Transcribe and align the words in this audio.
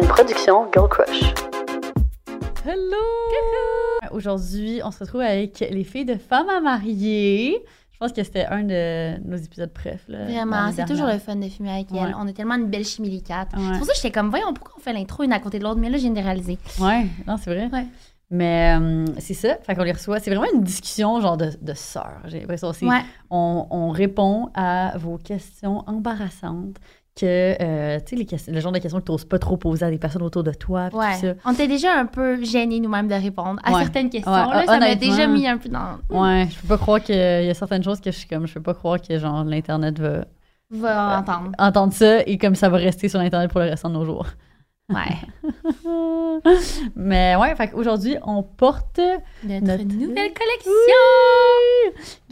une 0.00 0.08
production 0.08 0.66
Girl 0.72 0.88
Crush. 0.88 1.34
Hello! 2.64 4.12
Aujourd'hui, 4.12 4.80
on 4.84 4.90
se 4.90 5.00
retrouve 5.00 5.20
avec 5.20 5.60
les 5.70 5.84
filles 5.84 6.04
de 6.04 6.14
Femmes 6.16 6.48
à 6.48 6.60
marier. 6.60 7.62
Je 7.92 7.98
pense 7.98 8.12
que 8.12 8.22
c'était 8.22 8.46
un 8.46 8.62
de 8.62 9.18
nos 9.28 9.36
épisodes 9.36 9.72
préf. 9.72 10.02
Là, 10.08 10.24
Vraiment, 10.24 10.72
c'est 10.72 10.86
toujours 10.86 11.06
le 11.06 11.18
fun 11.18 11.36
de 11.36 11.48
filmer 11.48 11.70
avec 11.72 11.90
Ouais. 11.90 11.98
elle. 12.02 12.14
On 12.18 12.26
a 12.26 12.32
tellement 12.32 12.54
une 12.54 12.66
belle 12.68 12.84
chimie 12.84 13.10
les 13.10 13.20
quatre. 13.20 13.56
Ouais. 13.56 13.62
C'est 13.72 13.78
pour 13.78 13.86
ça 13.86 13.92
que 13.92 13.96
j'étais 13.96 14.10
comme, 14.10 14.30
voyons, 14.30 14.54
pourquoi 14.54 14.74
on 14.78 14.80
fait 14.80 14.92
l'intro 14.94 15.22
une 15.22 15.32
à 15.32 15.38
côté 15.38 15.58
de 15.58 15.64
l'autre? 15.64 15.78
Mais 15.80 15.90
là, 15.90 15.98
de 15.98 16.14
réaliser. 16.20 16.58
Ouais, 16.80 17.06
non, 17.26 17.36
c'est 17.36 17.50
vrai. 17.54 17.68
Ouais. 17.70 17.86
Mais 18.32 18.78
euh, 18.80 19.04
c'est 19.18 19.34
ça, 19.34 19.56
fait 19.66 19.74
qu'on 19.74 19.82
les 19.82 19.90
reçoit. 19.92 20.20
C'est 20.20 20.30
vraiment 20.32 20.46
une 20.54 20.62
discussion 20.62 21.20
genre 21.20 21.36
de, 21.36 21.50
de 21.60 21.74
sœurs. 21.74 22.20
J'ai 22.26 22.40
l'impression 22.40 22.68
aussi. 22.68 22.86
Ouais. 22.86 23.00
On, 23.28 23.66
on 23.70 23.90
répond 23.90 24.50
à 24.54 24.96
vos 24.98 25.18
questions 25.18 25.82
embarrassantes 25.88 26.76
que, 27.20 27.56
euh, 27.62 27.98
tu 28.06 28.16
sais, 28.38 28.50
le 28.50 28.60
genre 28.60 28.72
de 28.72 28.78
questions 28.78 28.98
que 29.00 29.04
tu 29.04 29.12
n'oses 29.12 29.24
pas 29.24 29.38
trop 29.38 29.56
poser 29.56 29.84
à 29.84 29.90
des 29.90 29.98
personnes 29.98 30.22
autour 30.22 30.42
de 30.42 30.52
toi. 30.52 30.88
tout 30.90 31.00
ça. 31.00 31.34
On 31.44 31.52
était 31.52 31.68
déjà 31.68 31.94
un 31.98 32.06
peu 32.06 32.42
gênés 32.42 32.80
nous-mêmes 32.80 33.08
de 33.08 33.14
répondre 33.14 33.60
à 33.64 33.72
Ouais. 33.72 33.80
certaines 33.82 34.10
questions. 34.10 34.32
Ouais, 34.32 34.38
Là, 34.54 34.64
ça 34.66 34.78
m'a 34.78 34.94
déjà 34.94 35.26
mis 35.26 35.46
un 35.46 35.58
peu 35.58 35.68
dans. 35.68 35.98
Ouais, 36.10 36.48
je 36.50 36.58
peux 36.60 36.68
pas 36.68 36.78
croire 36.78 37.00
qu'il 37.02 37.14
y 37.16 37.18
a 37.50 37.54
certaines 37.54 37.82
choses 37.84 38.00
que 38.00 38.10
je 38.10 38.16
suis 38.18 38.28
comme, 38.28 38.46
je 38.46 38.54
peux 38.54 38.62
pas 38.62 38.74
croire 38.74 39.00
que 39.00 39.18
genre 39.18 39.44
l'Internet 39.44 39.98
va 39.98 40.24
Va 40.72 41.18
entendre. 41.18 41.50
entendre 41.58 41.92
ça 41.92 42.20
et 42.26 42.38
comme 42.38 42.54
ça 42.54 42.68
va 42.68 42.76
rester 42.76 43.08
sur 43.08 43.18
l'Internet 43.18 43.50
pour 43.50 43.60
le 43.60 43.66
restant 43.70 43.88
de 43.88 43.94
nos 43.94 44.04
jours. 44.04 44.26
Ouais. 44.90 46.42
Mais 46.96 47.36
ouais, 47.36 47.54
fait 47.54 47.68
qu'aujourd'hui, 47.68 48.16
on 48.24 48.42
porte 48.42 48.98
Notre, 49.44 49.64
Notre- 49.66 49.84
nouvelle 49.84 50.32
collection. 50.34 50.72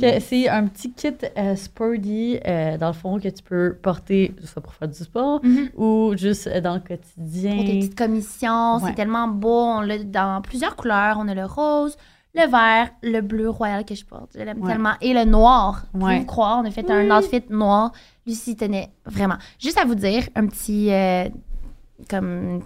que 0.01 0.21
c'est 0.21 0.49
un 0.49 0.67
petit 0.67 0.93
kit 0.93 1.13
euh, 1.37 1.57
sporty, 1.57 2.39
euh, 2.47 2.77
dans 2.79 2.89
le 2.89 2.93
fond, 2.93 3.19
que 3.19 3.29
tu 3.29 3.43
peux 3.43 3.77
porter, 3.81 4.35
soit 4.45 4.63
pour 4.63 4.75
faire 4.75 4.89
du 4.89 4.95
sport 4.99 5.41
Mhm. 5.45 5.71
ou 5.77 6.15
juste 6.17 6.47
euh, 6.49 6.61
dans 6.61 6.75
le 6.75 6.81
quotidien. 6.81 7.57
Pour 7.57 7.65
tes 7.65 7.79
petites 7.79 7.99
commissions. 7.99 8.77
Ouais. 8.77 8.83
C'est 8.89 8.95
tellement 8.95 9.29
beau. 9.29 9.49
On 9.65 9.81
l'a 9.81 9.99
dans 10.03 10.41
plusieurs 10.43 10.77
couleurs. 10.77 11.17
On 11.21 11.29
a 11.29 11.35
le 11.35 11.45
rose, 11.45 11.97
le 12.35 12.47
vert, 12.51 12.91
le 13.03 13.21
bleu 13.21 13.51
royal 13.51 13.85
que 13.85 13.95
je 13.95 14.05
porte. 14.05 14.31
Je 14.35 14.41
l'aime 14.43 14.61
Ouais. 14.63 14.73
tellement. 14.73 14.95
Et 15.01 15.13
le 15.15 15.25
noir. 15.25 15.85
Ouais. 15.95 16.19
Vous 16.21 16.25
croire, 16.25 16.61
on 16.63 16.67
a 16.67 16.71
fait 16.71 16.91
un 16.91 17.11
outfit 17.17 17.43
noir. 17.51 17.93
Lucie 18.27 18.57
tenait 18.57 18.91
vraiment. 19.07 19.37
Juste 19.59 19.79
à 19.79 19.85
vous 19.85 19.95
dire, 19.95 20.25
un 20.35 20.47
petit. 20.47 20.91
Comme 22.09 22.61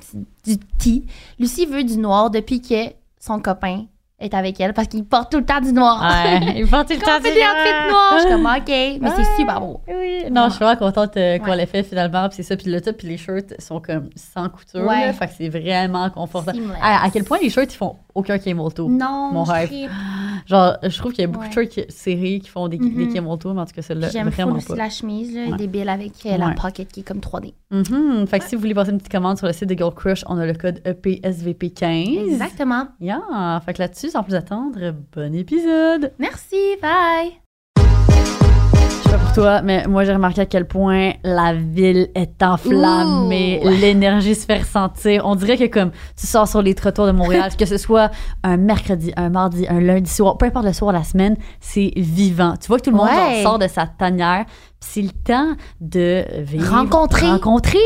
du 0.44 0.56
petit. 0.56 1.06
Lucie 1.38 1.66
veut 1.66 1.84
du 1.84 1.96
noir 1.96 2.30
depuis 2.30 2.60
que 2.60 2.92
son 3.18 3.40
copain 3.40 3.86
est 4.22 4.34
avec 4.34 4.60
elle 4.60 4.72
parce 4.74 4.88
qu'il 4.88 5.04
porte 5.04 5.30
tout 5.32 5.38
le 5.38 5.44
temps 5.44 5.60
du 5.60 5.72
noir. 5.72 6.00
Ouais, 6.02 6.54
il 6.56 6.66
porte 6.68 6.88
tout 6.88 6.94
le 6.94 7.00
temps 7.00 7.20
fait 7.20 7.28
du 7.30 7.34
des 7.34 7.40
noir. 7.40 7.52
outfits 7.54 7.90
noirs, 7.90 8.12
je 8.14 8.20
suis 8.20 8.30
comme 8.30 8.46
OK, 8.46 9.00
mais 9.00 9.10
c'est 9.16 9.36
super 9.40 9.60
beau. 9.60 9.80
Oui, 9.88 10.24
non, 10.30 10.44
je 10.48 10.54
suis 10.54 10.64
vraiment 10.64 10.78
contente 10.78 11.16
euh, 11.16 11.38
qu'on 11.38 11.52
l'ait 11.54 11.66
fait 11.66 11.82
finalement. 11.82 12.28
Puis 12.28 12.36
c'est 12.36 12.42
ça, 12.42 12.56
puis 12.56 12.70
le 12.70 12.80
top, 12.80 12.96
puis 12.96 13.08
les 13.08 13.16
shirts 13.16 13.54
sont 13.60 13.80
comme 13.80 14.08
sans 14.16 14.48
couture. 14.48 14.86
Ouais. 14.86 15.06
là, 15.06 15.12
fait 15.12 15.26
que 15.26 15.32
c'est 15.38 15.48
vraiment 15.48 16.08
confortable. 16.10 16.58
À, 16.80 17.04
à 17.04 17.10
quel 17.10 17.24
point 17.24 17.38
les 17.42 17.50
shirts, 17.50 17.72
ils 17.72 17.76
font 17.76 17.96
aucun 18.14 18.38
camel 18.38 18.72
toe. 18.74 18.88
Non, 18.90 19.30
Mon 19.32 19.44
rêve. 19.44 19.70
Genre, 20.46 20.76
je 20.82 20.98
trouve 20.98 21.12
qu'il 21.12 21.22
y 21.22 21.24
a 21.24 21.28
beaucoup 21.28 21.46
de 21.48 21.52
shirts 21.52 21.90
serrés 21.90 22.40
qui 22.42 22.48
font 22.48 22.68
des, 22.68 22.78
Mhm. 22.78 23.06
des 23.06 23.12
camel 23.14 23.38
toe, 23.38 23.52
mais 23.54 23.60
en 23.60 23.66
tout 23.66 23.74
cas, 23.74 23.82
celle-là, 23.82 24.08
J'aime 24.10 24.28
vraiment 24.28 24.58
pas. 24.58 24.74
la 24.76 24.90
chemise, 24.90 25.34
là, 25.34 25.56
débile 25.56 25.88
avec 25.88 26.12
euh, 26.26 26.36
la 26.36 26.50
pocket 26.50 26.88
qui 26.90 27.00
est 27.00 27.02
comme 27.04 27.20
3D. 27.20 27.54
Mhm. 27.70 28.26
Fait 28.26 28.38
que 28.38 28.44
si 28.44 28.54
vous 28.54 28.60
voulez 28.60 28.74
passer 28.74 28.90
une 28.90 28.98
petite 28.98 29.12
commande 29.12 29.38
sur 29.38 29.46
le 29.46 29.52
site 29.52 29.68
de 29.68 29.74
Girl 29.74 29.94
Crush, 29.94 30.24
on 30.28 30.36
a 30.38 30.44
le 30.44 30.52
code 30.54 30.80
E 30.86 30.92
EPSVP15. 30.92 32.18
Exactement. 32.32 32.88
Yeah. 33.00 33.60
Fait 33.64 33.72
que 33.74 33.78
là-dessus, 33.82 34.10
sans 34.12 34.22
plus 34.22 34.34
attendre, 34.34 34.78
bon 35.16 35.34
épisode. 35.34 36.12
Merci, 36.18 36.76
bye. 36.82 37.32
Je 37.78 39.08
sais 39.08 39.10
pas 39.10 39.18
pour 39.18 39.32
toi, 39.32 39.62
mais 39.62 39.86
moi, 39.86 40.04
j'ai 40.04 40.12
remarqué 40.12 40.42
à 40.42 40.46
quel 40.46 40.66
point 40.68 41.12
la 41.24 41.54
ville 41.54 42.08
est 42.14 42.42
enflammée. 42.42 43.62
L'énergie 43.64 44.34
se 44.34 44.44
fait 44.44 44.58
ressentir. 44.58 45.22
On 45.24 45.34
dirait 45.34 45.56
que 45.56 45.64
comme 45.64 45.92
tu 46.14 46.26
sors 46.26 46.46
sur 46.46 46.60
les 46.60 46.74
trottoirs 46.74 47.06
de 47.06 47.12
Montréal, 47.12 47.52
que 47.58 47.64
ce 47.64 47.78
soit 47.78 48.10
un 48.42 48.58
mercredi, 48.58 49.14
un 49.16 49.30
mardi, 49.30 49.66
un 49.66 49.80
lundi 49.80 50.10
soir, 50.10 50.36
peu 50.36 50.44
importe 50.44 50.66
le 50.66 50.74
soir 50.74 50.92
de 50.92 50.98
la 50.98 51.04
semaine, 51.04 51.36
c'est 51.60 51.92
vivant. 51.96 52.54
Tu 52.60 52.68
vois 52.68 52.78
que 52.78 52.84
tout 52.84 52.90
le 52.90 52.96
monde 52.98 53.06
Ouais. 53.08 53.42
genre, 53.42 53.52
sort 53.52 53.58
de 53.58 53.66
sa 53.68 53.86
tanière. 53.86 54.44
C'est 54.80 55.02
le 55.02 55.10
temps 55.10 55.54
de 55.80 56.24
vivre. 56.42 56.70
Rencontrer. 56.70 57.30
Rencontrer. 57.30 57.78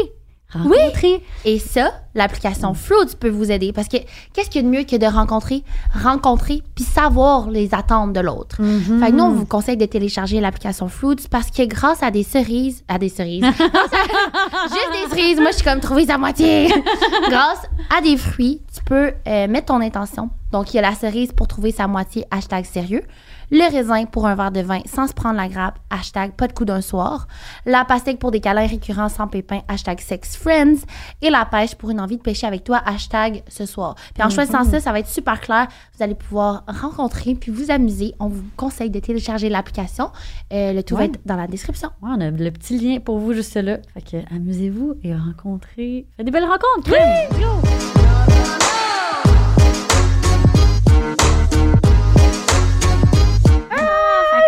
Rencontrer. 0.53 1.23
Et 1.45 1.59
ça, 1.59 1.91
l'application 2.15 2.73
Fruits 2.73 3.17
peut 3.19 3.29
vous 3.29 3.51
aider 3.51 3.73
parce 3.73 3.89
que 3.89 3.97
qu'est-ce 4.33 4.49
qu'il 4.49 4.62
y 4.62 4.65
a 4.65 4.69
de 4.69 4.75
mieux 4.75 4.84
que 4.84 4.97
de 4.97 5.07
rencontrer, 5.07 5.65
rencontrer 5.93 6.62
puis 6.75 6.84
savoir 6.84 7.51
les 7.51 7.75
attentes 7.75 8.12
de 8.12 8.21
l'autre? 8.21 8.62
Mhm. 8.62 9.01
Fait 9.01 9.11
que 9.11 9.17
nous, 9.17 9.25
on 9.25 9.33
vous 9.33 9.47
conseille 9.47 9.77
de 9.77 9.87
télécharger 9.87 10.41
l'application 10.41 10.89
Fruits 10.89 11.27
parce 11.31 11.51
que 11.51 11.65
grâce 11.65 12.03
à 12.03 12.12
des 12.12 12.23
cerises, 12.23 12.84
à 12.87 12.99
des 12.99 13.09
cerises, 13.09 13.45
juste 13.45 14.93
des 14.93 15.11
cerises, 15.11 15.41
moi 15.41 15.51
je 15.51 15.57
suis 15.57 15.65
comme 15.65 15.81
trouver 15.81 16.09
à 16.11 16.19
moitié. 16.19 16.69
grâce 17.28 17.63
à 17.97 18.01
des 18.01 18.17
fruits, 18.17 18.63
tu 18.73 18.84
peux 18.84 19.13
euh, 19.27 19.49
mettre 19.49 19.67
ton 19.67 19.81
intention. 19.81 20.31
Donc 20.53 20.73
il 20.73 20.77
y 20.77 20.78
a 20.78 20.83
la 20.83 20.95
cerise 20.95 21.33
pour 21.33 21.49
trouver 21.49 21.73
sa 21.73 21.89
moitié, 21.89 22.25
hashtag 22.31 22.65
sérieux. 22.65 23.03
Le 23.51 23.71
raisin 23.71 24.07
pour 24.07 24.27
un 24.27 24.34
verre 24.34 24.51
de 24.51 24.61
vin 24.61 24.81
sans 24.87 25.07
se 25.07 25.12
prendre 25.12 25.37
la 25.37 25.49
grappe, 25.49 25.79
hashtag 25.91 26.33
pas 26.33 26.49
de 26.49 26.53
coup 26.53 26.65
d'un 26.65 26.81
soir. 26.81 27.29
La 27.65 27.84
pastèque 27.84 28.19
pour 28.19 28.31
des 28.31 28.41
câlins 28.41 28.67
récurrents 28.67 29.09
sans 29.09 29.29
pépins, 29.29 29.61
hashtag 29.69 30.01
sex 30.01 30.37
friends. 30.37 30.84
Et 31.23 31.31
la 31.31 31.45
pêche 31.45 31.75
pour 31.77 31.91
une 31.91 32.01
envie 32.01 32.17
de 32.17 32.23
pêcher 32.23 32.47
avec 32.47 32.65
toi, 32.65 32.83
hashtag 32.84 33.43
ce 33.49 33.65
soir. 33.67 33.95
Puis 34.15 34.23
en 34.23 34.31
choisissant 34.31 34.65
ça, 34.65 34.81
ça 34.81 34.93
va 34.93 34.99
être 34.99 35.09
super 35.09 35.41
clair. 35.41 35.69
Vous 35.97 36.03
allez 36.03 36.17
pouvoir 36.17 36.65
rencontrer 36.67 37.34
puis 37.34 37.53
vous 37.53 37.71
amuser. 37.71 38.15
On 38.19 38.29
vous 38.29 38.45
conseille 38.57 38.91
de 38.91 38.99
télécharger 38.99 39.49
l'application. 39.49 40.11
Euh, 40.53 40.73
le 40.73 40.83
tout 40.83 40.97
va 40.97 41.05
être 41.05 41.21
dans 41.25 41.37
la 41.37 41.47
description. 41.47 41.91
Ouais, 42.03 42.11
on 42.17 42.21
a 42.21 42.31
le 42.31 42.51
petit 42.51 42.78
lien 42.78 42.99
pour 43.01 43.19
vous 43.19 43.33
juste 43.33 43.55
là. 43.57 43.78
Fait 43.95 44.03
que 44.03 44.34
amusez-vous 44.34 44.95
et 45.05 45.15
rencontrez. 45.15 46.07
Faites 46.17 46.27
des 46.27 46.33
belles 46.33 46.45
rencontres. 46.45 46.91
Fait 46.91 47.96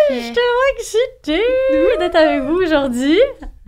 Je 0.09 0.19
suis 0.19 0.29
que- 0.31 0.35
tellement 0.35 0.77
excitée 0.77 1.97
d'être 1.99 2.15
avec 2.15 2.43
vous 2.43 2.55
aujourd'hui. 2.61 3.19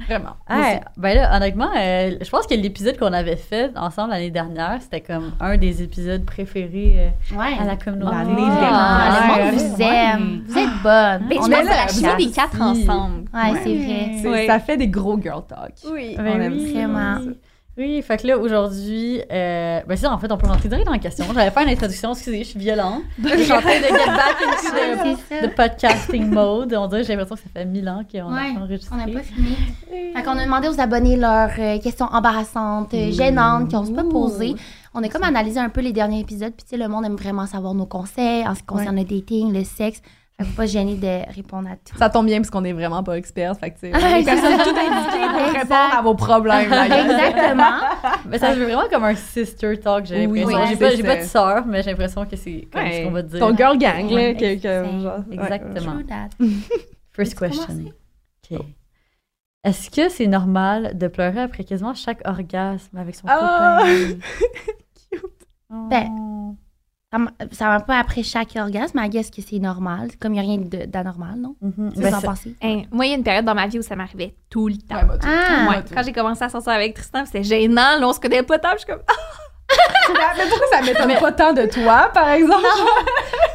Vraiment. 0.07 0.31
Ouais, 0.49 0.81
ben 0.97 1.15
là, 1.15 1.35
honnêtement, 1.37 1.69
euh, 1.77 2.15
je 2.19 2.29
pense 2.31 2.47
que 2.47 2.55
l'épisode 2.55 2.97
qu'on 2.97 3.13
avait 3.13 3.35
fait 3.35 3.71
ensemble 3.77 4.09
l'année 4.09 4.31
dernière, 4.31 4.79
c'était 4.81 4.99
comme 5.01 5.31
un 5.39 5.57
des 5.57 5.83
épisodes 5.83 6.25
préférés 6.25 7.11
euh, 7.31 7.37
Ouais. 7.37 7.55
à 7.59 7.65
la 7.65 7.75
communauté. 7.75 8.11
Ah, 8.11 8.23
Ah, 8.23 9.37
le 9.37 9.43
Ouais, 9.43 9.51
monde 9.51 9.59
vous 9.61 9.75
ouais. 9.75 9.85
aime. 10.13 10.43
Vous 10.47 10.57
êtes 10.57 10.69
bonne. 10.83 11.27
Ben, 11.29 11.31
On 11.31 11.35
pense 11.35 11.49
la 11.49 11.63
la 12.09 12.15
les 12.17 12.31
quatre 12.31 12.59
ensemble. 12.61 13.25
Ouais, 13.31 13.59
c'est 13.63 14.23
vrai. 14.27 14.47
Ça 14.47 14.59
fait 14.59 14.77
des 14.77 14.87
gros 14.87 15.19
girl 15.21 15.43
talk. 15.47 15.73
Oui. 15.91 16.15
Ben 16.17 16.25
On 16.35 16.41
aime 16.41 16.53
oui. 16.53 16.73
Vraiment. 16.73 17.17
Oui, 17.19 17.37
fait 17.75 18.21
que 18.21 18.27
là, 18.27 18.37
aujourd'hui, 18.37 19.21
euh, 19.31 19.79
ben 19.87 19.95
ça, 19.95 20.11
en 20.11 20.17
fait, 20.17 20.31
on 20.31 20.37
peut 20.37 20.47
rentrer 20.47 20.67
direct 20.67 20.85
dans 20.85 20.91
la 20.91 20.99
question. 20.99 21.25
J'allais 21.33 21.51
faire 21.51 21.63
une 21.63 21.69
introduction, 21.69 22.11
excusez, 22.11 22.43
je 22.43 22.49
suis 22.49 22.59
violente. 22.59 23.03
Je 23.23 23.43
suis 23.43 23.51
en 23.51 23.61
train 23.61 23.79
de 23.79 23.85
get 23.85 24.05
back 24.05 24.37
into 24.45 25.17
the, 25.29 25.47
the 25.47 25.55
podcasting 25.55 26.27
mode. 26.29 26.73
On 26.73 26.87
dirait, 26.87 27.03
j'ai 27.03 27.15
l'impression 27.15 27.35
que 27.35 27.41
ça 27.41 27.49
fait 27.53 27.65
mille 27.65 27.87
ans 27.87 28.03
qu'on 28.11 28.33
Ouais, 28.33 28.53
a 28.55 28.59
enregistré. 28.59 28.93
On 28.93 28.97
n'a 29.07 29.13
pas 29.13 29.23
fini. 29.23 29.55
Fait 30.13 30.23
qu'on 30.23 30.37
a 30.37 30.43
demandé 30.43 30.67
aux 30.67 30.79
abonnés 30.79 31.15
leurs 31.15 31.51
euh, 31.57 31.79
questions 31.79 32.07
embarrassantes, 32.07 32.93
euh, 32.93 33.11
gênantes, 33.11 33.69
qu'ils 33.69 33.79
n'osent 33.79 33.93
pas 33.93 34.03
poser. 34.03 34.55
On 34.93 35.01
a 35.01 35.07
comme 35.07 35.23
analysé 35.23 35.59
un 35.59 35.69
peu 35.69 35.79
les 35.79 35.93
derniers 35.93 36.19
épisodes, 36.19 36.51
puis 36.51 36.65
tu 36.65 36.71
sais, 36.71 36.77
le 36.77 36.89
monde 36.89 37.05
aime 37.05 37.15
vraiment 37.15 37.47
savoir 37.47 37.73
nos 37.73 37.85
conseils 37.85 38.45
en 38.45 38.53
ce 38.53 38.59
qui 38.59 38.65
concerne 38.65 38.97
le 38.97 39.05
dating, 39.05 39.53
le 39.53 39.63
sexe. 39.63 40.01
Faut 40.43 40.55
pas 40.55 40.67
se 40.67 40.73
gêner 40.73 40.95
de 40.95 41.33
répondre 41.33 41.69
à 41.69 41.75
tout. 41.75 41.97
Ça 41.97 42.09
tombe 42.09 42.25
bien 42.25 42.37
parce 42.37 42.49
qu'on 42.49 42.63
est 42.63 42.73
vraiment 42.73 43.03
pas 43.03 43.17
experts. 43.17 43.57
Fait 43.57 43.71
que, 43.71 43.79
tu 43.79 43.91
sais, 43.91 43.91
personne 44.25 44.57
tout 44.57 44.69
indiqué 44.69 45.27
pour 45.29 45.39
Exact. 45.39 45.59
répondre 45.61 45.97
à 45.97 46.01
vos 46.01 46.15
problèmes. 46.15 46.69
là. 46.69 46.85
Exactement. 46.85 47.77
Mais 48.29 48.37
ça 48.39 48.53
fait 48.53 48.63
vraiment 48.63 48.83
comme 48.91 49.03
un 49.03 49.15
sister 49.15 49.79
talk, 49.79 50.05
j'ai 50.05 50.25
Oui, 50.27 50.39
l'impression. 50.39 50.61
oui, 50.61 50.67
j'ai 50.69 50.75
pas, 50.77 51.15
j'ai 51.15 51.21
de 51.21 51.23
sœur, 51.27 51.65
mais 51.65 51.83
j'ai 51.83 51.91
l'impression 51.91 52.25
que 52.25 52.35
c'est 52.35 52.67
comme 52.71 52.81
ce 52.91 53.03
qu'on 53.05 53.11
va 53.11 53.21
dire. 53.21 53.39
Ton 53.39 53.55
girl 53.55 53.77
gang, 53.77 54.09
là. 54.09 54.33
Que- 54.33 54.55
que- 54.55 55.01
genre. 55.01 55.19
Exactement. 55.31 55.99
First 57.11 57.37
question. 57.37 57.63
OK. 58.51 58.59
Est-ce 59.63 59.91
que 59.91 60.09
c'est 60.09 60.25
normal 60.27 60.97
de 60.97 61.07
pleurer 61.07 61.41
après 61.41 61.63
quasiment 61.63 61.93
chaque 61.93 62.21
orgasme 62.27 62.97
avec 62.97 63.13
son 63.15 63.27
Ah! 63.27 63.79
copain? 63.83 64.17
Cute. 65.11 65.47
Ben, 65.89 66.55
Ça 67.11 67.17
Ça 67.51 67.67
va 67.67 67.79
pas 67.81 67.97
après 67.99 68.23
chaque 68.23 68.55
orgasme, 68.55 68.99
mais 68.99 69.07
I 69.07 69.09
guess 69.09 69.29
que 69.29 69.41
c'est 69.41 69.59
normal. 69.59 70.09
Comme 70.19 70.33
il 70.33 70.41
n'y 70.41 70.47
a 70.47 70.49
rien 70.55 70.85
d'anormal, 70.87 71.35
non? 71.37 71.55
Ben, 71.61 72.09
ça 72.11 72.17
en 72.17 72.21
penser? 72.21 72.55
Hein, 72.61 72.83
moi, 72.91 73.05
il 73.05 73.09
y 73.09 73.13
a 73.13 73.17
une 73.17 73.23
période 73.23 73.45
dans 73.45 73.55
ma 73.55 73.67
vie 73.67 73.79
où 73.79 73.81
ça 73.81 73.95
m'arrivait 73.95 74.33
tout 74.49 74.67
le 74.67 74.75
temps. 74.77 74.95
Ouais, 74.95 75.05
moi, 75.05 75.17
tout. 75.17 75.27
Ah! 75.29 75.69
Ouais, 75.69 75.83
quand 75.93 76.03
j'ai 76.03 76.13
commencé 76.13 76.43
à 76.43 76.49
sortir 76.49 76.71
avec 76.71 76.93
Tristan, 76.93 77.25
c'était 77.25 77.43
gênant. 77.43 77.97
Là, 77.99 78.07
on 78.07 78.13
se 78.13 78.19
connaît 78.19 78.43
pas 78.43 78.59
tant. 78.59 78.69
Je 78.73 78.79
suis 78.79 78.87
comme, 78.87 79.01
ah, 79.07 80.33
Mais 80.37 80.43
pourquoi 80.49 80.67
ça 80.71 80.81
m'étonne 80.81 81.19
pas 81.19 81.31
tant 81.33 81.53
de 81.53 81.65
toi, 81.65 82.09
par 82.13 82.29
exemple? 82.29 82.65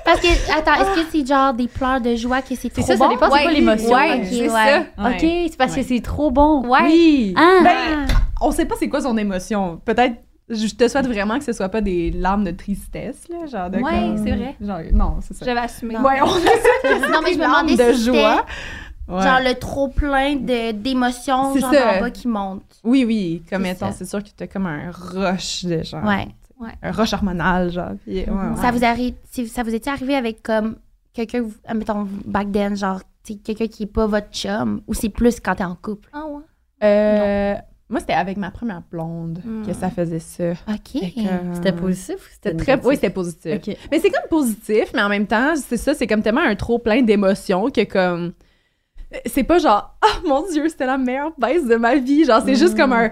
Parce 0.05 0.21
que, 0.21 0.59
attends, 0.59 0.75
est-ce 0.75 1.01
que 1.03 1.07
c'est 1.11 1.27
genre 1.27 1.53
des 1.55 1.67
pleurs 1.69 2.01
de 2.01 2.15
joie 2.15 2.41
que 2.43 2.49
c'est 2.55 2.57
C'est 2.57 2.71
trop 2.71 2.83
ça, 2.83 2.97
ça 2.97 3.05
bon? 3.07 3.11
dépend 3.11 3.31
c'est 3.31 3.43
quoi 3.43 3.51
l'émotion. 3.51 3.95
Ouais, 3.95 4.21
Ok, 4.21 4.27
c'est 4.31 4.41
ouais. 4.43 4.49
ça. 4.49 4.81
OK, 5.09 5.21
c'est 5.51 5.57
parce 5.57 5.75
que 5.75 5.83
c'est 5.83 6.01
trop 6.01 6.31
bon. 6.31 6.67
Ouais. 6.69 6.83
Oui. 6.83 7.35
Ah. 7.37 7.59
Ben, 7.65 8.07
on 8.41 8.51
sait 8.53 8.67
pas 8.67 8.75
c'est 8.79 8.89
quoi 8.89 9.01
son 9.01 9.17
émotion. 9.17 9.81
Peut-être, 9.85 10.15
je 10.49 10.75
te 10.75 10.87
souhaite 10.89 11.07
vraiment 11.07 11.39
que 11.39 11.45
ce 11.45 11.53
soit 11.53 11.69
pas 11.69 11.81
des 11.81 12.11
larmes 12.11 12.45
de 12.45 12.51
tristesse, 12.53 13.29
là, 13.29 13.47
genre 13.47 13.71
de 13.71 13.79
Ouais, 13.79 13.91
comme- 13.93 14.17
c'est 14.25 14.33
vrai. 14.37 14.57
Genre, 14.61 14.81
non, 14.93 15.17
c'est 15.21 15.35
ça. 15.35 15.45
J'avais 15.45 15.61
assumé. 15.61 15.97
Ouais, 15.99 16.21
on 16.23 16.37
essaie 16.39 17.01
Non, 17.13 17.21
mais 17.23 17.33
je 17.33 17.39
me 17.39 17.39
des 17.39 17.39
larmes 17.39 17.67
demandais 17.67 17.89
de 17.93 17.97
si 17.97 18.05
joie. 18.05 18.47
Ouais. 19.09 19.23
Genre 19.23 19.39
le 19.45 19.55
trop 19.55 19.89
plein 19.89 20.35
de- 20.37 20.73
d'émotions, 20.73 21.55
C'est 21.55 21.61
genre 21.61 21.73
ça. 21.75 21.97
en 21.97 22.01
bas 22.01 22.11
qui 22.11 22.27
montent. 22.29 22.63
Oui, 22.83 23.05
oui. 23.05 23.43
Comme 23.49 23.65
ça. 23.75 23.93
c'est 23.93 24.05
sûr 24.05 24.23
que 24.23 24.31
t'as 24.37 24.47
comme 24.49 24.67
un 24.67 24.91
rush 24.91 25.65
de 25.65 25.83
genre. 25.83 26.05
Ouais. 26.05 26.27
Un 26.83 26.91
rush 26.91 27.13
hormonal, 27.13 27.71
genre. 27.71 27.91
Puis, 28.05 28.21
ouais, 28.21 28.29
ouais. 28.31 28.57
Ça 28.61 28.71
vous 28.73 28.85
arrive, 28.85 29.15
si- 29.31 29.47
ça 29.47 29.63
vous 29.63 29.75
est 29.75 29.87
arrivé 29.89 30.15
avec 30.17 30.43
comme 30.43 30.77
quelqu'un, 31.13 31.45
ah, 31.67 31.75
mettons, 31.75 32.09
back 32.25 32.51
then, 32.51 32.75
genre, 32.77 33.01
tu 33.25 33.35
sais, 33.35 33.39
quelqu'un 33.39 33.67
qui 33.69 33.83
est 33.85 33.87
pas 33.87 34.07
votre 34.07 34.31
chum, 34.33 34.81
ou 34.87 34.95
c'est 34.95 35.09
plus 35.11 35.39
quand 35.39 35.55
t'es 35.57 35.65
en 35.65 35.75
couple? 35.77 36.09
Ah 36.13 36.25
ouais. 36.27 36.43
Euh, 36.83 37.55
moi, 37.89 38.01
c'était 38.01 38.15
avec 38.15 38.37
ma 38.37 38.51
première 38.51 38.83
blonde 38.91 39.41
Hmm. 39.45 39.65
que 39.67 39.73
ça 39.73 39.91
faisait 39.91 40.19
ça. 40.19 40.51
OK. 40.69 41.01
Que, 41.15 41.55
C'était 41.55 41.73
positif 41.73 42.17
ou 42.17 42.29
c'était 42.33 42.55
très, 42.55 42.85
oui, 42.85 42.95
c'était 42.97 43.11
positif. 43.11 43.55
Ok. 43.57 43.77
Mais 43.91 43.99
c'est 44.01 44.11
comme 44.11 44.29
positif, 44.29 44.87
mais 44.95 45.03
en 45.03 45.09
même 45.09 45.27
temps, 45.27 45.55
c'est 45.57 45.77
ça, 45.77 45.95
c'est 45.95 46.07
comme 46.07 46.23
tellement 46.23 46.41
un 46.43 46.57
trop 46.57 46.79
plein 46.79 47.03
d'émotions 47.03 47.71
que 47.71 47.85
comme. 47.85 48.33
C'est 49.27 49.45
pas 49.45 49.59
genre, 49.59 49.97
ah 50.03 50.19
mon 50.27 50.45
Dieu, 50.51 50.69
c'était 50.69 50.87
la 50.87 50.99
meilleure 50.99 51.33
baisse 51.39 51.65
de 51.65 51.77
ma 51.77 51.95
vie. 51.95 52.25
Genre, 52.25 52.43
c'est 52.45 52.57
juste 52.57 52.75
Mm. 52.75 52.77
comme 52.77 52.93
un. 52.93 53.11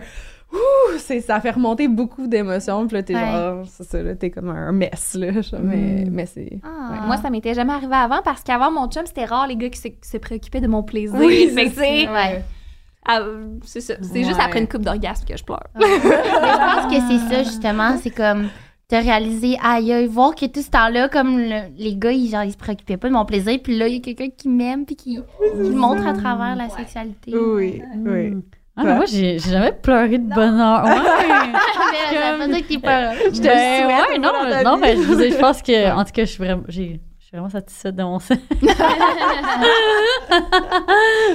Ouh, 0.52 0.98
c'est, 0.98 1.20
ça 1.20 1.40
fait 1.40 1.50
remonter 1.52 1.88
beaucoup 1.88 2.26
d'émotions. 2.26 2.86
Puis 2.86 2.96
là, 2.96 3.02
t'es 3.02 3.14
Ouais. 3.14 3.20
genre, 3.32 3.64
c'est 3.68 3.84
ça, 3.84 4.02
là, 4.02 4.14
t'es 4.16 4.30
comme 4.30 4.48
un 4.50 4.72
mess, 4.72 5.14
là. 5.14 5.40
genre, 5.40 5.60
mais, 5.62 6.04
mais 6.10 6.26
c'est. 6.26 6.58
Ah. 6.64 7.04
Moi, 7.06 7.16
ça 7.18 7.30
m'était 7.30 7.54
jamais 7.54 7.72
arrivé 7.72 7.94
avant 7.94 8.22
parce 8.22 8.42
qu'avant 8.42 8.70
mon 8.72 8.88
chum, 8.88 9.02
c'était 9.06 9.24
rare 9.24 9.46
les 9.46 9.56
gars 9.56 9.68
qui 9.68 9.78
se, 9.80 9.88
qui 9.88 10.08
se 10.08 10.16
préoccupaient 10.18 10.60
de 10.60 10.66
mon 10.68 10.82
plaisir. 10.82 11.18
Oui, 11.18 11.50
c'est. 11.54 12.08
Ouais. 12.08 12.44
Ah, 13.06 13.20
c'est 13.64 13.80
ça. 13.80 13.94
C'est 14.00 14.24
juste 14.24 14.40
après 14.40 14.60
une 14.60 14.68
coupe 14.68 14.82
d'orgasme 14.82 15.24
que 15.26 15.36
je 15.36 15.44
pleure. 15.44 15.62
Je 15.76 15.80
pense 15.80 16.92
que 16.94 17.00
c'est 17.08 17.34
ça, 17.34 17.42
justement. 17.42 17.96
C'est 18.02 18.10
comme 18.10 18.48
de 18.90 18.96
réaliser, 18.96 19.56
aïe, 19.62 19.92
aïe, 19.92 20.06
voir 20.06 20.34
que 20.34 20.44
tout 20.46 20.60
ce 20.62 20.70
temps-là, 20.70 21.08
comme 21.08 21.38
le- 21.38 21.72
les 21.76 21.96
gars, 21.96 22.12
ils, 22.12 22.28
genre, 22.30 22.44
ils 22.44 22.52
se 22.52 22.56
préoccupaient 22.56 22.96
pas 22.98 23.08
de 23.08 23.14
mon 23.14 23.24
plaisir. 23.24 23.58
Puis 23.62 23.76
là, 23.78 23.88
il 23.88 23.94
y 23.94 23.96
a 23.96 24.00
quelqu'un 24.00 24.28
qui 24.36 24.48
m'aime, 24.48 24.84
puis 24.84 24.94
qui, 24.96 25.16
qui 25.16 25.70
me 25.70 25.74
montre 25.74 26.06
à 26.06 26.12
travers 26.12 26.54
la 26.54 26.68
sexualité. 26.68 27.32
Oui, 27.34 27.82
oui. 28.04 28.30
Mm. 28.30 28.42
Ah, 28.76 28.82
mais 28.84 28.94
moi, 28.96 29.04
j'ai 29.06 29.38
j'ai 29.38 29.50
jamais 29.52 29.70
pleuré 29.72 30.18
de 30.18 30.34
bonheur. 30.34 30.84
Ouais. 30.84 32.10
Mais 32.10 32.18
ça 32.18 32.32
veut 32.32 32.38
pas 32.38 32.46
dire 32.48 32.66
que 32.66 32.72
t'es 32.72 32.78
pas. 32.78 33.14
Je 33.14 33.40
te 33.40 33.42
Ben, 33.42 33.84
souhaite, 33.84 34.08
ouais, 34.10 34.18
non, 34.18 34.32
non, 34.64 34.76
mais 34.78 34.96
je, 34.96 35.02
je 35.34 35.38
pense 35.38 35.62
que, 35.62 35.92
en 35.92 36.04
tout 36.04 36.10
cas, 36.12 36.24
je 36.24 36.30
suis 36.30 36.44
vraiment, 36.44 36.62
j'ai- 36.68 37.00
je 37.13 37.13
suis 37.34 37.40
vraiment 37.40 37.50
satisfaite 37.50 37.96
de 37.96 38.02
mon 38.02 38.18
sein. 38.18 38.36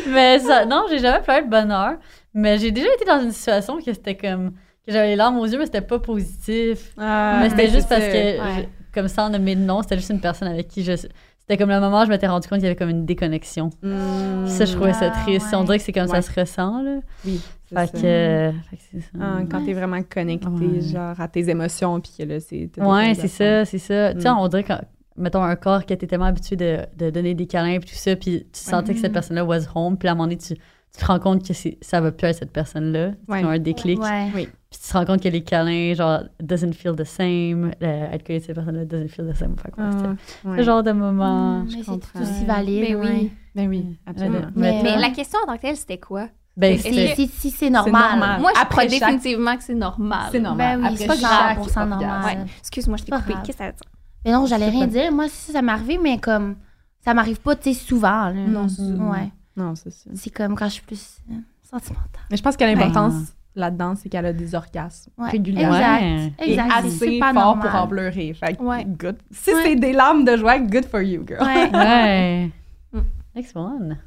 mais 0.08 0.40
ça, 0.40 0.66
non, 0.66 0.86
j'ai 0.90 1.00
jamais 1.00 1.22
pleuré 1.22 1.44
de 1.44 1.50
bonheur. 1.50 1.94
Mais 2.34 2.58
j'ai 2.58 2.72
déjà 2.72 2.88
été 2.94 3.06
dans 3.06 3.22
une 3.22 3.32
situation 3.32 3.78
que 3.78 3.84
c'était 3.94 4.16
comme, 4.16 4.52
que 4.86 4.92
j'avais 4.94 5.08
les 5.10 5.16
larmes 5.16 5.38
aux 5.40 5.46
yeux, 5.46 5.58
mais 5.58 5.66
c'était 5.66 5.82
pas 5.82 6.00
positif. 6.00 6.94
Ah, 6.98 7.40
mais 7.42 7.50
c'était 7.50 7.70
juste 7.70 7.90
parce 7.90 8.02
ça. 8.04 8.08
que, 8.12 8.40
Ouais. 8.40 8.56
je- 8.60 8.66
comme 8.94 9.08
ça, 9.08 9.26
en 9.26 9.30
nommer 9.30 9.56
de 9.56 9.62
nom, 9.62 9.82
c'était 9.82 9.98
juste 9.98 10.10
une 10.10 10.22
personne 10.22 10.48
avec 10.48 10.68
qui 10.68 10.84
je. 10.84 10.94
C'était 10.96 11.58
comme 11.58 11.70
le 11.70 11.80
moment 11.80 12.02
où 12.02 12.06
je 12.06 12.10
m'étais 12.10 12.28
rendu 12.28 12.48
compte 12.48 12.60
qu'il 12.60 12.66
y 12.66 12.68
avait 12.68 12.76
comme 12.76 12.90
une 12.90 13.06
déconnexion. 13.08 13.72
Mm. 13.82 14.46
Ça, 14.46 14.66
je 14.66 14.74
trouvais 14.76 14.94
ça 14.94 15.12
Ah, 15.14 15.22
triste. 15.24 15.48
ouais. 15.52 15.58
On 15.58 15.64
dirait 15.64 15.80
que 15.80 15.84
c'est 15.84 15.92
comme 15.92 16.08
ça 16.08 16.14
Ouais. 16.14 16.22
se 16.22 16.40
ressent, 16.40 16.82
là. 16.84 17.00
Oui, 17.26 17.42
Fait 17.70 17.76
ça. 17.76 17.88
que, 17.88 18.52
fait 18.70 18.76
que 18.78 18.82
c'est 18.92 19.00
ça. 19.02 19.08
Ah, 19.20 19.40
quand 19.50 19.66
t'es 19.66 19.74
vraiment 19.74 20.02
connecté, 20.04 20.48
Ouais. 20.48 20.82
genre, 20.82 21.20
à 21.20 21.28
tes 21.28 21.50
émotions, 21.50 22.00
puis 22.02 22.12
que 22.20 22.24
là, 22.24 22.40
c'est... 22.40 22.70
Ouais, 22.78 23.14
c'est 23.16 23.28
ça, 23.28 23.66
c'est 23.66 23.80
ça. 23.80 24.14
Tu 24.14 24.22
sais, 24.22 24.30
Mm. 24.30 24.38
on 24.38 24.48
dirait 24.48 24.64
que, 24.64 24.74
mettons, 25.20 25.44
un 25.44 25.56
corps 25.56 25.86
qui 25.86 25.94
était 25.94 26.08
tellement 26.08 26.26
habitué 26.26 26.56
de, 26.56 26.80
de 26.98 27.10
donner 27.10 27.34
des 27.36 27.46
câlins 27.48 27.74
et 27.74 27.80
tout 27.80 27.88
ça, 27.94 28.16
puis 28.16 28.46
tu 28.52 28.60
sentais 28.60 28.94
que 28.94 29.00
cette 29.00 29.10
Mhm. 29.10 29.14
personne-là 29.14 29.46
was 29.46 29.62
home, 29.76 29.98
puis 29.98 30.08
à 30.08 30.12
un 30.12 30.16
moment 30.16 30.26
donné, 30.26 30.38
tu, 30.38 30.56
tu 30.56 31.00
te 31.00 31.06
rends 31.06 31.20
compte 31.20 31.46
que 31.48 31.54
c'est- 31.54 31.78
ça 31.82 32.02
va 32.02 32.12
plus 32.12 32.28
être 32.28 32.38
cette 32.40 32.52
personne-là. 32.52 33.12
Ouais. 33.28 33.42
comme 33.42 33.52
un 33.52 33.60
déclic. 33.60 34.00
Ouais. 34.02 34.30
Puis 34.34 34.48
tu 34.72 34.88
te 34.88 34.94
rends 34.98 35.06
compte 35.06 35.22
que 35.22 35.30
les 35.30 35.44
câlins, 35.44 35.94
genre, 35.94 36.22
doesn't 36.42 36.74
feel 36.74 36.96
the 36.96 37.04
same. 37.04 37.72
Le- 37.80 37.88
être 38.14 38.24
connu 38.26 38.40
de 38.40 38.44
cette 38.44 38.56
personne-là 38.56 38.86
doesn't 38.86 39.08
feel 39.10 39.28
the 39.32 39.36
same. 39.36 39.56
Fait 39.58 39.72
que, 39.72 39.76
Ah, 39.80 40.16
ouais. 40.46 40.58
ce 40.58 40.64
genre 40.64 40.84
de 40.84 40.92
moment. 40.92 41.60
Mm, 41.60 41.70
je 41.70 41.78
mais 41.78 41.84
c'est 41.84 41.92
tout 42.00 42.22
aussi 42.22 42.46
valide. 42.46 42.82
Ben 42.88 42.96
oui. 42.96 43.08
ouais. 43.08 43.32
Ben 43.56 43.68
oui, 43.68 43.98
absolument. 44.06 44.40
Mais, 44.56 44.82
Mais- 44.84 44.84
Mais 44.84 44.98
la 45.00 45.10
question 45.10 45.40
en 45.44 45.48
tant 45.48 45.58
que 45.58 45.62
telle, 45.62 45.76
c'était 45.78 45.98
quoi? 45.98 46.28
ben, 46.58 46.78
que- 46.78 46.84
Si, 47.16 47.28
si 47.28 47.50
c'est 47.52 47.70
normal. 47.70 48.12
normal. 48.20 48.42
Moi, 48.42 48.52
je 48.56 48.62
Après 48.62 48.88
crois 48.88 48.98
chaque- 49.00 49.00
définitivement 49.18 49.58
que 49.58 49.64
c'est 49.64 49.74
normal. 49.76 50.28
C'est 50.32 50.40
normal. 50.40 50.78
Ben 50.80 50.82
oui, 50.82 50.86
Après 50.94 50.98
c'est 50.98 51.08
pas 51.08 51.16
chaque 51.16 51.58
100% 51.58 51.82
orgasme. 51.82 51.90
normal. 51.90 52.38
Ouais. 52.38 52.46
Excuse-moi, 52.60 52.98
je 52.98 53.04
t'ai 53.06 53.10
Pas 53.12 53.20
coupé. 53.22 53.34
Qu'est-ce 53.46 53.52
que 53.52 53.58
ça 53.58 53.66
veut 53.68 53.74
dire? 53.74 53.92
Mais 54.26 54.32
non, 54.32 54.46
j'allais 54.46 54.70
rien 54.70 54.82
pas. 54.82 54.88
dire. 54.88 55.12
Moi, 55.12 55.28
si 55.30 55.52
ça 55.52 55.62
m'arrive, 55.62 56.00
mais 56.02 56.18
comme 56.20 56.56
ça 57.04 57.14
m'arrive 57.14 57.40
pas, 57.40 57.56
tu 57.56 57.74
sais, 57.74 57.80
souvent. 57.80 58.30
là. 58.30 58.34
Non, 58.34 58.68
c'est 58.68 58.82
ça. 58.82 59.04
Ouais. 59.04 59.30
Non, 59.56 59.76
c'est 59.76 59.92
ça. 59.92 60.10
C'est 60.16 60.30
comme 60.30 60.56
quand 60.56 60.66
je 60.68 60.74
suis 60.74 60.82
plus 60.84 61.18
euh, 61.32 61.36
sentimentale. 61.70 62.24
Mais 62.32 62.38
je 62.38 62.44
pense 62.44 62.56
que 62.58 62.64
l'importance 62.64 63.14
Ouais. 63.14 63.26
là-dedans, 63.56 63.96
c'est 63.96 64.10
qu'elle 64.10 64.26
a 64.26 64.34
des 64.34 64.56
orgasmes 64.56 65.12
Ouais. 65.18 65.30
régulièrement. 65.32 65.78
Ouais. 65.78 66.32
Exact. 66.38 66.42
Et 66.42 66.52
Exact. 66.52 66.70
C'est 66.82 66.88
assez 66.88 67.20
fort 67.20 67.34
normal. 67.34 67.70
pour 67.72 67.80
en 67.82 67.88
pleurer. 67.88 68.34
Fait 68.34 68.54
good. 68.58 69.18
Si 69.32 69.54
Ouais. 69.54 69.62
c'est 69.64 69.76
des 69.76 69.94
larmes 69.94 70.24
de 70.26 70.36
joie, 70.38 70.60
good 70.60 70.86
for 70.86 71.02
you, 71.02 71.24
girl. 71.28 71.44
Ouais. 71.44 71.70
Ouais. 71.74 72.52
Next 73.36 73.56
one. 73.56 73.98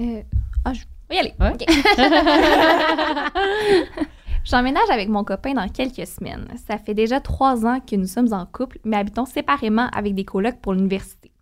Euh, 0.00 0.22
ah, 0.64 0.72
je 0.72 0.80
vais 1.08 1.16
y 1.16 1.18
aller. 1.18 1.34
Ouais. 1.38 1.52
OK. 1.52 1.64
J'emménage 4.44 4.90
avec 4.90 5.08
mon 5.08 5.24
copain 5.24 5.54
dans 5.54 5.68
quelques 5.68 6.06
semaines. 6.06 6.46
Ça 6.68 6.76
fait 6.76 6.92
déjà 6.92 7.18
trois 7.20 7.64
ans 7.64 7.80
que 7.80 7.96
nous 7.96 8.06
sommes 8.06 8.32
en 8.32 8.44
couple, 8.44 8.78
mais 8.84 8.98
habitons 8.98 9.24
séparément 9.24 9.88
avec 9.94 10.14
des 10.14 10.24
colocs 10.24 10.60
pour 10.60 10.74
l'université. 10.74 11.32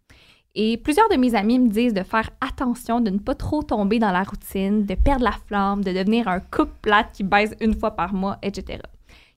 Et 0.55 0.77
plusieurs 0.77 1.09
de 1.09 1.17
mes 1.17 1.35
amis 1.35 1.59
me 1.59 1.69
disent 1.69 1.95
de 1.95 2.03
faire 2.03 2.31
attention, 2.41 3.01
de 3.01 3.11
ne 3.11 3.19
pas 3.19 3.35
trop 3.35 3.63
tomber 3.63 3.99
dans 3.99 4.13
la 4.13 4.23
routine, 4.23 4.85
de 4.85 4.95
perdre 4.95 5.25
la 5.25 5.33
flamme, 5.33 5.83
de 5.83 5.93
devenir 5.93 6.29
un 6.29 6.41
couple 6.41 6.75
plate 6.83 7.13
qui 7.13 7.25
baise 7.25 7.57
une 7.61 7.75
fois 7.75 7.93
par 7.93 8.15
mois, 8.15 8.39
etc. 8.43 8.79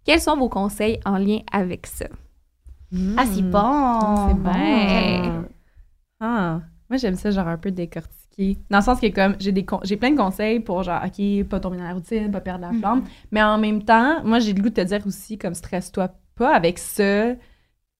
Quels 0.04 0.22
sont 0.22 0.38
vos 0.38 0.50
conseils 0.50 1.00
en 1.06 1.18
lien 1.18 1.40
avec 1.52 1.88
ça? 1.88 2.06
Ah, 3.18 3.26
c'est 3.26 3.42
bon. 3.42 4.28
C'est 4.28 4.36
bon. 4.36 4.52
Ouais. 4.52 5.32
Ah, 6.20 6.60
moi 6.90 6.98
j'aime 6.98 7.16
ça 7.16 7.32
genre 7.32 7.48
un 7.48 7.58
peu 7.58 7.72
Dans 8.70 8.80
le 8.80 8.84
sens 8.84 9.00
que 9.00 9.08
comme 9.08 9.36
j'ai 9.40 9.52
des 9.52 9.66
j'ai 9.84 9.96
plein 9.98 10.12
de 10.12 10.18
conseils 10.18 10.60
pour 10.60 10.84
genre 10.84 11.02
OK, 11.06 11.44
pas 11.48 11.60
tomber 11.60 11.78
dans 11.78 11.84
la 11.86 11.94
routine, 11.94 12.30
pas 12.32 12.42
perdre 12.42 12.62
la 12.62 12.72
Mhm. 12.72 12.80
flamme, 12.80 13.04
mais 13.32 13.42
en 13.44 13.58
même 13.58 13.84
temps, 13.84 14.24
moi 14.24 14.40
j'ai 14.40 14.54
le 14.54 14.62
goût 14.62 14.70
de 14.70 14.76
te 14.76 14.82
dire 14.82 15.06
aussi 15.08 15.38
comme 15.38 15.54
stresse-toi 15.54 16.10
pas 16.36 16.54
avec 16.54 16.78
ça. 16.80 17.34
Tu 17.34 17.40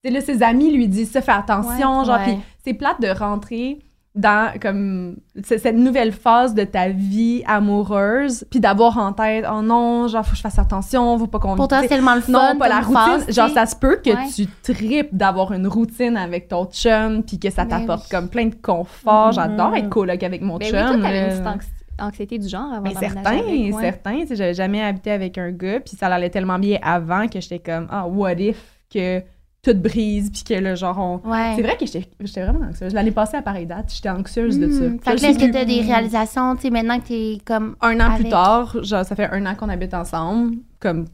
sais 0.04 0.10
là 0.10 0.20
ses 0.20 0.42
amis 0.42 0.70
lui 0.72 0.88
disent 0.88 1.10
ça 1.10 1.22
fais 1.22 1.32
attention, 1.32 2.04
genre 2.04 2.16
Ouais. 2.18 2.34
puis 2.34 2.42
c'est 2.64 2.74
plate 2.74 3.00
de 3.00 3.08
rentrer 3.08 3.78
dans 4.16 4.50
comme 4.60 5.16
cette 5.44 5.76
nouvelle 5.76 6.10
phase 6.12 6.54
de 6.54 6.64
ta 6.64 6.88
vie 6.88 7.42
amoureuse 7.46 8.44
puis 8.50 8.60
d'avoir 8.60 8.96
en 8.98 9.12
tête 9.12 9.44
oh 9.50 9.60
non, 9.62 10.08
genre 10.08 10.24
faut 10.24 10.30
que 10.32 10.36
je 10.36 10.42
fasse 10.42 10.58
attention, 10.58 11.18
faut 11.18 11.26
pas 11.26 11.38
qu'on 11.38 11.54
tellement 11.66 12.14
le 12.14 12.22
fun. 12.22 12.32
non, 12.32 12.58
pas 12.58 12.68
la 12.68 12.80
routine. 12.80 12.94
phase, 12.94 13.34
genre, 13.34 13.50
ça 13.50 13.66
se 13.66 13.76
peut 13.76 14.00
que 14.02 14.10
Ouais. 14.10 14.28
tu 14.34 14.46
tripes 14.62 15.14
d'avoir 15.14 15.52
une 15.52 15.66
routine 15.66 16.16
avec 16.16 16.48
ton 16.48 16.64
chum, 16.66 17.22
puis 17.22 17.38
que 17.38 17.50
ça 17.50 17.64
Ben 17.64 17.80
t'apporte 17.80 18.04
oui. 18.04 18.08
comme 18.10 18.28
plein 18.28 18.46
de 18.46 18.54
confort. 18.54 19.26
Mhm. 19.28 19.32
J'adore 19.34 19.74
être 19.76 19.88
coloc 19.90 20.22
avec 20.22 20.40
mon 20.42 20.56
Ben 20.56 20.68
chum. 20.70 20.78
oui, 20.94 21.00
toi, 21.00 21.10
une 21.10 21.28
petite 21.28 21.44
anxi- 21.44 22.02
anxiété 22.02 22.38
du 22.38 22.48
genre 22.48 22.72
avant 22.72 22.80
d'emménager 22.90 23.08
certain, 23.14 23.30
avec, 23.38 23.74
ouais. 23.74 23.80
certain. 23.82 24.20
Tu 24.20 24.26
sais, 24.28 24.36
J'avais 24.36 24.54
jamais 24.54 24.82
habité 24.82 25.10
avec 25.10 25.36
un 25.38 25.50
gars, 25.50 25.80
puis 25.80 25.96
ça 25.96 26.06
allait 26.06 26.30
tellement 26.30 26.58
bien 26.58 26.78
avant 26.82 27.26
que 27.28 27.40
j'étais 27.40 27.58
comme, 27.58 27.86
ah, 27.90 28.06
what 28.06 28.32
if 28.34 28.58
que 28.92 29.20
tout 29.66 29.78
brise, 29.78 30.30
puis 30.30 30.44
que 30.44 30.54
le 30.54 30.74
genre, 30.76 30.98
on... 30.98 31.28
Ouais. 31.28 31.54
C'est 31.56 31.62
vrai 31.62 31.76
que 31.76 31.86
j'étais 31.86 32.08
j'étais 32.20 32.44
vraiment 32.44 32.66
anxieuse. 32.66 32.94
L'année 32.94 33.10
passée, 33.10 33.36
à 33.36 33.42
pareille 33.42 33.66
date, 33.66 33.92
j'étais 33.92 34.10
anxieuse 34.10 34.58
de 34.58 34.70
ça. 34.70 34.84
Hmm. 34.84 34.98
Fait 35.00 35.16
Je 35.16 35.22
que 35.22 35.30
est-ce 35.30 35.38
que 35.38 35.52
t'as 35.52 35.64
des 35.64 35.80
réalisations, 35.80 36.54
tu 36.54 36.62
sais, 36.62 36.70
maintenant 36.70 37.00
que 37.00 37.08
t'es 37.08 37.38
comme. 37.44 37.76
un 37.80 37.98
an 38.00 38.14
plus 38.14 38.28
tard, 38.28 38.76
genre, 38.82 39.04
ça 39.04 39.16
fait 39.16 39.28
un 39.30 39.44
an 39.46 39.54
qu'on 39.54 39.68
habite 39.68 39.94
ensemble, 39.94 40.56
comme, 40.78 41.06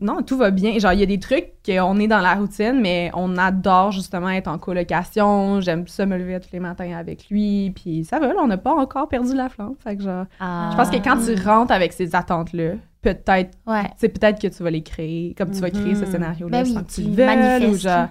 non, 0.00 0.22
tout 0.22 0.36
va 0.36 0.50
bien. 0.50 0.78
Genre, 0.78 0.92
il 0.92 1.00
y 1.00 1.02
a 1.02 1.06
des 1.06 1.18
trucs 1.18 1.52
qu'on 1.64 1.98
est 1.98 2.06
dans 2.08 2.20
la 2.20 2.34
routine, 2.34 2.80
mais 2.80 3.10
on 3.14 3.36
adore 3.36 3.92
justement 3.92 4.30
être 4.30 4.48
en 4.48 4.58
colocation. 4.58 5.60
J'aime 5.60 5.86
ça 5.86 6.06
me 6.06 6.16
lever 6.16 6.38
tous 6.40 6.50
les 6.52 6.60
matins 6.60 6.92
avec 6.96 7.28
lui, 7.30 7.70
puis 7.74 8.04
ça 8.04 8.18
va, 8.18 8.28
là, 8.28 8.40
on 8.42 8.46
n'a 8.46 8.58
pas 8.58 8.72
encore 8.74 9.08
perdu 9.08 9.34
la 9.34 9.48
flamme. 9.48 9.74
Fait 9.82 9.96
que 9.96 10.02
genre, 10.02 10.24
Ah. 10.40 10.68
je 10.72 10.76
pense 10.76 10.90
que 10.90 10.96
quand 10.96 11.16
tu 11.24 11.34
rentres 11.46 11.72
avec 11.72 11.92
ces 11.92 12.14
attentes-là, 12.14 12.72
peut-être, 13.02 13.56
Ouais. 13.66 13.84
c'est 13.96 14.08
peut-être 14.08 14.40
que 14.40 14.48
tu 14.48 14.62
vas 14.62 14.70
les 14.70 14.82
créer, 14.82 15.34
comme 15.36 15.50
tu 15.50 15.60
vas 15.60 15.70
créer 15.70 15.94
ce 15.94 16.04
Mhm. 16.04 16.10
scénario-là 16.12 16.62
Ben 16.62 16.68
oui, 16.76 16.84
tu 16.92 17.02
veuilles, 17.10 17.66
ou 17.66 17.76
genre... 17.76 18.08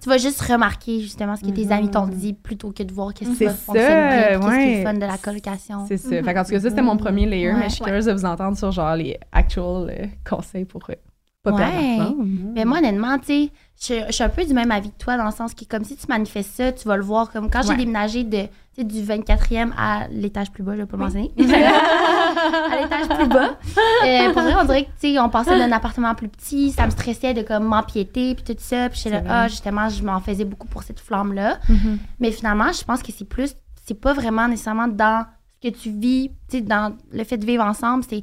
Tu 0.00 0.08
vas 0.08 0.16
juste 0.16 0.40
remarquer 0.42 1.00
justement 1.00 1.34
ce 1.34 1.40
que 1.42 1.50
tes 1.50 1.64
Mhm. 1.64 1.72
amis 1.72 1.90
t'ont 1.90 2.06
dit 2.06 2.34
plutôt 2.34 2.70
que 2.70 2.84
de 2.84 2.92
voir 2.92 3.12
qu'est-ce 3.12 3.30
qui 3.30 3.36
C'est 3.36 3.44
va 3.46 3.50
ça, 3.50 3.56
fonctionner 3.56 4.28
qu'est-ce 4.28 4.48
qui 4.64 4.70
est 4.80 4.84
fun 4.84 4.94
de 4.94 5.00
la 5.00 5.18
colocation. 5.18 5.86
C'est 5.88 5.96
ça. 5.96 6.08
Fait 6.22 6.34
qu'en 6.34 6.44
tout 6.44 6.52
cas, 6.52 6.60
ça, 6.60 6.70
c'était 6.70 6.82
mon 6.82 6.96
premier 6.96 7.26
layer, 7.26 7.52
mais 7.52 7.64
je 7.68 7.74
suis 7.74 7.82
curieuse 7.84 8.04
de 8.04 8.12
vous 8.12 8.24
entendre 8.24 8.56
sur 8.56 8.70
genre 8.70 8.94
les 8.94 9.18
actual 9.32 9.90
euh, 9.90 10.06
conseils 10.24 10.66
pour 10.66 10.82
euh, 10.88 10.94
pas 11.42 11.52
Ouais. 11.52 11.96
flamme. 11.96 12.52
Mais 12.54 12.64
moi, 12.64 12.78
honnêtement, 12.78 13.18
tu 13.18 13.50
sais, 13.76 14.04
je, 14.08 14.12
suis 14.12 14.22
un 14.22 14.28
peu 14.28 14.44
du 14.44 14.54
même 14.54 14.70
avis 14.70 14.90
que 14.90 14.98
toi 14.98 15.16
dans 15.16 15.24
le 15.24 15.32
sens 15.32 15.54
que, 15.54 15.64
comme 15.64 15.84
si 15.84 15.96
tu 15.96 16.06
manifestes 16.08 16.54
ça, 16.54 16.72
tu 16.72 16.86
vas 16.86 16.96
le 16.96 17.02
voir. 17.02 17.32
Comme 17.32 17.50
quand 17.50 17.62
j'ai 17.62 17.74
déménagé 17.74 18.22
de, 18.22 18.46
du 18.78 19.00
24e 19.02 19.72
à 19.76 20.06
l'étage 20.08 20.52
plus 20.52 20.62
bas, 20.62 20.72
je 20.76 20.82
vais 20.82 20.86
pas 20.86 20.96
le 20.96 21.02
mentionner. 21.02 21.32
à 21.38 22.80
l'étage 22.80 23.08
plus 23.08 23.28
bas. 23.28 23.58
Euh, 24.06 24.32
pour 24.32 24.42
vrai, 24.42 24.54
on 24.60 24.64
dirait 24.64 24.84
que, 24.84 24.90
tu 25.00 25.12
sais, 25.14 25.18
on 25.18 25.28
passait 25.28 25.58
d'un 25.58 25.72
appartement 25.72 26.14
plus 26.14 26.28
petit, 26.28 26.70
ça 26.70 26.86
me 26.86 26.90
stressait 26.90 27.34
de 27.34 27.42
comme 27.42 27.64
m'empiéter, 27.64 28.36
puis 28.36 28.44
tout 28.44 28.60
ça. 28.62 28.88
Puis 28.88 29.10
là, 29.10 29.22
ah, 29.28 29.48
justement, 29.48 29.88
je 29.88 30.02
m'en 30.04 30.20
faisais 30.20 30.44
beaucoup 30.44 30.68
pour 30.68 30.84
cette 30.84 31.00
flamme-là. 31.00 31.58
Mhm. 31.68 31.98
Mais 32.20 32.30
finalement, 32.30 32.72
je 32.72 32.84
pense 32.84 33.02
que 33.02 33.10
c'est 33.10 33.28
plus, 33.28 33.56
c'est 33.84 34.00
pas 34.00 34.12
vraiment 34.12 34.46
nécessairement 34.46 34.86
dans 34.88 35.26
ce 35.60 35.68
que 35.68 35.74
tu 35.76 35.90
vis, 35.90 36.30
tu 36.48 36.58
sais, 36.58 36.60
dans 36.60 36.94
le 37.12 37.24
fait 37.24 37.36
de 37.36 37.46
vivre 37.46 37.64
ensemble, 37.64 38.04
c'est 38.08 38.22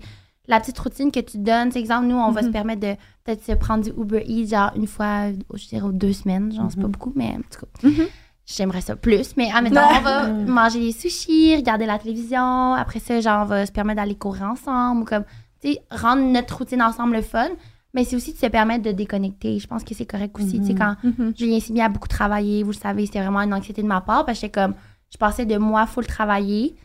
la 0.50 0.60
petite 0.60 0.78
routine 0.80 1.12
que 1.12 1.20
tu 1.22 1.38
donnes. 1.38 1.72
Sais, 1.72 1.80
exemple, 1.80 2.08
nous, 2.08 2.18
on 2.18 2.32
va 2.32 2.42
Mhm. 2.42 2.48
se 2.48 2.52
permettre 2.52 2.82
de 2.82 2.94
peut-être 3.24 3.44
se 3.46 3.52
prendre 3.54 3.84
du 3.84 3.92
Uber 3.92 4.24
Eats, 4.28 4.48
genre 4.50 4.72
une 4.76 4.88
fois, 4.88 5.32
je 5.54 5.68
dirais, 5.68 5.84
aux 5.86 5.92
deux 5.94 6.12
semaines, 6.14 6.52
genre, 6.52 6.66
c'est 6.70 6.76
pas 6.82 6.88
Mhm. 6.88 6.92
beaucoup, 6.92 7.14
mais 7.16 7.30
en 7.30 7.38
tout 7.38 7.66
cas. 7.66 7.88
Mhm. 7.88 8.08
J'aimerais 8.46 8.82
ça 8.82 8.96
plus, 8.96 9.38
mais 9.38 9.52
admettons, 9.54 9.80
on 9.82 10.02
va 10.02 10.28
manger 10.48 10.80
des 10.80 10.92
sushis, 10.92 11.56
regarder 11.56 11.86
la 11.86 12.00
télévision. 12.00 12.74
Après 12.74 13.00
ça, 13.00 13.22
genre, 13.22 13.44
on 13.44 13.46
va 13.46 13.66
se 13.68 13.72
permettre 13.72 13.98
d'aller 14.02 14.16
courir 14.16 14.44
ensemble 14.44 15.04
ou 15.04 15.06
comme, 15.06 15.24
tu 15.62 15.74
sais, 15.74 15.80
rendre 15.92 16.24
notre 16.24 16.58
routine 16.58 16.82
ensemble 16.82 17.14
le 17.18 17.22
fun. 17.22 17.50
Mais 17.94 18.04
c'est 18.04 18.16
aussi 18.16 18.34
de 18.34 18.38
se 18.38 18.46
permettre 18.48 18.84
de 18.84 18.92
déconnecter. 18.92 19.58
Je 19.60 19.68
pense 19.68 19.84
que 19.84 19.94
c'est 19.96 20.06
correct 20.06 20.36
aussi. 20.40 20.60
Tu 20.60 20.66
sais, 20.68 20.76
quand 20.76 20.96
Mhm. 21.04 21.34
Julien 21.36 21.60
Simi 21.60 21.82
a 21.82 21.90
beaucoup 21.90 22.08
travaillé, 22.08 22.62
vous 22.64 22.72
le 22.72 22.76
savez, 22.76 23.06
c'était 23.06 23.20
vraiment 23.22 23.42
une 23.42 23.54
anxiété 23.54 23.82
de 23.84 23.88
ma 23.88 24.02
part 24.02 24.26
parce 24.26 24.40
que 24.40 24.46
j'étais 24.48 24.62
comme, 24.62 24.74
je 25.12 25.18
passais 25.18 25.46
de 25.46 25.58
moi 25.58 25.86
full 25.88 26.06
travailler 26.08 26.76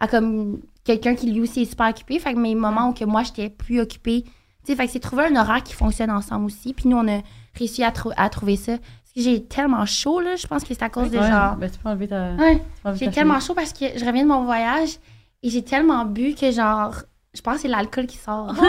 à 0.00 0.06
comme 0.08 0.60
quelqu'un 0.84 1.14
qui 1.14 1.30
lui 1.30 1.40
aussi 1.40 1.62
est 1.62 1.66
super 1.66 1.88
occupé. 1.88 2.18
Fait 2.18 2.34
que 2.34 2.38
mes 2.38 2.54
moments 2.54 2.88
où 2.88 2.92
que 2.92 3.04
moi 3.04 3.22
j'étais 3.22 3.48
plus 3.50 3.80
occupée, 3.80 4.22
tu 4.24 4.30
sais, 4.66 4.76
fait 4.76 4.86
que 4.86 4.92
c'est 4.92 5.00
trouver 5.00 5.24
un 5.26 5.36
horaire 5.36 5.62
qui 5.62 5.72
fonctionne 5.74 6.10
ensemble 6.10 6.46
aussi. 6.46 6.72
Puis 6.74 6.88
nous, 6.88 6.96
on 6.96 7.08
a 7.08 7.20
réussi 7.58 7.82
à, 7.84 7.90
trou- 7.90 8.12
à 8.16 8.28
trouver 8.28 8.56
ça. 8.56 8.72
Parce 8.78 9.14
que 9.16 9.20
j'ai 9.30 9.44
tellement 9.44 9.84
chaud, 9.86 10.20
là, 10.20 10.36
je 10.36 10.46
pense 10.46 10.62
que 10.62 10.68
c'est 10.68 10.82
à 10.82 10.88
cause 10.88 11.10
de 11.10 11.18
Ouais, 11.18 11.28
genre. 11.30 11.56
ben, 11.56 11.70
tu 11.70 11.78
peux 11.78 11.88
enlever 11.88 12.08
ta. 12.08 12.32
Ouais, 12.34 12.62
j'ai 12.94 13.10
tellement 13.10 13.40
chaud 13.40 13.54
parce 13.54 13.72
que 13.72 13.84
je 13.96 14.04
reviens 14.04 14.22
de 14.22 14.28
mon 14.28 14.44
voyage 14.44 14.98
et 15.42 15.50
j'ai 15.50 15.62
tellement 15.62 16.04
bu 16.04 16.34
que 16.34 16.50
genre, 16.50 16.94
je 17.34 17.40
pense 17.42 17.56
que 17.56 17.60
c'est 17.62 17.68
l'alcool 17.68 18.06
qui 18.06 18.16
sort. 18.16 18.54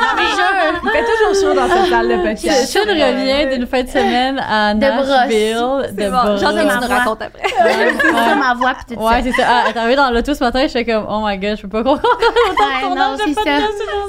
Il 0.84 0.90
fait 0.90 1.04
toujours 1.04 1.34
chaud 1.50 1.54
dans 1.54 1.68
cette 1.68 1.90
salle 1.90 2.08
de 2.08 2.16
podcast. 2.22 2.68
Sean 2.72 2.80
revient 2.80 3.56
d'une 3.56 3.66
fin 3.66 3.82
de 3.82 3.88
semaine 3.88 4.38
à 4.38 4.74
De 4.74 4.80
Nashville. 4.80 5.92
C'est 5.96 6.04
de 6.04 6.10
brosse. 6.10 6.40
j'en 6.40 6.50
ai 6.56 6.64
nous 6.64 6.70
voix. 6.70 6.96
racontes 6.96 7.22
après. 7.22 7.42
Ouais, 7.42 7.94
c'est 8.00 8.06
ça 8.08 8.14
ouais. 8.14 8.34
ma 8.38 8.54
voix 8.54 8.72
puis 8.86 8.96
tout 8.96 9.02
Ouais, 9.02 9.12
ça. 9.14 9.22
c'est 9.22 9.32
ça. 9.32 9.46
Ah, 9.48 9.72
t'es 9.72 9.78
arrivé 9.78 9.96
dans 9.96 10.10
l'auto 10.10 10.34
ce 10.34 10.42
matin, 10.44 10.66
j'étais 10.66 10.84
comme, 10.84 11.06
oh 11.08 11.20
my 11.24 11.36
god, 11.38 11.56
je 11.56 11.66
peux 11.66 11.82
pas. 11.82 11.90
Ouais, 11.92 12.94
non, 12.96 13.16
c'est 13.16 13.34
ça. 13.34 13.58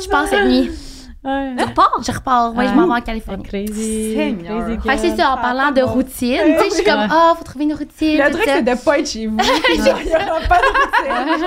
Je 0.03 0.07
pense 0.09 0.29
cette 0.29 0.45
nuit. 0.45 0.71
Ouais. 1.21 1.53
Je 1.57 1.65
repars? 1.65 1.99
Je 2.01 2.11
repars. 2.13 2.55
Ouais, 2.55 2.67
je 2.67 2.73
m'en 2.73 2.87
vais 2.87 2.93
en 2.99 3.01
Californie. 3.01 3.43
Crazy. 3.43 4.13
Seigneur. 4.15 4.77
Crazy 4.79 5.01
Fait 5.01 5.09
c'est 5.09 5.17
ça, 5.17 5.31
en 5.33 5.37
parlant 5.37 5.71
de 5.71 5.81
routine, 5.81 6.37
tu 6.37 6.59
sais, 6.63 6.69
je 6.69 6.75
suis 6.75 6.83
comme, 6.85 7.07
ah, 7.11 7.33
faut 7.37 7.43
trouver 7.43 7.65
une 7.65 7.73
routine. 7.73 8.17
Le 8.17 8.31
truc, 8.31 8.43
c'est 8.45 8.63
de 8.63 8.83
pas 8.85 8.99
être 8.99 9.09
chez 9.09 9.27
vous. 9.27 9.37
Il 9.75 9.79
y 9.85 9.89
aura 9.89 10.39
pas 10.47 10.59
de 10.59 11.39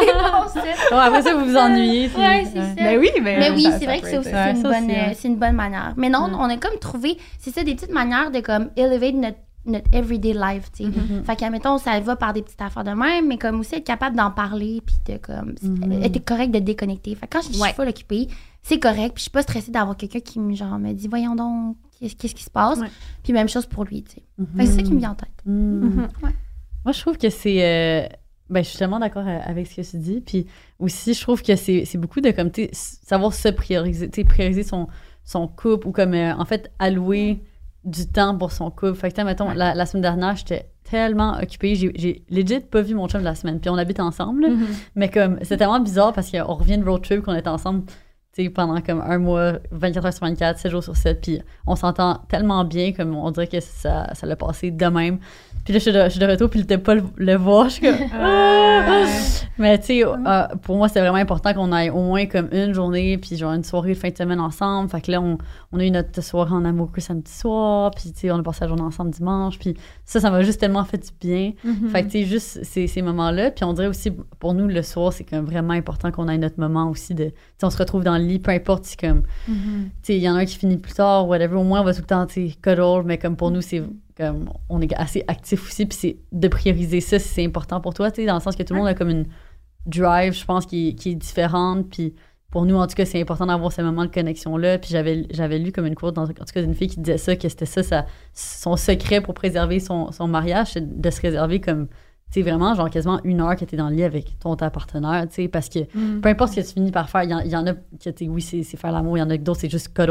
C'est 0.00 0.12
bon, 0.14 0.48
ça. 0.48 0.62
Ouais, 0.96 1.02
après 1.06 1.22
ça, 1.22 1.34
vous 1.34 1.44
vous 1.44 1.56
ennuyez. 1.56 2.08
puis- 2.08 2.22
Ouais, 2.22 2.44
c'est 2.52 2.58
ça. 2.60 2.66
Mais 2.76 2.96
oui, 2.98 3.10
mais. 3.22 3.38
Mais 3.38 3.50
oui, 3.50 3.62
ça- 3.64 3.78
c'est 3.78 3.84
vrai 3.84 4.00
que 4.00 4.06
c'est 4.08 4.18
aussi 4.18 4.30
une, 4.30 4.62
bonne, 4.62 4.90
euh, 4.90 5.12
c'est 5.14 5.28
une 5.28 5.36
bonne 5.36 5.56
manière. 5.56 5.92
Mais 5.96 6.08
non, 6.08 6.28
Mm. 6.28 6.36
on 6.38 6.44
a 6.50 6.56
comme 6.56 6.78
trouvé, 6.78 7.18
c'est 7.38 7.50
ça, 7.54 7.62
des 7.64 7.74
petites 7.74 7.92
manières 7.92 8.30
de 8.30 8.40
comme 8.40 8.70
elevate 8.76 9.14
notre, 9.14 9.36
notre 9.66 9.86
everyday 9.92 10.32
life, 10.32 10.70
tu 10.76 10.84
sais. 10.84 10.88
Mhm. 10.90 11.24
Fait 11.24 11.36
qu'admettons, 11.36 11.78
ça 11.78 11.98
va 12.00 12.16
par 12.16 12.32
des 12.32 12.42
petites 12.42 12.60
affaires 12.62 12.84
de 12.84 12.90
même, 12.92 13.28
mais 13.28 13.38
comme 13.38 13.60
aussi 13.60 13.74
être 13.76 13.84
capable 13.84 14.16
d'en 14.16 14.30
parler, 14.30 14.82
puis 14.84 14.96
de 15.14 15.18
comme, 15.18 15.54
Mhm. 15.62 16.02
être 16.02 16.24
correct 16.24 16.50
de 16.50 16.58
déconnecter. 16.58 17.14
Fait 17.14 17.26
que 17.26 17.36
quand 17.36 17.42
je 17.46 17.52
suis 17.52 17.62
Ouais. 17.62 17.72
full 17.74 17.88
occupée, 17.88 18.28
c'est 18.62 18.78
correct, 18.78 19.14
puis 19.14 19.18
je 19.18 19.22
suis 19.22 19.30
pas 19.30 19.42
stressée 19.42 19.70
d'avoir 19.72 19.96
quelqu'un 19.96 20.20
qui 20.20 20.38
me, 20.38 20.54
genre, 20.54 20.78
me 20.78 20.92
dit, 20.92 21.08
voyons 21.08 21.34
donc, 21.34 21.76
qu'est-ce 21.98 22.14
qu'est-ce 22.16 22.34
qui 22.34 22.44
se 22.44 22.50
passe? 22.50 22.78
Ouais. 22.78 22.88
Puis 23.22 23.32
même 23.32 23.48
chose 23.48 23.66
pour 23.66 23.84
lui, 23.84 24.02
tu 24.02 24.12
sais. 24.12 24.22
Fait 24.56 24.64
que 24.64 24.70
c'est 24.70 24.76
ça 24.76 24.82
qui 24.82 24.92
me 24.92 24.98
vient 24.98 25.10
en 25.12 25.14
tête. 25.14 25.28
Mhm. 25.46 25.84
Mhm. 25.84 26.08
Moi, 26.84 26.92
je 26.92 27.00
trouve 27.00 27.16
que 27.18 27.30
c'est. 27.30 27.62
euh, 27.64 28.06
Ben, 28.50 28.62
je 28.62 28.68
suis 28.68 28.78
tellement 28.78 28.98
d'accord 28.98 29.26
euh, 29.26 29.38
avec 29.44 29.66
ce 29.66 29.76
que 29.76 29.86
tu 29.90 29.96
dis. 29.98 30.20
Puis 30.20 30.46
aussi, 30.78 31.14
je 31.14 31.20
trouve 31.22 31.42
que 31.42 31.56
c'est 31.56 31.84
c'est 31.84 31.96
beaucoup 31.98 32.20
de 32.20 32.30
comme, 32.32 32.50
savoir 32.72 33.32
se 33.32 33.48
prioriser, 33.48 34.08
prioriser 34.24 34.62
son, 34.62 34.88
son 35.24 35.46
couple 35.48 35.86
ou 35.88 35.92
comme, 35.92 36.12
euh, 36.14 36.34
en 36.36 36.44
fait, 36.44 36.70
allouer 36.78 37.42
du 37.84 38.06
temps 38.08 38.36
pour 38.36 38.52
son 38.52 38.70
couple. 38.70 38.94
Fait 38.94 39.10
que, 39.12 39.22
mettons, 39.22 39.50
la, 39.52 39.74
la 39.74 39.86
semaine 39.86 40.02
dernière, 40.02 40.36
j'étais 40.36 40.68
tellement 40.84 41.38
occupée. 41.40 41.74
J'ai- 41.76 41.92
J'ai 41.94 42.24
legit 42.30 42.60
pas 42.60 42.82
vu 42.82 42.94
mon 42.94 43.08
chum 43.08 43.20
de 43.20 43.24
la 43.24 43.34
semaine. 43.34 43.58
Puis 43.60 43.70
on 43.70 43.76
habite 43.78 44.00
ensemble. 44.00 44.50
Mhm. 44.50 44.66
Mais 44.96 45.08
comme, 45.08 45.38
c'est 45.42 45.56
tellement 45.56 45.80
bizarre 45.80 46.12
parce 46.12 46.30
qu'on 46.30 46.54
revient 46.54 46.78
de 46.78 46.84
road 46.84 47.02
trip, 47.02 47.22
qu'on 47.22 47.34
est 47.34 47.46
ensemble, 47.48 47.84
pendant 48.54 48.80
comme 48.80 49.00
un 49.00 49.18
mois, 49.18 49.54
24 49.70 50.06
heures 50.06 50.12
sur 50.12 50.26
24, 50.26 50.58
7 50.58 50.70
jours 50.70 50.82
sur 50.82 50.96
7, 50.96 51.20
puis 51.20 51.40
on 51.66 51.76
s'entend 51.76 52.20
tellement 52.28 52.64
bien, 52.64 52.92
comme 52.92 53.14
on 53.14 53.30
dirait 53.30 53.46
que 53.46 53.60
ça, 53.60 54.12
ça 54.14 54.26
l'a 54.26 54.36
passé 54.36 54.70
de 54.70 54.86
même. 54.86 55.18
Puis 55.64 55.72
là, 55.72 55.78
je 55.78 55.82
suis 55.82 55.92
de, 55.92 56.02
je 56.04 56.08
suis 56.08 56.20
de 56.20 56.26
retour, 56.26 56.50
puis 56.50 56.60
il 56.60 56.62
était 56.64 56.78
pas 56.78 56.94
le, 56.94 57.04
le 57.16 57.36
voir, 57.36 57.68
je 57.68 57.74
suis 57.74 57.82
comme... 57.82 57.98
Ah! 58.14 58.62
Mais 59.58 59.78
tu 59.78 59.86
sais, 59.86 60.04
euh, 60.04 60.46
pour 60.62 60.76
moi, 60.76 60.88
c'est 60.88 61.00
vraiment 61.00 61.16
important 61.16 61.52
qu'on 61.54 61.70
aille 61.72 61.90
au 61.90 62.02
moins 62.02 62.26
comme 62.26 62.48
une 62.52 62.72
journée, 62.72 63.18
puis 63.18 63.36
genre 63.36 63.52
une 63.52 63.64
soirée 63.64 63.90
de 63.90 63.98
fin 63.98 64.08
de 64.08 64.16
semaine 64.16 64.40
ensemble. 64.40 64.90
Fait 64.90 65.00
que 65.00 65.10
là, 65.10 65.20
on, 65.20 65.38
on 65.72 65.78
a 65.78 65.84
eu 65.84 65.90
notre 65.90 66.20
soirée 66.22 66.54
en 66.54 66.64
amour 66.64 66.90
que 66.90 67.00
samedi 67.00 67.30
soir, 67.30 67.90
puis 67.92 68.12
tu 68.12 68.20
sais, 68.20 68.30
on 68.30 68.38
a 68.38 68.42
passé 68.42 68.62
la 68.62 68.68
journée 68.68 68.82
ensemble 68.82 69.10
dimanche, 69.10 69.58
puis 69.58 69.76
ça, 70.04 70.20
ça 70.20 70.30
m'a 70.30 70.42
juste 70.42 70.58
tellement 70.58 70.84
fait 70.84 70.98
du 70.98 71.10
bien. 71.20 71.52
Mhm. 71.64 71.88
Fait 71.90 72.02
que, 72.02 72.08
tu 72.08 72.22
sais, 72.22 72.24
juste 72.24 72.64
ces, 72.64 72.86
ces 72.86 73.02
moments-là. 73.02 73.50
Puis 73.50 73.64
on 73.64 73.72
dirait 73.72 73.88
aussi, 73.88 74.10
pour 74.40 74.54
nous, 74.54 74.66
le 74.66 74.82
soir, 74.82 75.12
c'est 75.12 75.24
comme 75.24 75.44
vraiment 75.44 75.74
important 75.74 76.10
qu'on 76.10 76.28
ait 76.28 76.38
notre 76.38 76.58
moment 76.58 76.90
aussi 76.90 77.14
de. 77.14 77.32
Tu 77.58 77.64
on 77.64 77.70
se 77.70 77.78
retrouve 77.78 78.02
dans 78.02 78.16
le 78.22 78.28
lit, 78.28 78.38
peu 78.38 78.50
importe 78.52 78.84
si, 78.84 78.96
comme. 78.96 79.22
Mhm. 79.48 79.90
Tu 79.90 79.90
sais, 80.02 80.16
il 80.16 80.22
y 80.22 80.28
en 80.30 80.34
a 80.36 80.38
un 80.38 80.44
qui 80.46 80.56
finit 80.56 80.78
plus 80.78 80.94
tard, 80.94 81.28
whatever. 81.28 81.56
Au 81.56 81.64
moins, 81.64 81.80
on 81.82 81.84
va 81.84 81.92
tout 81.92 82.00
le 82.00 82.06
temps, 82.06 82.26
tu 82.26 82.48
sais, 82.48 82.56
cuddle. 82.62 83.02
Mais 83.04 83.18
comme 83.18 83.36
pour 83.36 83.50
nous, 83.50 83.60
c'est 83.60 83.82
comme. 84.16 84.50
On 84.68 84.80
est 84.80 84.94
assez 84.94 85.24
actif 85.28 85.66
aussi. 85.68 85.86
Puis 85.86 85.98
c'est 86.00 86.16
de 86.32 86.48
prioriser 86.48 87.00
ça 87.00 87.18
si 87.18 87.28
c'est 87.28 87.44
important 87.44 87.80
pour 87.80 87.92
toi, 87.94 88.10
tu 88.10 88.22
sais, 88.22 88.26
dans 88.26 88.34
le 88.34 88.40
sens 88.40 88.56
que 88.56 88.62
tout 88.62 88.72
le 88.74 88.80
monde 88.80 88.88
a 88.88 88.94
comme 88.94 89.10
une 89.10 89.26
drive, 89.86 90.32
je 90.32 90.44
pense, 90.44 90.66
qui, 90.66 90.88
est- 90.88 90.94
qui 90.94 91.10
est 91.10 91.14
différente. 91.14 91.88
Puis 91.90 92.14
pour 92.50 92.66
nous, 92.66 92.76
en 92.76 92.86
tout 92.86 92.94
cas, 92.94 93.04
c'est 93.06 93.20
important 93.20 93.46
d'avoir 93.46 93.72
ce 93.72 93.80
moment 93.82 94.04
de 94.04 94.10
connexion-là. 94.10 94.78
Puis 94.78 94.90
j'avais, 94.92 95.26
j'avais 95.30 95.58
lu 95.58 95.72
comme 95.72 95.86
une 95.86 95.94
dans, 95.94 96.22
en 96.24 96.26
tout 96.26 96.34
cas, 96.34 96.60
d'une 96.62 96.74
fille 96.74 96.88
qui 96.88 97.00
disait 97.00 97.16
ça, 97.18 97.34
que 97.34 97.48
c'était 97.48 97.66
ça, 97.66 97.82
ça, 97.82 98.06
son 98.34 98.76
secret 98.76 99.20
pour 99.22 99.32
préserver 99.34 99.80
son, 99.80 100.12
son 100.12 100.28
mariage, 100.28 100.72
c'est 100.74 101.00
de 101.00 101.10
se 101.10 101.20
réserver 101.22 101.60
comme, 101.60 101.88
sais, 102.34 102.42
vraiment, 102.42 102.74
genre 102.74 102.88
quasiment 102.90 103.20
une 103.24 103.40
heure 103.40 103.54
que 103.56 103.64
tu 103.64 103.74
es 103.74 103.78
dans 103.78 103.88
le 103.88 103.96
lit 103.96 104.04
avec 104.04 104.38
ton 104.38 104.54
ta 104.56 104.70
partenaire, 104.70 105.26
tu 105.28 105.34
sais, 105.34 105.48
parce 105.48 105.68
que 105.68 105.80
Mhm. 105.94 106.20
peu 106.20 106.28
importe 106.28 106.52
ce 106.52 106.60
que 106.60 106.66
tu 106.66 106.72
finis 106.74 106.90
par 106.90 107.08
faire, 107.10 107.24
il 107.24 107.30
y, 107.30 107.34
en- 107.34 107.40
il 107.40 107.50
y 107.50 107.56
en 107.56 107.66
a 107.66 107.74
que, 107.74 108.10
tu 108.10 108.28
oui, 108.28 108.40
c'est 108.42 108.62
c'est 108.62 108.76
faire 108.76 108.92
l'amour, 108.92 109.16
il 109.16 109.20
y 109.20 109.22
en 109.22 109.30
a 109.30 109.36
d'autres, 109.36 109.60
c'est 109.60 109.70
juste 109.70 109.88
cuddle. 109.94 110.10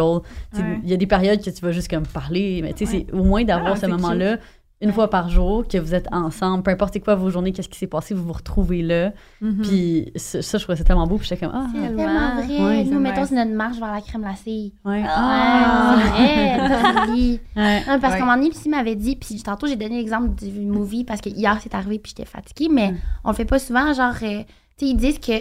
Ouais. 0.54 0.80
Il 0.84 0.90
y 0.90 0.94
a 0.94 0.98
des 0.98 1.08
périodes 1.08 1.42
que 1.42 1.50
tu 1.50 1.62
vas 1.62 1.72
juste 1.72 1.90
comme 1.90 2.06
parler, 2.06 2.62
mais 2.62 2.74
tu 2.74 2.86
sais, 2.86 3.06
c'est 3.08 3.14
au 3.14 3.24
moins 3.24 3.44
d'avoir 3.44 3.74
Ah, 3.74 3.76
ce 3.76 3.82
c'est 3.82 3.88
moment-là. 3.88 4.38
Une 4.82 4.92
fois 4.92 5.10
par 5.10 5.30
jour, 5.30 5.68
que 5.68 5.78
vous 5.78 5.94
êtes 5.94 6.08
ensemble, 6.12 6.64
peu 6.64 6.72
importe 6.72 7.00
quoi 7.04 7.14
vos 7.16 7.30
journées, 7.30 7.52
qu'est-ce 7.52 7.70
qui 7.70 7.78
s'est 7.78 7.86
passé, 7.88 8.14
vous 8.16 8.24
vous 8.24 8.34
retrouvez 8.34 8.82
là. 8.82 9.12
Mhm. 9.40 9.62
Puis 9.62 10.12
ça, 10.16 10.42
ça, 10.42 10.58
je 10.58 10.64
trouvais 10.64 10.76
ça 10.78 10.84
tellement 10.84 11.06
beau. 11.06 11.18
Puis 11.18 11.28
j'étais 11.28 11.46
comme, 11.46 11.54
ah, 11.56 11.68
C'est 11.72 11.80
Tellement. 11.82 11.98
tellement 11.98 12.36
vrai. 12.36 12.64
Ouais, 12.78 12.84
Nous, 12.86 13.00
mettons, 13.00 13.16
vrai. 13.18 13.26
c'est 13.28 13.36
notre 13.36 13.52
marche 13.56 13.78
vers 13.78 13.92
la 13.92 14.02
crème 14.02 14.22
glacée. 14.24 14.74
ouais. 14.86 15.04
Ah, 15.08 15.98
c'est 16.18 16.58
vrai. 16.58 17.40
Non, 17.88 18.00
parce 18.00 18.14
Ouais. 18.14 18.20
qu'à 18.20 18.24
un 18.24 18.26
moment 18.26 18.36
donné, 18.38 18.50
Psy 18.50 18.70
m'avait 18.70 18.96
dit, 18.96 19.16
puis 19.16 19.42
tantôt 19.44 19.68
j'ai 19.68 19.76
donné 19.76 19.98
l'exemple 19.98 20.30
du 20.44 20.50
movie 20.62 21.04
parce 21.04 21.22
que 21.22 21.30
hier 21.30 21.58
c'est 21.62 21.76
arrivé 21.76 22.00
puis 22.00 22.14
j'étais 22.16 22.30
fatiguée, 22.30 22.70
mais 22.72 22.92
Mm. 22.92 22.98
on 23.26 23.30
le 23.30 23.36
fait 23.36 23.46
pas 23.46 23.60
souvent. 23.60 23.94
Genre, 23.94 24.14
euh, 24.24 24.40
tu 24.78 24.86
sais, 24.86 24.92
ils 24.92 24.96
disent 24.98 25.20
que 25.20 25.34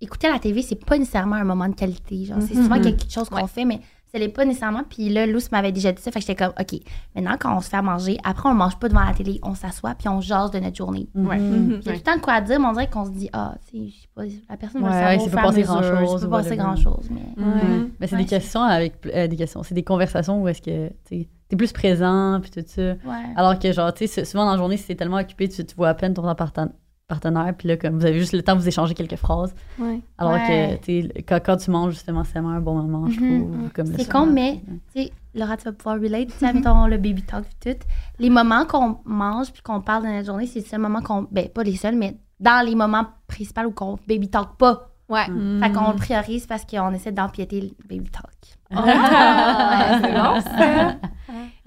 écouter 0.00 0.28
la 0.28 0.38
TV, 0.38 0.60
c'est 0.62 0.84
pas 0.84 0.98
nécessairement 0.98 1.36
un 1.36 1.44
moment 1.44 1.68
de 1.68 1.74
qualité. 1.74 2.24
Genre, 2.26 2.38
c'est 2.40 2.54
souvent 2.54 2.76
Mhm. 2.76 2.82
quelque 2.82 3.10
chose 3.10 3.28
qu'on 3.28 3.46
fait, 3.46 3.64
mais 3.64 3.80
ça 4.14 4.20
l'est 4.20 4.28
pas 4.28 4.44
nécessairement. 4.44 4.82
Puis 4.88 5.08
là, 5.08 5.26
Luce 5.26 5.50
m'avait 5.50 5.72
déjà 5.72 5.90
dit 5.90 6.00
ça, 6.00 6.12
fait 6.12 6.20
que 6.20 6.26
j'étais 6.26 6.36
comme, 6.44 6.52
OK, 6.58 6.80
maintenant 7.16 7.36
quand 7.38 7.56
on 7.56 7.60
se 7.60 7.68
fait 7.68 7.76
à 7.78 7.82
manger, 7.82 8.16
après 8.24 8.48
on 8.48 8.54
mange 8.54 8.78
pas 8.78 8.88
devant 8.88 9.02
la 9.04 9.12
télé, 9.12 9.40
on 9.42 9.54
s'assoit 9.54 9.94
puis 9.96 10.08
on 10.08 10.20
jase 10.20 10.52
de 10.52 10.60
notre 10.60 10.76
journée. 10.76 11.08
Ouais. 11.14 11.38
Mhm. 11.38 11.80
Il 11.82 11.86
y 11.86 11.88
a 11.88 11.92
tout 11.92 11.98
le 11.98 12.00
temps 12.04 12.16
de 12.16 12.20
quoi 12.20 12.40
dire, 12.40 12.60
mais 12.60 12.66
on 12.66 12.72
dirait 12.72 12.88
qu'on 12.88 13.04
se 13.06 13.10
dit, 13.10 13.28
ah, 13.32 13.54
tu 13.68 13.78
sais, 13.78 13.88
je 13.88 14.02
sais 14.02 14.08
pas, 14.14 14.22
la 14.48 14.56
personne 14.56 14.82
va 14.82 14.88
Ouais, 14.88 15.18
savoir 15.18 15.42
pas 15.46 15.50
mesure, 15.52 15.64
grand-chose, 15.66 16.10
Il 16.12 16.18
s'est 16.20 16.26
pas 16.28 16.36
passé 16.38 16.48
whatever. 16.50 16.56
grand-chose, 16.56 17.08
mais... 17.10 17.22
Mhm. 17.42 17.52
Ouais. 17.52 17.88
Mais 17.98 18.06
c'est 18.06 18.14
Ouais, 18.16 18.22
des 18.22 18.28
questions 18.28 18.62
avec 18.62 18.94
euh, 19.06 19.26
des 19.26 19.36
questions, 19.36 19.62
c'est 19.64 19.74
des 19.74 19.82
conversations 19.82 20.40
où 20.42 20.46
est-ce 20.48 20.62
que 20.62 20.90
tu 21.08 21.14
es 21.50 21.56
plus 21.56 21.72
présent 21.72 22.40
puis 22.40 22.50
tout 22.50 22.64
ça. 22.66 22.82
Ouais. 22.82 22.96
Alors 23.36 23.58
que 23.58 23.70
genre 23.72 23.92
tu 23.94 24.06
sais 24.08 24.24
souvent 24.24 24.44
dans 24.44 24.52
la 24.52 24.56
journée 24.58 24.76
si 24.76 24.88
t'es 24.88 24.96
tellement 24.96 25.18
occupé 25.18 25.48
tu, 25.48 25.64
tu 25.64 25.74
vois 25.76 25.90
à 25.90 25.94
peine 25.94 26.12
ton 26.12 26.22
parten- 26.34 26.72
partenaire 27.06 27.52
puis 27.56 27.68
là 27.68 27.76
comme 27.76 27.98
vous 27.98 28.06
avez 28.06 28.18
juste 28.18 28.32
le 28.32 28.42
temps 28.42 28.54
de 28.56 28.60
vous 28.60 28.68
échanger 28.68 28.94
quelques 28.94 29.16
phrases. 29.16 29.54
Ouais. 29.78 30.00
Alors 30.18 30.32
Ouais. 30.34 30.78
que 30.80 30.84
tu 30.84 31.02
sais, 31.08 31.22
quand, 31.22 31.38
quand 31.44 31.56
tu 31.58 31.70
manges 31.70 31.92
justement 31.92 32.24
c'est 32.24 32.32
vraiment 32.32 32.50
un 32.50 32.60
bon 32.60 32.74
moment 32.82 33.08
je 33.08 33.20
Mhm. 33.20 33.40
trouve. 33.40 33.72
comme 33.72 33.90
le 33.90 33.98
C'est 33.98 34.10
con, 34.10 34.26
mais 34.26 34.60
tu 34.94 35.02
sais, 35.02 35.12
Laura, 35.34 35.56
tu 35.56 35.64
vas 35.64 35.72
pouvoir 35.72 35.96
relate, 36.00 36.28
tu 36.28 36.34
sais, 36.38 36.52
mettons 36.52 36.86
le 36.86 36.96
baby 36.96 37.22
talk 37.22 37.44
puis 37.60 37.72
tout. 37.74 37.78
Les 38.20 38.30
moments 38.30 38.64
qu'on 38.66 38.98
mange 39.04 39.52
puis 39.52 39.62
qu'on 39.62 39.80
parle 39.80 40.04
dans 40.04 40.10
notre 40.12 40.26
journée, 40.26 40.46
c'est 40.46 40.60
ce 40.60 40.76
moment 40.76 41.00
qu'on. 41.02 41.26
Ben, 41.32 41.48
pas 41.48 41.64
les 41.64 41.74
seuls, 41.74 41.96
mais 41.96 42.16
dans 42.38 42.64
les 42.64 42.76
moments 42.76 43.06
principaux 43.26 43.62
où 43.62 43.70
qu'on 43.72 43.98
baby 44.08 44.28
talk 44.28 44.56
pas. 44.56 44.90
Ouais. 45.08 45.26
Fait 45.26 45.72
qu'on 45.72 45.90
le 45.90 45.96
priorise 45.96 46.46
parce 46.46 46.64
qu'on 46.64 46.92
essaie 46.92 47.10
d'empiéter 47.12 47.60
le 47.60 47.70
baby 47.88 48.08
talk. 48.10 48.30
Ah, 48.74 49.98
c'est 50.02 50.12
bon, 50.12 50.40
ça. 50.40 50.94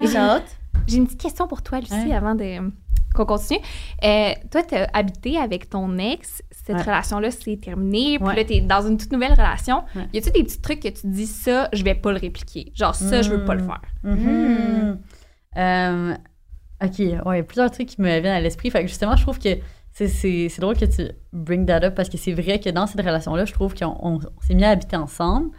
Les? 0.00 0.42
J'ai 0.86 0.96
une 0.96 1.04
petite 1.04 1.20
question 1.20 1.46
pour 1.46 1.60
toi, 1.62 1.80
Lucie, 1.80 1.92
Ouais. 1.92 2.14
avant 2.14 2.34
de 2.34 2.72
qu'on 3.18 3.26
continue. 3.26 3.60
Euh, 4.04 4.30
toi, 4.50 4.62
tu 4.62 4.74
as 4.74 4.88
habité 4.94 5.36
avec 5.38 5.68
ton 5.68 5.98
ex. 5.98 6.42
Cette 6.50 6.76
Ouais. 6.76 6.82
relation-là, 6.82 7.30
c'est 7.30 7.56
terminé. 7.60 8.18
Puis 8.18 8.26
Ouais. 8.28 8.36
là, 8.36 8.44
tu 8.44 8.54
es 8.54 8.60
dans 8.60 8.86
une 8.86 8.96
toute 8.98 9.12
nouvelle 9.12 9.32
relation. 9.32 9.82
Ouais. 9.96 10.06
Y 10.12 10.18
a-tu 10.18 10.30
des 10.30 10.44
petits 10.44 10.60
trucs 10.60 10.80
que 10.80 10.88
tu 10.88 11.06
dis 11.06 11.26
ça, 11.26 11.68
je 11.72 11.82
vais 11.84 11.94
pas 11.94 12.12
le 12.12 12.18
répliquer? 12.18 12.72
Genre, 12.74 12.94
ça, 12.94 13.22
je 13.22 13.30
veux 13.30 13.44
pas 13.44 13.54
le 13.54 13.62
Mm. 13.62 13.66
faire. 13.66 13.80
Mhm. 14.04 14.98
Euh, 15.56 16.14
ok, 16.84 17.26
ouais, 17.26 17.42
plusieurs 17.42 17.70
trucs 17.70 17.88
qui 17.88 18.00
me 18.00 18.08
viennent 18.20 18.26
à 18.26 18.40
l'esprit. 18.40 18.70
Fait 18.70 18.82
que 18.82 18.88
justement, 18.88 19.16
je 19.16 19.22
trouve 19.22 19.38
que 19.38 19.48
c'est- 19.92 20.08
c'est 20.08 20.48
c'est 20.48 20.60
drôle 20.60 20.76
que 20.76 20.84
tu 20.84 21.02
bring 21.32 21.66
that 21.66 21.84
up 21.84 21.94
parce 21.94 22.08
que 22.08 22.16
c'est 22.18 22.32
vrai 22.32 22.60
que 22.60 22.70
dans 22.70 22.86
cette 22.86 23.00
relation-là, 23.00 23.44
je 23.44 23.52
trouve 23.52 23.74
qu'on 23.74 23.96
on- 24.00 24.18
on 24.18 24.40
s'est 24.46 24.54
mis 24.54 24.64
à 24.64 24.70
habiter 24.70 24.96
ensemble, 24.96 25.50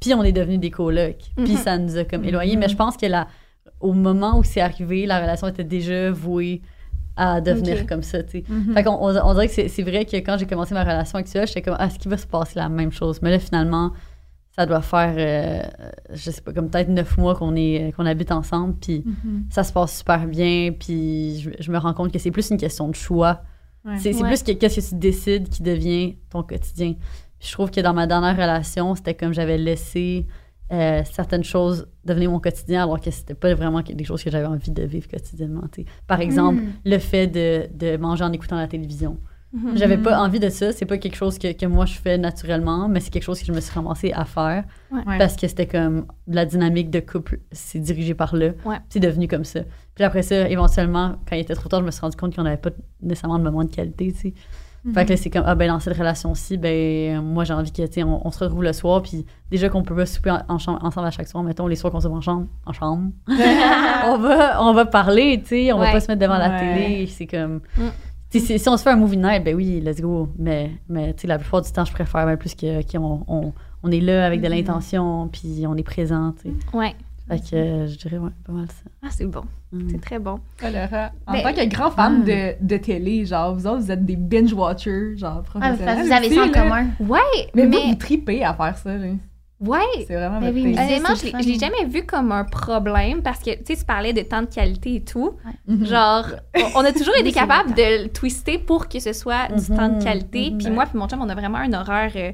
puis 0.00 0.14
on 0.14 0.22
est 0.24 0.32
devenus 0.32 0.58
des 0.58 0.70
colocs. 0.70 1.30
Puis 1.36 1.52
Mhm. 1.52 1.56
ça 1.58 1.78
nous 1.78 1.96
a 1.96 2.04
comme 2.04 2.24
éloignés. 2.24 2.56
Mais 2.56 2.68
je 2.68 2.76
pense 2.76 2.96
que 2.96 3.06
la, 3.06 3.28
au 3.80 3.92
moment 3.92 4.38
où 4.38 4.42
c'est 4.42 4.60
arrivé, 4.60 5.06
la 5.06 5.20
relation 5.20 5.46
était 5.46 5.62
déjà 5.64 6.10
vouée 6.10 6.62
à 7.16 7.40
devenir 7.40 7.86
comme 7.86 8.02
ça, 8.02 8.22
tu 8.22 8.30
sais. 8.40 8.44
Mhm. 8.48 8.74
Fait 8.74 8.82
qu'on 8.84 8.92
on, 9.00 9.16
on 9.16 9.32
dirait 9.34 9.46
que 9.48 9.54
c'est 9.54 9.68
c'est 9.68 9.82
vrai 9.82 10.04
que 10.04 10.16
quand 10.16 10.36
j'ai 10.38 10.46
commencé 10.46 10.74
ma 10.74 10.82
relation 10.82 11.18
actuelle, 11.18 11.46
j'étais 11.46 11.62
comme, 11.62 11.76
ah, 11.78 11.86
est-ce 11.86 11.98
qu'il 11.98 12.10
va 12.10 12.16
se 12.16 12.26
passer 12.26 12.58
la 12.58 12.68
même 12.68 12.90
chose? 12.92 13.20
Mais 13.22 13.30
là, 13.30 13.38
finalement, 13.38 13.92
ça 14.56 14.66
doit 14.66 14.82
faire, 14.82 15.14
euh, 15.16 15.86
je 16.12 16.30
sais 16.30 16.40
pas, 16.40 16.52
comme 16.52 16.70
peut-être 16.70 16.88
neuf 16.88 17.16
mois 17.18 17.34
qu'on 17.34 17.56
est 17.56 17.92
qu'on 17.96 18.06
habite 18.06 18.30
ensemble, 18.32 18.74
puis 18.80 19.02
Mhm. 19.06 19.46
ça 19.50 19.64
se 19.64 19.72
passe 19.72 19.98
super 19.98 20.26
bien, 20.26 20.70
puis 20.78 21.40
je, 21.40 21.50
je 21.58 21.70
me 21.72 21.78
rends 21.78 21.94
compte 21.94 22.12
que 22.12 22.18
c'est 22.18 22.30
plus 22.30 22.50
une 22.50 22.56
question 22.58 22.88
de 22.88 22.94
choix. 22.94 23.42
Ouais. 23.84 23.98
C'est 23.98 24.12
c'est 24.12 24.22
Ouais. 24.22 24.28
plus 24.28 24.42
que 24.42 24.52
qu'est-ce 24.52 24.80
que 24.80 24.88
tu 24.90 24.94
décides 24.96 25.48
qui 25.48 25.62
devient 25.62 26.16
ton 26.30 26.42
quotidien. 26.42 26.94
Puis 27.38 27.48
je 27.48 27.52
trouve 27.52 27.70
que 27.70 27.80
dans 27.80 27.92
ma 27.92 28.06
dernière 28.06 28.34
relation, 28.36 28.94
c'était 28.94 29.14
comme 29.14 29.34
j'avais 29.34 29.58
laissé 29.58 30.26
euh, 30.74 31.02
certaines 31.04 31.44
choses 31.44 31.86
devenir 32.04 32.30
mon 32.30 32.40
quotidien, 32.40 32.82
alors 32.84 33.00
que 33.00 33.10
c'était 33.10 33.34
pas 33.34 33.54
vraiment 33.54 33.80
des 33.82 34.04
choses 34.04 34.22
que 34.22 34.30
j'avais 34.30 34.46
envie 34.46 34.70
de 34.70 34.82
vivre 34.82 35.08
quotidiennement. 35.08 35.64
Par 36.06 36.20
exemple, 36.20 36.60
Mm. 36.60 36.72
le 36.84 36.98
fait 36.98 37.26
de, 37.26 37.66
de 37.74 37.96
manger 37.96 38.24
en 38.24 38.32
écoutant 38.32 38.56
la 38.56 38.68
télévision. 38.68 39.18
Mhm. 39.52 39.76
J'avais 39.76 39.98
pas 39.98 40.20
envie 40.20 40.40
de 40.40 40.48
ça. 40.48 40.72
C'est 40.72 40.84
pas 40.84 40.98
quelque 40.98 41.14
chose 41.14 41.38
que, 41.38 41.52
que 41.52 41.64
moi 41.66 41.86
je 41.86 41.94
fais 41.96 42.18
naturellement, 42.18 42.88
mais 42.88 42.98
c'est 42.98 43.10
quelque 43.10 43.22
chose 43.22 43.38
que 43.38 43.46
je 43.46 43.52
me 43.52 43.60
suis 43.60 43.72
ramassée 43.72 44.12
à 44.12 44.24
faire 44.24 44.64
Ouais. 44.90 45.16
parce 45.18 45.36
que 45.36 45.46
c'était 45.46 45.66
comme 45.68 46.06
la 46.26 46.44
dynamique 46.44 46.90
de 46.90 46.98
couple, 46.98 47.38
c'est 47.52 47.78
dirigé 47.78 48.14
par 48.14 48.34
là. 48.34 48.48
Ouais. 48.64 48.78
C'est 48.88 48.98
devenu 48.98 49.28
comme 49.28 49.44
ça. 49.44 49.60
Puis 49.94 50.02
après 50.02 50.22
ça, 50.22 50.48
éventuellement, 50.48 51.16
quand 51.28 51.36
il 51.36 51.40
était 51.42 51.54
trop 51.54 51.68
tard, 51.68 51.80
je 51.82 51.86
me 51.86 51.92
suis 51.92 52.00
rendu 52.00 52.16
compte 52.16 52.34
qu'on 52.34 52.42
n'avait 52.42 52.56
pas 52.56 52.70
nécessairement 53.00 53.38
de 53.38 53.44
moment 53.44 53.62
de 53.62 53.70
qualité, 53.70 54.12
sais. 54.88 54.94
Fait 54.94 55.04
que 55.04 55.10
là, 55.10 55.16
c'est 55.16 55.30
comme, 55.30 55.44
ah 55.46 55.54
ben 55.54 55.68
dans 55.68 55.80
cette 55.80 55.96
relation-ci, 55.96 56.56
ben 56.56 57.20
moi 57.22 57.44
j'ai 57.44 57.54
envie 57.54 57.72
que, 57.72 57.86
tu 57.86 58.02
on, 58.02 58.26
on 58.26 58.30
se 58.30 58.38
retrouve 58.42 58.62
le 58.62 58.72
soir, 58.72 59.02
puis 59.02 59.24
déjà 59.50 59.68
qu'on 59.68 59.82
peut 59.82 59.94
pas 59.94 60.06
souper 60.06 60.30
en, 60.30 60.42
en 60.48 60.58
chambre, 60.58 60.78
ensemble 60.82 61.06
à 61.06 61.10
chaque 61.10 61.28
soir, 61.28 61.42
mettons 61.44 61.66
les 61.66 61.76
soirs 61.76 61.92
qu'on 61.92 62.00
se 62.00 62.08
voit 62.08 62.18
en 62.18 62.22
chambre, 62.22 62.46
en 62.66 62.72
chambre, 62.72 63.10
on, 63.28 64.18
va, 64.18 64.62
on 64.62 64.72
va 64.74 64.84
parler, 64.86 65.40
tu 65.42 65.48
sais, 65.48 65.72
on 65.72 65.78
va 65.78 65.92
pas 65.92 66.00
se 66.00 66.08
mettre 66.08 66.20
devant 66.20 66.38
la 66.38 66.58
télé, 66.58 67.06
c'est 67.06 67.26
comme... 67.26 67.60
Mm. 67.76 67.88
Si, 68.40 68.58
si 68.58 68.68
on 68.68 68.76
se 68.76 68.82
fait 68.82 68.90
un 68.90 68.96
movie 68.96 69.16
night, 69.16 69.44
ben 69.44 69.54
oui, 69.54 69.80
let's 69.80 70.00
go. 70.00 70.28
Mais, 70.36 70.72
mais 70.88 71.14
tu 71.14 71.20
sais, 71.22 71.26
la 71.28 71.38
plupart 71.38 71.62
du 71.62 71.70
temps, 71.70 71.84
je 71.84 71.92
préfère 71.92 72.26
ben, 72.26 72.36
plus 72.36 72.56
que- 72.56 72.82
qu'on 72.90 73.22
on, 73.28 73.52
on 73.84 73.90
est 73.92 74.00
là 74.00 74.26
avec 74.26 74.40
de 74.40 74.48
l'intention, 74.48 75.28
puis 75.28 75.64
on 75.68 75.76
est 75.76 75.84
présent, 75.84 76.34
tu 76.42 76.50
sais. 76.50 76.76
Ouais. 76.76 76.96
Fait 77.28 77.38
que 77.38 77.86
je 77.86 77.96
dirais, 77.96 78.18
ouais, 78.18 78.30
pas 78.44 78.52
mal 78.52 78.66
ça. 78.66 78.90
Ah, 79.02 79.08
c'est 79.10 79.24
bon. 79.26 79.44
Mm. 79.74 79.88
C'est 79.90 80.00
très 80.00 80.18
bon. 80.18 80.38
Ah, 80.62 80.70
Laura, 80.70 81.10
en 81.26 81.32
Ben- 81.32 81.42
tant 81.42 81.52
que 81.54 81.66
grand 81.68 81.90
fan 81.90 82.22
Ah. 82.22 82.26
de, 82.26 82.54
de 82.66 82.76
télé, 82.76 83.24
genre, 83.26 83.54
vous 83.54 83.66
autres, 83.66 83.80
vous 83.80 83.90
êtes 83.90 84.04
des 84.04 84.16
binge-watchers, 84.16 85.16
genre, 85.16 85.42
Ah, 85.44 85.50
professionnels. 85.50 86.06
vous 86.06 86.12
avez 86.12 86.30
ça 86.34 86.42
en 86.44 86.48
commun. 86.50 86.86
Ouais, 87.00 87.18
Mais, 87.54 87.66
mais, 87.66 87.76
vous, 87.82 87.88
vous 87.88 87.94
tripez 87.96 88.44
à 88.44 88.54
faire 88.54 88.76
ça, 88.78 88.96
là. 88.96 89.06
ouais. 89.60 90.04
C'est 90.06 90.14
vraiment 90.14 90.40
Ben 90.40 90.52
oui, 90.54 90.62
Honnêtement, 90.78 91.14
je 91.14 91.26
je 91.42 91.48
l'ai 91.48 91.58
jamais 91.58 91.84
vu 91.88 92.04
comme 92.04 92.30
un 92.32 92.44
problème 92.44 93.22
parce 93.22 93.40
que, 93.40 93.50
tu 93.56 93.62
sais, 93.66 93.76
tu 93.76 93.84
parlais 93.84 94.12
de 94.12 94.20
temps 94.22 94.42
de 94.42 94.46
qualité 94.46 94.96
et 94.96 95.04
tout. 95.04 95.32
Mhm. 95.66 95.86
Genre, 95.86 96.26
on- 96.56 96.80
on 96.80 96.84
a 96.84 96.92
toujours 96.92 97.14
été 97.18 97.24
Oui, 97.28 97.32
capable 97.32 97.70
de 97.74 98.04
le 98.04 98.08
twister 98.10 98.58
pour 98.58 98.88
que 98.88 99.00
ce 99.00 99.12
soit 99.12 99.48
du 99.48 99.66
temps 99.74 99.88
de 99.88 100.02
qualité. 100.04 100.50
mhm. 100.50 100.58
Puis 100.58 100.70
moi, 100.70 100.84
puis 100.86 100.98
mon 100.98 101.08
chum, 101.08 101.20
on 101.22 101.28
a 101.28 101.34
vraiment 101.34 101.58
un 101.58 101.72
horaire. 101.72 102.12
euh, 102.16 102.30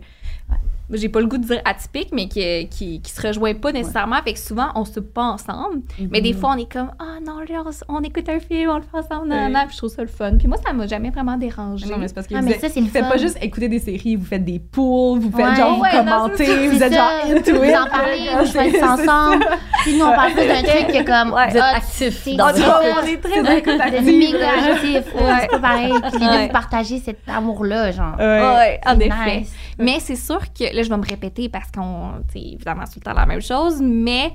j'ai 0.93 1.09
pas 1.09 1.21
le 1.21 1.27
goût 1.27 1.39
de 1.39 1.45
dire 1.45 1.61
atypique, 1.65 2.09
mais 2.13 2.29
qui, 2.29 2.69
qui, 2.69 3.01
qui 3.01 3.11
se 3.13 3.27
rejoint 3.27 3.55
pas 3.55 3.73
nécessairement. 3.73 4.17
Fait 4.25 4.33
que 4.33 4.39
souvent, 4.39 4.69
on 4.75 4.85
se 4.85 5.01
pas 5.01 5.23
ensemble. 5.25 5.83
Mais 6.11 6.21
des 6.21 6.33
fois, 6.33 6.53
on 6.55 6.59
est 6.59 6.71
comme, 6.71 6.91
ah 6.99 7.19
non, 7.25 7.41
là, 7.41 7.63
on, 7.89 8.01
écoute 8.03 8.29
un 8.29 8.41
film, 8.41 8.71
on 8.71 8.77
le 8.77 8.83
fait 8.83 8.99
ensemble, 8.99 9.29
nan, 9.29 9.47
Oui. 9.47 9.53
nan. 9.53 9.67
Puis 9.67 9.75
je 9.75 9.79
trouve 9.79 9.91
ça 9.91 10.03
le 10.03 10.09
fun. 10.09 10.37
Puis 10.39 10.49
moi, 10.49 10.57
ça 10.65 10.73
m'a 10.73 10.87
jamais 10.87 11.11
vraiment 11.11 11.37
dérangé. 11.37 11.87
Non, 11.87 11.97
mais 11.99 12.09
c'est 12.09 12.15
parce 12.15 12.27
que 12.27 12.35
Ah, 12.35 12.41
vous, 12.41 12.49
mais 12.49 12.59
ça, 12.59 12.69
vous 12.69 12.87
faites 12.89 13.05
fun. 13.05 13.11
pas 13.11 13.17
juste 13.19 13.39
écouter 13.41 13.69
des 13.69 13.79
séries, 13.79 14.17
vous 14.17 14.25
faites 14.25 14.45
des 14.45 14.59
pools, 14.59 15.21
vous 15.21 15.31
faites 15.31 15.47
Ouais. 15.47 15.57
genre, 15.57 15.77
vous 15.77 15.83
Ouais, 15.83 16.03
non, 16.05 16.29
vous 16.29 16.83
êtes 16.83 16.93
ça. 16.93 17.25
genre 17.25 17.37
into 17.37 17.53
Vous 17.53 17.71
en 17.73 17.87
parlez, 17.91 18.29
vous 18.39 18.47
ça. 18.79 18.93
ensemble. 18.95 19.45
Puis 19.83 19.97
nous, 19.99 20.05
on 20.05 20.11
parle 20.13 20.33
plus 20.33 20.47
d'un 20.47 20.63
truc 20.63 20.87
que 20.89 21.05
comme. 21.05 21.33
Ouais. 21.33 21.49
Vous 21.51 21.57
êtes 21.57 21.63
ah, 21.63 21.81
ça. 21.81 22.81
on 23.03 23.07
est 23.07 23.17
très 23.19 23.39
actif. 23.41 25.15
Ouais, 25.15 25.31
C'est 25.41 25.49
pas 25.51 25.59
pareil. 25.59 25.93
Puis 26.13 26.27
Ouais. 26.27 26.47
vous 26.47 26.53
partagez 26.53 26.99
cet 26.99 27.19
amour-là, 27.29 27.93
genre. 27.93 28.17
Ouais. 28.19 28.41
Ouais, 28.41 28.81
en 28.87 28.99
effet. 28.99 29.47
Mais 29.79 29.99
c'est 30.01 30.17
sûr 30.17 30.41
que, 30.53 30.65
je 30.83 30.89
vais 30.89 30.97
me 30.97 31.07
répéter 31.07 31.49
parce 31.49 31.71
qu'on, 31.71 32.23
évidemment, 32.35 32.85
c'est 32.87 32.95
tout 32.95 33.01
le 33.01 33.05
temps 33.05 33.19
la 33.19 33.27
même 33.27 33.43
chose, 33.43 33.81
mais 33.83 34.33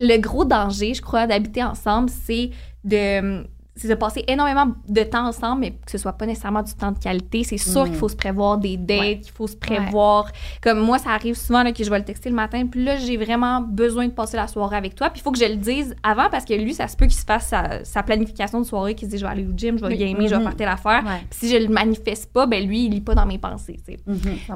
le 0.00 0.18
gros 0.18 0.44
danger, 0.44 0.94
je 0.94 1.02
crois, 1.02 1.26
d'habiter 1.26 1.64
ensemble, 1.64 2.10
c'est 2.10 2.50
de, 2.84 3.46
c'est 3.76 3.88
de 3.88 3.94
passer 3.94 4.24
énormément 4.26 4.72
de 4.88 5.02
temps 5.02 5.26
ensemble, 5.28 5.60
mais 5.60 5.70
que 5.72 5.90
ce 5.90 5.98
soit 5.98 6.14
pas 6.14 6.24
nécessairement 6.26 6.62
du 6.62 6.72
temps 6.74 6.92
de 6.92 6.98
qualité. 6.98 7.44
C'est 7.44 7.58
sûr 7.58 7.84
Mm. 7.84 7.88
qu'il 7.88 7.94
faut 7.96 8.08
se 8.08 8.16
prévoir 8.16 8.56
des 8.58 8.76
dates, 8.76 8.98
Ouais. 9.00 9.20
qu'il 9.20 9.32
faut 9.32 9.46
se 9.46 9.56
prévoir. 9.56 10.30
Comme 10.62 10.80
moi, 10.80 10.98
ça 10.98 11.10
arrive 11.10 11.34
souvent 11.34 11.62
là, 11.62 11.72
que 11.72 11.84
je 11.84 11.90
vais 11.90 11.98
le 11.98 12.04
texter 12.04 12.30
le 12.30 12.34
matin, 12.36 12.66
puis 12.66 12.82
là, 12.84 12.96
j'ai 12.96 13.16
vraiment 13.16 13.60
besoin 13.60 14.06
de 14.06 14.12
passer 14.12 14.36
la 14.36 14.48
soirée 14.48 14.76
avec 14.76 14.94
toi. 14.94 15.10
Puis 15.10 15.20
il 15.20 15.22
faut 15.22 15.30
que 15.32 15.38
je 15.38 15.44
le 15.44 15.56
dise 15.56 15.94
avant 16.02 16.28
parce 16.30 16.44
que 16.44 16.54
lui, 16.54 16.72
ça 16.74 16.88
se 16.88 16.96
peut 16.96 17.06
qu'il 17.06 17.14
se 17.18 17.24
fasse 17.24 17.48
sa, 17.48 17.84
sa 17.84 18.02
planification 18.02 18.60
de 18.60 18.64
soirée, 18.66 18.94
qu'il 18.94 19.08
se 19.08 19.12
dit 19.12 19.18
je 19.18 19.24
vais 19.26 19.30
aller 19.32 19.46
au 19.46 19.52
gym, 19.56 19.76
je 19.78 19.82
vais 19.84 19.88
Oui. 19.92 19.98
gamer, 19.98 20.26
je 20.26 20.34
vais 20.34 20.36
Mhm. 20.38 20.42
faire 20.44 20.56
telle 20.56 20.68
affaire. 20.68 21.02
Ouais. 21.04 21.20
Puis 21.30 21.38
si 21.40 21.50
je 21.50 21.56
le 21.56 21.68
manifeste 21.68 22.32
pas, 22.32 22.46
ben 22.46 22.66
lui, 22.66 22.86
il 22.86 22.92
lit 22.92 23.00
pas 23.02 23.14
dans 23.14 23.26
mes 23.26 23.38
pensées. 23.38 23.78
Fait 23.84 23.96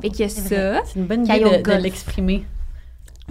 que 0.08 0.28
ça, 0.28 0.80
C'est 0.84 0.98
une 0.98 1.04
bonne 1.06 1.24
idée 1.26 1.40
de, 1.40 1.72
l'exprimer. 1.82 2.44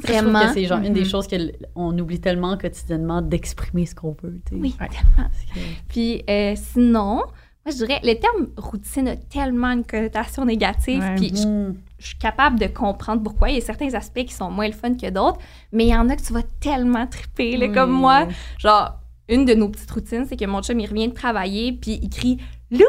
Ça, 0.02 0.08
Je 0.14 0.18
trouve 0.20 0.32
Vraiment. 0.32 0.48
que 0.48 0.54
c'est 0.54 0.66
genre 0.66 0.80
une 0.80 0.94
des 0.94 1.02
Mhm. 1.02 1.06
choses 1.08 1.28
qu'on 1.28 1.98
oublie 2.00 2.20
tellement 2.20 2.58
quotidiennement 2.58 3.22
d'exprimer 3.22 3.86
ce 3.86 3.96
qu'on 3.96 4.16
veut. 4.22 4.40
tu 4.46 4.56
sais. 4.56 4.62
oui, 4.62 4.76
Ouais. 4.80 4.88
tellement. 4.88 5.30
Que- 5.54 5.60
Puis 5.90 6.24
euh, 6.30 6.54
sinon, 6.56 7.16
moi 7.16 7.72
je 7.72 7.76
dirais, 7.78 8.00
le 8.04 8.14
terme 8.16 8.48
routine 8.58 9.08
a 9.10 9.16
tellement 9.16 9.72
une 9.72 9.84
connotation 9.86 10.46
négative, 10.46 11.02
Ouais. 11.02 11.16
puis 11.16 11.32
je, 11.36 11.48
Mm. 11.48 11.76
je 12.00 12.08
suis 12.08 12.18
capable 12.18 12.60
de 12.60 12.68
comprendre 12.68 13.22
pourquoi. 13.24 13.50
Il 13.50 13.56
y 13.56 13.58
a 13.58 13.62
certains 13.62 13.94
aspects 13.94 14.24
qui 14.26 14.34
sont 14.34 14.50
moins 14.50 14.68
le 14.68 14.74
fun 14.74 14.94
que 14.96 15.10
d'autres, 15.10 15.40
mais 15.72 15.86
il 15.86 15.90
y 15.90 15.96
en 15.96 16.08
a 16.10 16.16
que 16.16 16.22
tu 16.24 16.34
vas 16.34 16.44
tellement 16.60 17.06
triper. 17.08 17.58
là. 17.58 17.68
Comme 17.70 17.92
moi, 17.92 18.28
genre, 18.58 18.96
une 19.28 19.46
de 19.46 19.54
nos 19.54 19.70
petites 19.70 19.92
routines, 19.92 20.26
c'est 20.28 20.36
que 20.38 20.46
mon 20.46 20.62
chum, 20.64 20.80
il 20.80 20.88
revient 20.88 21.08
de 21.10 21.14
travailler, 21.14 21.74
puis 21.74 22.00
il 22.02 22.10
crie 22.10 22.38
«Lou!» 22.72 22.86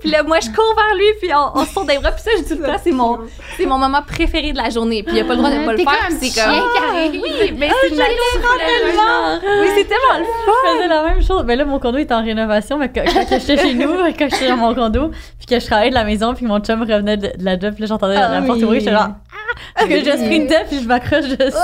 Puis 0.00 0.10
là, 0.10 0.22
moi, 0.22 0.38
je 0.40 0.48
cours 0.48 0.74
vers 0.74 0.94
lui, 0.96 1.06
puis 1.20 1.30
on, 1.34 1.58
on 1.58 1.64
se 1.64 1.74
tourne 1.74 1.86
des 1.86 1.98
bras, 1.98 2.12
puis 2.12 2.22
ça, 2.22 2.30
je 2.38 2.42
dis 2.44 2.48
tout 2.56 2.62
le 2.62 2.66
temps, 2.66 2.80
c'est 2.82 2.92
mon, 2.92 3.18
c'est 3.56 3.66
mon 3.66 3.78
moment 3.78 4.00
préféré 4.02 4.52
de 4.52 4.56
la 4.56 4.70
journée. 4.70 5.02
Puis 5.02 5.16
il 5.16 5.20
a 5.20 5.24
pas 5.24 5.32
le 5.34 5.38
droit 5.38 5.50
de 5.50 5.64
pas 5.64 5.72
le 5.72 5.78
faire, 5.78 6.08
c'est 6.10 6.40
comme... 6.40 6.54
chien 6.54 6.62
qui 6.72 6.96
arrive. 6.96 7.22
Oui, 7.22 7.54
mais 7.58 7.70
c'est 7.82 7.90
tellement... 7.90 9.38
Oui, 9.60 9.68
c'est 9.74 9.84
tellement 9.84 10.18
le 10.18 10.24
Je 10.24 10.76
faisais 10.76 10.88
la 10.88 11.02
même 11.02 11.22
chose. 11.22 11.44
Ben 11.44 11.58
là, 11.58 11.64
mon 11.64 11.78
condo 11.78 11.98
est 11.98 12.12
en 12.12 12.22
rénovation, 12.22 12.78
mais 12.78 12.90
quand, 12.90 13.02
j'étais 13.06 13.58
chez 13.58 13.74
nous, 13.74 13.92
quand 14.18 14.28
j'étais 14.30 14.48
dans 14.48 14.56
mon 14.56 14.74
condo, 14.74 15.10
puis 15.38 15.46
que 15.46 15.58
je 15.60 15.66
travaillais 15.66 15.90
de 15.90 15.94
la 15.94 16.04
maison, 16.04 16.34
puis 16.34 16.46
mon 16.46 16.60
chum 16.60 16.82
revenait 16.82 17.16
de, 17.16 17.26
de 17.36 17.44
la 17.44 17.58
job, 17.58 17.72
puis 17.74 17.82
là, 17.82 17.86
j'entendais 17.86 18.16
Ah 18.16 18.40
la 18.40 18.42
porte 18.42 18.58
oui. 18.58 18.64
ouvrir, 18.64 18.80
j'étais 18.80 18.92
genre, 18.92 19.08
ah! 19.08 19.16
Puis 19.27 19.27
que 19.76 19.98
je 19.98 20.10
sprintais, 20.10 20.64
puis 20.68 20.80
je 20.82 20.88
m'accroche 20.88 21.28
dessus. 21.28 21.36
C'est 21.38 21.54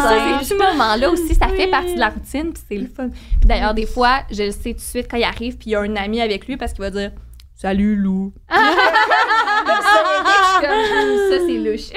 ça, 0.00 0.38
c'est 0.40 0.44
ce 0.44 0.54
moment-là 0.54 1.10
aussi, 1.10 1.34
ça 1.34 1.48
fait 1.48 1.66
partie 1.68 1.94
de 1.94 2.00
la 2.00 2.08
routine, 2.08 2.52
puis 2.52 2.62
c'est 2.68 2.76
le 2.76 2.86
fun. 2.86 3.08
Puis 3.08 3.48
d'ailleurs, 3.48 3.74
des 3.74 3.86
fois, 3.86 4.20
je 4.30 4.42
le 4.44 4.50
sais 4.50 4.70
tout 4.72 4.76
de 4.76 4.80
suite 4.80 5.06
quand 5.10 5.16
il 5.16 5.24
arrive, 5.24 5.56
puis 5.56 5.70
il 5.70 5.72
y 5.72 5.76
a 5.76 5.80
un 5.80 5.96
ami 5.96 6.20
avec 6.20 6.46
lui 6.46 6.56
parce 6.56 6.72
qu'il 6.72 6.82
va 6.82 6.90
dire 6.90 7.10
Salut 7.54 7.96
Lou. 7.96 8.32
Comme 8.48 8.58
ça, 11.30 11.38
c'est 11.46 11.58
louche. 11.58 11.90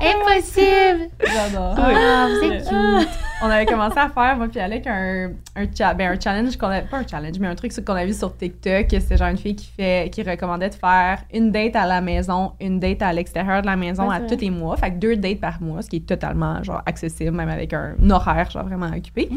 Impossible! 0.00 1.10
J'adore. 1.20 1.74
Ah, 1.76 2.28
vous 2.28 2.44
êtes 2.44 2.68
cute. 2.68 3.08
On 3.44 3.50
avait 3.50 3.66
commencé 3.66 3.98
à 3.98 4.08
faire, 4.08 4.36
moi 4.38 4.48
puis 4.48 4.58
Alec, 4.58 4.86
un, 4.86 5.30
un, 5.56 5.64
cha- 5.76 5.92
ben, 5.94 6.12
un 6.12 6.18
challenge 6.20 6.56
qu'on 6.56 6.68
avait, 6.68 6.86
pas 6.86 6.98
un 6.98 7.06
challenge, 7.06 7.38
mais 7.38 7.46
un 7.48 7.54
truc 7.54 7.72
qu'on 7.84 7.92
a 7.94 8.04
vu 8.06 8.14
sur 8.14 8.34
TikTok. 8.36 8.86
C'était 8.90 9.16
genre 9.16 9.28
une 9.28 9.36
fille 9.36 9.54
qui 9.56 9.66
fait, 9.76 10.08
qui 10.10 10.22
recommandait 10.22 10.70
de 10.70 10.74
faire 10.74 11.18
une 11.32 11.50
date 11.52 11.76
à 11.76 11.86
la 11.86 12.00
maison, 12.00 12.52
une 12.60 12.80
date 12.80 13.02
à 13.02 13.12
l'extérieur 13.12 13.60
de 13.60 13.66
la 13.66 13.76
maison 13.76 14.08
Ouais, 14.08 14.16
à 14.16 14.20
c'est 14.26 14.34
tous 14.36 14.40
les 14.42 14.50
mois. 14.50 14.76
Fait 14.76 14.90
que 14.92 14.96
deux 14.96 15.16
dates 15.16 15.40
par 15.40 15.60
mois, 15.60 15.82
ce 15.82 15.90
qui 15.90 15.96
est 15.96 16.06
totalement, 16.06 16.62
genre, 16.62 16.82
accessible, 16.86 17.32
même 17.36 17.48
avec 17.50 17.72
un 17.74 17.94
horaire, 18.10 18.50
genre, 18.50 18.64
vraiment 18.64 18.86
occupé. 18.86 19.28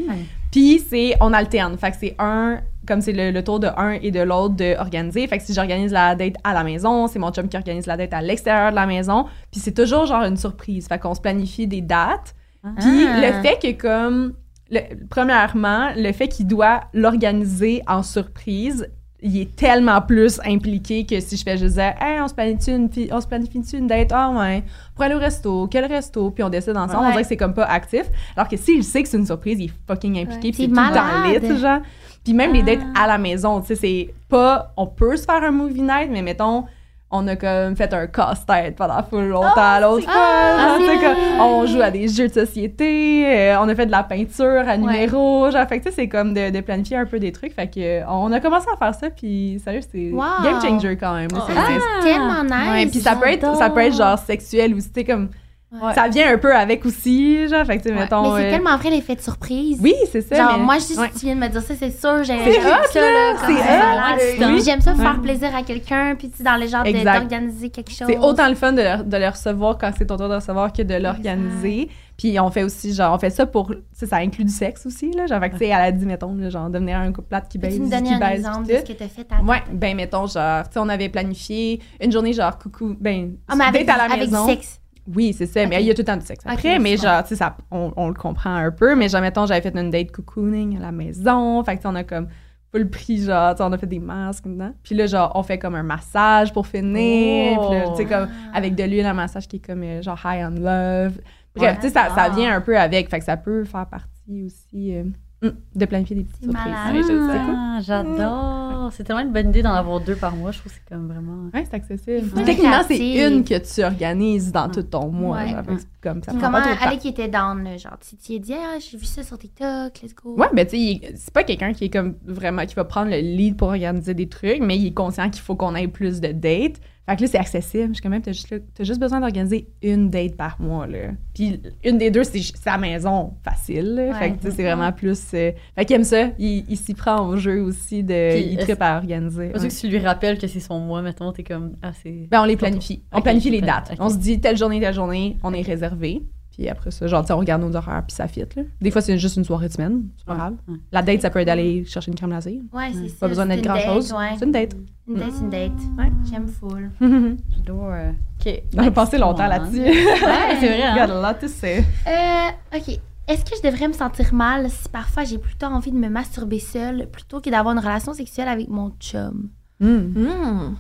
Puis 0.52 0.80
c'est, 0.90 1.16
on 1.20 1.34
alterne. 1.34 1.78
Fait 1.78 1.92
que 1.92 1.98
c'est 2.00 2.16
un, 2.20 2.60
comme 2.88 3.02
c'est 3.02 3.12
le, 3.12 3.32
le 3.32 3.44
tour 3.44 3.60
de 3.60 3.68
un 3.76 3.92
et 4.02 4.12
de 4.12 4.22
l'autre 4.22 4.56
de 4.56 4.76
organiser. 4.80 5.28
Fait 5.28 5.38
que 5.38 5.44
si 5.44 5.54
j'organise 5.54 5.92
la 5.92 6.16
date 6.16 6.36
à 6.46 6.54
la 6.54 6.64
maison, 6.64 7.08
c'est 7.08 7.20
mon 7.20 7.32
chum 7.32 7.48
qui 7.50 7.58
organise 7.58 7.86
la 7.86 7.98
date 7.98 8.14
à 8.14 8.22
l'extérieur 8.22 8.72
de 8.72 8.76
la 8.76 8.86
maison. 8.86 9.26
Puis 9.52 9.60
c'est 9.60 9.74
toujours 9.74 10.06
genre 10.06 10.24
une 10.24 10.38
surprise. 10.38 10.88
Fait 10.88 10.98
qu'on 10.98 11.14
se 11.14 11.20
planifie 11.22 11.68
des 11.68 11.82
dates. 11.82 12.34
Puis 12.80 13.06
Ah. 13.08 13.22
le 13.22 13.42
fait 13.44 13.60
que 13.62 13.80
comme 13.82 14.34
le- 14.70 15.06
premièrement, 15.10 15.90
le 15.96 16.12
fait 16.12 16.28
qu'il 16.28 16.48
doit 16.48 16.82
l'organiser 16.94 17.82
en 17.88 18.04
surprise, 18.04 18.88
il 19.22 19.36
est 19.42 19.56
tellement 19.56 20.00
plus 20.02 20.40
impliqué 20.46 21.04
que 21.06 21.20
si 21.20 21.38
je 21.38 21.44
fais 21.44 21.58
juste 21.58 21.74
dire 21.76 21.94
hey, 22.00 22.20
on 22.22 22.28
se 22.28 22.36
planifie 22.36 22.72
une 22.72 22.88
on 23.12 23.20
se 23.20 23.26
planifie 23.28 23.64
une 23.76 23.88
date 23.88 24.12
ah 24.14 24.30
ouais 24.30 24.64
pour 24.94 25.06
aller 25.06 25.16
au 25.16 25.20
resto 25.20 25.68
quel 25.72 25.86
resto 25.86 26.30
puis 26.30 26.44
on 26.44 26.50
décide 26.50 26.78
ensemble 26.78 26.98
on 26.98 27.02
Ouais. 27.06 27.12
dirait 27.14 27.22
que 27.24 27.28
c'est 27.30 27.36
comme 27.38 27.56
pas 27.56 27.64
actif 27.66 28.04
alors 28.36 28.48
que 28.48 28.56
s'il 28.58 28.84
sait 28.84 29.02
que 29.02 29.10
c'est 29.10 29.18
une 29.18 29.26
surprise 29.26 29.60
il 29.60 29.66
est 29.66 29.74
fucking 29.88 30.20
impliqué 30.20 30.36
Ouais. 30.36 30.40
puis 30.40 30.54
c'est 30.54 30.62
C'est 30.62 30.68
tout 30.68 30.76
le 30.76 30.76
malade. 30.76 31.44
lit 31.52 31.58
genre 31.60 31.80
puis 32.24 32.34
même 32.34 32.54
les 32.54 32.62
dates 32.62 32.86
à 32.96 33.08
la 33.08 33.18
maison 33.18 33.60
tu 33.62 33.68
sais 33.70 33.76
c'est 33.76 34.14
pas 34.30 34.72
on 34.78 34.86
peut 34.86 35.18
se 35.18 35.26
faire 35.26 35.44
un 35.44 35.52
movie 35.52 35.82
night 35.82 36.10
mais 36.12 36.22
mettons 36.22 36.66
on 37.10 37.26
a 37.28 37.36
comme 37.38 37.76
fait 37.78 37.94
un 37.94 38.06
casse-tête 38.08 38.76
pendant 38.76 39.02
full 39.04 39.30
longtemps 39.30 39.80
l'autre 39.80 40.04
fois. 40.04 40.14
Ah, 40.14 40.78
comme, 40.78 40.88
vrai. 40.98 41.40
on 41.40 41.66
joue 41.66 41.82
à 41.82 41.90
des 41.90 42.08
jeux 42.10 42.28
de 42.28 42.34
société, 42.34 43.26
euh, 43.26 43.60
on 43.62 43.70
a 43.70 43.76
fait 43.76 43.86
de 43.86 43.92
la 43.92 44.04
peinture 44.04 44.64
à 44.68 44.76
numéro. 44.76 45.50
Genre, 45.50 45.66
fait 45.68 45.80
que 45.80 45.86
tu 45.86 45.90
sais, 45.90 45.96
c'est 45.96 46.08
comme 46.10 46.34
de, 46.34 46.50
de 46.50 46.60
planifier 46.60 46.98
un 46.98 47.06
peu 47.06 47.20
des 47.20 47.32
trucs. 47.32 47.54
Fait 47.54 47.68
que 47.68 47.80
euh, 47.80 48.04
on 48.10 48.32
a 48.34 48.40
commencé 48.42 48.68
à 48.74 48.78
faire 48.78 48.94
ça, 48.94 49.10
puis 49.10 49.62
sérieux, 49.64 49.80
c'est 49.90 50.12
Wow. 50.12 50.24
game 50.44 50.62
changer 50.62 50.98
quand 50.98 51.14
même. 51.16 51.30
c'est- 51.30 51.54
Ah, 51.58 52.04
tellement 52.04 52.44
nice. 52.44 52.70
Ouais, 52.72 52.86
puis 52.88 53.00
ça 53.00 53.16
peut 53.16 53.28
être 53.30 53.56
ça 53.56 53.70
peut 53.70 53.80
être 53.82 53.96
genre 53.96 54.20
sexuel 54.20 54.74
ou 54.74 54.80
sais 54.82 55.04
comme 55.06 55.30
Ouais. 55.70 55.94
Ça 55.94 56.08
vient 56.08 56.34
un 56.34 56.38
peu 56.38 56.56
avec 56.56 56.86
aussi, 56.86 57.46
genre, 57.50 57.66
fait 57.66 57.78
que, 57.78 57.84
tu 57.84 57.90
sais, 57.90 57.94
Ouais. 57.94 58.00
mettons... 58.02 58.34
Mais 58.36 58.42
c'est 58.42 58.48
euh, 58.48 58.52
tellement 58.52 58.78
vrai 58.78 58.90
l'effet 58.90 59.16
de 59.16 59.22
surprise. 59.22 59.80
Oui, 59.84 59.94
c'est 60.10 60.22
ça, 60.22 60.36
Genre, 60.36 60.58
mais- 60.58 60.64
moi, 60.64 60.76
juste 60.76 60.98
ouais. 60.98 61.10
si 61.12 61.20
tu 61.20 61.26
viens 61.26 61.36
de 61.36 61.42
me 61.42 61.48
dire 61.50 61.62
ça, 61.62 61.74
c'est 61.78 61.92
sûr, 61.92 62.24
j'ai 62.24 62.38
C'est 62.42 62.62
ça, 62.62 62.70
là. 62.70 62.78
c'est 62.90 63.00
ça, 63.00 63.12
là. 63.12 64.16
excitant. 64.16 64.54
Oui, 64.54 64.62
j'aime 64.64 64.80
ça 64.80 64.96
faire 64.96 65.22
plaisir 65.22 65.54
à 65.54 65.64
quelqu'un, 65.64 66.16
puis 66.18 66.30
tu 66.30 66.38
sais, 66.38 66.44
dans 66.44 66.56
le 66.56 66.68
genre 66.68 66.84
d'organiser 66.86 67.70
quelque 67.70 67.92
chose. 67.92 68.08
C'est 68.10 68.18
autant 68.18 68.48
le 68.48 68.56
fun 68.56 68.72
de 68.72 68.82
le, 68.82 69.04
de 69.04 69.18
le 69.18 69.28
recevoir 69.28 69.78
quand 69.78 69.92
c'est 69.98 70.06
ton 70.06 70.16
tour 70.16 70.30
de 70.30 70.36
recevoir 70.36 70.72
que 70.72 70.84
de 70.84 70.94
l'organiser. 70.96 71.90
Puis 72.18 72.40
on 72.40 72.50
fait 72.50 72.64
aussi, 72.64 72.94
genre, 72.94 73.14
on 73.14 73.20
fait 73.20 73.30
ça 73.30 73.46
pour. 73.46 73.68
tu 73.68 73.76
sais, 73.94 74.08
Ça 74.08 74.16
inclut 74.18 74.46
du 74.46 74.52
sexe 74.52 74.86
aussi, 74.86 75.12
là. 75.12 75.28
Genre, 75.28 75.40
fait 75.40 75.50
que, 75.50 75.54
tu 75.56 75.60
sais, 75.60 75.68
elle 75.68 75.74
a 75.74 75.92
dit, 75.92 76.06
mettons, 76.06 76.36
genre, 76.50 76.70
devenir 76.70 76.98
un 76.98 77.12
couple 77.12 77.28
plate 77.28 77.48
qui 77.50 77.58
baise. 77.60 77.74
Peux-tu 77.78 77.82
me 77.82 77.86
qui 77.90 78.04
donner 78.04 78.16
un 78.16 78.20
baise, 78.20 78.40
exemple 78.40 78.68
de 78.68 78.78
ce 78.78 78.82
que 78.84 78.94
t'as 78.94 79.08
fait 79.08 79.28
à 79.38 79.44
Ouais, 79.44 79.62
ben, 79.72 79.96
mettons, 79.96 80.26
genre, 80.26 80.64
tu 80.64 80.74
sais, 80.74 80.80
on 80.80 80.90
avait 80.90 81.10
planifié 81.10 81.80
une 82.02 82.12
journée, 82.12 82.34
genre, 82.34 82.58
coucou, 82.58 82.96
ben, 83.00 83.34
Ah, 83.48 83.54
avec, 83.68 83.86
date 83.86 83.96
à 83.96 83.98
la 84.00 84.04
avec 84.14 84.20
maison. 84.32 84.46
du 84.48 84.54
sexe. 84.54 84.80
Oui, 85.16 85.34
c'est 85.34 85.46
ça, 85.46 85.66
mais 85.66 85.76
Ok. 85.78 85.82
il 85.82 85.88
y 85.88 85.92
a 85.92 85.94
tout 85.94 86.02
le 86.02 86.06
temps 86.06 86.18
du 86.18 86.26
sexe 86.26 86.44
après, 86.46 86.80
mais 86.80 86.98
c'est 86.98 87.08
genre, 87.08 87.24
tu 87.24 87.30
sais, 87.30 87.36
ça, 87.36 87.56
on, 87.72 87.94
on 87.96 88.08
le 88.10 88.14
comprend 88.14 88.54
un 88.56 88.72
peu, 88.72 88.96
mais 88.96 89.08
genre, 89.10 89.22
mettons, 89.22 89.46
j'avais 89.46 89.62
fait 89.62 89.78
une 89.78 89.90
date 89.90 90.12
cocooning 90.12 90.78
à 90.78 90.80
la 90.82 90.92
maison, 90.92 91.64
fait 91.64 91.78
que, 91.78 91.88
on 91.88 91.96
a 91.96 92.04
comme 92.04 92.28
full 92.72 92.90
prix, 92.90 93.24
genre, 93.24 93.56
on 93.60 93.72
a 93.72 93.78
fait 93.78 93.88
des 93.88 94.00
masques 94.00 94.46
dedans. 94.46 94.74
Puis 94.84 94.96
là, 94.96 95.06
genre, 95.06 95.32
on 95.36 95.44
fait 95.44 95.58
comme 95.58 95.76
un 95.76 95.84
massage 95.84 96.52
pour 96.52 96.68
finir, 96.68 97.58
Oh. 97.62 97.68
puis 97.70 97.78
là, 97.80 97.90
tu 97.92 97.96
sais, 97.96 98.06
comme, 98.06 98.28
Ah. 98.54 98.58
avec 98.58 98.76
de 98.76 98.84
l'huile 98.84 99.06
à 99.06 99.14
massage 99.14 99.48
qui 99.48 99.56
est 99.58 99.66
comme, 99.66 99.84
euh, 99.84 100.02
genre, 100.02 100.20
high 100.26 100.46
on 100.46 100.50
love. 100.60 101.18
Bref, 101.56 101.72
Ouais. 101.72 101.76
tu 101.76 101.82
sais, 101.84 101.90
ça, 101.90 102.10
ça 102.14 102.30
vient 102.30 102.54
un 102.56 102.62
peu 102.62 102.78
avec, 102.78 103.10
fait 103.10 103.20
que 103.20 103.26
ça 103.26 103.38
peut 103.38 103.64
faire 103.64 103.86
partie 103.88 104.44
aussi 104.46 104.94
euh, 104.96 105.04
hum, 105.44 105.54
de 105.76 105.86
planifier 105.86 106.16
des 106.16 106.24
petites 106.24 106.44
surprises. 106.44 107.10
Ouais. 107.10 107.38
Ah, 107.40 107.80
j'adore. 107.82 108.92
C'est 108.92 109.04
tellement 109.04 109.22
une 109.22 109.34
bonne 109.34 109.50
idée 109.50 109.62
d'en 109.62 109.74
avoir 109.74 110.00
deux 110.00 110.16
par 110.16 110.36
mois. 110.36 110.52
Je 110.52 110.60
trouve 110.60 110.72
que 110.72 110.78
c'est 110.78 110.94
comme 110.94 111.08
vraiment. 111.08 111.50
Ouais, 111.54 111.66
c'est 111.66 111.76
accessible. 111.76 112.32
Techniquement, 112.46 112.82
c'est 112.88 113.28
une 113.28 113.44
que 113.44 113.58
tu 113.58 113.84
organises 113.84 114.52
dans 114.52 114.70
tout 114.70 114.84
ton 114.84 115.10
mois. 115.10 115.38
Ouais. 115.38 115.50
genre, 115.50 115.64
comme 116.02 116.24
ça. 116.24 116.32
Comment. 116.40 116.58
Alec 116.58 117.06
était 117.06 117.28
down, 117.28 117.64
là, 117.64 117.78
genre, 117.78 117.98
tu 118.00 118.16
tu 118.16 118.32
lui 118.34 118.40
as 118.40 118.42
dit, 118.42 118.54
ah, 118.54 118.78
j'ai 118.80 118.98
vu 118.98 119.06
ça 119.06 119.24
sur 119.24 119.38
TikTok, 119.38 120.02
let's 120.02 120.16
go. 120.16 120.36
Ouais, 120.38 120.48
mais 120.54 120.66
tu 120.66 120.78
sais, 120.78 121.14
c'est 121.16 121.34
pas 121.34 121.44
quelqu'un 121.44 121.74
qui 121.74 121.86
est 121.86 121.90
comme 121.90 122.16
vraiment, 122.26 122.66
qui 122.66 122.76
va 122.76 122.86
prendre 122.86 123.12
le 123.12 123.18
lead 123.18 123.58
pour 123.58 123.70
organiser 123.70 124.14
des 124.14 124.30
trucs, 124.30 124.60
mais 124.62 124.78
il 124.78 124.88
est 124.88 124.94
conscient 124.94 125.30
qu'il 125.30 125.42
faut 125.42 125.56
qu'on 125.56 125.76
ait 125.76 125.88
plus 125.88 126.22
de 126.22 126.32
dates. 126.32 126.80
Fait 127.10 127.16
que 127.16 127.22
là, 127.22 127.28
c'est 127.28 127.38
accessible. 127.38 127.88
Je 127.90 127.94
suis 127.94 128.02
quand 128.02 128.10
même, 128.10 128.22
t'as 128.22 128.34
juste, 128.34 128.50
là- 128.50 128.58
juste 128.82 129.00
besoin 129.00 129.22
d'organiser 129.22 129.68
une 129.82 130.10
date 130.10 130.36
par 130.36 130.60
mois, 130.60 130.86
là. 130.88 131.12
Puis 131.34 131.62
une 131.86 131.98
des 131.98 132.12
deux, 132.12 132.24
c'est 132.24 132.42
la 132.66 132.78
maison, 132.78 133.34
facile, 133.44 133.96
là. 133.96 134.14
Fait 134.16 134.32
que, 134.32 134.36
tu 134.38 134.48
sais, 134.50 134.52
c'est 134.58 134.64
vraiment 134.64 134.92
plus... 134.92 135.22
euh, 135.34 135.52
Fait 135.76 135.86
qu'il 135.86 135.96
aime 135.96 136.04
ça. 136.04 136.30
Il, 136.38 136.66
il 136.68 136.76
s'y 136.78 136.94
prend 136.94 137.26
au 137.28 137.38
jeu 137.38 137.62
aussi 137.62 138.04
de... 138.04 138.32
Puis, 138.34 138.48
il 138.52 138.58
tripe 138.58 138.82
à 138.82 138.98
organiser. 138.98 139.50
Pas 139.50 139.60
ouais. 139.62 139.68
que 139.70 139.74
tu 139.74 139.88
lui 139.88 140.00
rappelles 140.00 140.38
que 140.38 140.48
c'est 140.48 140.60
son 140.60 140.80
mois, 140.80 141.02
mettons, 141.02 141.32
t'es 141.32 141.44
comme. 141.44 141.78
Ah. 141.82 141.92
Ben, 142.30 142.42
on 142.42 142.46
les 142.46 142.58
planifie. 142.58 143.02
On 143.14 143.22
planifie 143.22 143.50
les 143.52 143.62
dates. 143.62 143.94
On 144.00 144.10
se 144.10 144.18
dit, 144.18 144.40
telle 144.42 144.58
journée, 144.58 144.80
telle 144.80 144.94
journée, 144.94 145.38
on 145.44 145.54
est 145.54 145.62
réservé. 145.62 146.24
Puis 146.58 146.68
après 146.70 146.90
ça, 146.90 147.06
genre, 147.06 147.22
tu 147.22 147.28
sais, 147.28 147.34
on 147.34 147.38
regarde 147.38 147.62
nos 147.62 147.76
horaires, 147.76 148.04
puis 148.08 148.16
ça 148.16 148.28
fit, 148.28 148.40
là. 148.56 148.64
Des 148.82 148.90
fois, 148.90 149.02
c'est 149.02 149.18
juste 149.20 149.38
une 149.38 149.44
soirée 149.44 149.68
de 149.68 149.74
semaine. 149.74 150.06
C'est 150.18 150.26
pas 150.26 150.32
Ouais, 150.34 150.38
grave. 150.40 150.54
ouais. 150.68 150.76
La 150.92 151.04
date, 151.04 151.22
ça 151.22 151.30
peut 151.30 151.40
être 151.40 151.46
d'aller 151.46 151.86
chercher 151.86 152.10
une 152.10 152.16
crème 152.18 152.32
glacée. 152.32 152.60
Ouais, 152.74 152.92
c'est 152.94 153.10
ça. 153.10 153.16
Pas 153.20 153.28
besoin 153.28 153.46
d'être 153.46 153.62
grand-chose. 153.64 154.12
ouais. 154.14 154.36
C'est 154.40 154.46
une 154.46 154.52
date. 154.52 154.76
Une 155.08 155.16
date, 155.16 155.32
c'est 155.34 155.42
une 155.44 155.50
date. 155.52 155.72
Ouais. 156.00 156.12
J'aime 156.30 156.48
full. 156.48 156.90
J'adore. 157.56 157.90
euh, 157.92 158.12
Ok. 158.44 158.62
On 158.76 158.80
a 158.88 158.92
passé 158.92 159.18
longtemps 159.20 159.48
là-dessus. 159.48 159.82
Ouais, 159.82 160.58
c'est 160.60 160.68
vrai. 160.68 160.82
hein. 160.84 161.06
Got 161.08 161.14
a 161.14 161.32
lot 161.32 161.38
to 161.40 161.48
say. 161.48 161.86
Euh, 162.08 162.78
ok. 162.78 163.00
Est-ce 163.28 163.44
que 163.46 163.56
je 163.62 163.70
devrais 163.70 163.88
me 163.90 163.94
sentir 163.94 164.34
mal 164.34 164.70
si 164.70 164.88
parfois 164.90 165.26
j'ai 165.26 165.38
plutôt 165.38 165.66
envie 165.68 165.92
de 165.92 165.98
me 165.98 166.08
masturber 166.10 166.60
seule 166.60 167.08
plutôt 167.12 167.40
que 167.42 167.50
d'avoir 167.50 167.74
une 167.76 167.80
relation 167.82 168.14
sexuelle 168.14 168.48
avec 168.48 168.68
mon 168.70 168.90
chum? 169.00 169.50
Hmm. 169.80 170.14
Hmm. 170.16 170.76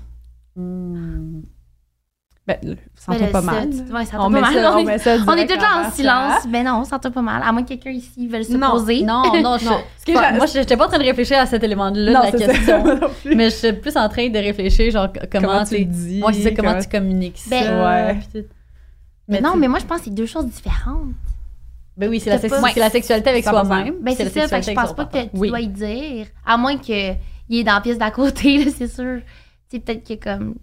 Hmm. 0.55 1.41
Ben, 2.47 2.57
Ben, 2.63 2.77
pas 3.31 3.41
ça, 3.41 3.41
mal. 3.41 3.67
ouais, 3.69 4.05
ça 4.05 4.17
On 4.19 4.23
pas 4.23 4.29
met 4.29 4.39
mal. 4.41 4.53
ça, 4.53 4.71
on 4.71 4.75
on 4.75 4.79
est, 4.79 4.83
met 4.85 4.97
ça 4.99 5.15
on 5.15 5.19
tout 5.19 5.25
là 5.59 5.83
en 5.87 5.91
silence. 5.91 6.45
à- 6.45 6.47
Ben 6.47 6.63
non, 6.63 6.83
ça 6.85 6.97
pas 6.97 7.21
mal. 7.21 7.41
À 7.45 7.51
moins 7.51 7.63
que 7.63 7.67
quelqu'un 7.67 7.89
ici 7.91 8.25
veuille 8.27 8.45
se 8.45 8.53
Non, 8.53 8.71
poser. 8.71 9.01
Non, 9.03 9.23
non, 9.41 9.57
je, 9.57 9.65
Non. 9.65 9.81
Moi, 10.37 10.45
j'étais 10.45 10.77
pas 10.77 10.85
en 10.85 10.87
train 10.87 10.97
de 10.99 11.03
réfléchir 11.03 11.37
à 11.39 11.45
cet 11.45 11.61
élément-là 11.63 11.91
de 11.91 12.11
la 12.13 12.31
c'est 12.31 12.37
ça. 12.39 12.47
question. 12.53 12.83
Moi 12.85 13.09
mais 13.35 13.49
je 13.49 13.55
suis 13.55 13.73
plus 13.73 13.97
en 13.97 14.07
train 14.07 14.29
de 14.29 14.37
réfléchir, 14.39 14.89
genre, 14.91 15.09
comment, 15.29 15.47
Comment 15.49 15.65
tu 15.65 15.83
dis. 15.83 16.21
Ouais, 16.23 16.31
c'est 16.31 16.41
ça, 16.43 16.51
comment 16.55 16.69
comment- 16.69 16.81
tu 16.81 16.87
communiques 16.89 17.39
Ben, 17.49 17.63
ça. 17.65 17.85
ouais. 18.13 18.43
Mais 19.27 19.41
non, 19.41 19.57
mais 19.57 19.67
moi, 19.67 19.79
je 19.79 19.85
pense 19.85 19.97
que 19.99 20.05
c'est 20.05 20.13
deux 20.13 20.25
choses 20.25 20.45
différentes. 20.45 21.09
Ben 21.97 22.09
oui, 22.09 22.19
c'est 22.21 22.29
la, 22.29 22.37
pas- 22.39 22.61
c'est 22.73 22.79
la 22.79 22.89
sexualité 22.89 23.29
avec 23.29 23.43
100%. 23.43 23.49
soi-même. 23.65 23.95
Ben, 24.01 24.13
c'est 24.15 24.29
ça. 24.29 24.47
Fait 24.47 24.59
que 24.61 24.65
je 24.67 24.71
pense 24.71 24.93
pas 24.93 25.05
que 25.05 25.23
tu 25.23 25.47
dois 25.49 25.59
y 25.59 25.67
dire. 25.67 26.27
À 26.45 26.55
moins 26.55 26.77
qu'il 26.77 26.95
est 26.95 27.63
dans 27.65 27.73
la 27.73 27.81
pièce 27.81 27.97
d'à 27.97 28.11
côté, 28.11 28.69
c'est 28.77 28.87
sûr. 28.87 29.19
Tu 29.69 29.75
sais, 29.77 29.79
peut-être 29.81 30.07
que 30.07 30.13
comme. 30.23 30.55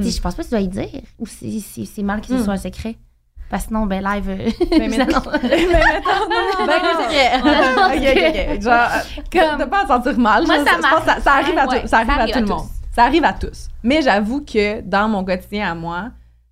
Hmm. 0.00 0.02
je 0.10 0.20
pense 0.20 0.34
pas 0.34 0.42
que 0.42 0.48
tu 0.48 0.52
dois 0.52 0.60
y 0.60 0.68
dire. 0.68 0.88
Ou 1.18 1.26
c'est 1.26 2.02
mal 2.02 2.20
que 2.20 2.26
ce 2.28 2.32
Hmm. 2.34 2.44
soit 2.44 2.54
un 2.54 2.58
secret. 2.58 2.96
Parce 3.50 3.64
que 3.64 3.68
sinon, 3.68 3.84
ben, 3.86 4.02
live. 4.02 4.28
euh, 4.30 4.50
Ben, 4.78 4.90
mais- 4.90 4.96
non. 5.04 5.04
Mais 5.42 5.66
non. 6.00 6.66
Ben, 6.66 7.32
ok, 7.86 8.02
ok, 8.16 8.56
ok. 8.56 8.62
Genre, 8.62 8.88
Comme- 9.30 9.58
t'as 9.58 9.66
pas 9.66 9.82
à 9.84 9.86
sentir 9.86 10.18
mal. 10.18 10.46
Moi, 10.46 10.56
genre, 10.56 10.66
ça 11.22 11.32
arrive, 11.34 11.58
à, 11.58 11.66
Ouais, 11.66 11.82
tout, 11.82 11.86
ça 11.88 11.98
arrive 11.98 12.10
à 12.10 12.26
tout 12.28 12.38
le 12.40 12.46
monde. 12.46 12.66
Ça 12.94 13.04
arrive 13.04 13.24
à 13.24 13.32
tous. 13.32 13.68
Mais 13.82 14.02
j'avoue 14.02 14.44
que 14.44 14.80
dans 14.82 15.08
mon 15.08 15.24
quotidien 15.24 15.70
à 15.70 15.74
moi, 15.74 16.10
tu 16.10 16.10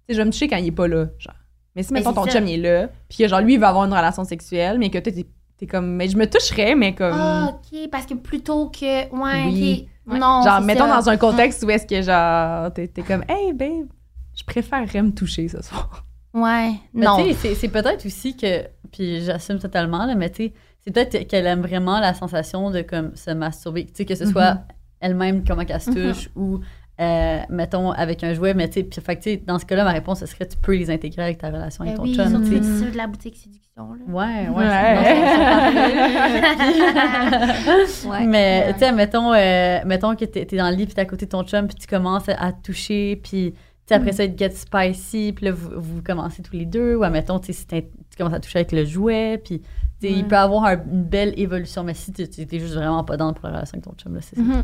sais, 0.08 0.14
je 0.14 0.18
vais 0.18 0.24
me 0.24 0.30
toucher 0.32 0.48
quand 0.48 0.56
il 0.56 0.66
est 0.66 0.72
pas 0.72 0.88
là. 0.88 1.06
Genre. 1.18 1.34
Mais 1.76 1.82
si, 1.82 1.92
Mais 1.92 2.00
mettons, 2.00 2.12
ton 2.12 2.24
ça. 2.24 2.32
chum, 2.32 2.46
il 2.46 2.54
est 2.64 2.80
là, 2.82 2.88
puis 3.08 3.18
que 3.18 3.28
genre, 3.28 3.40
lui, 3.40 3.54
il 3.54 3.60
va 3.60 3.68
avoir 3.68 3.84
une 3.86 3.92
relation 3.92 4.24
sexuelle, 4.24 4.78
mais 4.78 4.90
que 4.90 4.98
toi, 4.98 5.12
t'es 5.58 5.66
comme, 5.66 5.94
mais 5.96 6.08
je 6.08 6.16
me 6.16 6.26
toucherais, 6.28 6.74
mais 6.74 6.94
comme. 6.94 7.12
Ah, 7.14 7.50
ok. 7.54 7.88
Parce 7.90 8.06
que 8.06 8.14
plutôt 8.14 8.70
que. 8.70 9.08
Ouais, 9.14 9.44
Oui. 9.46 9.82
ok. 9.82 9.88
Non. 10.18 10.42
genre, 10.42 10.60
mettons 10.60 10.86
ça. 10.88 10.96
dans 11.00 11.08
un 11.08 11.16
contexte 11.16 11.62
où 11.64 11.70
est-ce 11.70 11.86
que, 11.86 12.02
genre, 12.02 12.72
t'es 12.72 12.88
t'es 12.88 13.02
comme, 13.02 13.24
hey, 13.28 13.52
babe, 13.52 13.86
je 14.34 14.44
préférerais 14.44 15.02
me 15.02 15.10
toucher 15.12 15.48
ce 15.48 15.62
soir. 15.62 16.04
Ouais. 16.32 16.72
Mais 16.94 17.06
Non. 17.06 17.16
tu 17.18 17.24
sais, 17.30 17.34
c'est- 17.34 17.54
c'est 17.54 17.68
peut-être 17.68 18.06
aussi 18.06 18.36
que, 18.36 18.64
puis 18.92 19.22
j'assume 19.24 19.58
totalement, 19.58 20.06
là, 20.06 20.14
mais 20.14 20.30
tu 20.30 20.44
sais, 20.48 20.52
c'est 20.80 20.90
peut-être 20.92 21.26
qu'elle 21.28 21.46
aime 21.46 21.60
vraiment 21.62 21.98
la 22.00 22.14
sensation 22.14 22.70
de 22.70 22.82
comme 22.82 23.14
se 23.16 23.30
masturber, 23.32 23.86
tu 23.86 23.92
sais, 23.94 24.04
que 24.04 24.14
ce 24.14 24.26
soit 24.26 24.54
Mhm. 24.54 24.60
elle-même 25.00 25.44
comment 25.44 25.64
qu'elle 25.64 25.80
se 25.80 25.90
Mhm. 25.90 26.12
touche 26.12 26.30
ou, 26.36 26.60
euh, 27.00 27.38
mettons, 27.48 27.90
avec 27.92 28.22
un 28.24 28.34
jouet, 28.34 28.52
mais 28.54 28.68
tu 28.68 28.84
sais, 28.92 29.00
fait 29.00 29.16
que, 29.16 29.36
dans 29.46 29.58
ce 29.58 29.64
cas-là, 29.64 29.84
ma 29.84 29.92
réponse, 29.92 30.20
ce 30.20 30.26
serait 30.26 30.46
tu 30.46 30.56
peux 30.58 30.76
les 30.76 30.90
intégrer 30.90 31.22
avec 31.22 31.38
ta 31.38 31.48
relation 31.48 31.84
Ben 31.84 31.90
avec 31.92 31.96
ton 31.98 32.02
oui, 32.04 32.14
chum, 32.14 32.28
surtout 32.28 32.44
tu 32.44 32.50
les 32.52 32.62
sais. 32.62 32.84
ceux 32.84 32.90
de 32.90 32.96
la 32.96 33.06
boutique 33.06 33.36
séduction. 33.36 33.94
Là. 33.94 34.00
Ouais, 34.08 34.48
ouais. 34.50 34.64
Ouais. 38.08 38.26
Mais, 38.26 38.64
Ouais. 38.66 38.72
tu 38.74 38.78
sais, 38.80 38.92
mettons, 38.92 39.32
euh, 39.32 39.78
mettons 39.86 40.14
que 40.14 40.24
t'es 40.24 40.46
es 40.50 40.56
dans 40.56 40.70
le 40.70 40.76
lit, 40.76 40.86
puis 40.86 40.94
t'es 40.94 41.00
à 41.00 41.04
côté 41.06 41.26
de 41.26 41.30
ton 41.30 41.42
chum, 41.44 41.66
puis 41.66 41.76
tu 41.76 41.86
commences 41.86 42.28
à, 42.28 42.34
à 42.34 42.52
te 42.52 42.62
toucher, 42.62 43.16
puis, 43.22 43.54
après 43.90 44.12
ça, 44.12 44.24
il 44.24 44.36
get 44.38 44.50
spicy, 44.50 45.32
puis 45.34 45.46
là, 45.46 45.52
vous, 45.52 45.70
vous 45.76 46.02
commencez 46.02 46.42
tous 46.42 46.54
les 46.54 46.66
deux, 46.66 46.96
ou, 46.96 47.08
mettons, 47.10 47.38
tu 47.40 47.46
sais, 47.46 47.52
si 47.54 47.66
t'es- 47.66 47.90
tu 48.10 48.16
commences 48.16 48.34
à 48.34 48.40
toucher 48.40 48.58
avec 48.60 48.72
le 48.72 48.84
jouet, 48.84 49.40
puis, 49.44 49.60
tu 50.00 50.06
sais, 50.08 50.12
il 50.12 50.26
peut 50.26 50.36
avoir 50.36 50.64
un- 50.64 50.82
une 50.92 51.04
belle 51.04 51.34
évolution, 51.38 51.82
mais 51.82 51.94
si 51.94 52.12
tu 52.12 52.28
t'es 52.28 52.58
juste 52.58 52.74
vraiment 52.74 53.02
pas 53.04 53.16
dans 53.16 53.32
pour 53.32 53.46
la 53.48 53.54
relation 53.56 53.74
avec 53.76 53.84
ton 53.84 53.94
chum, 54.00 54.14
là, 54.14 54.20
c'est 54.22 54.36
ça. 54.36 54.42
Mhm. 54.42 54.52
chose. 54.52 54.62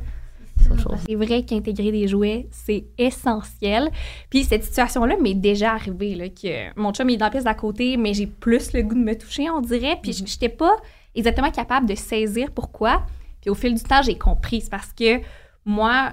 C'est 1.07 1.15
vrai 1.15 1.45
qu'intégrer 1.45 1.93
des 1.93 2.09
jouets, 2.09 2.49
c'est 2.51 2.85
essentiel. 2.99 3.91
Puis 4.31 4.45
cette 4.45 4.65
situation-là 4.65 5.17
m'est 5.21 5.35
déjà 5.35 5.73
arrivée, 5.73 6.15
là, 6.15 6.29
que 6.29 6.79
mon 6.79 6.93
chum 6.93 7.09
il 7.11 7.15
est 7.15 7.17
dans 7.19 7.27
la 7.27 7.31
pièce 7.31 7.45
d'à 7.45 7.55
côté, 7.55 7.97
mais 7.97 8.15
j'ai 8.15 8.27
plus 8.27 8.73
le 8.73 8.83
goût 8.83 8.95
de 8.95 9.01
me 9.01 9.15
toucher, 9.17 9.49
on 9.51 9.61
dirait. 9.61 9.99
Puis 10.03 10.17
Mhm. 10.21 10.27
j'étais 10.27 10.49
pas 10.49 10.77
exactement 11.15 11.51
capable 11.51 11.87
de 11.89 11.95
saisir 11.95 12.51
pourquoi. 12.53 13.03
Puis 13.41 13.51
au 13.51 13.55
fil 13.55 13.75
du 13.75 13.83
temps, 13.83 14.03
j'ai 14.03 14.19
compris. 14.19 14.61
C'est 14.63 14.71
parce 14.71 14.93
que 14.93 15.21
moi, 15.65 16.13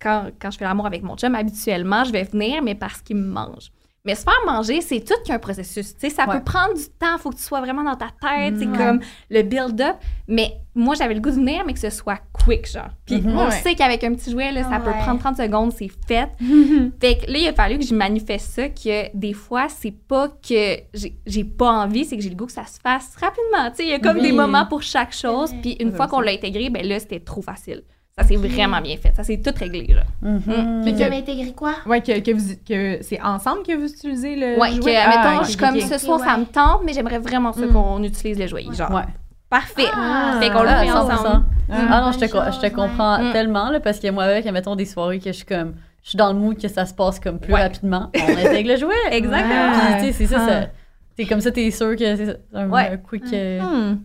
quand, 0.00 0.30
quand 0.40 0.50
je 0.50 0.58
fais 0.58 0.64
l'amour 0.64 0.86
avec 0.86 1.02
mon 1.02 1.16
chum, 1.16 1.34
habituellement, 1.34 2.04
je 2.04 2.12
vais 2.12 2.24
venir, 2.24 2.62
mais 2.62 2.74
parce 2.74 3.00
qu'il 3.00 3.16
me 3.16 3.26
mange. 3.32 3.70
Mais 4.06 4.14
se 4.16 4.22
faire 4.22 4.34
manger, 4.46 4.82
c'est 4.82 5.00
tout 5.00 5.14
qu'un 5.24 5.38
processus. 5.38 5.94
Tu 5.94 6.00
sais, 6.00 6.10
ça 6.10 6.26
Ouais. 6.28 6.34
peut 6.36 6.44
prendre 6.44 6.74
du 6.74 6.84
temps, 6.98 7.14
il 7.16 7.18
faut 7.18 7.30
que 7.30 7.36
tu 7.36 7.42
sois 7.42 7.62
vraiment 7.62 7.82
dans 7.82 7.96
ta 7.96 8.08
tête, 8.20 8.54
c'est 8.58 8.66
Mhm. 8.66 8.76
comme 8.76 9.00
le 9.30 9.40
build-up. 9.42 9.96
Mais 10.28 10.58
moi, 10.74 10.94
j'avais 10.94 11.14
le 11.14 11.20
goût 11.20 11.30
de 11.30 11.36
venir, 11.36 11.62
mais 11.66 11.72
que 11.72 11.78
ce 11.78 11.88
soit 11.88 12.18
quick, 12.34 12.70
genre. 12.70 12.90
Puis 13.06 13.22
Mhm. 13.22 13.38
on 13.38 13.46
Ouais. 13.46 13.50
sait 13.52 13.74
qu'avec 13.74 14.04
un 14.04 14.14
petit 14.14 14.30
jouet, 14.30 14.52
là, 14.52 14.62
ça 14.64 14.78
peut 14.78 14.90
prendre 14.90 15.20
30 15.20 15.38
secondes, 15.38 15.72
c'est 15.72 15.88
fait. 16.06 16.28
fait 17.00 17.16
que 17.24 17.32
là, 17.32 17.38
il 17.38 17.48
a 17.48 17.54
fallu 17.54 17.78
que 17.78 17.84
je 17.86 17.94
manifeste 17.94 18.52
ça, 18.52 18.68
que 18.68 19.16
des 19.16 19.32
fois, 19.32 19.68
c'est 19.70 19.94
pas 20.06 20.28
que 20.28 20.76
j'ai 21.24 21.44
pas 21.44 21.70
envie, 21.70 22.04
c'est 22.04 22.16
que 22.18 22.22
j'ai 22.22 22.28
le 22.30 22.36
goût 22.36 22.46
que 22.46 22.52
ça 22.52 22.66
se 22.66 22.78
fasse 22.80 23.16
rapidement. 23.16 23.72
Il 23.78 23.86
y 23.88 23.92
a 23.94 23.98
comme 24.00 24.20
des 24.20 24.32
moments 24.32 24.66
pour 24.66 24.82
chaque 24.82 25.14
chose. 25.14 25.50
Puis 25.62 25.78
une 25.80 25.92
fois 25.92 26.08
qu'on 26.08 26.20
l'a 26.20 26.32
intégré, 26.32 26.68
ben 26.68 26.86
là, 26.86 27.00
c'était 27.00 27.20
trop 27.20 27.40
facile. 27.40 27.82
Ça 28.16 28.24
s'est 28.28 28.36
vraiment 28.36 28.80
bien 28.80 28.96
fait. 28.96 29.12
Ça 29.16 29.24
s'est 29.24 29.38
tout 29.42 29.50
réglé, 29.58 29.88
là. 29.92 30.04
Mhm. 30.22 30.40
Mais 30.46 30.84
Fait 30.84 30.92
tu 30.92 30.98
que- 30.98 31.02
avais 31.04 31.16
intégré 31.16 31.52
quoi? 31.52 31.74
Ouais, 31.84 32.00
que, 32.00 32.20
que, 32.20 32.30
vous, 32.30 32.54
que 32.66 32.98
c'est 33.02 33.20
ensemble 33.20 33.64
que 33.64 33.72
vous 33.76 33.86
utilisez 33.92 34.36
le 34.36 34.60
Ouais, 34.60 34.70
que, 34.70 34.82
jouet? 34.82 34.96
admettons, 34.96 35.20
Ah, 35.24 35.36
ok, 35.38 35.44
je 35.46 35.50
suis 35.50 35.56
ok, 35.64 35.68
comme 35.68 35.80
ce 35.80 35.98
soir, 35.98 36.20
ça 36.20 36.34
Ouais. 36.34 36.40
me 36.40 36.44
tente, 36.46 36.82
mais 36.84 36.92
j'aimerais 36.92 37.18
vraiment 37.18 37.52
ça 37.52 37.66
Mm. 37.66 37.72
qu'on 37.72 38.02
utilise 38.04 38.38
le 38.38 38.46
jouet. 38.46 38.66
Genre, 38.72 38.92
Ouais. 38.92 39.02
parfait. 39.50 39.86
Ah. 39.92 40.36
fait 40.40 40.48
qu'on 40.50 40.62
le 40.62 40.68
Ah, 40.68 40.80
fait 40.84 40.86
100%. 40.90 41.12
ensemble. 41.28 41.44
Ah 41.70 42.00
non, 42.02 42.12
je 42.12 42.18
te, 42.20 42.24
je 42.26 42.60
te 42.68 42.72
comprends 42.72 43.18
ouais. 43.18 43.30
Mm. 43.30 43.32
tellement, 43.32 43.70
là, 43.70 43.80
parce 43.80 43.98
que 43.98 44.08
moi, 44.12 44.24
avec, 44.24 44.44
mettons, 44.52 44.76
des 44.76 44.86
soirées 44.86 45.18
que 45.18 45.26
je 45.32 45.36
suis 45.38 45.44
comme, 45.46 45.74
je 46.04 46.10
suis 46.10 46.16
dans 46.16 46.32
le 46.32 46.38
mood 46.38 46.56
que 46.56 46.68
ça 46.68 46.86
se 46.86 46.94
passe 46.94 47.18
comme 47.18 47.40
plus 47.40 47.52
Ouais. 47.52 47.62
rapidement, 47.62 48.10
on 48.14 48.30
intègre 48.46 48.70
le 48.70 48.76
jouet. 48.76 48.94
Exactement. 49.10 49.72
Puis, 49.72 49.94
tu 49.98 50.06
sais, 50.06 50.12
c'est 50.12 50.26
ça, 50.26 50.38
Ah. 50.40 50.48
ça- 50.48 50.68
t'es 51.16 51.24
comme 51.24 51.40
ça, 51.40 51.50
t'es 51.50 51.68
sûr 51.72 51.96
que 51.96 52.14
c'est 52.16 52.26
ça, 52.26 52.32
un, 52.54 52.68
Ouais. 52.70 52.90
un 52.92 52.96
quick... 52.98 53.24
euh, 53.32 53.60
Hmm. 53.60 53.98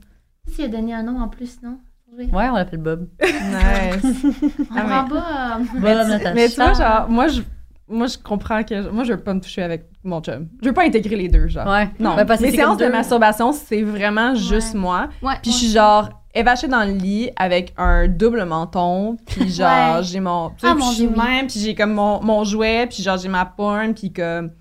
Tu 0.56 0.64
as 0.64 0.68
donné 0.68 0.96
un 0.96 1.04
nom 1.04 1.22
en 1.22 1.28
plus, 1.28 1.62
non? 1.62 1.78
Ouais, 2.26 2.50
on 2.50 2.56
l'appelle 2.56 2.80
Bob. 2.82 3.08
Nice. 3.22 4.26
On 4.72 4.76
Ah, 4.76 4.82
prend 4.82 5.06
pas. 5.06 5.16
euh, 5.16 5.64
Bob, 5.80 5.82
mais, 5.82 6.04
tu, 6.04 6.10
Natacha. 6.10 6.34
mais 6.34 6.50
tu 6.50 6.56
vois, 6.56 6.74
genre, 6.74 7.10
moi, 7.10 7.28
je, 7.28 7.42
moi, 7.88 8.08
je 8.08 8.18
comprends 8.18 8.64
que. 8.64 8.90
Moi, 8.90 9.04
je 9.04 9.14
veux 9.14 9.20
pas 9.20 9.34
me 9.34 9.40
toucher 9.42 9.64
avec 9.64 9.86
mon 10.04 10.22
chum. 10.22 10.48
Je 10.62 10.68
veux 10.68 10.74
pas 10.74 10.84
intégrer 10.84 11.16
les 11.16 11.28
deux, 11.28 11.48
genre. 11.48 11.68
Ouais. 11.68 11.90
Non, 12.00 12.16
Ben, 12.16 12.26
parce 12.26 12.40
que 12.42 12.46
mes 12.46 12.52
séances 12.52 12.78
de 12.78 12.86
masturbation, 12.88 13.52
c'est 13.52 13.82
vraiment 13.84 14.36
juste 14.36 14.74
moi. 14.76 15.10
Ouais. 15.22 15.34
Puis 15.42 15.52
je 15.52 15.58
suis 15.58 15.70
genre 15.72 16.10
évachée 16.36 16.68
dans 16.68 16.84
le 16.86 16.92
lit 16.92 17.32
avec 17.38 17.74
un 17.78 18.08
double 18.08 18.46
menton, 18.46 19.18
puis 19.26 19.50
genre 19.50 19.98
Ouais. 19.98 20.04
j'ai 20.04 20.20
mon, 20.20 20.50
tu 20.52 20.56
sais, 20.60 20.68
Ah, 20.70 20.76
puis 20.76 20.84
mon 20.84 20.90
je 20.92 20.96
suis 20.96 21.08
Dieu, 21.08 21.16
oui. 21.18 21.24
même, 21.28 21.48
puis 21.48 21.60
j'ai 21.60 21.74
comme 21.76 21.94
mon, 21.94 22.22
mon 22.22 22.44
jouet, 22.44 22.86
puis 22.88 23.02
genre 23.02 23.18
j'ai 23.18 23.30
ma 23.30 23.46
porn, 23.46 23.94
puis 23.96 24.14
comme 24.14 24.52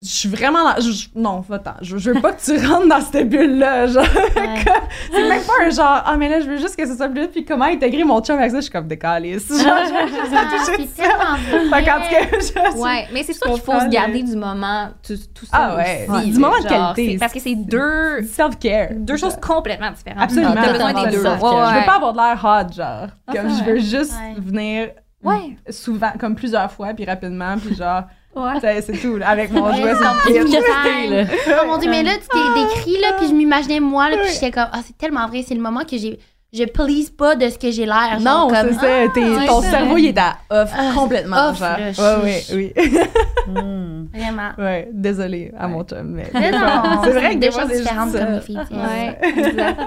je 0.00 0.08
suis 0.08 0.28
vraiment 0.28 0.76
je- 0.78 0.92
je- 0.92 1.08
non, 1.16 1.40
va-t'en, 1.40 1.72
je, 1.82 1.98
je 1.98 2.12
veux 2.12 2.20
pas 2.20 2.32
que 2.32 2.40
tu 2.40 2.64
rentres 2.64 2.86
dans 2.86 3.00
cette 3.00 3.28
bulle 3.28 3.58
là, 3.58 3.88
genre 3.88 4.04
Ouais. 4.04 4.64
c'est 5.12 5.28
même 5.28 5.42
pas 5.42 5.64
un 5.66 5.70
genre 5.70 6.02
ah 6.06 6.16
mais 6.16 6.28
là 6.28 6.38
je 6.40 6.46
veux 6.48 6.56
juste 6.58 6.76
que 6.76 6.86
ce 6.86 6.94
soit 6.94 7.08
plus 7.08 7.26
puis 7.26 7.44
comment 7.44 7.64
intégrer 7.64 8.04
mon 8.04 8.20
chum 8.20 8.38
avec 8.38 8.52
ça, 8.52 8.58
je 8.58 8.62
suis 8.62 8.70
comme 8.70 8.86
décalisse. 8.86 9.48
Genre, 9.48 9.58
je 9.60 9.92
veux 9.92 10.08
juste 10.08 10.32
Ah, 10.36 10.44
toucher 10.56 10.88
c'est 10.94 11.02
ça. 11.02 11.36
Fait 11.40 12.40
je 12.40 12.78
Ouais, 12.80 13.08
mais 13.12 13.24
c'est 13.24 13.32
sûr 13.32 13.52
qu'il 13.52 13.60
faut 13.62 13.80
se 13.80 13.88
garder 13.88 14.22
du 14.22 14.36
moment, 14.36 14.90
tout, 15.04 15.16
tout 15.34 15.46
ça. 15.46 15.50
Ah 15.72 15.76
ouais, 15.76 16.06
aussi, 16.08 16.10
ouais, 16.12 16.24
du 16.26 16.32
là, 16.32 16.38
moment 16.38 16.62
de 16.62 16.68
qualité. 16.94 17.18
Parce 17.18 17.32
que 17.32 17.40
c'est 17.40 17.56
deux, 17.56 18.22
self-care. 18.22 18.90
deux 18.94 19.16
choses 19.16 19.36
complètement 19.40 19.90
différentes. 19.90 20.22
Absolument. 20.22 20.54
T'as 20.54 20.72
besoin 20.72 20.92
des 20.92 21.10
deux. 21.10 21.22
Ouais, 21.24 21.38
Je 21.40 21.78
veux 21.80 21.86
pas 21.86 21.96
avoir 21.96 22.12
de 22.12 22.18
l'air 22.18 22.44
hot, 22.44 22.72
genre. 22.72 23.08
Ah, 23.26 23.32
Comme 23.34 23.48
je 23.50 23.64
veux 23.64 23.78
juste 23.78 24.14
venir 24.38 24.90
Ouais. 25.24 25.56
souvent, 25.70 26.12
comme 26.20 26.36
plusieurs 26.36 26.70
fois, 26.70 26.94
puis 26.94 27.04
rapidement, 27.04 27.56
puis 27.58 27.74
genre, 27.74 28.04
Ouais. 28.36 28.80
c'est 28.82 28.92
tout. 28.98 29.16
là. 29.16 29.28
Avec 29.30 29.50
mon 29.50 29.66
Ouais, 29.66 29.76
jouet, 29.76 29.94
c'est 29.94 31.08
là. 31.10 31.24
Oh 31.62 31.66
mon 31.66 31.78
dieu, 31.78 31.90
mais 31.90 32.02
là, 32.02 32.12
tu 32.14 32.28
t'es 32.28 32.60
décrit, 32.60 33.00
là, 33.02 33.14
puis 33.18 33.28
je 33.28 33.34
m'imaginais 33.34 33.80
moi, 33.80 34.08
là, 34.10 34.16
puis 34.18 34.32
j'étais 34.32 34.50
comme, 34.50 34.68
ah, 34.72 34.80
c'est 34.86 34.96
tellement 34.96 35.26
vrai, 35.26 35.42
c'est 35.46 35.54
le 35.54 35.60
moment 35.60 35.80
que 35.84 35.96
j'ai. 35.96 36.18
Je 36.50 36.64
please 36.64 37.10
pas 37.10 37.36
de 37.36 37.46
ce 37.50 37.58
que 37.58 37.70
j'ai 37.70 37.84
l'air. 37.84 38.18
Non, 38.22 38.48
c'est 38.50 38.72
ça. 38.72 38.82
ouais, 38.86 39.46
ton 39.46 39.60
ça. 39.60 39.70
cerveau, 39.70 39.98
il 39.98 40.06
est 40.06 40.18
à 40.18 40.36
off 40.48 40.70
Ah, 40.74 40.92
complètement, 40.94 41.50
off, 41.50 41.58
genre. 41.58 41.76
là, 41.78 42.20
Ouais, 42.22 42.42
oui, 42.54 42.72
oui. 42.76 42.84
Hmm. 43.48 44.06
Vraiment. 44.14 44.50
ouais, 44.58 44.88
désolée 44.92 45.52
à 45.58 45.68
mon 45.68 45.82
chum, 45.84 46.02
mais. 46.06 46.26
Mais 46.32 46.50
non, 46.50 46.58
c'est 47.04 47.10
vrai 47.12 47.34
que 47.34 47.40
des 47.40 47.50
choses 47.50 47.68
différentes 47.68 48.12
comme 48.12 48.32
les 48.34 48.40
filles. 48.40 48.60
Ouais, 48.70 49.18
exact. 49.46 49.80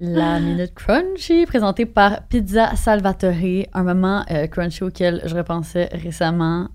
La 0.00 0.40
Minute 0.40 0.74
Crunchy, 0.74 1.44
présentée 1.46 1.86
par 1.86 2.22
Pizza 2.28 2.74
Salvatore, 2.76 3.32
un 3.72 3.82
moment 3.82 4.22
euh, 4.30 4.46
crunchy 4.46 4.84
auquel 4.84 5.22
je 5.24 5.34
repensais 5.34 5.88
récemment. 5.92 6.68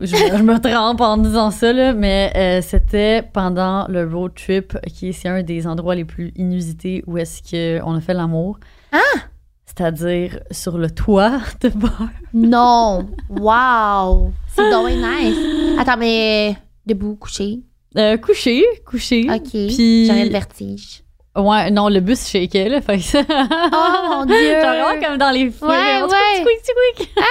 Je, 0.00 0.06
je 0.16 0.42
me 0.42 0.58
trempe 0.58 1.00
en 1.00 1.16
disant 1.16 1.50
ça, 1.50 1.72
là, 1.72 1.92
mais 1.94 2.32
euh, 2.36 2.60
c'était 2.62 3.22
pendant 3.22 3.86
le 3.88 4.06
road 4.08 4.32
trip, 4.34 4.76
qui 4.86 5.08
est 5.08 5.12
c'est 5.12 5.28
un 5.28 5.42
des 5.42 5.66
endroits 5.66 5.94
les 5.94 6.04
plus 6.04 6.32
inusités 6.36 7.02
où 7.06 7.16
est-ce 7.18 7.40
qu'on 7.80 7.94
a 7.94 8.00
fait 8.00 8.14
l'amour. 8.14 8.58
Ah! 8.92 8.98
C'est-à-dire 9.64 10.40
sur 10.50 10.78
le 10.78 10.90
toit 10.90 11.38
de 11.60 11.68
bar. 11.68 12.08
Non. 12.32 13.06
Wow. 13.28 14.32
C'est 14.54 14.70
donc 14.70 14.88
nice. 14.90 15.36
Attends, 15.78 15.98
mais 15.98 16.56
debout, 16.86 17.16
couché? 17.16 17.60
Euh, 17.98 18.16
couché, 18.16 18.64
couché. 18.86 19.26
OK. 19.30 19.50
Puis- 19.50 20.06
J'aurais 20.06 20.24
le 20.26 20.30
vertige. 20.30 21.02
Ouais, 21.36 21.70
non, 21.70 21.88
le 21.88 22.00
bus 22.00 22.26
shakeait, 22.28 22.68
là, 22.68 22.80
fait 22.80 22.96
que 22.98 23.02
ça- 23.02 23.20
Oh 23.28 24.08
mon 24.10 24.24
dieu. 24.26 24.60
Genre 24.62 24.70
vraiment 24.86 25.00
comme 25.06 25.18
dans 25.18 25.30
les 25.30 25.50
films. 25.50 25.68
Ouais, 25.70 26.00
On 26.02 26.06
ouais. 26.08 26.40
squeak, 26.40 26.60
squeak, 26.64 27.08
squeak. 27.10 27.24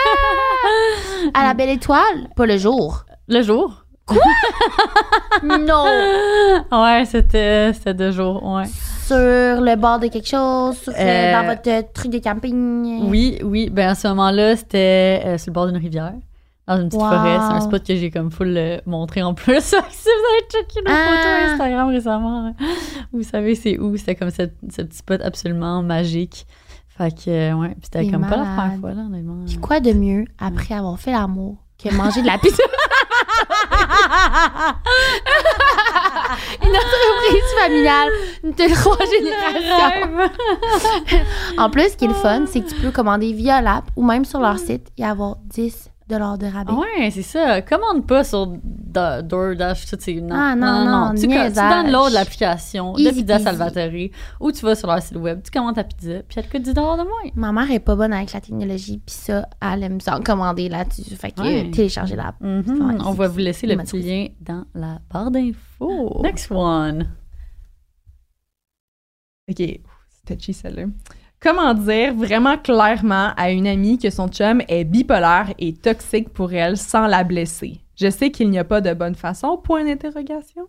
À 1.34 1.44
la 1.48 1.54
belle 1.54 1.70
étoile, 1.70 2.30
pas 2.36 2.46
le 2.46 2.58
jour. 2.58 3.06
Le 3.28 3.42
jour? 3.42 3.82
Non. 5.44 5.86
Ouais, 6.72 7.04
c'était 7.06 7.72
c'était 7.74 7.94
deux 7.94 8.12
jours, 8.12 8.42
ouais. 8.44 8.66
sur 9.08 9.16
le 9.18 9.76
bord 9.76 10.00
de 10.00 10.08
quelque 10.08 10.28
chose, 10.28 10.78
sur, 10.78 10.94
euh, 10.94 10.96
Euh, 11.00 11.34
dans 11.34 11.48
votre 11.48 11.92
truc 11.94 12.12
de 12.12 12.20
camping. 12.20 13.02
Oui, 13.10 13.40
oui. 13.44 13.70
Ben 13.72 13.90
à 13.90 13.96
ce 13.96 14.08
moment-là, 14.10 14.56
c'était 14.56 15.22
euh, 15.26 15.38
sur 15.38 15.50
le 15.50 15.54
bord 15.54 15.68
d'une 15.68 15.78
rivière, 15.78 16.14
dans 16.68 16.78
une 16.82 16.88
petite 16.90 17.02
Wow. 17.02 17.10
forêt. 17.10 17.36
C'est 17.38 17.54
un 17.54 17.62
spot 17.62 17.84
que 17.86 17.96
j'ai 17.96 18.10
comme 18.12 18.32
full 18.32 18.56
euh, 18.58 18.78
montré 18.86 19.22
en 19.24 19.34
plus. 19.34 19.62
si 19.62 19.76
vous 19.76 19.82
avez 19.82 20.42
checké 20.50 20.82
nos 20.86 20.92
Ah. 20.92 21.06
photos 21.10 21.52
Instagram 21.52 21.90
récemment, 21.90 22.46
hein, 22.48 22.54
vous 23.14 23.24
savez 23.24 23.56
c'est 23.56 23.78
où. 23.80 23.96
C'était 23.98 24.16
comme 24.16 24.32
ce, 24.32 24.44
ce 24.70 24.82
petit 24.82 24.98
spot 24.98 25.22
absolument 25.22 25.82
magique. 25.84 26.46
Fait 26.98 27.12
que, 27.12 27.30
euh, 27.30 27.54
ouais. 27.54 27.70
Puis 27.70 27.90
c'était 27.92 28.10
comme 28.10 28.22
pas 28.28 28.38
la 28.38 28.44
première 28.46 28.80
fois, 28.80 28.94
là, 28.94 29.02
honnêtement. 29.02 29.44
Puis 29.46 29.58
quoi 29.58 29.80
de 29.82 29.92
mieux 29.92 30.26
après 30.40 30.74
avoir 30.76 30.98
fait 30.98 31.12
l'amour 31.12 31.58
que 31.78 31.94
manger 31.94 32.22
de 32.22 32.28
la 32.28 32.38
pizza? 32.38 32.64
Une 36.64 36.70
entreprise 36.70 37.52
familiale 37.62 38.10
de 38.44 38.74
trois 38.74 38.98
générations. 39.12 40.30
En 41.58 41.70
plus, 41.70 41.90
ce 41.92 41.98
qui 41.98 42.06
est 42.06 42.08
le 42.08 42.14
fun, 42.14 42.46
c'est 42.48 42.62
que 42.62 42.70
tu 42.70 42.76
peux 42.76 42.92
commander 42.92 43.34
via 43.34 43.62
l'app 43.62 43.86
ou 43.96 44.04
même 44.04 44.24
sur 44.26 44.40
leur 44.40 44.58
site 44.58 44.88
et 44.98 45.04
avoir 45.06 45.36
10 45.46 45.92
de 46.08 46.46
rabais. 46.52 46.72
Ouais, 46.72 47.10
c'est 47.10 47.24
ça. 47.24 47.62
Commande 47.64 48.06
pas 48.06 48.24
sur 48.24 48.46
Da- 48.64 49.22
DoorDash, 49.24 49.88
tout 49.88 49.98
c'est 50.00 50.14
non. 50.22 50.36
Ah, 50.36 50.56
non, 50.56 50.86
non, 50.86 51.12
Tu, 51.16 51.22
tu 51.22 51.28
niaisage. 51.28 51.84
downloads 51.86 52.10
l'application 52.14 52.94
de 52.94 53.10
Pizza. 53.10 53.40
Salvatore 53.40 54.10
ou 54.40 54.52
tu 54.52 54.62
vas 54.64 54.76
sur 54.76 54.88
leur 54.88 55.02
site 55.02 55.18
web, 55.18 55.42
tu 55.44 55.50
commandes 55.52 55.76
ta 55.76 55.84
pizza, 55.84 56.22
puis 56.28 56.38
elle 56.38 56.46
te 56.46 56.52
coûte 56.52 56.62
10 56.62 56.74
de 56.74 56.80
moins. 56.80 57.32
Ma 57.36 57.52
mère 57.52 57.70
est 57.72 57.80
pas 57.80 57.96
bonne 57.96 58.14
avec 58.14 58.32
la 58.34 58.40
technologie, 58.42 59.02
puis 59.06 59.16
ça, 59.16 59.50
elle 59.62 59.84
aime 59.84 60.00
ça 60.00 60.20
commander 60.24 60.70
là-dessus. 60.70 61.16
Fait 61.16 61.32
que 61.32 61.42
Ouais. 61.42 61.72
télécharger 61.72 62.16
l'app. 62.16 62.36
Mhm. 62.40 62.88
Ouais, 62.88 62.96
On 63.04 63.12
va 63.12 63.28
vous 63.28 63.40
laisser 63.40 63.66
le 63.68 63.76
petit 63.76 64.00
lien 64.02 64.28
dans 64.42 64.64
la 64.76 65.00
barre 65.12 65.32
d'infos. 65.32 66.22
Next 66.24 66.52
one. 66.52 67.08
Ok, 69.50 69.80
touchy 70.26 70.54
celle-là. 70.54 70.86
Comment 71.46 71.76
dire 71.76 72.16
vraiment 72.16 72.58
clairement 72.58 73.30
à 73.38 73.52
une 73.52 73.68
amie 73.68 74.00
que 74.00 74.10
son 74.10 74.28
chum 74.30 74.64
est 74.68 74.84
bipolaire 74.84 75.54
et 75.60 75.74
toxique 75.74 76.30
pour 76.30 76.52
elle 76.54 76.76
sans 76.76 77.06
la 77.06 77.24
blesser? 77.24 77.82
Je 77.96 78.10
sais 78.10 78.32
qu'il 78.32 78.50
n'y 78.50 78.58
a 78.58 78.64
pas 78.64 78.82
de 78.82 78.92
bonne 78.96 79.14
façon, 79.14 79.56
point 79.58 79.86
d'interrogation. 79.86 80.64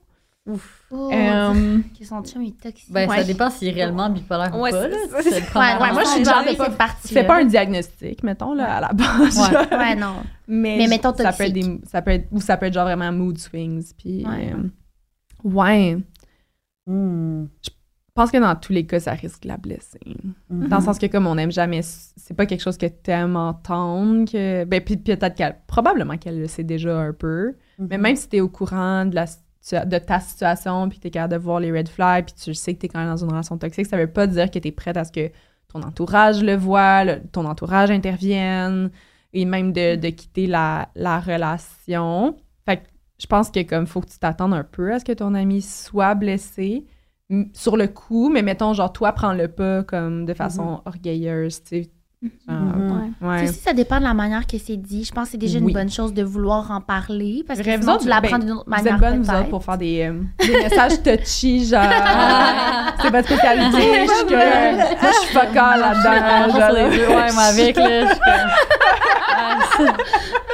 Oh, 0.90 1.10
Euh, 1.12 1.78
que 1.98 2.04
son 2.04 2.22
chum 2.22 2.42
est 2.42 2.60
toxique. 2.60 2.92
Ben, 2.92 3.08
ça 3.08 3.24
dépend 3.24 3.48
s'il 3.48 3.68
est 3.68 3.72
réellement 3.72 4.10
bipolaire 4.10 4.54
Ouais, 4.54 4.68
ou 4.70 4.76
pas. 4.76 4.82
c'est- 4.82 5.22
c'est- 5.22 5.30
C'est 5.40 5.58
Ouais, 5.58 5.72
ouais, 5.80 5.92
moi, 5.92 6.02
je 6.04 6.08
suis 6.10 6.24
genre 6.24 6.34
genre 6.34 6.44
de 6.44 6.50
de 6.50 7.26
pas- 7.26 7.36
un 7.38 7.44
diagnostic, 7.46 8.22
mettons, 8.22 8.52
là, 8.52 8.76
à 8.76 8.80
la 8.82 8.92
base. 8.92 9.38
Ouais. 9.50 9.76
Ouais, 9.78 9.94
non. 9.96 10.16
Mais, 10.46 10.76
Mais 10.76 10.88
mettons 10.88 11.14
ça 11.14 11.32
peut 11.32 11.44
être 11.44 11.54
toxique. 11.54 11.80
des, 11.80 11.88
ça 11.88 12.02
peut 12.02 12.10
être, 12.12 12.28
ou 12.30 12.40
ça 12.42 12.56
peut 12.58 12.66
être 12.66 12.74
genre 12.74 12.84
vraiment 12.84 13.10
mood 13.12 13.38
swings. 13.38 13.92
Puis, 13.98 14.24
Ouais. 14.26 14.52
euh, 14.54 14.68
ouais. 15.42 15.96
Hmm. 16.86 17.46
Je 17.64 17.70
pense 18.16 18.31
que 18.33 18.38
dans 18.38 18.57
tous 18.57 18.72
les 18.72 18.85
cas, 18.87 18.98
ça 18.98 19.12
risque 19.12 19.42
de 19.44 19.48
la 19.48 19.57
blesser. 19.57 20.00
Mhm. 20.50 20.68
Dans 20.68 20.79
le 20.79 20.83
sens 20.83 20.98
que 20.98 21.07
comme 21.07 21.26
on 21.26 21.35
n'aime 21.37 21.52
jamais, 21.52 21.83
c'est 21.83 22.35
pas 22.35 22.46
quelque 22.46 22.62
chose 22.62 22.76
que 22.76 22.87
t'aimes 22.87 23.37
entendre. 23.37 24.24
Que, 24.31 24.64
ben, 24.64 24.81
puis 24.83 24.96
peut-être 24.96 25.35
qu'elle, 25.35 25.57
probablement 25.66 26.16
qu'elle 26.16 26.40
le 26.40 26.48
sait 26.48 26.64
déjà 26.64 26.98
un 26.98 27.12
peu. 27.12 27.55
Mais 27.79 27.98
même 27.98 28.16
si 28.16 28.29
t'es 28.29 28.40
au 28.40 28.48
courant 28.48 29.05
de, 29.05 29.14
la, 29.14 29.26
de 29.85 29.98
ta 29.98 30.18
situation, 30.20 30.88
puis 30.88 30.98
t'es 30.98 31.11
capable 31.11 31.35
de 31.35 31.38
voir 31.38 31.61
les 31.61 31.70
red 31.70 31.88
flags, 31.88 32.24
puis 32.26 32.35
tu 32.42 32.55
sais 32.55 32.74
que 32.74 32.81
t'es 32.81 32.88
quand 32.88 32.98
même 33.00 33.11
dans 33.11 33.16
une 33.22 33.29
relation 33.31 33.59
toxique, 33.59 33.87
ça 33.87 33.96
veut 33.96 34.07
pas 34.11 34.26
dire 34.26 34.50
que 34.50 34.59
t'es 34.59 34.72
prête 34.72 34.96
à 34.96 35.05
ce 35.05 35.12
que 35.12 35.31
ton 35.72 35.83
entourage 35.83 36.42
le 36.42 36.57
voit, 36.57 37.05
le- 37.05 37.20
ton 37.33 37.44
entourage 37.44 37.90
intervienne, 37.90 38.90
et 39.35 39.44
même 39.44 39.72
de, 39.72 39.96
de 39.96 40.09
quitter 40.09 40.46
la, 40.46 40.88
la 40.94 41.20
relation. 41.20 42.37
Fait 42.64 42.79
que 42.79 42.83
je 43.18 43.26
pense 43.26 43.50
que 43.50 43.62
comme 43.62 43.87
faut 43.87 44.00
que 44.00 44.09
tu 44.09 44.18
t'attendes 44.18 44.55
un 44.55 44.64
peu 44.64 44.92
à 44.92 44.98
ce 44.98 45.05
que 45.05 45.12
ton 45.12 45.35
ami 45.35 45.61
soit 45.62 46.14
blessé 46.14 46.87
sur 47.52 47.76
le 47.76 47.88
coup, 47.88 48.28
mais 48.28 48.42
mettons 48.42 48.72
genre 48.72 48.92
toi 48.92 49.12
prends 49.12 49.32
le 49.32 49.48
pas 49.48 49.82
comme 49.82 50.24
de 50.26 50.34
façon 50.34 50.80
orgueilleuse, 50.84 51.62
tu 51.62 51.68
sais. 51.82 51.90
Ouais. 53.20 53.46
Sais, 53.46 53.52
ça 53.52 53.72
dépend 53.72 53.98
de 53.98 54.04
la 54.04 54.14
manière 54.14 54.46
que 54.46 54.56
c'est 54.58 54.76
dit. 54.76 55.04
Je 55.04 55.12
pense 55.12 55.24
que 55.26 55.30
c'est 55.32 55.36
déjà 55.38 55.58
Oui. 55.58 55.66
une 55.68 55.72
bonne 55.72 55.90
chose 55.90 56.14
de 56.14 56.22
vouloir 56.22 56.70
en 56.70 56.80
parler 56.80 57.44
parce 57.46 57.60
que 57.60 57.64
sinon, 57.70 57.92
vous 57.98 58.02
tu 58.04 58.08
l'apprends 58.08 58.38
ben, 58.38 58.44
d'une 58.46 58.52
autre 58.52 58.64
Vous 58.66 58.70
manière 58.70 58.94
êtes 58.94 59.00
bonnes, 59.00 59.22
vous 59.22 59.30
autres, 59.30 59.48
pour 59.50 59.62
faire 59.64 59.78
des, 59.78 60.02
euh, 60.10 60.22
des 60.44 60.52
messages 60.62 61.02
touchy, 61.02 61.66
genre. 61.66 61.82
c'est 63.02 63.10
votre 63.10 63.28
spécialité. 63.28 64.06
Je 64.06 64.24
que. 64.24 64.32
Moi, 65.02 65.10
je 65.12 65.26
suis 65.26 65.34
focal 65.34 65.80
là-dedans. 65.80 66.70
les 66.90 66.96
deux, 66.96 67.06
ouais, 67.06 67.32
mais 67.36 67.42
avec, 67.42 67.76
là, 67.76 68.06
je 68.06 68.08
suis 68.08 68.20
comme- 69.76 69.86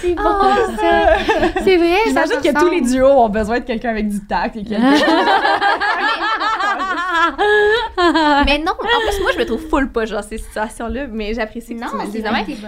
C'est 0.00 0.14
bon, 0.14 0.22
ça. 0.22 1.16
C'est 1.64 1.76
vrai, 1.76 1.96
J'imagine 2.06 2.40
que 2.40 2.58
tous 2.58 2.70
les 2.70 2.80
duos 2.80 3.06
ont 3.06 3.28
besoin 3.28 3.60
de 3.60 3.64
quelqu'un 3.64 3.90
avec 3.90 4.08
du 4.08 4.26
tact 4.26 4.56
et 4.56 4.64
quelqu'un. 4.64 4.82
Mais 8.46 8.58
non, 8.58 8.72
en 8.72 8.76
plus, 8.76 9.20
moi, 9.22 9.30
je 9.34 9.38
me 9.38 9.46
trouve 9.46 9.68
full 9.68 9.90
pas 9.90 10.04
genre 10.04 10.22
ces 10.22 10.38
situations-là, 10.38 11.06
mais 11.10 11.34
j'apprécie 11.34 11.74
que 11.74 11.80
Non, 11.80 11.88
tu 11.90 11.96
me 11.96 12.10
dises. 12.10 12.24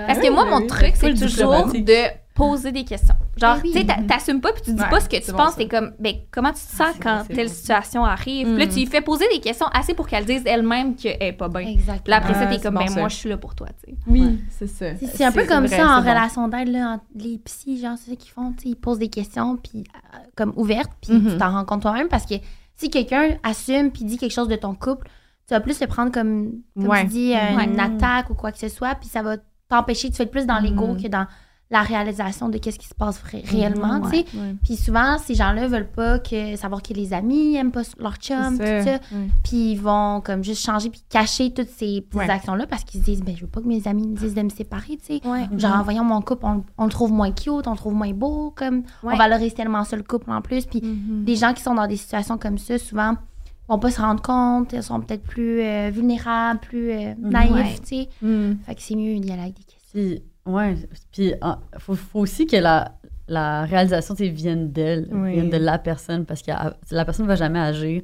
Parce 0.06 0.18
que 0.18 0.30
moi, 0.30 0.44
mon 0.44 0.66
truc, 0.66 0.92
c'est 0.94 1.14
toujours 1.14 1.66
de 1.66 2.04
poser 2.38 2.72
des 2.72 2.84
questions. 2.84 3.14
Genre, 3.36 3.58
oui. 3.62 3.72
tu 3.72 3.78
sais, 3.80 3.84
t'a- 3.84 4.02
t'assumes 4.02 4.40
pas 4.40 4.52
puis 4.52 4.62
tu 4.62 4.72
dis 4.72 4.80
Ouais, 4.82 4.88
pas 4.88 5.00
ce 5.00 5.08
que 5.08 5.22
tu 5.22 5.30
bon, 5.32 5.36
penses. 5.36 5.56
T'es 5.56 5.68
comme, 5.68 5.92
ben, 6.00 6.14
comment 6.30 6.48
tu 6.48 6.54
te 6.54 6.60
sens 6.76 6.88
c'est 6.94 7.02
quand 7.02 7.24
telle 7.28 7.36
bon, 7.48 7.52
ça. 7.52 7.54
situation 7.54 8.04
arrive? 8.04 8.46
Puis 8.48 8.56
là, 8.58 8.64
Mm. 8.66 8.68
tu 8.68 8.74
lui 8.76 8.86
fais 8.86 9.00
poser 9.00 9.26
des 9.32 9.40
questions 9.40 9.66
assez 9.72 9.92
pour 9.94 10.06
qu'elle 10.08 10.24
dise 10.24 10.42
elle-même 10.46 10.96
qu'elle 10.96 11.16
est 11.20 11.32
pas 11.32 11.48
bien. 11.48 11.62
Puis 11.64 11.72
Exactement. 11.74 12.02
là, 12.06 12.16
après 12.16 12.34
ça, 12.34 12.46
t'es 12.46 12.54
c'est 12.56 12.62
comme, 12.62 12.74
bon, 12.74 12.80
ben, 12.80 12.88
ça. 12.88 13.00
moi, 13.00 13.08
je 13.08 13.14
suis 13.16 13.28
là 13.28 13.36
pour 13.36 13.54
toi, 13.54 13.66
tu 13.84 13.92
sais. 13.92 13.98
Oui, 14.06 14.40
c'est 14.50 14.66
ça. 14.66 14.86
C'est- 14.96 15.24
un 15.24 15.32
peu 15.32 15.44
comme 15.44 15.66
vrai, 15.66 15.76
ça 15.76 15.86
en 15.88 16.00
relation 16.00 16.48
d'aide, 16.48 16.68
là, 16.68 16.92
entre 16.94 17.04
les 17.14 17.38
psys, 17.38 17.80
genre, 17.80 17.96
c'est 17.98 18.10
ça 18.10 18.16
qu'ils 18.16 18.30
font, 18.32 18.52
tu 18.52 18.62
sais, 18.62 18.68
ils 18.70 18.76
posent 18.76 18.98
des 18.98 19.08
questions, 19.10 19.56
puis 19.56 19.84
euh, 20.14 20.18
comme 20.36 20.52
ouvertes, 20.56 20.92
puis 21.02 21.12
Mhm. 21.14 21.32
tu 21.32 21.36
t'en 21.38 21.50
rends 21.52 21.64
compte 21.64 21.82
toi-même, 21.82 22.08
parce 22.08 22.24
que 22.26 22.34
si 22.76 22.88
quelqu'un 22.90 23.30
assume 23.42 23.90
puis 23.90 24.04
dit 24.04 24.16
quelque 24.18 24.32
chose 24.32 24.48
de 24.48 24.56
ton 24.56 24.74
couple, 24.74 25.08
tu 25.48 25.54
vas 25.54 25.60
plus 25.60 25.80
le 25.80 25.86
prendre 25.86 26.12
comme, 26.12 26.52
comme 26.76 26.88
Ouais. 26.88 27.02
tu 27.02 27.08
dis, 27.08 27.32
Ouais. 27.32 27.64
une 27.64 27.80
attaque 27.80 28.30
ou 28.30 28.34
quoi 28.34 28.52
que 28.52 28.58
ce 28.58 28.68
soit, 28.68 28.94
puis 28.94 29.08
ça 29.08 29.22
va 29.22 29.36
t'empêcher, 29.68 30.08
tu 30.10 30.16
fais 30.16 30.26
plus 30.26 30.46
dans 30.46 30.58
l'ego 30.58 30.88
Mhm. 30.88 31.02
que 31.02 31.08
dans, 31.08 31.26
la 31.70 31.82
réalisation 31.82 32.48
de 32.48 32.56
qu'est-ce 32.56 32.78
qui 32.78 32.86
se 32.88 32.94
passe 32.94 33.18
ré- 33.22 33.42
réellement, 33.46 33.98
Mhm, 34.00 34.10
tu 34.10 34.16
sais. 34.16 34.24
Ouais. 34.38 34.54
Puis 34.64 34.76
souvent, 34.76 35.18
ces 35.18 35.34
gens-là 35.34 35.68
veulent 35.68 35.90
pas 35.90 36.18
que 36.18 36.56
savoir 36.56 36.82
que 36.82 36.94
les 36.94 37.12
amis 37.12 37.56
aiment 37.56 37.72
pas 37.72 37.82
leur 37.98 38.16
chum, 38.16 38.56
tout 38.58 38.64
ça. 38.64 38.98
Puis 39.44 39.72
ils 39.72 39.76
vont 39.80 40.22
comme 40.22 40.42
juste 40.42 40.64
changer 40.64 40.88
puis 40.88 41.02
cacher 41.10 41.52
toutes 41.52 41.68
ces 41.68 42.00
petites 42.00 42.14
Ouais. 42.14 42.30
actions-là 42.30 42.66
parce 42.66 42.84
qu'ils 42.84 43.00
se 43.00 43.04
disent, 43.04 43.22
ben 43.22 43.36
je 43.36 43.42
veux 43.42 43.50
pas 43.50 43.60
que 43.60 43.66
mes 43.68 43.86
amis 43.86 44.08
me 44.08 44.16
disent 44.16 44.34
de 44.34 44.40
me 44.42 44.48
séparer, 44.48 44.96
tu 44.96 45.18
sais. 45.18 45.28
Ouais. 45.28 45.46
Genre, 45.58 45.84
voyons, 45.84 46.04
mon 46.04 46.22
couple, 46.22 46.46
on, 46.46 46.64
on 46.78 46.84
le 46.84 46.90
trouve 46.90 47.12
moins 47.12 47.32
cute, 47.32 47.66
on 47.66 47.72
le 47.72 47.76
trouve 47.76 47.92
moins 47.94 48.12
beau, 48.14 48.50
comme 48.56 48.78
Ouais. 49.02 49.12
on 49.12 49.16
valorise 49.16 49.52
tellement 49.52 49.84
ça 49.84 49.96
le 49.96 50.02
couple 50.04 50.30
en 50.30 50.40
plus. 50.40 50.64
Puis 50.64 50.80
Mhm. 50.82 51.24
les 51.26 51.36
gens 51.36 51.52
qui 51.52 51.62
sont 51.62 51.74
dans 51.74 51.86
des 51.86 51.96
situations 51.98 52.38
comme 52.38 52.56
ça, 52.56 52.78
souvent, 52.78 53.14
vont 53.68 53.78
pas 53.78 53.90
se 53.90 54.00
rendre 54.00 54.22
compte, 54.22 54.72
ils 54.72 54.82
sont 54.82 54.98
peut-être 55.00 55.22
plus 55.24 55.60
euh, 55.60 55.90
vulnérables, 55.92 56.60
plus 56.60 56.90
euh, 56.92 57.12
naïfs, 57.18 57.52
Ouais. 57.52 57.74
tu 57.86 57.96
sais. 57.96 58.08
Mhm. 58.22 58.56
Fait 58.64 58.74
que 58.74 58.80
c'est 58.80 58.96
mieux 58.96 59.18
d'y 59.18 59.30
aller 59.30 59.42
avec 59.42 59.54
des 59.58 59.64
questions. 59.64 60.24
Ouais, 60.48 60.76
puis 61.12 61.34
ah, 61.40 61.58
faut, 61.78 61.94
faut 61.94 62.20
aussi 62.20 62.46
que 62.46 62.56
la, 62.56 62.92
la 63.28 63.64
réalisation 63.64 64.14
vienne 64.14 64.72
d'elle, 64.72 65.08
Oui. 65.12 65.32
vienne 65.34 65.50
de 65.50 65.56
la 65.58 65.78
personne, 65.78 66.24
parce 66.24 66.42
que 66.42 66.50
ah, 66.52 66.74
la 66.90 67.04
personne 67.04 67.26
ne 67.26 67.28
va 67.28 67.36
jamais 67.36 67.58
agir 67.60 68.02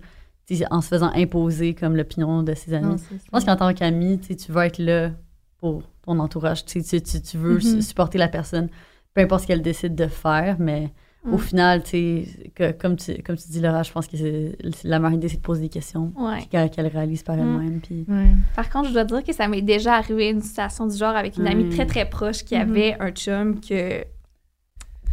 en 0.71 0.81
se 0.83 0.89
faisant 0.89 1.11
imposer 1.15 1.75
comme 1.75 1.97
l'opinion 1.97 2.43
de 2.43 2.53
ses 2.55 2.75
amis. 2.75 2.87
Non, 2.87 2.97
Je 2.97 3.31
pense 3.31 3.45
qu'en 3.47 3.57
tant 3.57 3.73
qu'ami, 3.73 4.19
tu 4.19 4.53
veux 4.53 4.63
être 4.63 4.79
là 4.79 5.11
pour 5.59 5.83
ton 6.03 6.19
entourage. 6.19 6.67
Tu, 6.67 6.83
tu, 6.83 7.01
tu, 7.01 7.39
veux 7.39 7.55
Mhm. 7.55 7.61
su- 7.61 7.83
supporter 7.83 8.19
la 8.19 8.29
personne, 8.29 8.69
peu 9.15 9.23
importe 9.23 9.43
ce 9.43 9.47
qu'elle 9.47 9.63
décide 9.63 9.95
de 9.95 10.07
faire, 10.07 10.57
mais 10.59 10.93
au 11.27 11.37
Mm. 11.37 11.39
final, 11.39 11.83
tu 11.83 11.91
sais, 11.91 12.51
que- 12.55 12.73
comme, 12.73 12.97
tu, 12.97 13.23
comme 13.23 13.37
tu 13.37 13.49
dis, 13.49 13.61
Laura, 13.61 13.83
je 13.83 13.91
pense 13.93 14.07
que 14.07 14.17
c'est, 14.17 14.57
la 14.85 14.99
meilleure 14.99 15.17
idée, 15.17 15.29
c'est 15.29 15.37
de 15.39 15.43
poser 15.43 15.63
des 15.63 15.69
questions 15.69 16.13
Ouais. 16.17 16.45
qu'elle, 16.51 16.87
réalise 16.87 17.23
par 17.23 17.37
Mm. 17.37 17.41
elle-même. 17.41 17.81
Puis, 17.81 18.05
Ouais. 18.09 18.27
Par 18.55 18.69
contre, 18.71 18.89
je 18.89 18.93
dois 18.95 19.05
dire 19.05 19.25
que 19.25 19.33
ça 19.33 19.49
m'est 19.49 19.63
déjà 19.63 19.95
arrivé 19.97 20.29
une 20.31 20.43
situation 20.43 20.87
du 20.87 20.97
genre 20.97 21.17
avec 21.17 21.37
une 21.39 21.47
amie 21.47 21.65
Mm. 21.65 21.71
très 21.71 21.87
très 21.87 22.09
proche 22.09 22.45
qui 22.45 22.55
Mhm. 22.57 22.61
avait 22.71 22.97
un 23.01 23.11
chum 23.11 23.61
que 23.61 24.05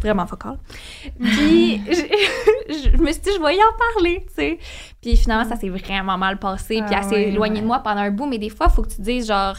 vraiment 0.01 0.25
focal. 0.25 0.57
Puis 1.19 1.79
je, 1.87 2.89
je 2.91 2.97
me 2.97 3.11
suis 3.11 3.21
dit 3.21 3.29
je 3.37 3.41
vais 3.43 3.55
y 3.55 3.59
en 3.59 3.93
parler, 3.95 4.25
tu 4.27 4.33
sais. 4.33 4.57
Puis 5.01 5.15
finalement 5.15 5.47
ça 5.47 5.55
s'est 5.55 5.69
vraiment 5.69 6.17
mal 6.17 6.39
passé, 6.39 6.81
puis 6.85 6.93
Ah 6.95 7.01
elle 7.01 7.03
s'est 7.03 7.15
ouais, 7.15 7.27
éloignée 7.29 7.55
ouais. 7.57 7.61
de 7.61 7.67
moi 7.67 7.79
pendant 7.79 8.01
un 8.01 8.11
bout, 8.11 8.25
mais 8.25 8.37
des 8.39 8.49
fois 8.49 8.67
il 8.69 8.73
faut 8.73 8.81
que 8.81 8.89
tu 8.89 9.01
dises 9.01 9.27
genre 9.27 9.55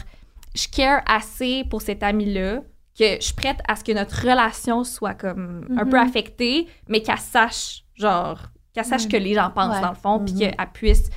je 0.53 0.67
care 0.67 1.01
assez 1.07 1.63
pour 1.69 1.81
cet 1.81 2.03
ami 2.03 2.31
là 2.33 2.61
que 2.97 3.15
je 3.15 3.21
suis 3.21 3.33
prête 3.33 3.57
à 3.67 3.75
ce 3.75 3.83
que 3.83 3.91
notre 3.91 4.15
relation 4.27 4.83
soit 4.83 5.13
comme 5.15 5.65
un 5.77 5.85
peu 5.85 5.97
Mhm. 5.99 6.07
affectée, 6.07 6.67
mais 6.87 7.01
qu'elle 7.01 7.17
sache 7.17 7.83
genre 7.95 8.39
qu'elle 8.73 8.85
sache 8.85 9.03
Ouais. 9.03 9.09
que 9.09 9.17
les 9.17 9.33
gens 9.35 9.51
pensent 9.51 9.75
Ouais. 9.75 9.81
dans 9.81 9.89
le 9.89 9.95
fond, 9.95 10.19
puis 10.19 10.33
Mhm. 10.33 10.39
qu'elle 10.39 10.55
puisse 10.73 11.09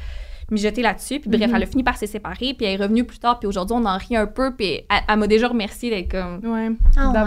mijoter 0.51 0.83
là-dessus. 0.83 1.21
Puis 1.21 1.29
bref, 1.31 1.49
Mhm. 1.49 1.57
elle 1.57 1.63
a 1.63 1.67
fini 1.67 1.83
par 1.83 1.97
se 1.97 2.07
séparer, 2.07 2.55
puis 2.55 2.67
elle 2.67 2.81
est 2.81 2.83
revenue 2.83 3.05
plus 3.05 3.19
tard, 3.19 3.39
puis 3.39 3.49
aujourd'hui, 3.49 3.77
on 3.79 3.85
en 3.85 3.97
rit 3.99 4.17
un 4.17 4.27
peu, 4.27 4.55
puis 4.55 4.67
elle, 4.75 4.85
elle 5.09 5.17
m'a 5.19 5.27
déjà 5.27 5.49
remercié 5.49 5.91
d'être 5.91 6.11
comme... 6.11 6.41
Ouais. 6.53 6.69
Ah 6.97 7.13
t'as- 7.15 7.25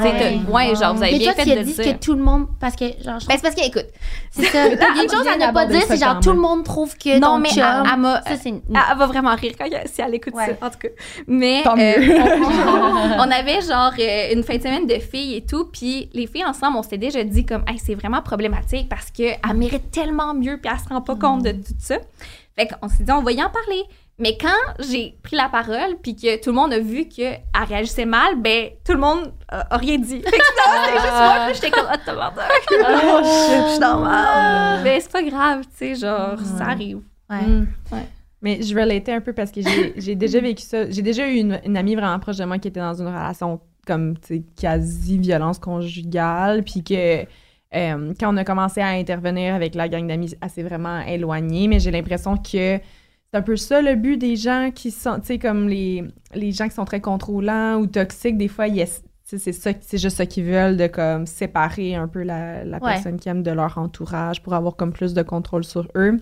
ouais, 0.52 0.76
genre, 0.76 0.96
vous 0.96 1.04
avez 1.04 1.12
Mais 1.14 1.18
bien 1.20 1.34
toi, 1.34 1.44
fait 1.44 1.50
tu 1.50 1.56
de 1.56 1.60
as 1.60 1.64
dit 1.64 1.74
dire. 1.74 1.84
que 2.00 2.00
tout 2.04 2.14
le 2.14 2.24
monde. 2.24 2.48
Parce 2.60 2.76
que, 2.76 2.86
genre, 3.04 3.20
je 3.20 3.28
Ben, 3.28 3.36
c'est 3.36 3.42
parce 3.42 3.56
que, 3.56 3.68
écoute, 3.68 3.88
c'est 4.32 4.46
ça. 4.46 4.68
Une 4.70 5.10
chose 5.10 5.28
à 5.28 5.38
ne 5.48 5.54
pas 5.54 5.66
dire, 5.66 5.82
c'est 5.88 5.98
genre 5.98 6.20
tout 6.20 6.32
le 6.32 6.40
monde 6.40 6.64
trouve 6.64 6.98
que 6.98 7.20
non, 7.20 7.38
mais 7.40 7.50
chum. 7.50 7.64
elle, 7.64 8.00
m'a... 8.00 8.96
va 8.96 9.06
vraiment 9.08 9.36
rire 9.36 9.54
quand 9.58 9.66
elle- 9.66 9.88
si 9.88 10.02
elle 10.02 10.16
écoute 10.16 10.34
Ouais. 10.34 10.58
ça, 10.60 10.66
en 10.68 10.70
tout 10.70 10.80
cas. 10.80 10.88
Mais 11.28 11.62
Tant 11.64 11.78
euh, 11.78 12.00
mieux. 12.00 12.16
on, 12.20 13.20
on 13.20 13.32
avait 13.32 13.62
genre 13.62 13.92
euh, 14.00 14.34
une 14.34 14.44
fin 14.44 14.58
de 14.58 14.62
semaine 14.62 14.88
de 14.88 14.96
filles 15.00 15.36
et 15.36 15.46
tout, 15.46 15.66
puis 15.72 16.10
les 16.14 16.28
filles 16.28 16.46
ensemble, 16.46 16.78
on 16.78 16.84
s'était 16.84 16.98
déjà 16.98 17.24
dit 17.24 17.46
comme, 17.46 17.64
hey, 17.68 17.78
c'est 17.78 17.96
vraiment 17.96 18.22
problématique 18.22 18.88
parce 18.90 19.12
qu'elle 19.12 19.38
mérite 19.56 19.92
tellement 19.92 20.34
mieux, 20.34 20.58
puis 20.62 20.72
elle 20.74 20.80
se 20.80 20.88
rend 20.90 21.02
pas 21.02 21.16
compte 21.16 21.44
de 21.44 21.52
tout 21.52 21.74
ça. 21.80 21.98
Fait 22.60 22.68
qu'on 22.68 22.90
s'est 22.90 23.04
dit, 23.04 23.12
on 23.12 23.24
va 23.24 23.32
y 23.32 23.42
en 23.42 23.50
parler. 23.50 23.84
Mais 24.18 24.38
quand 24.38 24.50
j'ai 24.80 25.18
pris 25.24 25.38
la 25.38 25.48
parole, 25.48 25.96
puis 26.04 26.14
que 26.14 26.42
tout 26.42 26.50
le 26.50 26.56
monde 26.58 26.74
a 26.74 26.80
vu 26.80 27.08
qu'elle 27.08 27.40
réagissait 27.54 28.06
mal, 28.06 28.36
ben 28.42 28.72
tout 28.84 28.92
le 28.92 29.00
monde 29.00 29.32
a, 29.48 29.74
a 29.74 29.78
rien 29.78 29.98
dit. 29.98 30.22
Fait 30.22 30.38
que 30.38 30.44
c'était 30.46 30.92
juste 30.92 31.14
moi, 31.14 31.54
j'étais 31.54 31.72
comme, 31.72 31.88
ah. 31.88 31.98
Oh, 32.72 33.24
shit, 33.24 33.64
je 33.66 33.70
suis 33.72 33.80
normal. 33.80 34.82
Mais 34.84 35.00
c'est 35.00 35.12
pas 35.12 35.24
grave, 35.24 35.62
tu 35.62 35.70
sais, 35.78 35.96
genre, 35.96 36.38
ça 36.58 36.66
arrive. 36.66 37.00
Ouais. 37.30 37.42
Mm. 37.42 37.68
Ouais. 37.94 38.06
Mais 38.42 38.62
je 38.62 38.76
relatais 38.76 39.14
un 39.14 39.22
peu 39.22 39.32
parce 39.32 39.52
que 39.52 39.62
j'ai 39.62 39.94
j'ai 39.96 40.16
déjà 40.16 40.42
vécu 40.42 40.64
ça. 40.64 40.90
J'ai 40.90 41.02
déjà 41.02 41.26
eu 41.28 41.36
une, 41.36 41.62
une 41.66 41.78
amie 41.78 41.96
vraiment 41.96 42.20
proche 42.20 42.38
de 42.38 42.46
moi 42.46 42.58
qui 42.58 42.68
était 42.68 42.82
dans 42.82 43.00
une 43.00 43.08
relation 43.08 43.62
comme, 43.88 44.18
tu 44.18 44.36
sais, 44.36 44.44
quasi-violence 44.60 45.60
conjugale, 45.60 46.64
puis 46.64 46.84
que 46.84 47.26
euh, 47.76 48.14
quand 48.20 48.34
on 48.34 48.38
a 48.38 48.44
commencé 48.44 48.82
à 48.82 48.88
intervenir 48.90 49.54
avec 49.54 49.76
la 49.76 49.88
gang 49.90 50.08
d'amis, 50.08 50.34
s'est 50.50 50.64
vraiment 50.64 51.02
éloignée, 51.02 51.68
mais 51.68 51.80
j'ai 51.80 51.92
l'impression 51.92 52.36
que 52.38 52.80
c'est 52.80 52.82
un 53.34 53.42
peu 53.44 53.56
ça 53.58 53.82
le 53.82 53.96
but 53.96 54.18
des 54.18 54.36
gens 54.36 54.72
qui 54.74 54.90
sont, 54.92 55.20
tu 55.20 55.28
sais, 55.28 55.40
comme 55.40 55.68
les, 55.70 56.04
les 56.34 56.52
gens 56.52 56.68
qui 56.68 56.74
sont 56.76 56.86
très 56.86 57.00
contrôlants 57.02 57.76
ou 57.78 57.86
toxiques, 57.86 58.38
des 58.38 58.48
fois, 58.48 58.66
c'est 59.24 59.38
ça, 59.54 59.72
c'est 59.82 59.98
juste 60.00 60.18
ça 60.18 60.26
qu'ils 60.26 60.46
veulent, 60.46 60.78
de 60.78 60.88
comme 60.88 61.28
séparer 61.28 61.94
un 61.96 62.08
peu 62.08 62.24
la, 62.24 62.64
la 62.66 62.78
Ouais. 62.78 62.94
personne 62.94 63.20
qu'ils 63.20 63.30
aiment 63.32 63.44
de 63.44 63.52
leur 63.52 63.78
entourage 63.78 64.42
pour 64.42 64.54
avoir 64.56 64.76
comme 64.76 64.92
plus 64.92 65.14
de 65.14 65.22
contrôle 65.22 65.64
sur 65.64 65.88
eux. 65.96 66.18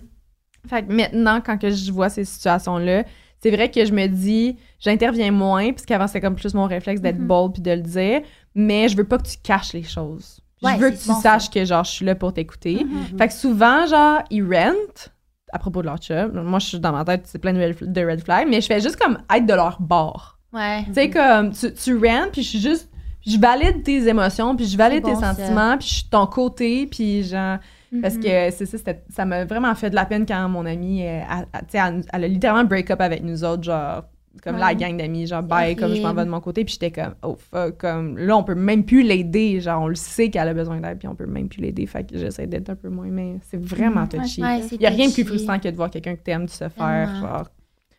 Fait 0.68 0.82
que 0.86 0.92
maintenant, 0.92 1.40
quand 1.40 1.56
que 1.56 1.70
je 1.70 1.90
vois 1.90 2.10
ces 2.10 2.26
situations-là, 2.26 3.04
c'est 3.40 3.50
vrai 3.50 3.70
que 3.70 3.84
je 3.86 3.92
me 3.94 4.06
dis, 4.08 4.56
j'interviens 4.80 5.30
moins, 5.30 5.72
puisqu'avant, 5.72 6.06
c'était 6.08 6.20
comme 6.20 6.34
plus 6.34 6.52
mon 6.52 6.66
réflexe 6.66 7.00
d'être 7.00 7.18
Mhm. 7.20 7.26
bold 7.26 7.52
puis 7.54 7.62
de 7.62 7.70
le 7.70 7.80
dire, 7.80 8.20
mais 8.54 8.88
je 8.88 8.96
veux 8.96 9.04
pas 9.04 9.16
que 9.16 9.28
tu 9.28 9.38
caches 9.42 9.72
les 9.72 9.84
choses. 9.84 10.40
Ouais, 10.62 10.72
je 10.76 10.80
veux 10.80 10.90
que 10.90 10.96
tu 10.96 11.08
bon, 11.08 11.20
saches 11.20 11.50
que, 11.50 11.64
genre, 11.64 11.84
je 11.84 11.90
suis 11.90 12.04
là 12.04 12.14
pour 12.14 12.32
t'écouter. 12.32 12.84
Fait 13.16 13.28
que 13.28 13.34
souvent, 13.34 13.86
genre, 13.86 14.22
ils 14.30 14.42
rentent 14.42 15.10
à 15.52 15.58
propos 15.58 15.80
de 15.82 15.86
leur 15.86 15.98
chum. 15.98 16.32
Moi, 16.42 16.58
je 16.58 16.66
suis 16.66 16.78
dans 16.80 16.92
ma 16.92 17.04
tête, 17.04 17.22
c'est 17.26 17.38
plein 17.38 17.52
de 17.52 17.60
red, 17.60 17.92
de 17.92 18.00
red 18.04 18.22
flags, 18.22 18.48
mais 18.48 18.60
je 18.60 18.66
fais 18.66 18.80
juste 18.80 18.96
comme 18.96 19.18
être 19.34 19.46
de 19.46 19.54
leur 19.54 19.80
bord. 19.80 20.38
Ouais. 20.52 20.84
Tu 20.86 20.94
sais, 20.94 21.10
comme, 21.10 21.52
tu, 21.52 21.72
tu 21.72 21.94
rentes, 21.96 22.32
puis 22.32 22.42
je 22.42 22.48
suis 22.48 22.60
juste, 22.60 22.90
je 23.26 23.38
valide 23.38 23.82
tes 23.82 24.08
émotions, 24.08 24.56
puis 24.56 24.66
je 24.66 24.76
valide 24.76 25.04
tes 25.04 25.14
sentiments, 25.36 25.76
puis 25.78 25.86
je 25.88 25.94
suis 25.94 26.04
de 26.04 26.10
ton 26.10 26.26
côté, 26.26 26.86
puis 26.86 27.22
genre, 27.22 27.58
parce 28.02 28.14
Mhm. 28.16 28.22
que 28.22 28.50
c'est 28.50 28.66
ça, 28.66 28.92
ça 29.08 29.24
m'a 29.24 29.44
vraiment 29.44 29.74
fait 29.74 29.90
de 29.90 29.94
la 29.94 30.04
peine 30.04 30.26
quand 30.26 30.48
mon 30.48 30.66
amie, 30.66 31.06
euh, 31.06 31.20
a- 31.28 31.44
tu 31.62 31.66
sais, 31.70 31.78
elle, 31.78 32.02
elle 32.12 32.24
a 32.24 32.28
littéralement 32.28 32.64
break 32.64 32.90
up 32.90 33.00
avec 33.00 33.22
nous 33.22 33.44
autres, 33.44 33.62
genre, 33.62 34.02
comme 34.42 34.56
la 34.56 34.74
gang 34.74 34.96
d'amis, 34.96 35.26
genre, 35.26 35.42
bye, 35.42 35.74
comme 35.76 35.94
je 35.94 36.02
m'en 36.02 36.14
vais 36.14 36.24
de 36.24 36.30
mon 36.30 36.40
côté, 36.40 36.64
puis 36.64 36.74
j'étais 36.74 36.90
comme, 36.92 37.14
oh 37.22 37.36
fuck, 37.50 37.76
comme, 37.78 38.16
là, 38.18 38.36
on 38.36 38.44
peut 38.44 38.54
même 38.54 38.84
plus 38.84 39.02
l'aider, 39.02 39.60
genre, 39.60 39.82
on 39.82 39.88
le 39.88 39.94
sait 39.94 40.30
qu'elle 40.30 40.48
a 40.48 40.54
besoin 40.54 40.80
d'aide, 40.80 40.98
puis 40.98 41.08
on 41.08 41.14
peut 41.14 41.26
même 41.26 41.48
plus 41.48 41.60
l'aider, 41.60 41.86
fait 41.86 42.08
que 42.08 42.16
j'essaie 42.18 42.46
d'être 42.46 42.70
un 42.70 42.76
peu 42.76 42.88
moins, 42.88 43.08
mais 43.10 43.36
c'est 43.42 43.60
vraiment 43.62 44.06
touchy. 44.06 44.42
Ouais, 44.42 44.60
Il 44.72 44.80
y 44.82 44.86
a 44.86 44.90
rien 44.90 45.08
de 45.08 45.12
plus 45.12 45.24
frustrant 45.24 45.58
que 45.58 45.68
de 45.68 45.76
voir 45.76 45.90
quelqu'un 45.90 46.14
que 46.14 46.22
t'aimes 46.22 46.48
se 46.48 46.68
faire, 46.68 47.14
genre, 47.20 47.48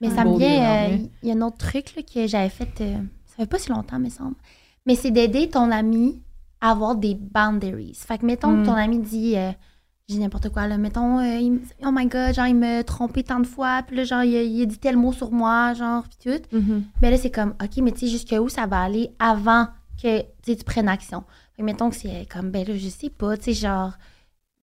Mais 0.01 0.09
ça 0.09 0.23
me 0.23 0.37
vient. 0.37 0.87
euh. 0.93 0.97
Il 1.23 1.27
y 1.29 1.31
a 1.31 1.35
un 1.35 1.41
autre 1.41 1.57
truc 1.57 1.93
là, 1.95 2.01
que 2.03 2.25
j'avais 2.27 2.49
fait. 2.49 2.69
euh, 2.81 2.95
ça 3.25 3.35
fait 3.37 3.45
pas 3.49 3.59
si 3.59 3.69
longtemps, 3.69 3.99
me 3.99 4.09
semble. 4.09 4.35
Mais 4.85 4.95
c'est 4.95 5.11
d'aider 5.11 5.49
ton 5.49 5.71
ami 5.71 6.21
à 6.61 6.71
avoir 6.71 6.95
des 6.95 7.15
boundaries. 7.15 7.93
Fait 7.95 8.17
que, 8.17 8.25
mettons 8.25 8.51
Mm. 8.51 8.61
que 8.61 8.65
ton 8.67 8.73
ami 8.75 8.99
dit. 8.99 9.35
euh, 9.37 9.51
dis 10.13 10.19
n'importe 10.19 10.49
quoi, 10.49 10.67
là. 10.67 10.77
Mettons, 10.77 11.19
euh, 11.19 11.35
il 11.39 11.51
me- 11.53 11.59
oh 11.85 11.91
my 11.91 12.05
god, 12.07 12.33
genre, 12.33 12.47
il 12.47 12.55
m'a 12.55 12.83
trompé 12.83 13.23
tant 13.23 13.39
de 13.39 13.47
fois, 13.47 13.81
puis 13.85 13.95
là, 13.97 14.03
genre, 14.03 14.23
il 14.23 14.35
a, 14.37 14.41
il 14.43 14.61
a 14.61 14.65
dit 14.65 14.77
tel 14.79 14.97
mot 14.97 15.11
sur 15.13 15.31
moi, 15.31 15.73
genre, 15.73 16.03
puis 16.07 16.31
tout. 16.31 16.41
Ben 17.01 17.11
là, 17.11 17.17
c'est 17.17 17.31
comme, 17.31 17.53
OK, 17.63 17.77
mais 17.81 17.91
tu 17.91 17.99
sais, 17.99 18.07
jusqu'où 18.07 18.49
ça 18.49 18.65
va 18.65 18.81
aller 18.81 19.11
avant 19.19 19.67
que 20.01 20.21
tu 20.43 20.55
prennes 20.65 20.87
action? 20.89 21.23
Que 21.57 21.63
mettons 21.63 21.89
que 21.89 21.95
c'est 21.95 22.25
comme, 22.31 22.51
ben 22.51 22.65
là, 22.67 22.75
je 22.77 22.89
sais 22.89 23.09
pas, 23.09 23.37
tu 23.37 23.45
sais, 23.45 23.53
genre 23.53 23.91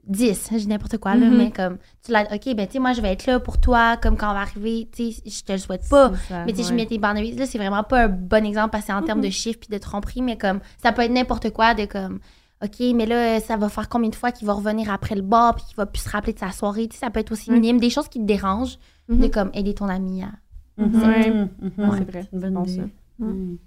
10, 0.09 0.48
je 0.52 0.56
dis 0.59 0.68
n'importe 0.68 0.98
quoi, 0.98 1.16
là, 1.16 1.26
Mhm. 1.28 1.37
mais 1.37 1.50
comme, 1.50 1.78
tu 2.04 2.12
l'as, 2.12 2.22
OK, 2.32 2.54
ben 2.54 2.66
tu 2.66 2.74
sais, 2.74 2.78
moi, 2.78 2.92
je 2.92 3.00
vais 3.00 3.12
être 3.12 3.26
là 3.26 3.40
pour 3.40 3.59
toi, 3.59 3.96
comme 3.96 4.16
quand 4.16 4.30
on 4.30 4.35
va 4.35 4.40
arriver, 4.42 4.88
tu 4.94 5.11
sais, 5.12 5.22
je 5.26 5.42
te 5.42 5.50
le 5.52 5.59
souhaite 5.59 5.88
pas. 5.88 6.12
Ça, 6.28 6.44
Mais 6.44 6.52
tu 6.52 6.62
sais, 6.62 6.68
je 6.70 6.74
mets 6.74 6.87
tes 6.87 6.98
boundaries. 6.98 7.32
Là, 7.35 7.44
c'est 7.46 7.59
vraiment 7.59 7.82
pas 7.82 8.04
un 8.04 8.09
bon 8.09 8.44
exemple 8.46 8.70
parce 8.70 8.85
que 8.85 8.87
c'est 8.88 8.92
en 8.92 9.02
termes 9.02 9.20
de 9.20 9.30
chiffres 9.30 9.59
puis 9.61 9.68
de 9.68 9.78
tromperie, 9.78 10.22
mais 10.22 10.38
comme, 10.38 10.61
ça 10.80 10.92
peut 10.92 11.02
être 11.02 11.11
n'importe 11.12 11.50
quoi 11.50 11.74
de 11.74 11.87
comme, 11.87 12.20
OK, 12.64 12.80
mais 12.94 13.04
là, 13.06 13.38
ça 13.40 13.56
va 13.56 13.68
faire 13.68 13.88
combien 13.88 14.08
de 14.08 14.14
fois 14.14 14.32
qu'il 14.32 14.46
va 14.46 14.54
revenir 14.54 14.90
après 14.90 15.14
le 15.14 15.22
bar 15.22 15.54
puis 15.56 15.64
qu'il 15.66 15.76
va 15.76 15.84
plus 15.86 16.00
se 16.02 16.08
rappeler 16.08 16.32
de 16.32 16.38
sa 16.38 16.50
soirée? 16.52 16.88
Tu 16.88 16.94
sais, 16.96 17.00
ça 17.00 17.10
peut 17.10 17.20
être 17.20 17.32
aussi 17.32 17.50
Mm. 17.50 17.54
minime. 17.54 17.78
Des 17.80 17.90
choses 17.90 18.08
qui 18.08 18.18
te 18.18 18.24
dérangent, 18.24 18.78
Mhm. 19.08 19.20
de 19.20 19.26
comme 19.28 19.50
aider 19.54 19.74
ton 19.74 19.88
ami 19.88 20.22
à. 20.22 20.30
Mhm. 20.78 21.02
Ouais. 21.02 21.30
Mhm. 21.30 21.48
Ouais, 21.78 21.98
c'est 21.98 22.04
vrai, 22.10 22.22
C'est 22.22 22.32
une 22.32 22.40
bonne 22.40 22.54
pense 22.54 22.70
idée. 22.70 22.82
ça. 23.20 23.24
Mhm. 23.24 23.58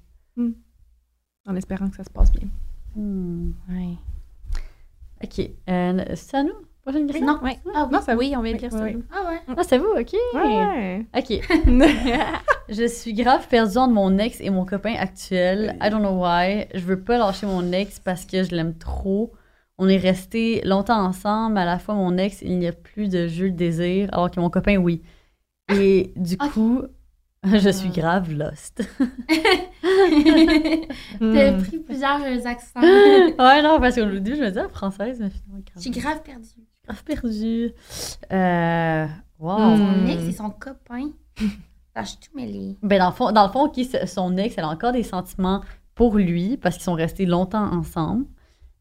En 1.47 1.56
espérant 1.56 1.89
que 1.89 1.95
ça 1.95 2.04
se 2.04 2.10
passe 2.10 2.32
bien. 2.32 2.47
Mhm. 2.95 3.54
Ouais. 3.69 3.95
OK. 5.23 5.49
Euh, 5.69 6.06
c'est 6.15 6.38
à 6.38 6.43
nous? 6.43 6.52
Prochaine 6.84 7.08
question? 7.08 7.26
Non. 7.28 7.39
Ouais. 7.44 7.58
Ah 7.76 7.84
oui. 7.86 7.94
Non, 7.94 8.02
ça 8.02 8.15
Oui, 8.15 8.34
on 8.38 8.42
vient 8.42 8.54
de 8.54 8.58
Oui, 8.58 8.62
dire 8.70 8.72
ça. 8.72 8.84
oui, 8.84 8.98
Ah 9.12 9.30
ouais. 9.30 9.39
Ah, 9.58 9.62
c'est 9.68 9.78
vous? 9.78 9.92
OK. 9.98 10.13
Ouais. 10.34 11.06
OK. 11.15 11.42
Je 12.70 12.88
suis 12.88 13.13
grave 13.13 13.48
perdue 13.48 13.78
entre 13.78 13.94
mon 13.94 14.18
ex 14.18 14.39
et 14.42 14.50
mon 14.50 14.65
copain 14.65 14.94
actuel. 14.98 15.76
I 15.82 15.89
don't 15.89 16.00
know 16.02 16.24
why. 16.24 16.68
Je 16.74 16.80
veux 16.82 17.02
pas 17.02 17.18
lâcher 17.18 17.46
mon 17.48 17.72
ex 17.72 18.00
parce 18.00 18.26
que 18.26 18.44
je 18.44 18.56
l'aime 18.56 18.78
trop. 18.78 19.34
On 19.78 19.88
est 19.88 19.98
restés 19.98 20.62
longtemps 20.65 21.02
ensemble. 21.04 21.58
À 21.58 21.65
la 21.65 21.80
fois, 21.80 21.96
mon 21.96 22.18
ex, 22.18 22.42
il 22.42 22.58
n'y 22.60 22.68
a 22.68 22.74
plus 22.74 23.08
de 23.10 23.28
jeu 23.28 23.50
de 23.52 23.56
désir, 23.56 24.10
alors 24.12 24.30
que 24.30 24.39
mon 24.39 24.50
copain, 24.50 24.78
oui. 24.78 25.02
Et 25.74 26.12
du 26.15 26.36
Ok. 26.36 26.52
coup, 26.54 26.82
je 27.44 27.70
suis 27.70 27.89
grave 27.89 28.32
lost. 28.34 28.84
T'as 31.19 31.52
Hmm. 31.52 31.63
pris 31.63 31.80
plusieurs 31.80 32.46
accents. 32.48 32.82
ouais, 32.82 33.62
non, 33.62 33.80
parce 33.80 33.96
qu'au 33.96 34.06
début, 34.06 34.36
je 34.36 34.42
me 34.42 34.48
disais 34.48 34.62
ah, 34.65 34.69
française, 34.69 35.19
mais 35.19 35.30
finalement, 35.30 35.63
grave. 35.65 35.73
Je 35.75 35.82
suis 35.82 35.92
grave 35.92 36.21
perdue. 36.23 36.48
Perdue. 37.06 37.71
Euh, 38.31 39.08
wow. 39.40 39.58
Son 39.77 40.08
ex 40.08 40.23
et 40.23 40.31
son 40.31 40.50
copain. 40.50 41.10
Je 42.02 42.06
suis 42.06 42.17
tout 42.17 42.35
mêlée. 42.35 42.77
Ben, 42.81 43.00
dans 43.00 43.10
le 43.10 43.13
fond, 43.15 43.31
dans 43.31 43.46
le 43.48 43.52
fond 43.52 43.67
qui, 43.69 43.90
son 44.08 44.37
ex, 44.37 44.56
elle 44.58 44.63
a 44.63 44.69
encore 44.69 44.92
des 44.94 45.04
sentiments 45.04 45.62
pour 45.96 46.15
lui 46.17 46.56
parce 46.58 46.75
qu'ils 46.75 46.83
sont 46.85 46.94
restés 46.94 47.25
longtemps 47.25 47.73
ensemble, 47.73 48.25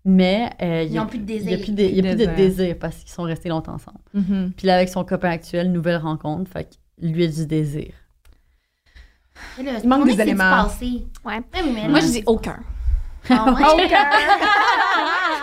mais 0.05 0.51
euh, 0.63 0.83
il 0.85 0.91
Ils 0.91 0.95
y 0.95 0.99
a 0.99 1.01
n'ont 1.03 1.07
plus 1.09 1.19
de 1.19 1.33
il 1.33 1.43
y 1.43 1.53
a 1.53 1.57
désir. 1.57 1.61
plus 1.65 1.73
de, 1.73 1.83
il 1.83 1.97
y 1.97 1.99
a 2.09 2.15
plus 2.15 2.27
de 2.27 2.33
Désir. 2.37 2.77
parce 2.79 2.97
qu'ils 2.99 3.11
sont 3.11 3.25
restés 3.25 3.49
longtemps 3.49 3.75
ensemble. 3.75 3.99
Mhm. 4.15 4.53
Puis 4.57 4.67
là, 4.69 4.77
avec 4.77 4.89
son 4.89 5.05
copain 5.05 5.31
actuel, 5.31 5.73
nouvelle 5.73 5.97
rencontre, 5.97 6.49
fait 6.51 6.65
que 7.01 7.07
lui 7.07 7.25
a 7.25 7.27
du 7.29 7.47
désir. 7.47 7.93
Il 9.59 9.89
manque 9.89 10.07
des 10.07 10.15
c'est 10.15 10.23
éléments. 10.23 10.45
passé. 10.65 11.07
Ouais. 11.25 11.41
Oui, 11.55 11.71
mais 11.75 11.89
Moi, 11.89 12.01
je 12.01 12.07
dis 12.07 12.23
aucun. 12.27 12.59
ah 13.31 13.53
ouais. 13.53 13.89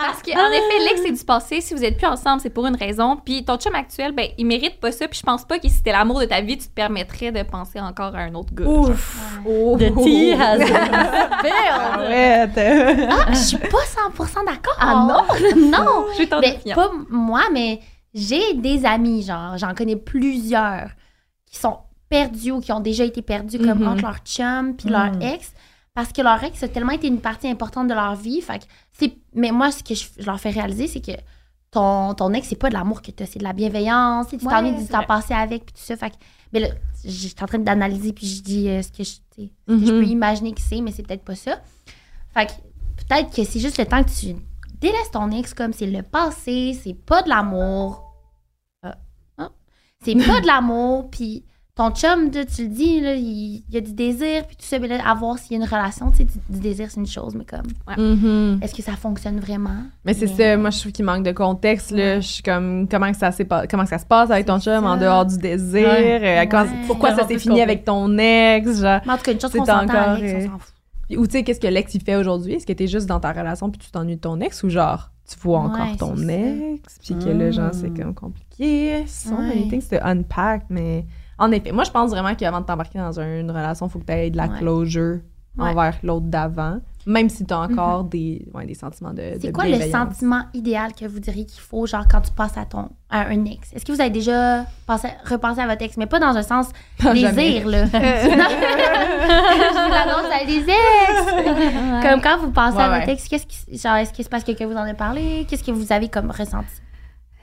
Parce 0.05 0.21
qu'en 0.21 0.51
effet, 0.51 0.79
l'ex, 0.87 1.01
c'est 1.03 1.11
du 1.11 1.23
passé. 1.23 1.61
Si 1.61 1.73
vous 1.73 1.83
êtes 1.83 1.97
plus 1.97 2.07
ensemble, 2.07 2.41
c'est 2.41 2.49
pour 2.49 2.65
une 2.67 2.75
raison. 2.75 3.17
Puis 3.17 3.43
ton 3.43 3.57
chum 3.57 3.73
actuel, 3.75 4.11
ben, 4.11 4.27
il 4.37 4.45
mérite 4.45 4.79
pas 4.79 4.91
ça. 4.91 5.07
Puis 5.07 5.19
je 5.19 5.25
pense 5.25 5.45
pas 5.45 5.57
que 5.59 5.67
si 5.67 5.73
c'était 5.75 5.91
l'amour 5.91 6.19
de 6.19 6.25
ta 6.25 6.41
vie, 6.41 6.57
tu 6.57 6.67
te 6.67 6.73
permettrais 6.73 7.31
de 7.31 7.43
penser 7.43 7.79
encore 7.79 8.15
à 8.15 8.19
un 8.19 8.33
autre 8.35 8.53
gars. 8.53 8.65
Ouf! 8.65 9.39
Oh. 9.45 9.77
The 9.79 9.93
tea 10.03 10.31
has 10.33 10.57
been 10.59 11.51
Arrête! 11.71 13.09
Ah, 13.09 13.31
je 13.31 13.35
suis 13.37 13.57
pas 13.57 13.67
100% 13.67 14.45
d'accord. 14.45 14.75
Ah 14.79 15.05
non? 15.07 15.23
non! 15.71 16.05
Je 16.11 16.15
suis 16.15 16.29
ton 16.29 16.39
Ben, 16.39 16.55
pas 16.73 16.91
moi, 17.09 17.41
mais 17.51 17.79
j'ai 18.13 18.53
des 18.55 18.85
amis, 18.85 19.23
genre, 19.23 19.57
j'en 19.57 19.73
connais 19.73 19.95
plusieurs 19.95 20.89
qui 21.49 21.57
sont 21.57 21.77
perdus 22.09 22.51
ou 22.51 22.59
qui 22.61 22.71
ont 22.71 22.79
déjà 22.79 23.03
été 23.03 23.21
perdus 23.21 23.57
comme 23.57 23.79
Mhm. 23.79 23.87
entre 23.87 24.01
leur 24.03 24.17
chum 24.23 24.75
puis 24.77 24.89
leur 24.89 25.11
Mhm. 25.13 25.21
ex 25.21 25.53
parce 25.95 26.11
que 26.11 26.21
leur 26.21 26.43
ex 26.43 26.61
a 26.61 26.67
tellement 26.67 26.91
été 26.91 27.07
une 27.07 27.21
partie 27.21 27.47
importante 27.47 27.87
de 27.87 27.93
leur 27.95 28.15
vie. 28.15 28.41
Fait 28.41 28.59
que 28.59 28.65
c'est 28.93 29.13
mais 29.33 29.51
moi 29.51 29.71
ce 29.71 29.81
que 29.83 29.95
je, 29.95 30.05
je 30.19 30.25
leur 30.25 30.39
fais 30.39 30.51
réaliser 30.51 30.87
c'est 30.87 31.01
que 31.01 31.13
ton, 31.71 32.13
ton 32.13 32.31
ex 32.33 32.47
c'est 32.47 32.55
pas 32.55 32.69
de 32.69 32.73
l'amour 32.75 33.01
que 33.01 33.09
tu 33.11 33.25
c'est 33.25 33.39
de 33.39 33.43
la 33.43 33.53
bienveillance, 33.53 34.27
tu 34.27 34.37
t'ennuies 34.37 34.75
du 34.77 34.87
temps 34.87 35.03
passé 35.03 35.33
avec 35.33 35.65
puis 35.65 35.73
tout 35.73 35.81
ça. 35.81 35.97
Fait 35.97 36.11
que 36.11 36.15
mais 36.53 36.59
là, 36.59 36.67
j'étais 37.03 37.43
en 37.43 37.47
train 37.47 37.59
d'analyser 37.59 38.13
puis 38.13 38.27
je 38.27 38.41
dis 38.43 38.69
euh, 38.69 38.81
ce 38.83 38.91
que 38.91 39.03
je 39.03 39.15
que 39.35 39.41
je 39.67 39.73
Mhm. 39.73 39.85
peux 39.87 40.05
imaginer 40.05 40.53
que 40.53 40.61
c'est 40.61 40.79
mais 40.81 40.91
c'est 40.91 41.03
peut-être 41.03 41.23
pas 41.25 41.35
ça. 41.35 41.59
Fait 42.33 42.45
que 42.45 42.51
peut-être 43.07 43.35
que 43.35 43.43
c'est 43.43 43.59
juste 43.59 43.77
le 43.77 43.85
temps 43.85 44.03
que 44.03 44.09
tu 44.09 44.35
délaisses 44.79 45.11
ton 45.11 45.31
ex 45.31 45.53
comme 45.53 45.73
c'est 45.73 45.87
le 45.87 46.03
passé, 46.03 46.77
c'est 46.83 46.93
pas 46.93 47.21
de 47.23 47.29
l'amour. 47.29 48.03
Ah. 48.83 48.95
Ah. 49.37 49.49
C'est 50.03 50.15
pas 50.15 50.39
de 50.41 50.45
l'amour, 50.47 51.09
puis 51.09 51.43
ton 51.75 51.91
chum, 51.91 52.31
là, 52.31 52.45
tu 52.45 52.63
le 52.63 52.67
dis, 52.69 53.01
là, 53.01 53.15
il, 53.15 53.63
il 53.67 53.73
y 53.73 53.77
a 53.77 53.81
du 53.81 53.91
désir, 53.91 54.47
puis 54.47 54.55
tout 54.55 54.63
ça, 54.65 54.79
mais 54.79 54.87
là, 54.87 54.97
à 55.05 55.13
voir 55.13 55.37
s'il 55.37 55.57
y 55.57 55.61
a 55.61 55.63
une 55.65 55.69
relation, 55.69 56.09
tu 56.09 56.17
sais, 56.19 56.23
du, 56.23 56.39
du 56.49 56.59
désir, 56.61 56.87
c'est 56.89 57.01
une 57.01 57.05
chose, 57.05 57.35
mais 57.35 57.43
comme, 57.43 57.67
Mhm. 57.97 58.59
est-ce 58.61 58.73
que 58.73 58.81
ça 58.81 58.93
fonctionne 58.93 59.41
vraiment? 59.41 59.75
Mais 60.05 60.13
c'est 60.13 60.27
Mais- 60.37 60.51
ça, 60.51 60.57
moi 60.57 60.69
je 60.69 60.79
trouve 60.79 60.91
qu'il 60.93 61.03
manque 61.03 61.23
de 61.25 61.33
contexte 61.33 61.91
là. 61.91 62.21
Je 62.21 62.27
suis 62.27 62.43
comme 62.43 62.87
comment 62.89 63.13
ça 63.13 63.31
comment 63.69 63.85
ça 63.85 63.97
se 63.97 64.05
passe 64.05 64.31
avec 64.31 64.45
ton 64.45 64.57
C'est 64.59 64.73
chum 64.73 64.85
en 64.85 64.95
dehors 64.95 65.25
du 65.25 65.37
désir, 65.37 65.85
Ouais. 65.87 66.19
euh, 66.23 66.45
quand- 66.49 66.63
Ouais. 66.63 66.69
pourquoi 66.87 67.13
ça 67.13 67.27
s'est 67.27 67.37
fini 67.39 67.61
avec 67.61 67.83
ton 67.83 68.17
ex, 68.17 68.79
genre? 68.81 69.01
Mais 69.05 69.11
en 69.13 69.17
tout 69.17 69.23
cas, 69.23 69.31
une 69.33 69.41
chose 69.41 69.51
C'est 69.51 69.57
qu'on 69.59 69.65
s'entend, 69.65 69.83
encore, 69.83 69.95
Alex, 70.11 70.33
euh, 70.33 70.47
on 70.47 70.51
s'en 70.53 70.59
fout. 70.59 70.73
Ou 71.17 71.27
tu 71.27 71.31
sais 71.33 71.43
qu'est-ce 71.43 71.59
que 71.59 71.67
l'ex 71.67 71.93
il 71.93 72.01
fait 72.01 72.15
aujourd'hui? 72.15 72.53
Est-ce 72.53 72.65
que 72.65 72.73
t'es 72.73 72.87
juste 72.87 73.05
dans 73.05 73.19
ta 73.19 73.31
relation 73.33 73.69
puis 73.69 73.79
tu 73.79 73.91
t'ennuies 73.91 74.15
de 74.15 74.21
ton 74.21 74.39
ex 74.39 74.63
ou 74.63 74.69
genre 74.69 75.11
tu 75.29 75.37
vois 75.39 75.59
encore 75.59 75.85
Ouais, 75.91 75.97
ton 75.97 76.15
c'est 76.15 76.71
ex 76.75 76.99
puis 77.03 77.15
que 77.19 77.29
là 77.29 77.51
genre 77.51 77.71
c'est 77.73 77.89
Mm. 77.89 77.97
comme 77.99 78.13
compliqué? 78.15 79.03
So 79.07 79.31
Ouais. 79.35 79.41
many 79.49 79.67
things 79.69 79.87
to 79.89 79.97
unpack, 80.01 80.63
mais 80.69 81.05
en 81.39 81.51
effet, 81.51 81.71
moi 81.71 81.83
je 81.83 81.91
pense 81.91 82.09
vraiment 82.11 82.33
qu'avant 82.35 82.61
de 82.61 82.65
t'embarquer 82.65 82.99
dans 82.99 83.19
un- 83.19 83.39
une 83.41 83.51
relation, 83.51 83.87
faut 83.89 83.99
que 83.99 84.05
tu 84.05 84.13
aies 84.13 84.29
de 84.29 84.37
la 84.37 84.47
Ouais. 84.47 84.57
closure 84.59 85.19
Ouais. 85.57 85.69
envers 85.69 85.95
l'autre 86.03 86.25
d'avant, 86.25 86.79
même 87.05 87.29
si 87.29 87.45
tu 87.45 87.53
as 87.53 87.59
encore 87.61 88.03
des, 88.03 88.45
ouais, 88.53 88.65
des 88.65 88.73
sentiments 88.73 89.13
de, 89.13 89.37
C'est 89.39 89.53
quoi 89.53 89.65
le 89.65 89.79
sentiment 89.89 90.41
idéal 90.53 90.91
que 90.93 91.05
vous 91.05 91.19
diriez 91.21 91.45
qu'il 91.45 91.61
faut, 91.61 91.85
genre, 91.85 92.03
quand 92.11 92.19
tu 92.19 92.31
passes 92.31 92.57
à 92.57 92.65
ton 92.65 92.89
à 93.09 93.27
un 93.27 93.45
ex? 93.45 93.71
Est-ce 93.73 93.85
que 93.85 93.93
vous 93.93 94.01
avez 94.01 94.09
déjà 94.09 94.65
pensé, 94.85 95.07
repensé 95.23 95.61
à 95.61 95.67
votre 95.67 95.81
ex, 95.81 95.95
mais 95.95 96.07
pas 96.07 96.19
dans 96.19 96.35
un 96.35 96.41
sens 96.43 96.67
Non, 97.05 97.13
désir, 97.13 97.29
jamais. 97.29 97.61
là? 97.63 97.85
je 97.93 99.71
vous 99.71 99.93
annonce 99.93 100.41
à 100.41 100.45
des 100.45 100.59
ex! 100.59 102.03
Comme 102.09 102.21
quand 102.21 102.37
vous 102.39 102.51
pensez 102.51 102.77
à 102.79 102.89
votre 102.99 103.09
ex, 103.09 103.27
qu'est-ce 103.29 103.45
qui, 103.47 103.77
genre, 103.77 103.95
est-ce 103.95 104.11
que 104.11 104.23
c'est 104.23 104.29
parce 104.29 104.43
que 104.43 104.63
vous 104.65 104.73
en 104.75 104.83
a 104.89 104.93
parlé? 104.93 105.45
Qu'est-ce 105.49 105.63
que 105.63 105.71
vous 105.71 105.91
avez 105.93 106.09
comme 106.09 106.31
ressenti? 106.31 106.67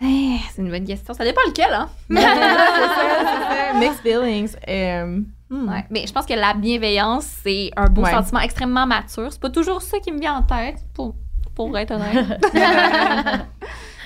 Eh, 0.04 0.36
c'est 0.52 0.62
une 0.62 0.70
bonne 0.70 0.84
question. 0.84 1.14
Ça 1.14 1.24
dépend 1.24 1.40
lequel, 1.46 1.72
hein? 1.72 1.88
Mixed 3.78 4.00
feelings. 4.00 4.56
Euh, 4.68 5.20
hmm. 5.48 5.68
Ouais. 5.68 5.84
Mais 5.90 6.06
je 6.06 6.12
pense 6.12 6.26
que 6.26 6.34
la 6.34 6.54
bienveillance, 6.54 7.24
c'est 7.44 7.70
un 7.76 7.86
beau 7.86 8.02
Ouais. 8.02 8.10
sentiment 8.10 8.40
extrêmement 8.40 8.86
mature. 8.86 9.28
C'est 9.30 9.40
pas 9.40 9.50
toujours 9.50 9.80
ça 9.80 9.98
qui 10.00 10.10
me 10.10 10.18
vient 10.18 10.34
en 10.34 10.42
tête, 10.42 10.84
pour, 10.94 11.14
pour 11.54 11.76
être 11.78 11.92
honnête. 11.92 12.26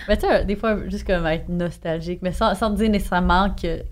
Mais 0.08 0.16
tu 0.16 0.26
sais, 0.26 0.44
des 0.44 0.56
fois, 0.56 0.86
juste 0.88 1.06
comme 1.06 1.26
être 1.26 1.48
nostalgique, 1.48 2.20
mais 2.22 2.32
sans, 2.32 2.54
sans 2.54 2.70
dire 2.70 2.88
nécessairement 2.88 3.50
que 3.50 3.82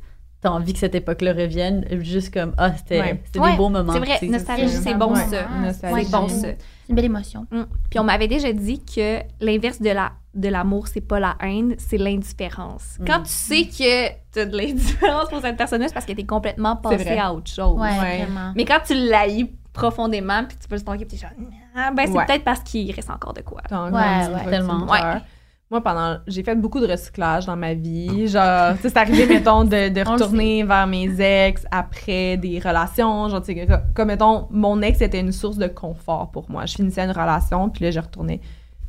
t'as 0.41 0.51
envie 0.51 0.73
que 0.73 0.79
cette 0.79 0.95
époque-là 0.95 1.33
revienne, 1.33 1.85
juste 2.03 2.33
comme, 2.33 2.55
ah, 2.57 2.73
c'était 2.77 3.01
Ouais. 3.01 3.23
des 3.33 3.41
beaux 3.57 3.69
moments. 3.69 3.95
c'est 3.95 3.99
vrai, 3.99 4.19
nostalgie, 4.29 4.69
c'est 4.69 4.95
bon 4.95 5.13
ouais. 5.15 5.25
ça. 5.25 5.49
Nostalgie. 5.61 6.05
C'est 6.05 6.13
bon 6.13 6.29
ça. 6.29 6.35
C'est 6.41 6.59
une 6.91 6.95
belle 6.95 7.07
émotion. 7.07 7.47
Mm. 7.51 7.63
Puis 7.91 7.99
on 7.99 8.05
m'avait 8.05 8.29
déjà 8.29 8.53
dit 8.53 8.81
que 8.85 9.21
l'inverse 9.41 9.81
de 9.81 9.91
la 9.91 10.13
de 10.35 10.49
l'amour, 10.49 10.89
c'est 10.89 11.01
pas 11.01 11.21
la 11.21 11.37
haine, 11.41 11.75
c'est 11.79 11.99
l'indifférence. 11.99 12.97
Mm. 13.01 13.05
Quand 13.07 13.21
tu 13.23 13.31
sais 13.31 13.65
que 13.67 14.09
t'as 14.33 14.45
de 14.47 14.57
l'indifférence 14.57 15.29
pour 15.29 15.41
cette 15.41 15.57
personne-là, 15.57 15.89
c'est 15.89 15.95
parce 15.95 16.07
que 16.07 16.13
t'es 16.13 16.25
complètement 16.25 16.79
C'est 16.91 16.97
passé 16.99 17.19
à 17.19 17.33
autre 17.33 17.51
chose. 17.51 17.79
Ouais, 17.79 17.89
Ouais. 17.89 18.25
vraiment. 18.25 18.53
Mais 18.57 18.65
quand 18.65 18.81
tu 18.87 18.95
l'haïs 18.95 19.47
profondément, 19.73 20.45
puis 20.45 20.57
tu 20.61 20.69
peux 20.69 20.75
le 20.77 20.81
stalker, 20.81 21.05
puis 21.05 21.17
t'es 21.19 21.23
genre, 21.27 21.31
ah, 21.77 21.91
ben 21.91 22.07
c'est 22.07 22.13
Ouais. 22.13 22.27
peut-être 22.27 22.45
parce 22.45 22.61
qu'il 22.61 22.91
reste 22.93 23.11
encore 23.11 23.33
de 23.33 23.43
quoi. 23.43 23.61
Ouais, 23.71 24.51
Tellement. 24.51 24.87
Moi, 25.71 25.81
pendant. 25.83 26.19
J'ai 26.27 26.43
fait 26.43 26.55
beaucoup 26.55 26.79
de 26.79 26.87
recyclage 26.87 27.47
dans 27.47 27.57
ma 27.57 27.73
vie. 27.75 28.29
Genre, 28.29 28.75
tu 28.77 28.83
c'est 28.83 28.97
arrivé, 28.99 29.27
mettons, 29.27 29.65
de, 29.65 30.09
retourner 30.09 30.63
vers 30.63 30.87
mes 30.87 31.11
ex 31.21 31.65
après 31.71 32.37
des 32.37 32.61
relations. 32.61 33.29
Genre, 33.31 33.41
tu 33.41 33.55
sais, 33.55 33.67
que- 33.67 33.73
comme, 33.95 34.09
mettons, 34.09 34.47
mon 34.51 34.83
ex 34.83 35.01
était 35.01 35.19
une 35.21 35.33
source 35.33 35.57
de 35.57 35.67
confort 35.67 36.31
pour 36.31 36.51
moi. 36.51 36.67
Je 36.67 36.75
finissais 36.75 37.03
une 37.03 37.11
relation, 37.11 37.71
puis 37.71 37.85
là, 37.85 37.91
je 37.91 37.99
retournais. 37.99 38.41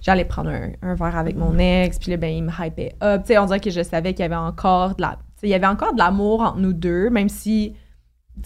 J'allais 0.06 0.26
prendre 0.26 0.51
un, 0.51 0.70
un 0.84 0.93
verre 0.93 1.18
avec 1.18 1.36
mon 1.36 1.58
ex, 1.58 1.97
puis 1.97 2.12
là, 2.12 2.18
ben, 2.18 2.32
il 2.32 2.43
me 2.43 2.51
hypait 2.51 2.95
up. 3.01 3.24
Tu 3.24 3.30
sais, 3.30 3.39
on 3.39 3.45
dirait 3.45 3.60
que 3.60 3.72
je 3.72 3.82
savais 3.82 4.14
qu'il 4.14 4.22
y 4.22 4.26
avait 4.26 4.36
encore 4.36 4.95
de 4.95 5.01
la. 5.01 5.18
il 5.41 5.49
y 5.49 5.53
avait 5.56 5.66
encore 5.66 5.93
de 5.93 5.97
l'amour 5.97 6.41
entre 6.41 6.60
nous 6.60 6.74
deux, 6.74 7.10
même 7.10 7.28
si, 7.30 7.74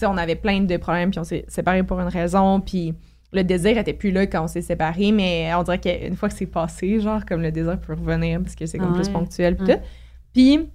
on 0.02 0.16
avait 0.16 0.36
plein 0.36 0.62
de 0.62 0.76
problèmes, 0.78 1.10
puis 1.10 1.18
on 1.20 1.24
s'est 1.24 1.44
séparés 1.48 1.82
pour 1.82 2.00
une 2.00 2.08
raison, 2.08 2.60
puis 2.60 2.94
le 3.32 3.44
désir 3.44 3.76
était 3.76 3.92
plus 3.92 4.10
là 4.10 4.26
quand 4.26 4.44
on 4.44 4.46
s'est 4.48 4.62
séparés, 4.62 5.12
mais 5.12 5.52
on 5.54 5.62
dirait 5.62 5.78
qu'une 5.80 6.16
fois 6.16 6.28
que 6.30 6.34
c'est 6.34 6.46
passé, 6.46 6.98
genre, 6.98 7.24
comme 7.26 7.42
le 7.42 7.52
désir 7.52 7.78
peut 7.78 7.92
revenir 7.94 8.40
parce 8.40 8.54
que 8.54 8.64
c'est 8.66 8.78
comme 8.78 8.94
plus 8.94 9.08
ponctuel 9.10 9.56
pis 9.56 9.64
Ouais. 9.64 9.76
tout. 9.76 9.82
Puis, 10.32 10.70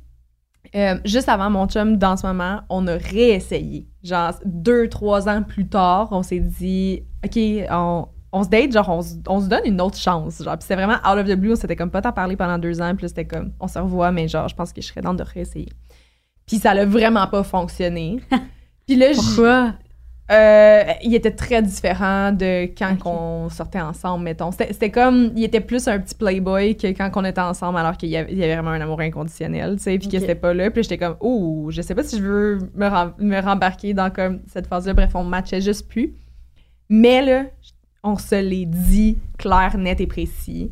euh, 0.75 0.97
juste 1.03 1.29
avant 1.29 1.49
mon 1.49 1.67
chum, 1.67 1.97
dans 1.97 2.15
ce 2.15 2.25
moment, 2.27 2.61
on 2.69 2.87
a 2.87 2.95
réessayé. 2.97 3.87
Genre, 4.03 4.33
deux, 4.45 4.87
trois 4.87 5.27
ans 5.27 5.41
plus 5.43 5.67
tard, 5.67 6.09
on 6.11 6.21
s'est 6.23 6.39
dit, 6.39 7.03
OK, 7.25 7.39
on, 7.71 8.07
on 8.37 8.43
se 8.43 8.49
date, 8.49 8.71
genre, 8.73 8.89
on, 8.89 9.01
se- 9.01 9.15
on 9.27 9.39
se 9.39 9.47
donne 9.47 9.61
une 9.65 9.79
autre 9.79 9.97
chance. 9.97 10.43
Genre, 10.43 10.53
puis 10.57 10.63
c'était 10.63 10.75
vraiment 10.75 10.97
out 11.09 11.17
of 11.17 11.25
the 11.25 11.35
blue, 11.35 11.53
on 11.53 11.55
s'était 11.55 11.75
comme 11.77 11.89
pas 11.89 12.01
tant 12.01 12.11
parlé 12.11 12.35
pendant 12.35 12.57
deux 12.57 12.81
ans, 12.81 12.93
puis 12.95 13.07
c'était 13.07 13.25
comme, 13.25 13.51
on 13.59 13.67
se 13.67 13.79
revoit, 13.79 14.11
mais 14.11 14.27
genre, 14.27 14.47
je 14.49 14.55
pense 14.55 14.73
que 14.73 14.81
je 14.81 14.87
serais 14.87 15.01
dans 15.01 15.13
de 15.13 15.23
réessayer. 15.23 15.69
Puis 16.45 16.57
ça 16.57 16.73
l'a 16.73 16.85
vraiment 16.85 17.27
pas 17.27 17.43
fonctionné. 17.43 18.19
Puis 18.87 18.95
là, 18.97 19.07
Pourquoi? 19.15 19.73
euh, 20.31 20.83
il 21.03 21.15
était 21.15 21.31
très 21.31 21.61
différent 21.61 22.31
de 22.31 22.65
quand 22.77 22.95
on 23.05 23.49
sortait 23.49 23.79
ensemble, 23.81 24.23
mettons. 24.25 24.51
C'était 24.51 24.91
comme, 24.91 25.31
il 25.35 25.43
était 25.43 25.61
plus 25.61 25.87
un 25.87 25.99
petit 25.99 26.13
playboy 26.15 26.75
que 26.75 26.87
quand 26.87 27.09
on 27.15 27.23
était 27.25 27.41
ensemble, 27.41 27.77
alors 27.79 27.95
qu'il 27.97 28.09
y 28.09 28.11
y 28.11 28.17
avait 28.17 28.53
vraiment 28.55 28.71
un 28.71 28.81
amour 28.81 28.99
inconditionnel, 29.01 29.77
tu 29.77 29.83
sais, 29.83 29.97
puis 29.97 30.07
que 30.07 30.15
Ok. 30.17 30.21
c'était 30.21 30.35
pas 30.35 30.53
là. 30.53 30.69
Puis 30.69 30.83
j'étais 30.83 30.97
comme, 30.99 31.15
oh, 31.19 31.67
je 31.71 31.81
sais 31.81 31.95
pas 31.95 32.03
si 32.03 32.17
je 32.17 32.23
veux 32.23 32.59
me, 32.75 33.23
me 33.23 33.39
rembarquer 33.41 33.93
dans 33.93 34.11
comme 34.11 34.41
cette 34.51 34.67
phase-là. 34.67 34.93
Bref, 34.93 35.11
on 35.15 35.23
matchait 35.23 35.61
juste 35.61 35.87
plus. 35.87 36.13
Mais 36.89 37.23
là, 37.25 37.45
on 38.05 38.17
se 38.17 38.35
l'est 38.35 38.65
dit 38.65 39.17
clair, 39.37 39.77
net 39.77 39.99
et 39.99 40.07
précis. 40.07 40.71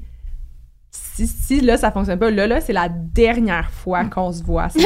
Si, 0.90 1.28
si 1.28 1.62
là, 1.62 1.76
ça 1.78 1.92
fonctionne 1.92 2.20
pas, 2.20 2.30
là, 2.30 2.46
là, 2.48 2.62
c'est 2.62 2.74
la 2.74 2.88
dernière 2.90 3.70
fois 3.72 4.06
qu'on 4.06 4.32
se 4.32 4.44
voit. 4.44 4.70
C'est 4.70 4.80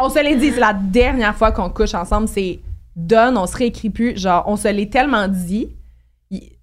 on 0.00 0.08
se 0.10 0.18
l'est 0.22 0.36
dit, 0.36 0.50
c'est 0.50 0.60
la 0.60 0.72
dernière 0.74 1.36
fois 1.36 1.52
qu'on 1.52 1.70
couche 1.70 1.94
ensemble. 1.94 2.26
C'est 2.28 2.60
donne, 2.96 3.38
on 3.38 3.46
se 3.46 3.56
réécrit 3.56 3.90
plus. 3.90 4.18
Genre, 4.18 4.42
on 4.46 4.56
se 4.56 4.68
l'est 4.68 4.90
tellement 4.92 5.28
dit, 5.28 5.68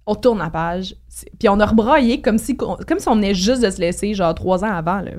on 0.06 0.14
tourne 0.14 0.38
la 0.38 0.50
page. 0.50 0.94
C'est- 1.08 1.30
Puis 1.38 1.48
on 1.48 1.58
a 1.60 1.66
rebraillé 1.66 2.20
comme 2.20 2.36
si, 2.38 2.56
comme 2.56 2.76
si 2.98 3.08
on 3.08 3.14
venait 3.14 3.34
juste 3.34 3.62
de 3.62 3.70
se 3.70 3.80
laisser, 3.80 4.12
genre, 4.14 4.34
trois 4.34 4.64
ans 4.64 4.72
avant, 4.72 5.00
là. 5.00 5.12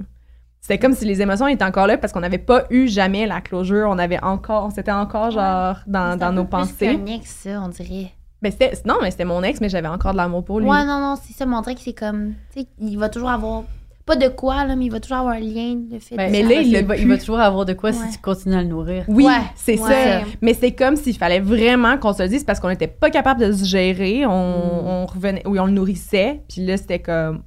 C'était 0.59 0.77
comme 0.77 0.93
si 0.93 1.05
les 1.05 1.19
émotions 1.21 1.47
étaient 1.47 1.63
encore 1.65 1.87
là 1.87 1.97
parce 1.97 2.13
qu'on 2.13 2.19
n'avait 2.19 2.37
pas 2.37 2.65
eu 2.69 2.87
jamais 2.87 3.25
la 3.25 3.41
closure. 3.41 3.87
On 3.89 3.97
avait 3.97 4.21
encore, 4.23 4.65
on 4.65 4.69
s'était 4.69 4.91
encore, 4.91 5.31
genre, 5.31 5.77
dans, 5.87 6.11
C'est 6.13 6.19
dans 6.19 6.31
nos 6.33 6.45
pensées. 6.45 6.99
ex, 7.07 7.29
ça, 7.31 7.61
on 7.63 7.69
dirait. 7.69 8.11
Ben, 8.41 8.51
c'était, 8.51 8.73
non, 8.85 8.95
mais 9.01 9.11
c'était 9.11 9.25
mon 9.25 9.43
ex, 9.43 9.61
mais 9.61 9.69
j'avais 9.69 9.87
encore 9.87 10.13
de 10.13 10.17
l'amour 10.17 10.43
pour 10.43 10.59
lui. 10.59 10.67
Ouais, 10.67 10.83
non, 10.85 10.99
non, 10.99 11.15
c'est 11.21 11.33
ça, 11.33 11.45
montrer 11.45 11.75
que 11.75 11.81
c'est 11.81 11.93
comme. 11.93 12.33
Tu 12.53 12.61
sais, 12.61 12.67
il 12.79 12.97
va 12.97 13.09
toujours 13.09 13.29
avoir. 13.29 13.63
Pas 14.03 14.15
de 14.15 14.27
quoi, 14.29 14.65
là, 14.65 14.75
mais 14.75 14.85
il 14.85 14.91
va 14.91 14.99
toujours 14.99 15.17
avoir 15.17 15.35
un 15.35 15.39
lien, 15.39 15.77
le 15.91 15.99
fait 15.99 16.15
Ben, 16.15 16.27
de 16.27 16.31
mais 16.31 16.41
ça. 16.41 16.49
là, 16.49 16.61
il 16.61 17.01
il 17.01 17.07
va 17.07 17.17
toujours 17.19 17.39
avoir 17.39 17.65
de 17.65 17.73
quoi 17.73 17.91
Ouais. 17.91 17.95
si 17.95 18.13
tu 18.15 18.17
continues 18.17 18.55
à 18.55 18.63
le 18.63 18.67
nourrir. 18.67 19.05
Oui, 19.07 19.25
Ouais, 19.25 19.33
c'est 19.55 19.79
ouais. 19.79 19.89
ça. 19.89 20.21
Mais 20.41 20.55
c'est 20.55 20.71
comme 20.71 20.95
s'il 20.95 21.15
fallait 21.15 21.39
vraiment 21.39 21.97
qu'on 21.99 22.11
se 22.11 22.23
le 22.23 22.27
dise 22.29 22.43
parce 22.43 22.59
qu'on 22.59 22.69
n'était 22.69 22.87
pas 22.87 23.11
capable 23.11 23.39
de 23.41 23.51
se 23.51 23.63
gérer. 23.63 24.25
On, 24.25 24.31
Mm. 24.31 24.87
on 24.87 25.05
revenait, 25.05 25.43
oui, 25.45 25.59
on 25.59 25.65
le 25.67 25.71
nourrissait. 25.73 26.41
Puis 26.49 26.65
là, 26.65 26.77
c'était 26.77 26.99
comme. 26.99 27.43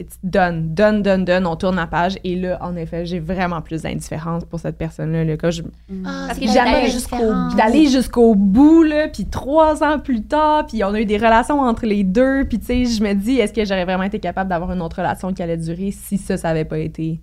It's 0.00 0.18
done, 0.24 0.74
done, 0.74 1.02
done, 1.02 1.24
done, 1.24 1.46
on 1.46 1.54
tourne 1.56 1.76
la 1.76 1.86
page. 1.86 2.16
Et 2.24 2.34
là, 2.36 2.58
en 2.62 2.74
effet, 2.76 3.04
j'ai 3.06 3.20
vraiment 3.20 3.60
plus 3.60 3.82
d'indifférence 3.82 4.44
pour 4.44 4.58
cette 4.58 4.78
personne-là. 4.78 5.24
là. 5.24 5.36
Quand 5.36 5.50
je- 5.50 5.62
Ah, 6.04 6.24
Parce 6.28 6.38
que 6.38 6.44
la 6.46 6.88
jusqu'au 6.88 7.16
d'aller 7.56 7.86
jusqu'au 7.88 8.34
bout, 8.34 8.82
là, 8.82 9.08
puis 9.08 9.26
trois 9.26 9.82
ans 9.84 9.98
plus 9.98 10.22
tard, 10.22 10.66
puis 10.66 10.82
on 10.84 10.94
a 10.94 11.00
eu 11.00 11.04
des 11.06 11.18
relations 11.18 11.60
entre 11.60 11.86
les 11.86 12.02
deux, 12.04 12.44
puis 12.48 12.58
tu 12.58 12.66
sais, 12.66 12.84
je 12.86 13.02
me 13.02 13.12
dis, 13.14 13.36
est-ce 13.38 13.52
que 13.52 13.64
j'aurais 13.64 13.84
vraiment 13.84 14.04
été 14.04 14.18
capable 14.18 14.48
d'avoir 14.50 14.72
une 14.72 14.82
autre 14.82 14.96
relation 14.96 15.32
qui 15.32 15.42
allait 15.42 15.56
durer 15.58 15.90
si 15.90 16.16
ça, 16.18 16.36
ça 16.36 16.48
avait 16.48 16.64
pas 16.64 16.78
été, 16.78 17.20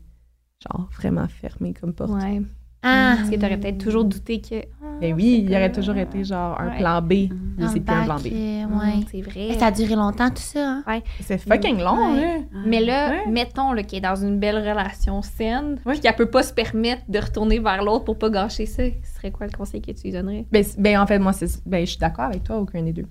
genre, 0.69 0.87
vraiment 0.97 1.27
fermé 1.27 1.73
comme 1.73 1.93
porte? 1.93 2.11
Ouais. 2.11 2.41
Ah, 2.83 3.15
Parce 3.17 3.29
que 3.31 3.35
t'aurais 3.35 3.57
peut-être 3.57 3.79
toujours 3.79 4.05
douté 4.05 4.39
que. 4.39 4.55
ah, 4.55 4.85
Mais 5.01 5.09
Ben 5.09 5.15
oui, 5.15 5.39
il 5.43 5.49
c'est 5.49 5.55
aurait 5.55 5.71
toujours 5.71 5.97
été, 5.97 6.23
genre, 6.23 6.59
un 6.61 6.69
Ouais. 6.69 6.77
plan 6.77 7.01
B, 7.01 7.13
mais 7.57 7.63
un 7.65 7.67
c'est 7.69 7.79
plus 7.79 7.93
un 7.95 8.03
plan 8.03 8.15
B. 8.17 8.27
euh, 8.27 8.65
Mm, 8.67 8.77
ouais. 8.79 9.05
C'est 9.11 9.21
vrai. 9.21 9.47
Mais 9.49 9.59
Ça 9.59 9.65
a 9.67 9.71
duré 9.71 9.95
longtemps, 9.95 10.29
tout 10.29 10.35
ça. 10.37 10.83
hein? 10.85 10.99
C'est 11.21 11.37
fucking 11.39 11.79
long, 11.79 12.13
Ouais. 12.13 12.21
là. 12.21 12.59
Mais 12.65 12.79
là, 12.81 13.09
Ouais. 13.09 13.31
mettons 13.31 13.73
là, 13.73 13.81
qu'elle 13.83 13.99
est 13.99 14.01
dans 14.01 14.15
une 14.15 14.39
belle 14.39 14.57
relation 14.57 15.21
saine, 15.23 15.79
Ouais. 15.85 15.93
puis 15.93 16.01
qu'elle 16.01 16.15
peut 16.15 16.29
pas 16.29 16.43
se 16.43 16.53
permettre 16.53 17.01
de 17.09 17.19
retourner 17.19 17.59
vers 17.59 17.83
l'autre 17.83 18.05
pour 18.05 18.17
pas 18.19 18.29
gâcher 18.29 18.65
ça, 18.67 18.83
ce 18.83 19.15
serait 19.15 19.31
quoi 19.31 19.47
le 19.47 19.57
conseil 19.57 19.81
que 19.81 19.91
tu 19.91 20.03
lui 20.03 20.11
donnerais? 20.11 20.45
Ben, 20.51 20.63
ben, 20.77 20.99
en 20.99 21.07
fait, 21.07 21.17
moi, 21.19 21.33
c'est, 21.33 21.47
ben, 21.65 21.81
je 21.85 21.89
suis 21.91 21.99
d'accord 21.99 22.25
avec 22.25 22.43
toi, 22.43 22.57
aucun 22.57 22.83
des 22.83 22.93
deux. 22.93 23.07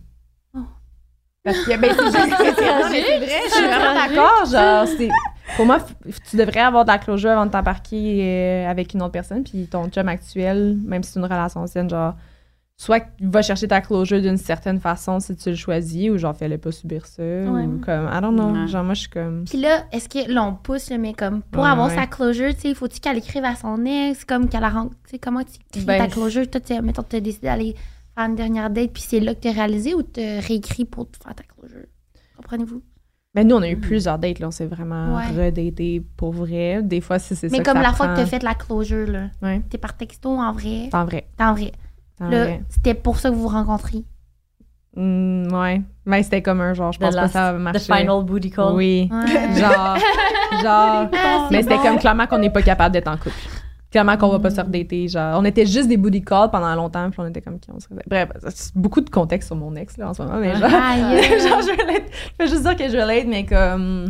Oh. 0.55 0.61
Parce 1.45 1.59
que, 1.59 1.77
ben, 1.77 1.91
c'est 1.91 2.11
c'est 2.11 3.19
vrai, 3.19 3.41
je 3.47 3.53
suis 3.53 3.65
vraiment 3.67 3.95
d'accord. 3.95 4.45
Genre, 4.51 4.87
c'est, 4.97 5.09
pour 5.55 5.67
moi, 5.67 5.79
tu 6.29 6.37
devrais 6.37 6.61
avoir 6.61 6.85
de 6.85 6.91
la 6.91 6.99
closure 6.99 7.31
avant 7.31 7.47
de 7.47 7.51
t'embarquer 7.53 8.21
euh, 8.23 8.71
avec 8.71 8.95
une 8.95 9.03
autre 9.03 9.13
personne. 9.13 9.45
Puis 9.45 9.67
ton 9.69 9.89
chum 9.89 10.09
actuel, 10.09 10.77
même 10.85 11.03
si 11.03 11.13
c'est 11.13 11.21
une 11.21 11.25
relation 11.27 11.61
ancienne, 11.61 11.89
genre, 11.89 12.15
soit 12.79 13.05
va 13.23 13.41
chercher 13.43 13.69
ta 13.69 13.81
closure 13.81 14.21
d'une 14.21 14.37
certaine 14.37 14.81
façon 14.81 15.19
si 15.21 15.35
tu 15.37 15.49
le 15.51 15.57
choisis, 15.57 16.11
ou 16.11 16.19
genre, 16.19 16.37
fais-le 16.37 16.59
pas 16.59 16.73
subir 16.73 17.07
ça. 17.07 17.23
Ou 17.23 17.79
comme, 17.85 18.11
I 18.13 18.21
don't 18.21 18.35
know. 18.35 18.53
Ouais. 18.53 18.67
Genre, 18.67 18.85
moi, 18.85 18.95
je 18.95 19.01
suis 19.01 19.09
comme. 19.09 19.45
Puis 19.49 19.59
là, 19.61 19.85
est-ce 19.93 20.09
que 20.09 20.31
là, 20.31 20.43
on 20.45 20.55
pousse, 20.55 20.91
là, 20.91 20.99
mais 20.99 21.15
comme 21.15 21.43
pour 21.43 21.63
Ouais, 21.63 21.69
avoir 21.71 21.89
ouais. 21.89 21.95
sa 21.95 22.07
closure, 22.07 22.53
tu 22.55 22.61
sais, 22.63 22.75
faut-tu 22.75 23.01
qu'elle 23.01 23.19
écrive 23.19 23.45
à 23.45 23.55
son 23.55 23.85
ex, 23.85 24.25
comme 24.25 24.49
qu'elle 24.49 24.61
la 24.63 24.69
rend. 24.71 24.89
Tu 24.89 25.13
sais, 25.13 25.19
comment 25.19 25.43
tu 25.43 25.59
crées 25.73 25.85
Ben, 25.87 25.99
ta 25.99 26.09
closure? 26.09 26.51
Toi, 26.51 26.61
tu 26.61 26.75
sais, 26.75 26.83
mettons, 26.83 27.03
tu 27.03 27.17
as 27.17 27.21
décidé 27.21 27.47
d'aller 27.47 27.75
faire 28.15 28.27
une 28.29 28.35
dernière 28.35 28.69
date, 28.69 28.93
puis 28.93 29.03
c'est 29.07 29.21
là 29.21 29.35
que 29.35 29.41
tu 29.41 29.49
as 29.49 29.53
réalisé 29.53 29.95
ou 29.95 30.03
tu 30.03 30.21
réécrit 30.21 30.85
pour 30.85 31.11
te 31.11 31.17
faire 31.23 31.35
ta 31.35 31.45
closure? 31.45 31.87
Comprenez-vous? 32.37 32.83
Ben, 33.37 33.47
nous, 33.47 33.55
on 33.57 33.61
a 33.63 33.69
eu 33.69 33.77
plusieurs 33.77 34.19
dates, 34.19 34.39
là. 34.39 34.49
On 34.49 34.51
s'est 34.51 34.65
vraiment 34.67 35.15
Ouais. 35.17 35.27
redaté 35.49 36.03
pour 36.17 36.33
vrai. 36.33 36.81
Des 36.83 37.01
fois, 37.03 37.19
si 37.19 37.37
c'est 37.37 37.49
ça 37.51 37.53
Mais 37.57 37.63
que 37.63 37.69
comme 37.69 37.77
ça 37.77 37.83
la 37.83 37.93
fois 37.93 38.07
que 38.07 38.13
prend. 38.15 38.23
tu 38.23 38.27
as 38.27 38.27
fait 38.31 38.43
la 38.43 38.55
closure, 38.55 39.07
là. 39.07 39.25
Ouais. 39.43 39.61
T'es 39.69 39.77
par 39.77 39.95
texto 39.95 40.31
en 40.31 40.53
vrai? 40.53 40.89
C'est 40.91 40.97
en 40.97 41.05
vrai. 41.05 41.27
En 41.39 41.53
vrai. 41.53 41.73
vrai. 42.19 42.63
c'était 42.71 42.95
pour 42.95 43.19
ça 43.19 43.29
que 43.29 43.35
vous 43.35 43.43
vous 43.43 43.49
rencontriez? 43.49 44.05
Mm, 44.97 45.53
ouais. 45.53 45.83
Mais 46.07 46.23
c'était 46.23 46.41
comme 46.41 46.63
un 46.63 46.73
genre, 46.73 46.93
je 46.93 46.99
pense 46.99 47.11
The 47.11 47.17
pas 47.17 47.19
que 47.19 47.25
last- 47.25 47.33
ça 47.35 47.53
va 47.53 47.59
The 47.59 47.63
marcher. 47.63 47.93
final 47.95 48.25
booty 48.25 48.51
call. 48.51 48.73
Oui. 48.75 49.11
Ouais. 49.13 49.55
Genre, 49.61 49.97
genre. 50.63 51.09
Ah, 51.13 51.49
mais 51.51 51.63
c'était 51.63 51.77
bon. 51.77 51.83
comme 51.83 51.99
clairement 51.99 52.27
qu'on 52.27 52.39
n'est 52.39 52.49
pas 52.51 52.63
capable 52.63 52.95
d'être 52.95 53.09
en 53.09 53.17
couple. 53.19 53.35
Clairement 53.97 54.19
qu'on 54.19 54.29
va 54.29 54.41
pas 54.41 54.51
se 54.51 54.61
redater. 54.61 55.09
Genre, 55.09 55.41
on 55.41 55.45
était 55.47 55.65
juste 55.65 55.89
des 55.89 55.97
booty 55.97 56.23
calls 56.23 56.51
pendant 56.51 56.75
longtemps, 56.75 57.09
puis 57.11 57.19
on 57.21 57.27
était 57.29 57.41
comme 57.41 57.59
qui 57.59 57.71
on 57.71 57.81
se 57.81 57.87
Bref, 58.07 58.29
c'est 58.51 58.77
beaucoup 58.77 59.01
de 59.01 59.09
contexte 59.09 59.47
sur 59.47 59.57
mon 59.57 59.75
ex, 59.75 59.97
là, 59.97 60.11
en 60.11 60.13
ce 60.13 60.21
moment. 60.23 60.37
Mais 60.39 60.53
genre, 60.55 60.65
Aïe. 60.65 61.23
genre 61.49 61.63
je, 61.63 61.71
relate- 61.83 62.11
je 62.39 62.45
vais 62.45 62.51
juste 62.51 62.61
dire 62.63 62.77
que 62.77 62.89
je 62.91 62.97
relate, 62.99 63.27
mais 63.27 63.47
comme. 63.47 64.09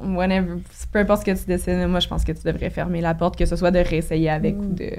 Whenever, 0.00 0.60
peu 0.92 0.98
importe 1.00 1.22
ce 1.22 1.32
que 1.32 1.36
tu 1.36 1.46
décides, 1.46 1.88
moi, 1.88 1.98
je 1.98 2.06
pense 2.06 2.22
que 2.24 2.30
tu 2.30 2.42
devrais 2.44 2.70
fermer 2.70 3.00
la 3.00 3.14
porte, 3.14 3.36
que 3.36 3.44
ce 3.44 3.56
soit 3.56 3.70
de 3.72 3.78
réessayer 3.80 4.30
avec 4.30 4.56
ou 4.56 4.72
de. 4.72 4.90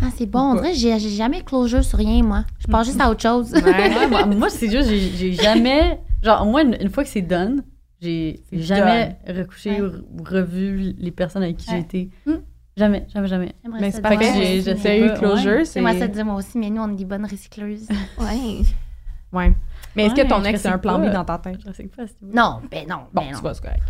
Ah, 0.00 0.06
c'est 0.16 0.24
bon. 0.24 0.40
On 0.40 0.54
dirait 0.54 0.72
j'ai 0.72 0.98
j'ai 0.98 1.10
jamais 1.10 1.42
closure 1.42 1.84
sur 1.84 1.98
rien, 1.98 2.22
moi. 2.22 2.44
Je 2.60 2.66
pense 2.66 2.86
juste 2.86 3.00
à 3.02 3.10
autre 3.10 3.20
chose. 3.20 3.52
Ouais. 3.52 3.62
Ouais, 3.62 4.06
moi, 4.10 4.24
moi, 4.24 4.48
c'est 4.48 4.70
juste, 4.70 4.88
j'ai- 4.88 5.10
j'ai 5.16 5.32
jamais. 5.34 6.00
Genre, 6.22 6.46
moi, 6.46 6.62
une, 6.62 6.78
une 6.80 6.88
fois 6.88 7.02
que 7.04 7.10
c'est 7.10 7.20
done, 7.20 7.62
j'ai 8.00 8.40
C'est 8.50 8.58
jamais 8.62 9.18
recouché 9.28 9.82
Ouais. 9.82 9.88
ou, 9.88 10.22
revu 10.24 10.94
les 10.98 11.10
personnes 11.10 11.42
avec 11.42 11.58
qui 11.58 11.70
Ouais. 11.70 12.40
Jamais, 12.76 13.06
jamais, 13.12 13.28
jamais. 13.28 13.54
J'aimerais 13.62 13.80
Mais 13.80 13.90
ça 13.90 13.98
c'est 14.02 14.08
Fait 14.08 14.16
que 14.16 14.22
moi 14.22 14.32
j'ai- 14.84 15.04
eu 15.04 15.08
pas, 15.08 15.18
closure, 15.18 15.50
ouais. 15.52 15.64
c'est. 15.64 15.80
J'aimerais 15.80 15.98
ça 15.98 16.08
dire 16.08 16.24
moi 16.24 16.34
aussi, 16.36 16.56
mais 16.58 16.70
nous, 16.70 16.80
on 16.82 16.90
est 16.92 16.96
des 16.96 17.04
bonnes 17.04 17.26
recycleuses. 17.26 17.88
Ouais. 18.18 18.62
Ouais. 19.32 19.52
Mais 19.94 20.06
est-ce 20.06 20.14
Ouais, 20.14 20.22
que 20.24 20.28
ton 20.28 20.42
ex, 20.44 20.60
c'est 20.60 20.68
un 20.68 20.78
plan 20.78 20.98
B 20.98 21.04
pas. 21.04 21.10
dans 21.10 21.24
ta 21.24 21.38
tête? 21.38 21.58
Je 21.66 21.72
sais 21.72 21.84
pas 21.84 22.06
si 22.06 22.14
non, 22.22 22.60
ben 22.70 22.86
non. 22.88 23.00
Bon, 23.12 23.22
ben 23.22 23.36
tu 23.36 23.42
vas, 23.42 23.54
c'est 23.54 23.62
correct. 23.62 23.82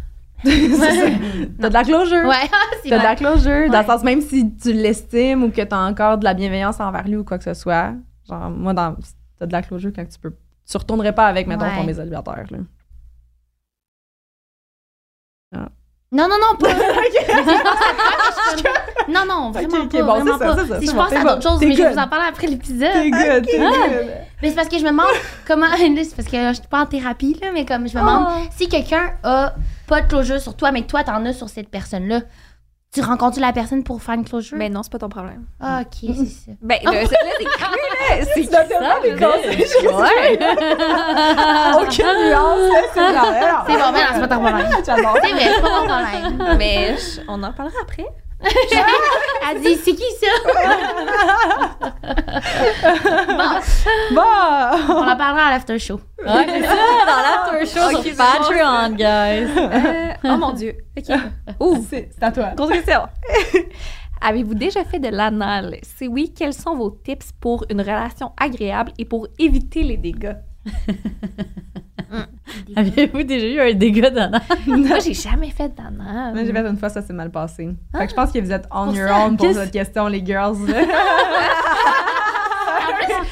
T'as 1.61 1.69
de 1.69 1.75
la 1.75 1.85
closure. 1.85 2.27
Ouais, 2.27 2.49
c'est 2.83 2.89
T'as 2.91 2.99
de 2.99 3.03
la 3.05 3.15
closure. 3.17 3.67
Dans 3.69 3.73
Ouais. 3.75 3.81
le 3.81 3.87
sens, 3.87 4.03
même 4.03 4.21
si 4.23 4.55
tu 4.57 4.73
l'estimes 4.73 5.45
ou 5.45 5.51
que 5.51 5.63
t'as 5.63 5.87
encore 5.87 6.17
de 6.19 6.25
la 6.25 6.33
bienveillance 6.35 6.81
envers 6.81 7.07
lui 7.07 7.17
ou 7.17 7.25
quoi 7.25 7.37
que 7.39 7.45
ce 7.45 7.55
soit, 7.55 7.95
genre, 8.29 8.51
moi, 8.51 8.73
dans, 8.73 8.97
t'as 9.39 9.47
de 9.47 9.53
la 9.53 9.63
closure 9.63 9.93
quand 9.95 10.07
tu 10.07 10.19
peux. 10.19 10.35
Tu 10.71 10.77
retournerais 10.77 11.15
pas 11.15 11.27
avec, 11.27 11.47
mettons, 11.47 11.65
Ouais. 11.67 11.87
ton 11.87 11.95
célibataire, 11.95 12.47
là. 15.53 15.69
Non, 16.13 16.27
non, 16.29 16.37
non, 16.41 16.57
pas. 16.59 16.75
non, 19.09 19.25
non, 19.29 19.51
vraiment 19.53 19.77
Ok, 19.79 19.85
ok, 19.85 19.93
pas. 19.93 20.03
bon, 20.03 20.13
vraiment 20.15 20.39
ça, 20.39 20.45
pas. 20.45 20.57
ça, 20.67 20.81
Si 20.81 20.87
je 20.87 20.93
pense 20.93 21.13
à 21.13 21.19
bon, 21.19 21.23
d'autres 21.25 21.43
choses, 21.49 21.61
mais 21.61 21.73
je 21.75 21.83
vais 21.83 21.93
vous 21.93 21.99
en 21.99 22.09
parler 22.09 22.27
après 22.29 22.47
l'épisode. 22.49 22.93
T'es 22.93 23.11
good, 23.11 23.47
t'es 23.47 23.61
Ah. 23.61 23.89
good. 23.89 24.11
Mais 24.43 24.49
c'est 24.49 24.55
parce 24.57 24.69
que 24.69 24.79
je 24.79 24.85
me 24.85 24.91
demande 24.91 25.07
comment. 25.47 25.67
c'est 25.77 26.17
parce 26.17 26.29
que 26.29 26.49
je 26.49 26.55
suis 26.55 26.67
pas 26.69 26.81
en 26.81 26.87
thérapie, 26.87 27.39
là, 27.41 27.49
mais 27.53 27.65
comme 27.65 27.89
je 27.89 27.95
me 27.95 28.01
demande 28.01 28.27
Oh. 28.29 28.33
si 28.57 28.69
quelqu'un 28.69 29.13
a 29.23 29.55
pas 29.87 30.01
de 30.01 30.09
closure 30.09 30.41
sur 30.41 30.57
toi, 30.57 30.73
mais 30.73 30.83
toi, 30.83 31.05
t'en 31.05 31.25
as 31.27 31.33
sur 31.33 31.49
cette 31.49 31.69
personne-là, 31.69 32.23
tu 32.93 33.01
rencontres 33.03 33.39
la 33.39 33.53
personne 33.53 33.85
pour 33.85 34.03
faire 34.03 34.17
une 34.17 34.25
closure? 34.25 34.59
Mais 34.59 34.69
non, 34.69 34.83
c'est 34.83 34.91
pas 34.91 34.99
ton 34.99 35.09
problème. 35.09 35.45
Ah, 35.61 35.83
ok, 35.83 36.11
c'est 36.17 36.27
ça. 36.27 36.53
Ben, 36.61 36.79
là, 36.83 36.91
c'est 37.07 37.45
cru, 37.45 37.63
là. 37.63 38.25
C'est 38.35 38.47
tellement 38.51 39.01
des 39.03 39.13
conseils. 39.13 39.87
Ouais. 39.87 40.39
Aucune 41.81 42.05
nuance, 42.05 42.69
là. 42.69 42.81
C'est 42.93 43.15
genre, 43.15 43.65
C'est 43.67 43.79
bon, 43.79 43.93
mais 43.93 44.01
non, 44.01 44.11
c'est 44.15 44.21
pas 44.21 44.29
ton 44.29 44.41
problème. 44.41 44.69
C'est 44.85 44.93
vrai, 44.93 45.53
c'est 45.55 45.63
pas 45.63 45.81
mon 45.81 45.87
problème. 45.87 46.57
Mais 46.59 46.97
on 47.29 47.43
en 47.43 47.53
parlera 47.53 47.77
après. 47.83 48.07
Elle 48.43 49.61
dit, 49.63 49.77
c'est 49.77 49.95
qui 49.95 50.05
ça? 50.21 50.27
bon, 54.13 54.15
Bon. 54.15 54.23
on 54.95 55.09
en 55.09 55.17
parlera 55.17 55.47
à 55.47 55.51
l'after 55.51 55.79
show. 55.79 56.01
Ouais, 56.25 56.47
c'est 56.49 56.63
ça, 56.63 56.75
dans 57.07 57.57
l'after 57.57 57.67
show 57.67 57.97
Ok, 57.97 58.03
c'est 58.05 58.15
sur 58.15 58.17
Patreon, 58.17 58.91
guys. 58.95 59.49
Euh, 59.57 60.13
oh 60.25 60.37
mon 60.37 60.53
Dieu. 60.53 60.75
OK. 60.97 61.17
Ouh. 61.61 61.85
C'est 61.89 62.11
c'est 62.13 62.23
à 62.25 62.31
toi. 62.33 62.51
Grosse 62.57 62.71
question. 62.71 63.01
Avez-vous 64.23 64.55
déjà 64.55 64.85
fait 64.85 64.99
de 64.99 65.09
l'anal? 65.09 65.77
Si 65.83 66.07
oui, 66.07 66.33
quels 66.37 66.53
sont 66.53 66.75
vos 66.77 66.91
tips 66.91 67.33
pour 67.41 67.65
une 67.71 67.81
relation 67.81 68.33
agréable 68.39 68.93
et 68.99 69.05
pour 69.07 69.27
éviter 69.39 69.83
les 69.83 69.97
dégâts? 69.97 70.37
Avez-vous 72.77 73.23
déjà 73.23 73.47
eu 73.47 73.61
un 73.61 73.75
dégât 73.75 74.11
d'anal? 74.11 74.43
Moi, 74.67 74.99
j'ai 74.99 75.15
jamais 75.15 75.51
fait 75.51 75.75
d'anal. 75.75 76.35
Moi, 76.35 76.45
j'ai 76.45 76.53
fait 76.53 76.67
une 76.67 76.77
fois, 76.77 76.89
ça 76.89 77.03
s'est 77.03 77.13
mal 77.13 77.31
passé. 77.31 77.69
Fait 77.97 78.05
que 78.05 78.11
je 78.11 78.15
pense 78.15 78.33
que 78.33 78.39
vous 78.39 78.53
êtes 78.53 78.67
on 78.71 78.93
your 78.93 79.09
ça, 79.09 79.27
own 79.27 79.37
pour 79.37 79.53
cette 79.53 79.71
question, 79.73 80.07
les 80.07 80.25
girls. 80.25 80.57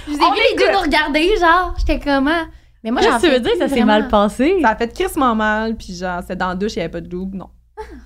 Je 0.06 0.12
vous 0.12 0.18
ai 0.18 0.30
vu 0.30 0.40
les 0.50 0.56
deux 0.56 0.72
nous 0.72 0.80
regarder, 0.80 1.36
genre, 1.38 1.74
j'étais 1.78 2.00
comment? 2.00 2.42
Mais 2.82 2.90
moi, 2.90 3.00
Qu'est-ce 3.00 3.12
j'en 3.12 3.18
que 3.20 3.26
tu 3.26 3.32
veux 3.32 3.40
dire 3.40 3.52
que 3.52 3.58
ça 3.58 3.68
s'est 3.68 3.84
mal 3.84 4.08
passé? 4.08 4.58
ça 4.62 4.70
a 4.70 4.76
fait 4.76 4.92
crissement 4.92 5.34
mal, 5.34 5.76
puis 5.76 5.94
genre, 5.94 6.20
c'était 6.22 6.36
dans 6.36 6.48
la 6.48 6.54
douche, 6.54 6.74
il 6.76 6.78
n'y 6.78 6.82
avait 6.82 6.92
pas 6.92 7.00
de 7.00 7.08
double, 7.08 7.36
non. 7.36 7.48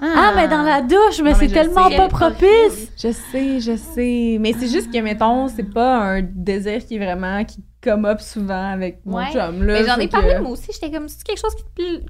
Ah, 0.01 0.33
mais 0.37 0.49
dans 0.49 0.63
la 0.63 0.83
douche, 0.83 1.21
mais 1.23 1.35
c'est 1.35 1.49
tellement 1.49 1.89
sais. 1.89 1.97
pas 1.97 2.09
propice. 2.09 2.93
Je 2.97 3.13
sais, 3.13 3.61
je 3.61 3.77
sais. 3.77 4.37
Mais 4.39 4.53
c'est 4.53 4.69
juste 4.69 4.93
que, 4.93 4.99
mettons, 4.99 5.49
c'est 5.49 5.63
pas 5.63 5.97
un 5.97 6.23
désir 6.23 6.85
qui 6.85 6.97
est 6.97 6.99
vraiment, 6.99 7.43
qui 7.45 7.65
come 7.83 8.05
up 8.05 8.21
souvent 8.21 8.73
avec 8.73 9.01
mon 9.05 9.17
Ouais. 9.19 9.33
chum, 9.33 9.63
là. 9.65 9.73
Mais 9.81 9.85
j'en 9.85 9.97
ai 9.97 10.07
que- 10.07 10.13
parlé 10.13 10.39
moi 10.39 10.53
aussi. 10.53 10.71
J'étais 10.73 10.91
comme, 10.91 11.09
c'est 11.09 11.23
quelque 11.25 11.41
chose 11.41 11.55
qui 11.55 11.65
te 11.65 11.71
plaît. 11.75 12.01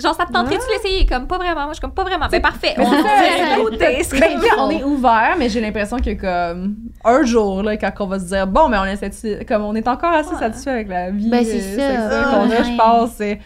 Genre, 0.00 0.14
ça 0.14 0.26
te 0.26 0.32
tenterait-tu 0.32 0.64
l'essayer? 0.72 1.06
Comme, 1.06 1.28
pas 1.28 1.38
vraiment. 1.38 1.62
Moi, 1.62 1.68
je 1.68 1.74
suis 1.74 1.80
comme, 1.80 1.94
pas 1.94 2.02
vraiment. 2.02 2.26
Ben, 2.28 2.42
parfait. 2.42 2.74
Mais 2.76 2.84
On 2.84 3.70
c'est 3.70 3.78
test. 3.78 4.18
Ben, 4.18 4.38
on 4.58 4.68
est 4.70 4.82
ouvert, 4.82 5.36
mais 5.38 5.48
j'ai 5.48 5.60
l'impression 5.60 5.98
que 5.98 6.14
comme 6.14 6.76
un 7.04 7.22
jour 7.22 7.62
là, 7.62 7.76
quand 7.76 7.92
on 8.00 8.06
va 8.06 8.18
se 8.18 8.24
dire 8.24 8.46
bon, 8.48 8.68
mais 8.68 8.78
on 8.78 8.84
est 8.86 8.96
satisfait- 8.96 9.44
comme 9.44 9.62
on 9.62 9.74
est 9.76 9.86
encore 9.86 10.12
assez 10.12 10.30
Ouais. 10.32 10.38
satisfait 10.40 10.70
avec 10.70 10.88
la 10.88 11.10
vie 11.12 11.30
Ben, 11.30 11.44
c'est 11.44 11.60
euh, 11.60 11.76
ça, 11.76 12.10
sexuelle 12.10 12.24
qu'on 12.24 12.40
a, 12.40 12.46
ouais. 12.48 12.64
je 12.64 12.76
pense. 12.76 13.10
C'est 13.12 13.38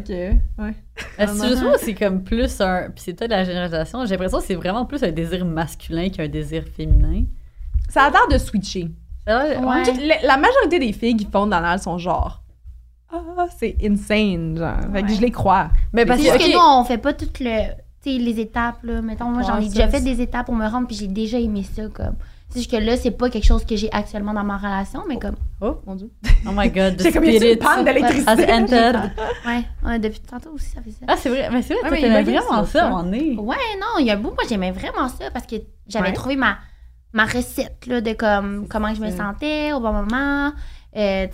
que 0.00 0.30
ouais. 0.62 0.74
Est-ce 1.18 1.42
que 1.42 1.48
je 1.48 1.54
trouve 1.54 1.72
que 1.72 1.80
c'est 1.80 1.94
comme 1.94 2.22
plus 2.22 2.60
un. 2.60 2.90
Puis 2.94 3.02
c'est 3.04 3.14
peut-être 3.14 3.30
la 3.30 3.42
généralisation. 3.44 4.04
J'ai 4.04 4.12
l'impression 4.12 4.38
que 4.38 4.44
c'est 4.44 4.54
vraiment 4.54 4.84
plus 4.84 5.02
un 5.02 5.10
désir 5.10 5.44
masculin 5.44 6.08
qu'un 6.10 6.28
désir 6.28 6.62
féminin? 6.76 7.24
Ça 7.88 8.04
a 8.04 8.10
l'air 8.10 8.28
de 8.30 8.38
switcher. 8.38 8.90
C'est? 9.26 9.56
Ouais. 9.58 10.20
La, 10.22 10.36
majorité 10.36 10.78
des 10.78 10.92
filles 10.92 11.16
qui 11.16 11.26
font 11.30 11.46
de 11.46 11.50
l'anal 11.50 11.78
sont 11.80 11.98
genre 11.98 12.42
ah 13.12 13.46
c'est 13.56 13.76
insane 13.82 14.56
genre. 14.58 14.76
Fait 14.92 15.02
que 15.02 15.08
je 15.14 15.20
les 15.20 15.30
crois. 15.30 15.68
Mais 15.92 16.04
parce 16.04 16.20
C'est 16.20 16.26
que, 16.26 16.32
juste 16.38 16.46
que 16.46 16.52
nous, 16.52 16.60
on 16.60 16.84
fait 16.84 16.98
pas 16.98 17.12
toutes 17.12 17.38
le, 17.40 17.72
les 18.04 18.40
étapes, 18.40 18.82
là. 18.82 19.00
Mettons, 19.00 19.26
moi, 19.26 19.42
j'en 19.42 19.58
ai 19.58 19.68
déjà 19.68 19.88
fait 19.88 19.98
c'est- 19.98 20.04
des 20.04 20.20
étapes 20.20 20.46
pour 20.46 20.54
me 20.54 20.66
rendre, 20.68 20.86
puis 20.86 20.96
j'ai 20.96 21.06
déjà 21.06 21.38
aimé 21.38 21.62
ça, 21.62 21.82
comme. 21.88 22.16
C'est 22.48 22.60
juste 22.60 22.70
que 22.70 22.76
là, 22.76 22.96
c'est 22.96 23.10
pas 23.12 23.28
quelque 23.30 23.44
chose 23.46 23.64
que 23.64 23.74
j'ai 23.74 23.90
actuellement 23.92 24.32
dans 24.34 24.44
ma 24.44 24.56
relation, 24.56 25.02
mais 25.08 25.18
comme. 25.18 25.36
Oh 25.60 25.78
mon 25.86 25.94
dieu. 25.96 26.10
Oh 26.46 26.50
my 26.52 26.68
god, 26.70 26.96
J'ai 27.02 27.10
comme 27.12 27.24
il 27.24 27.34
y 27.42 27.44
a 27.48 27.52
une 27.52 27.58
panne 27.58 27.84
d'électricité. 27.84 28.30
has 28.30 28.60
entered. 28.62 29.12
Ouais, 29.46 29.64
ouais, 29.84 29.98
depuis 29.98 30.20
tantôt 30.20 30.50
aussi, 30.50 30.66
ça 30.70 30.80
fait 30.82 30.90
ça. 30.90 30.98
Ah, 31.08 31.14
c'est 31.16 31.28
vrai. 31.28 31.48
Mais 31.52 31.62
c'est 31.62 31.74
vrai, 31.74 31.90
Ouais, 31.90 32.00
t'aimais 32.00 32.22
vraiment 32.22 32.64
ça, 32.64 32.66
ça, 32.66 32.78
ça. 32.80 32.82
à 32.84 32.86
un 32.86 32.90
moment 32.90 33.02
donné. 33.04 33.36
Ouais, 33.38 33.56
non, 33.80 33.98
il 34.00 34.06
y 34.06 34.10
a 34.10 34.14
un 34.14 34.18
bout, 34.18 34.30
moi, 34.30 34.44
j'aimais 34.48 34.72
vraiment 34.72 35.08
ça 35.08 35.30
parce 35.32 35.46
que 35.46 35.56
j'avais 35.88 36.08
Ouais. 36.08 36.12
trouvé 36.12 36.36
ma, 36.36 36.58
ma 37.16 37.24
recette, 37.24 37.86
là, 37.86 38.00
de 38.00 38.12
comme, 38.12 38.66
comment 38.68 38.94
je 38.94 39.00
me 39.00 39.10
ça. 39.10 39.16
sentais 39.16 39.72
au 39.72 39.80
bon 39.80 39.92
moment. 39.92 40.52
euh, 40.98 41.26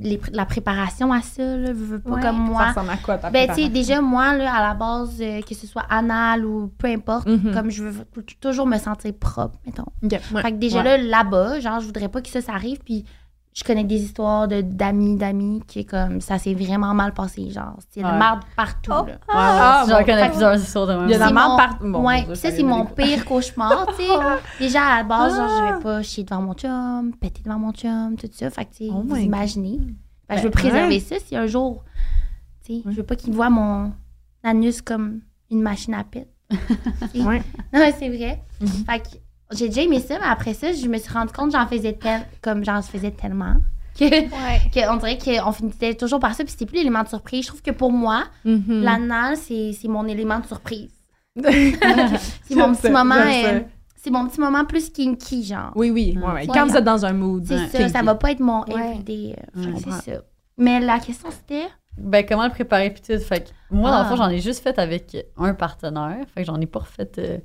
les 0.00 0.18
la 0.32 0.46
préparation 0.46 1.12
à 1.12 1.20
ça, 1.20 1.42
là, 1.42 1.72
veux, 1.74 1.98
pas 2.00 2.10
Ouais. 2.12 2.22
comme 2.22 2.36
Ça 2.36 2.42
moi. 2.52 2.68
ressemble 2.68 2.88
à 2.90 2.96
quoi 2.96 3.18
ta 3.18 3.28
Ben, 3.28 3.48
tu 3.48 3.54
sais, 3.64 3.68
déjà, 3.68 4.00
moi, 4.00 4.34
là, 4.34 4.54
à 4.54 4.62
la 4.68 4.72
base, 4.74 5.18
euh, 5.20 5.42
que 5.42 5.54
ce 5.54 5.66
soit 5.66 5.84
anal 5.90 6.46
ou 6.46 6.68
peu 6.78 6.86
importe, 6.88 7.28
Mhm. 7.28 7.52
comme 7.52 7.70
je 7.70 7.82
veux 7.84 8.06
toujours 8.40 8.66
me 8.66 8.78
sentir 8.78 9.12
propre, 9.20 9.58
mettons. 9.66 9.84
Ouais. 10.02 10.40
Fait 10.42 10.52
que 10.52 10.56
déjà 10.56 10.78
Ouais. 10.78 10.84
là, 10.84 10.96
là-bas, 10.96 11.60
genre, 11.60 11.80
je 11.80 11.86
voudrais 11.86 12.08
pas 12.08 12.22
que 12.22 12.30
ça, 12.30 12.40
ça 12.40 12.52
arrive. 12.54 12.78
Puis 12.82 13.04
je 13.52 13.64
connais 13.64 13.84
des 13.84 13.96
histoires 14.02 14.46
de- 14.48 14.60
d'amis, 14.60 15.16
d'amis 15.16 15.62
qui, 15.66 15.84
comme, 15.84 16.20
ça 16.20 16.38
s'est 16.38 16.54
vraiment 16.54 16.94
mal 16.94 17.12
passé. 17.12 17.50
Genre, 17.50 17.76
c'est 17.90 18.02
Ouais. 18.04 18.10
la 18.10 18.16
marde 18.16 18.40
partout, 18.56 18.92
Oh. 19.02 19.06
là. 19.06 19.14
Ah, 19.28 19.84
bon. 19.88 20.04
connais 20.04 20.28
plusieurs 20.28 20.54
histoires 20.56 20.86
de 20.86 20.92
même. 20.94 21.04
Il 21.06 21.10
y 21.10 21.14
a 21.14 21.18
de 21.28 21.34
la 21.34 21.48
mon- 21.48 21.56
partout. 21.56 21.90
Bon, 21.92 22.06
ouais, 22.06 22.24
ça, 22.28 22.34
ça 22.36 22.50
c'est 22.52 22.62
mon 22.62 22.84
de- 22.84 22.90
pire 22.90 23.24
cauchemar, 23.24 23.86
tu 23.96 24.04
sais. 24.04 24.08
Déjà, 24.60 24.82
à 24.84 24.96
la 24.98 25.04
base, 25.04 25.36
genre, 25.36 25.48
je 25.48 25.74
vais 25.74 25.82
pas 25.82 26.02
chier 26.02 26.24
devant 26.24 26.42
mon 26.42 26.54
chum, 26.54 27.12
péter 27.20 27.42
devant 27.42 27.58
mon 27.58 27.72
chum, 27.72 28.16
tout 28.16 28.28
ça. 28.32 28.50
Fait 28.50 28.64
que, 28.66 28.70
tu 28.70 28.84
sais, 28.86 28.90
Oh 28.94 29.02
vous 29.04 29.16
imaginez. 29.16 29.78
Fait 30.28 30.36
que 30.36 30.36
je 30.36 30.36
Ben, 30.36 30.42
veux 30.44 30.50
préserver 30.50 30.94
ouais. 30.94 31.00
ça 31.00 31.16
si 31.18 31.34
un 31.36 31.46
jour, 31.46 31.82
tu 32.64 32.74
sais, 32.74 32.86
Ouais. 32.86 32.92
je 32.92 32.96
veux 32.98 33.02
pas 33.02 33.16
qu'il 33.16 33.32
voit 33.34 33.50
mon 33.50 33.92
anus 34.44 34.80
comme 34.80 35.20
une 35.50 35.60
machine 35.60 35.94
à 35.94 36.04
pète. 36.04 36.28
Ouais. 37.14 37.42
Non, 37.72 37.80
mais 37.80 37.92
c'est 37.98 38.08
vrai. 38.08 38.42
Mhm. 38.60 38.68
Fait 38.86 39.00
que 39.00 39.08
j'ai 39.52 39.68
déjà 39.68 39.82
aimé 39.82 40.00
ça, 40.00 40.18
mais 40.18 40.26
après 40.26 40.54
ça, 40.54 40.72
je 40.72 40.86
me 40.88 40.98
suis 40.98 41.12
rendu 41.12 41.32
compte 41.32 41.52
que 41.52 41.58
j'en 41.58 41.66
faisais 41.66 41.92
tel, 41.94 42.22
comme 42.42 42.64
j'en 42.64 42.80
faisais 42.82 43.10
tellement 43.10 43.56
que, 43.98 44.04
Ouais. 44.04 44.60
que 44.72 44.90
on 44.92 44.96
dirait 44.96 45.18
qu'on 45.18 45.52
finissait 45.52 45.94
toujours 45.94 46.20
par 46.20 46.34
ça, 46.34 46.44
puis 46.44 46.52
c'était 46.52 46.66
plus 46.66 46.76
l'élément 46.78 47.02
de 47.02 47.08
surprise. 47.08 47.42
Je 47.42 47.48
trouve 47.48 47.62
que 47.62 47.70
pour 47.72 47.92
moi, 47.92 48.24
Mhm. 48.44 48.82
l'anal, 48.82 49.36
c'est 49.36 49.72
c'est 49.72 49.88
mon 49.88 50.06
élément 50.06 50.38
de 50.40 50.46
surprise. 50.46 50.90
c'est 51.36 52.54
mon 52.54 52.74
petit 52.74 52.90
moment, 52.90 53.14
euh, 53.16 53.60
C'est 53.96 54.10
mon 54.10 54.26
petit 54.26 54.40
moment 54.40 54.64
plus 54.64 54.88
kinky, 54.90 55.44
genre. 55.44 55.72
Oui, 55.74 55.90
oui. 55.90 56.14
Ouais. 56.16 56.22
ouais, 56.22 56.26
ouais. 56.28 56.40
Ouais. 56.40 56.46
Quand 56.46 56.66
vous 56.66 56.74
êtes 56.76 56.84
dans 56.84 57.04
un 57.04 57.12
mood. 57.12 57.44
C'est 57.46 57.54
Ouais. 57.54 57.88
ça, 57.88 57.98
ça 57.98 58.02
va 58.02 58.14
pas 58.14 58.30
être 58.30 58.40
mon 58.40 58.62
Ouais. 58.64 58.92
everyday. 58.92 59.36
euh, 59.56 59.74
c'est 59.76 60.12
ça. 60.14 60.20
Mais 60.56 60.80
la 60.80 60.98
question, 60.98 61.28
c'était... 61.30 61.66
Ben, 61.98 62.24
comment 62.26 62.44
le 62.44 62.50
préparer 62.50 62.90
puis 62.90 63.02
tout. 63.02 63.18
Fait 63.22 63.40
que 63.44 63.50
moi, 63.70 63.90
dans 63.90 63.98
le 63.98 64.04
Ah. 64.06 64.08
fond, 64.08 64.16
j'en 64.16 64.28
ai 64.30 64.38
juste 64.40 64.62
fait 64.62 64.78
avec 64.78 65.16
un 65.36 65.52
partenaire. 65.54 66.24
Fait 66.34 66.40
que 66.42 66.46
j'en 66.46 66.58
ai 66.60 66.66
pas 66.66 66.78
refait 66.80 67.10
euh, 67.18 67.38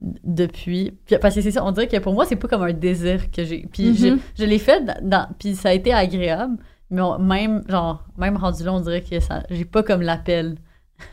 depuis. 0.00 0.92
Puis, 1.06 1.16
parce 1.20 1.34
que 1.34 1.40
c'est 1.40 1.50
ça, 1.50 1.64
on 1.64 1.72
dirait 1.72 1.88
que 1.88 1.96
pour 1.98 2.12
moi, 2.14 2.24
c'est 2.24 2.36
pas 2.36 2.48
comme 2.48 2.62
un 2.62 2.72
désir 2.72 3.30
que 3.30 3.44
j'ai. 3.44 3.66
Puis 3.72 3.90
Mhm. 3.90 4.18
je 4.38 4.44
l'ai 4.44 4.58
fait 4.58 4.84
dans, 5.02 5.26
Puis 5.38 5.54
ça 5.56 5.70
a 5.70 5.72
été 5.72 5.92
agréable. 5.92 6.56
Mais 6.90 7.00
on- 7.02 7.18
même, 7.18 7.62
genre, 7.68 8.04
même 8.16 8.36
rendu 8.36 8.64
là, 8.64 8.72
on 8.72 8.80
dirait 8.80 9.02
que 9.02 9.20
ça, 9.20 9.42
j'ai 9.50 9.64
pas 9.66 9.82
comme 9.82 10.00
l'appel. 10.02 10.56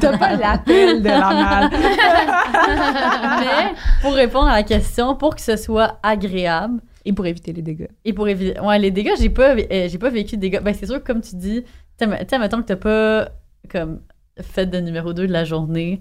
T'as 0.00 0.16
pas 0.18 0.36
l'appel 0.36 1.02
de 1.02 1.08
la 1.08 1.18
mal. 1.18 1.70
Mais 3.40 3.74
pour 4.02 4.14
répondre 4.14 4.48
à 4.48 4.54
la 4.56 4.62
question, 4.62 5.14
pour 5.16 5.34
que 5.34 5.42
ce 5.42 5.56
soit 5.56 5.98
agréable, 6.02 6.80
Et 7.04 7.12
pour 7.12 7.26
éviter 7.26 7.52
les 7.52 7.62
dégâts. 7.62 7.88
Et 8.04 8.12
pour 8.12 8.28
éviter. 8.28 8.58
Ouais, 8.60 8.78
les 8.78 8.90
dégâts, 8.90 9.12
j'ai 9.18 9.30
pas, 9.30 9.54
euh, 9.54 9.88
j'ai 9.88 9.98
pas 9.98 10.10
vécu 10.10 10.36
de 10.36 10.40
dégâts. 10.40 10.60
Ben, 10.62 10.74
c'est 10.74 10.86
sûr 10.86 11.00
que, 11.02 11.06
comme 11.06 11.20
tu 11.20 11.36
dis, 11.36 11.62
tu 11.98 12.06
sais, 12.28 12.38
mettons 12.38 12.62
que 12.62 12.66
t'as 12.66 12.76
pas, 12.76 13.28
comme, 13.70 14.00
fait 14.40 14.66
de 14.66 14.78
numéro 14.80 15.12
2 15.12 15.26
de 15.26 15.32
la 15.32 15.44
journée, 15.44 16.00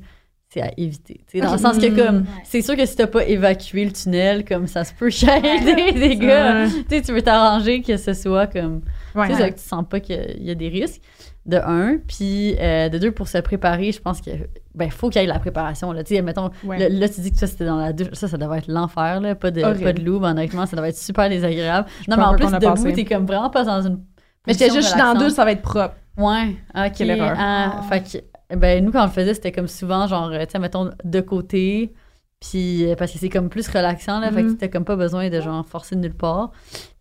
c'est 0.56 0.62
à 0.62 0.72
éviter. 0.78 1.20
Dans 1.42 1.52
le 1.52 1.58
sens 1.58 1.78
que, 1.78 1.88
comme, 1.88 2.18
Ouais. 2.20 2.24
c'est 2.46 2.62
sûr 2.62 2.76
que 2.76 2.86
si 2.86 2.96
t'as 2.96 3.08
pas 3.08 3.26
évacué 3.26 3.86
le 3.86 3.92
tunnel, 3.92 4.46
comme, 4.46 4.68
ça 4.68 4.84
se 4.86 4.94
peut 4.94 5.10
ait 5.10 5.62
des. 5.94 6.26
Ouais. 6.26 7.02
Tu 7.02 7.12
veux 7.14 7.22
t'arranger 7.22 7.82
que 7.82 7.98
ce 7.98 8.14
soit, 8.14 8.48
comme, 8.48 8.82
Ouais. 9.14 9.28
tu 9.30 9.36
sais, 9.36 9.50
que 9.52 9.56
tu 9.60 9.64
sens 9.64 9.84
pas 9.90 10.00
qu'il 10.00 10.38
y 10.40 10.50
a 10.52 10.56
des 10.56 10.70
risques. 10.70 11.02
De 11.46 11.58
un, 11.58 11.98
puis 12.08 12.56
euh, 12.60 12.90
de 12.90 12.98
deux, 12.98 13.12
pour 13.12 13.28
se 13.28 13.38
préparer, 13.38 13.92
je 13.92 14.02
pense 14.02 14.20
que 14.20 14.32
ben 14.74 14.90
faut 14.90 15.12
qu'il 15.12 15.22
y 15.22 15.26
ait 15.26 15.28
la 15.28 15.38
préparation 15.38 15.92
là. 15.92 16.02
Mettons, 16.24 16.50
là, 16.68 17.08
tu 17.08 17.22
dis 17.22 17.32
que 17.32 17.38
ça 17.38 17.46
c'était 17.46 17.66
dans 17.68 17.76
la 17.78 17.94
douche, 17.94 18.08
ça 18.14 18.28
ça 18.28 18.36
devait 18.38 18.58
être 18.58 18.68
l'enfer 18.68 19.22
là, 19.22 19.36
pas 19.36 19.52
de 19.52 19.62
Horrible. 19.62 19.84
pas 19.84 19.94
de 19.94 20.02
loup, 20.04 20.24
honnêtement, 20.24 20.66
ça 20.66 20.76
devait 20.76 20.90
être 20.90 20.98
super 20.98 21.30
désagréable. 21.30 21.88
Non 22.08 22.18
mais 22.18 22.24
en 22.24 22.34
plus 22.34 22.48
debout, 22.52 22.92
t'es 22.94 23.06
comme 23.06 23.28
vraiment 23.28 23.52
pas 23.52 23.64
dans 23.64 23.80
une 23.86 24.00
Mais 24.48 24.54
j'étais 24.54 24.72
juste, 24.72 24.88
je 24.88 24.94
suis 24.94 25.00
dans 25.00 25.14
deux, 25.14 25.30
ça 25.30 25.46
va 25.46 25.52
être 25.52 25.62
propre. 25.62 25.94
Ouais, 26.18 26.56
ok. 26.76 26.92
Quelle 26.98 27.12
erreur. 27.12 27.36
Ah, 27.38 27.76
Ah. 27.78 27.82
Fait 27.90 28.02
que, 28.02 28.26
ben, 28.50 28.84
nous, 28.84 28.92
quand 28.92 29.02
on 29.04 29.06
le 29.06 29.12
faisait, 29.12 29.34
c'était 29.34 29.52
comme 29.52 29.68
souvent, 29.68 30.08
genre, 30.08 30.32
tu 30.32 30.38
sais, 30.50 30.60
mettons, 30.60 30.92
de 31.04 31.22
côté, 31.22 31.94
puis 32.40 32.86
euh, 32.86 32.96
parce 32.96 33.12
que 33.12 33.18
c'est 33.18 33.30
comme 33.30 33.50
plus 33.50 33.68
relaxant, 33.68 34.20
là, 34.20 34.32
fait 34.32 34.44
que 34.44 34.48
Mhm. 34.50 34.58
t'as 34.58 34.68
comme 34.68 34.86
pas 34.86 34.96
besoin 34.96 35.30
de, 35.30 35.42
genre, 35.42 35.66
forcer 35.66 35.96
nulle 35.96 36.14
part. 36.14 36.52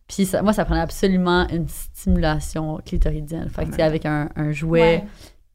Puis 0.08 0.26
ça- 0.26 0.42
moi, 0.42 0.52
ça 0.52 0.64
prenait 0.64 0.80
absolument 0.80 1.46
une 1.48 1.66
stimulation 1.68 2.78
clitoridienne. 2.84 3.48
Fait 3.48 3.64
que, 3.64 3.70
tu 3.70 3.76
sais, 3.76 3.82
avec 3.82 4.06
un, 4.06 4.28
un 4.36 4.52
jouet, 4.52 4.80
Ouais. 4.80 5.04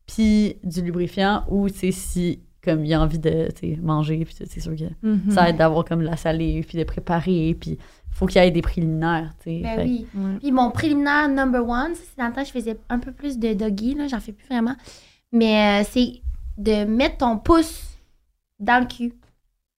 puis 0.08 0.58
du 0.64 0.82
lubrifiant, 0.82 1.44
ou, 1.50 1.70
tu 1.70 1.78
sais, 1.78 1.92
si, 1.92 2.40
comme, 2.64 2.84
il 2.84 2.90
y 2.90 2.94
a 2.94 3.02
envie 3.02 3.20
de, 3.20 3.48
tu 3.56 3.76
sais, 3.76 3.80
manger, 3.82 4.26
puis 4.26 4.36
c'est 4.48 4.60
sûr 4.60 4.76
que 4.76 4.84
Mhm. 5.08 5.32
ça 5.32 5.50
aide 5.50 5.58
d'avoir, 5.58 5.86
comme, 5.86 6.02
la 6.02 6.18
salée, 6.18 6.64
puis 6.68 6.78
de 6.78 6.84
préparer, 6.84 7.56
puis 7.60 7.78
faut 8.12 8.26
qu'il 8.26 8.42
y 8.42 8.46
ait 8.46 8.52
des 8.52 8.62
préliminaires, 8.64 9.32
tu 9.42 9.50
sais. 9.52 9.62
Ben 9.62 9.76
Fait 9.78 9.84
oui. 9.84 10.08
Ouais. 10.16 10.38
Puis 10.40 10.52
mon 10.52 10.72
préliminaire 10.72 11.30
number 11.30 11.62
one, 11.68 11.94
c'est 11.94 12.18
dans 12.18 12.28
le 12.28 12.34
temps 12.34 12.42
que 12.42 12.48
je 12.48 12.52
faisais 12.54 12.78
un 12.90 13.00
peu 13.00 13.12
plus 13.12 13.38
de 13.38 13.54
doggy, 13.54 13.94
là, 13.96 14.08
j'en 14.08 14.20
fais 14.20 14.34
plus 14.34 14.48
vraiment. 14.48 14.76
Mais 15.32 15.82
euh, 15.82 15.88
c'est 15.92 16.22
de 16.58 16.86
mettre 16.86 17.18
ton 17.18 17.38
pouce 17.38 17.82
dans 18.60 18.80
le 18.82 18.86
cul. 18.88 19.14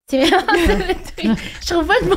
C'est 0.09 0.25
vraiment 0.25 0.51
le 0.53 0.93
truc. 1.33 1.51
Je 1.61 1.73
trouve 1.73 1.87
pas 1.87 1.93
le 2.01 2.09
mot 2.09 2.15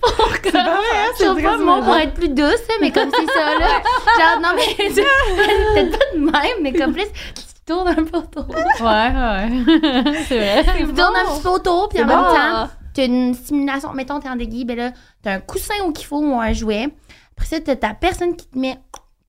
pour 0.00 0.16
comme- 0.42 0.52
pas 0.52 0.62
vrai, 0.64 0.96
hein, 0.96 1.10
Je 1.18 1.24
trouve 1.24 1.42
pas 1.42 1.56
mot 1.58 1.82
pour 1.82 1.96
être 1.96 2.14
plus 2.14 2.28
douce, 2.28 2.60
mais 2.80 2.92
comme 2.92 3.10
c'est 3.10 3.26
ça, 3.32 3.58
là. 3.58 3.82
Genre, 4.18 4.40
non, 4.42 4.50
mais 4.54 4.74
peut-être 4.94 5.98
pas 5.98 6.04
de 6.14 6.18
même, 6.20 6.62
mais 6.62 6.72
comme 6.72 6.92
plus, 6.92 7.06
tu 7.34 7.42
tournes 7.66 7.88
un 7.88 8.04
peu 8.04 8.18
autour. 8.18 8.48
Ouais, 8.48 9.10
ouais. 9.10 10.14
c'est 10.28 10.38
vrai. 10.62 10.64
Tu 10.78 10.86
tournes 10.86 11.16
un 11.16 11.32
petit 11.34 11.42
peu 11.42 11.48
autour, 11.48 11.88
puis 11.88 12.02
en 12.02 12.06
même 12.06 12.18
bon. 12.18 12.24
temps, 12.34 12.68
t'as 12.94 13.06
une 13.06 13.34
stimulation. 13.34 13.92
Mettons, 13.92 14.20
t'es 14.20 14.28
en 14.28 14.36
déguis, 14.36 14.64
ben 14.64 14.76
là, 14.76 14.92
t'as 15.22 15.34
un 15.34 15.40
coussin 15.40 15.74
où 15.86 15.92
qu'il 15.92 16.06
faut 16.06 16.20
ou 16.20 16.38
un 16.40 16.52
jouet. 16.52 16.88
Après 17.36 17.46
ça, 17.46 17.60
t'as 17.60 17.76
ta 17.76 17.94
personne 17.94 18.36
qui 18.36 18.46
te 18.46 18.58
met, 18.58 18.78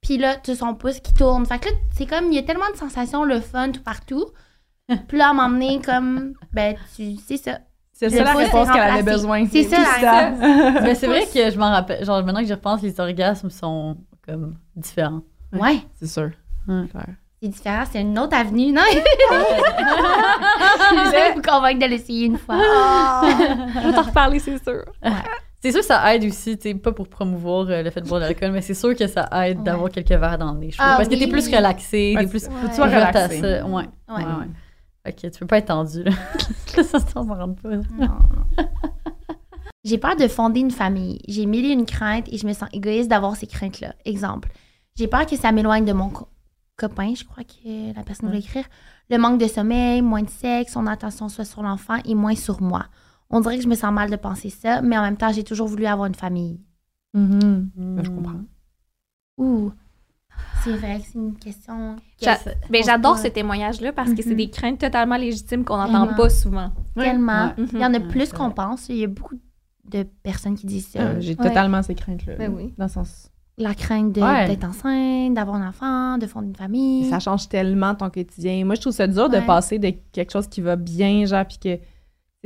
puis 0.04 0.18
là, 0.18 0.36
t'as 0.36 0.56
son 0.56 0.76
pouce 0.76 1.00
qui 1.00 1.14
tourne. 1.14 1.46
Fait 1.46 1.60
que 1.60 1.70
là, 1.70 1.76
c'est 1.96 2.06
comme, 2.06 2.26
il 2.26 2.36
y 2.36 2.38
a 2.38 2.44
tellement 2.44 2.70
de 2.72 2.78
sensations, 2.78 3.24
le 3.24 3.40
fun, 3.40 3.72
tout 3.72 3.82
partout. 3.82 4.26
Puis 5.08 5.18
là, 5.18 5.30
à 5.30 5.34
m'emmener 5.34 5.82
comme, 5.82 6.34
ben, 6.52 6.76
tu 6.96 7.16
c'est 7.26 7.38
ça. 7.38 7.60
C'est 7.94 8.10
ça 8.10 8.24
la 8.24 8.34
réponse 8.34 8.70
qu'elle 8.70 8.82
avait 8.82 9.04
besoin. 9.04 9.46
C'est 9.48 9.64
ça, 9.64 9.78
la 10.02 10.32
Mais 10.82 10.96
c'est 10.96 11.08
vrai 11.08 11.26
que 11.26 11.50
je 11.50 11.58
m'en 11.58 11.72
rappelle. 11.72 12.04
Genre, 12.04 12.22
maintenant 12.24 12.42
que 12.42 12.48
j'y 12.48 12.54
repense, 12.54 12.82
les 12.82 13.00
orgasmes 13.00 13.50
sont 13.50 13.96
comme 14.28 14.58
différents. 14.76 15.22
Ouais, 15.54 15.82
C'est 15.96 16.08
sûr. 16.08 16.32
Ouais. 16.68 16.86
C'est 17.42 17.50
différent, 17.50 17.84
c'est 17.90 18.02
une 18.02 18.20
autre 18.20 18.36
avenue, 18.36 18.72
non? 18.72 18.82
J'essaie 18.92 19.04
de 21.30 21.36
vous 21.36 21.42
convaincre 21.42 21.80
de 21.80 21.90
l'essayer 21.90 22.26
une 22.26 22.38
fois. 22.38 22.56
On 22.56 23.82
va 23.82 23.94
t'en 23.94 24.02
reparler, 24.02 24.40
c'est 24.40 24.62
sûr. 24.64 24.84
C'est 25.64 25.72
sûr 25.72 25.80
que 25.80 25.86
ça 25.88 26.14
aide 26.14 26.26
aussi, 26.26 26.58
tu 26.58 26.76
pas 26.78 26.92
pour 26.92 27.08
promouvoir 27.08 27.68
euh, 27.70 27.82
le 27.82 27.90
fait 27.90 28.02
de 28.02 28.08
boire 28.08 28.20
de 28.20 28.26
l'alcool, 28.26 28.52
mais 28.52 28.62
c'est 28.62 28.74
sûr 28.74 28.94
que 28.96 29.08
ça 29.08 29.30
aide 29.48 29.60
Ouais. 29.60 29.64
d'avoir 29.64 29.90
quelques 29.90 30.10
verres 30.12 30.38
dans 30.38 30.52
le 30.52 30.60
nez. 30.60 30.72
je. 30.72 30.78
Ah 30.80 30.96
parce 30.98 31.08
que 31.08 31.16
t'es 31.16 31.28
plus 31.28 31.48
relaxé, 31.48 32.14
Ouais, 32.18 32.24
t'es 32.26 32.30
plus. 32.30 32.46
faut 32.46 32.52
Ouais. 32.52 32.70
que 32.70 32.76
tu 32.76 32.82
relaxé. 32.82 33.42
Ouais. 33.42 33.64
Ouais. 33.64 33.84
ouais, 34.10 34.24
ouais. 35.06 35.14
Que 35.14 35.28
tu 35.28 35.40
peux 35.40 35.48
pas 35.48 35.58
être 35.60 35.68
tendu, 35.68 36.04
là. 36.04 36.12
ça, 36.84 37.00
ça 37.00 37.24
me 37.24 37.34
rend 37.34 37.54
pas. 37.54 37.70
Non, 37.70 37.82
non. 37.98 38.08
J'ai 39.86 39.98
peur 39.98 40.16
de 40.16 40.28
fonder 40.28 40.60
une 40.62 40.72
famille. 40.72 41.20
J'ai 41.28 41.46
mille 41.46 41.66
et 41.66 41.74
une 41.74 41.86
craintes 41.86 42.28
et 42.32 42.38
je 42.38 42.46
me 42.48 42.54
sens 42.54 42.70
égoïste 42.72 43.10
d'avoir 43.10 43.36
ces 43.36 43.48
craintes-là. 43.48 43.94
Exemple, 44.06 44.50
j'ai 44.96 45.08
peur 45.08 45.26
que 45.26 45.36
ça 45.36 45.52
m'éloigne 45.52 45.84
de 45.86 45.92
mon 45.94 46.10
co- 46.10 46.28
copain, 46.78 47.14
je 47.16 47.24
crois 47.26 47.44
que 47.44 47.94
la 47.96 48.04
personne 48.04 48.28
voulait 48.28 48.40
écrire. 48.40 48.66
Le 49.10 49.18
manque 49.18 49.40
de 49.40 49.48
sommeil, 49.48 50.02
moins 50.02 50.22
de 50.24 50.30
sexe, 50.30 50.72
son 50.74 50.88
attention 50.88 51.28
soit 51.30 51.44
sur 51.46 51.64
l'enfant 51.64 51.98
et 52.06 52.16
moins 52.16 52.36
sur 52.36 52.62
moi. 52.62 52.86
On 53.30 53.40
dirait 53.42 53.58
que 53.58 53.64
je 53.64 53.68
me 53.68 53.76
sens 53.76 53.92
mal 53.94 54.10
de 54.10 54.16
penser 54.16 54.50
ça, 54.50 54.82
mais 54.82 54.98
en 54.98 55.02
même 55.02 55.18
temps, 55.18 55.32
j'ai 55.32 55.44
toujours 55.44 55.68
voulu 55.68 55.86
avoir 55.86 56.08
une 56.08 56.16
famille. 56.16 56.60
Mhm. 57.14 57.70
Ben, 57.76 58.04
je 58.04 58.10
comprends. 58.10 58.42
Ouh, 59.38 59.72
c'est 60.64 60.74
vrai 60.78 61.00
que 61.00 61.06
c'est 61.06 61.18
une 61.18 61.36
question. 61.36 61.96
que- 62.20 62.26
J'a- 62.26 62.38
ben, 62.70 62.84
j'adore 62.84 63.18
ce 63.18 63.28
témoignage-là 63.28 63.92
parce 63.94 64.14
que 64.14 64.22
c'est 64.22 64.32
Mhm. 64.32 64.36
des 64.38 64.50
craintes 64.50 64.80
totalement 64.80 65.18
légitimes 65.18 65.64
qu'on 65.64 65.78
n'entend 65.78 66.14
pas 66.16 66.30
souvent. 66.30 66.72
Tellement. 66.96 67.54
Ouais. 67.58 67.66
Il 67.74 67.80
y 67.80 67.86
en 67.86 67.94
a 67.94 68.00
plus 68.00 68.32
qu'on 68.34 68.52
pense. 68.52 68.90
Il 68.90 68.98
y 68.98 69.04
a 69.04 69.08
beaucoup 69.08 69.36
de 69.90 70.04
personnes 70.24 70.56
qui 70.56 70.66
disent 70.66 70.88
ça. 70.88 71.00
Euh, 71.00 71.20
J'ai 71.20 71.36
Ouais. 71.36 71.48
totalement 71.48 71.82
ces 71.84 71.96
craintes-là. 71.96 72.36
Ben 72.38 72.54
oui. 72.56 72.74
Dans 72.78 72.86
le 72.86 72.90
sens. 72.92 73.30
la 73.60 73.76
crainte 73.76 74.18
Ouais. 74.18 74.48
d'être 74.48 74.64
enceinte, 74.64 75.36
d'avoir 75.36 75.58
un 75.58 75.68
enfant, 75.70 76.18
de 76.18 76.26
fonder 76.26 76.48
une 76.48 76.56
famille. 76.56 77.08
Ça 77.12 77.20
change 77.20 77.48
tellement 77.50 77.94
ton 77.94 78.10
quotidien. 78.10 78.66
Moi, 78.66 78.74
je 78.74 78.82
trouve 78.82 78.94
ça 78.94 79.06
dur 79.06 79.30
de 79.30 79.40
passer 79.42 79.78
de 79.78 79.94
quelque 80.12 80.32
chose 80.32 80.48
qui 80.48 80.60
va 80.62 80.76
bien, 80.76 81.24
genre, 81.26 81.46
puis 81.46 81.60
que 81.60 81.78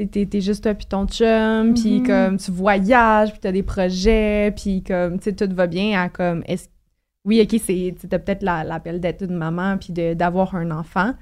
t'es, 0.06 0.26
t'es 0.28 0.42
juste 0.42 0.64
toi 0.64 0.74
puis 0.76 0.86
ton 0.86 1.08
chum, 1.08 1.74
puis 1.74 2.00
Mhm. 2.02 2.06
comme 2.08 2.38
tu 2.38 2.52
voyages, 2.52 3.32
puis 3.32 3.40
t'as 3.40 3.52
des 3.52 3.64
projets, 3.64 4.54
puis 4.56 4.84
comme, 4.84 5.18
tu 5.20 5.26
sais, 5.32 5.36
tout 5.36 5.54
va 5.56 5.68
bien 5.68 6.00
à 6.00 6.10
comme, 6.10 6.44
est-ce... 6.46 6.68
Oui, 7.26 7.42
OK, 7.42 7.60
c'est, 7.64 7.96
t'as 8.08 8.20
peut-être 8.20 8.44
la- 8.44 8.64
l'appel 8.64 9.00
d'être 9.02 9.24
une 9.24 9.36
maman, 9.36 9.78
puis 9.78 9.92
de- 9.92 10.14
d'avoir 10.14 10.56
un 10.56 10.72
enfant, 10.72 11.14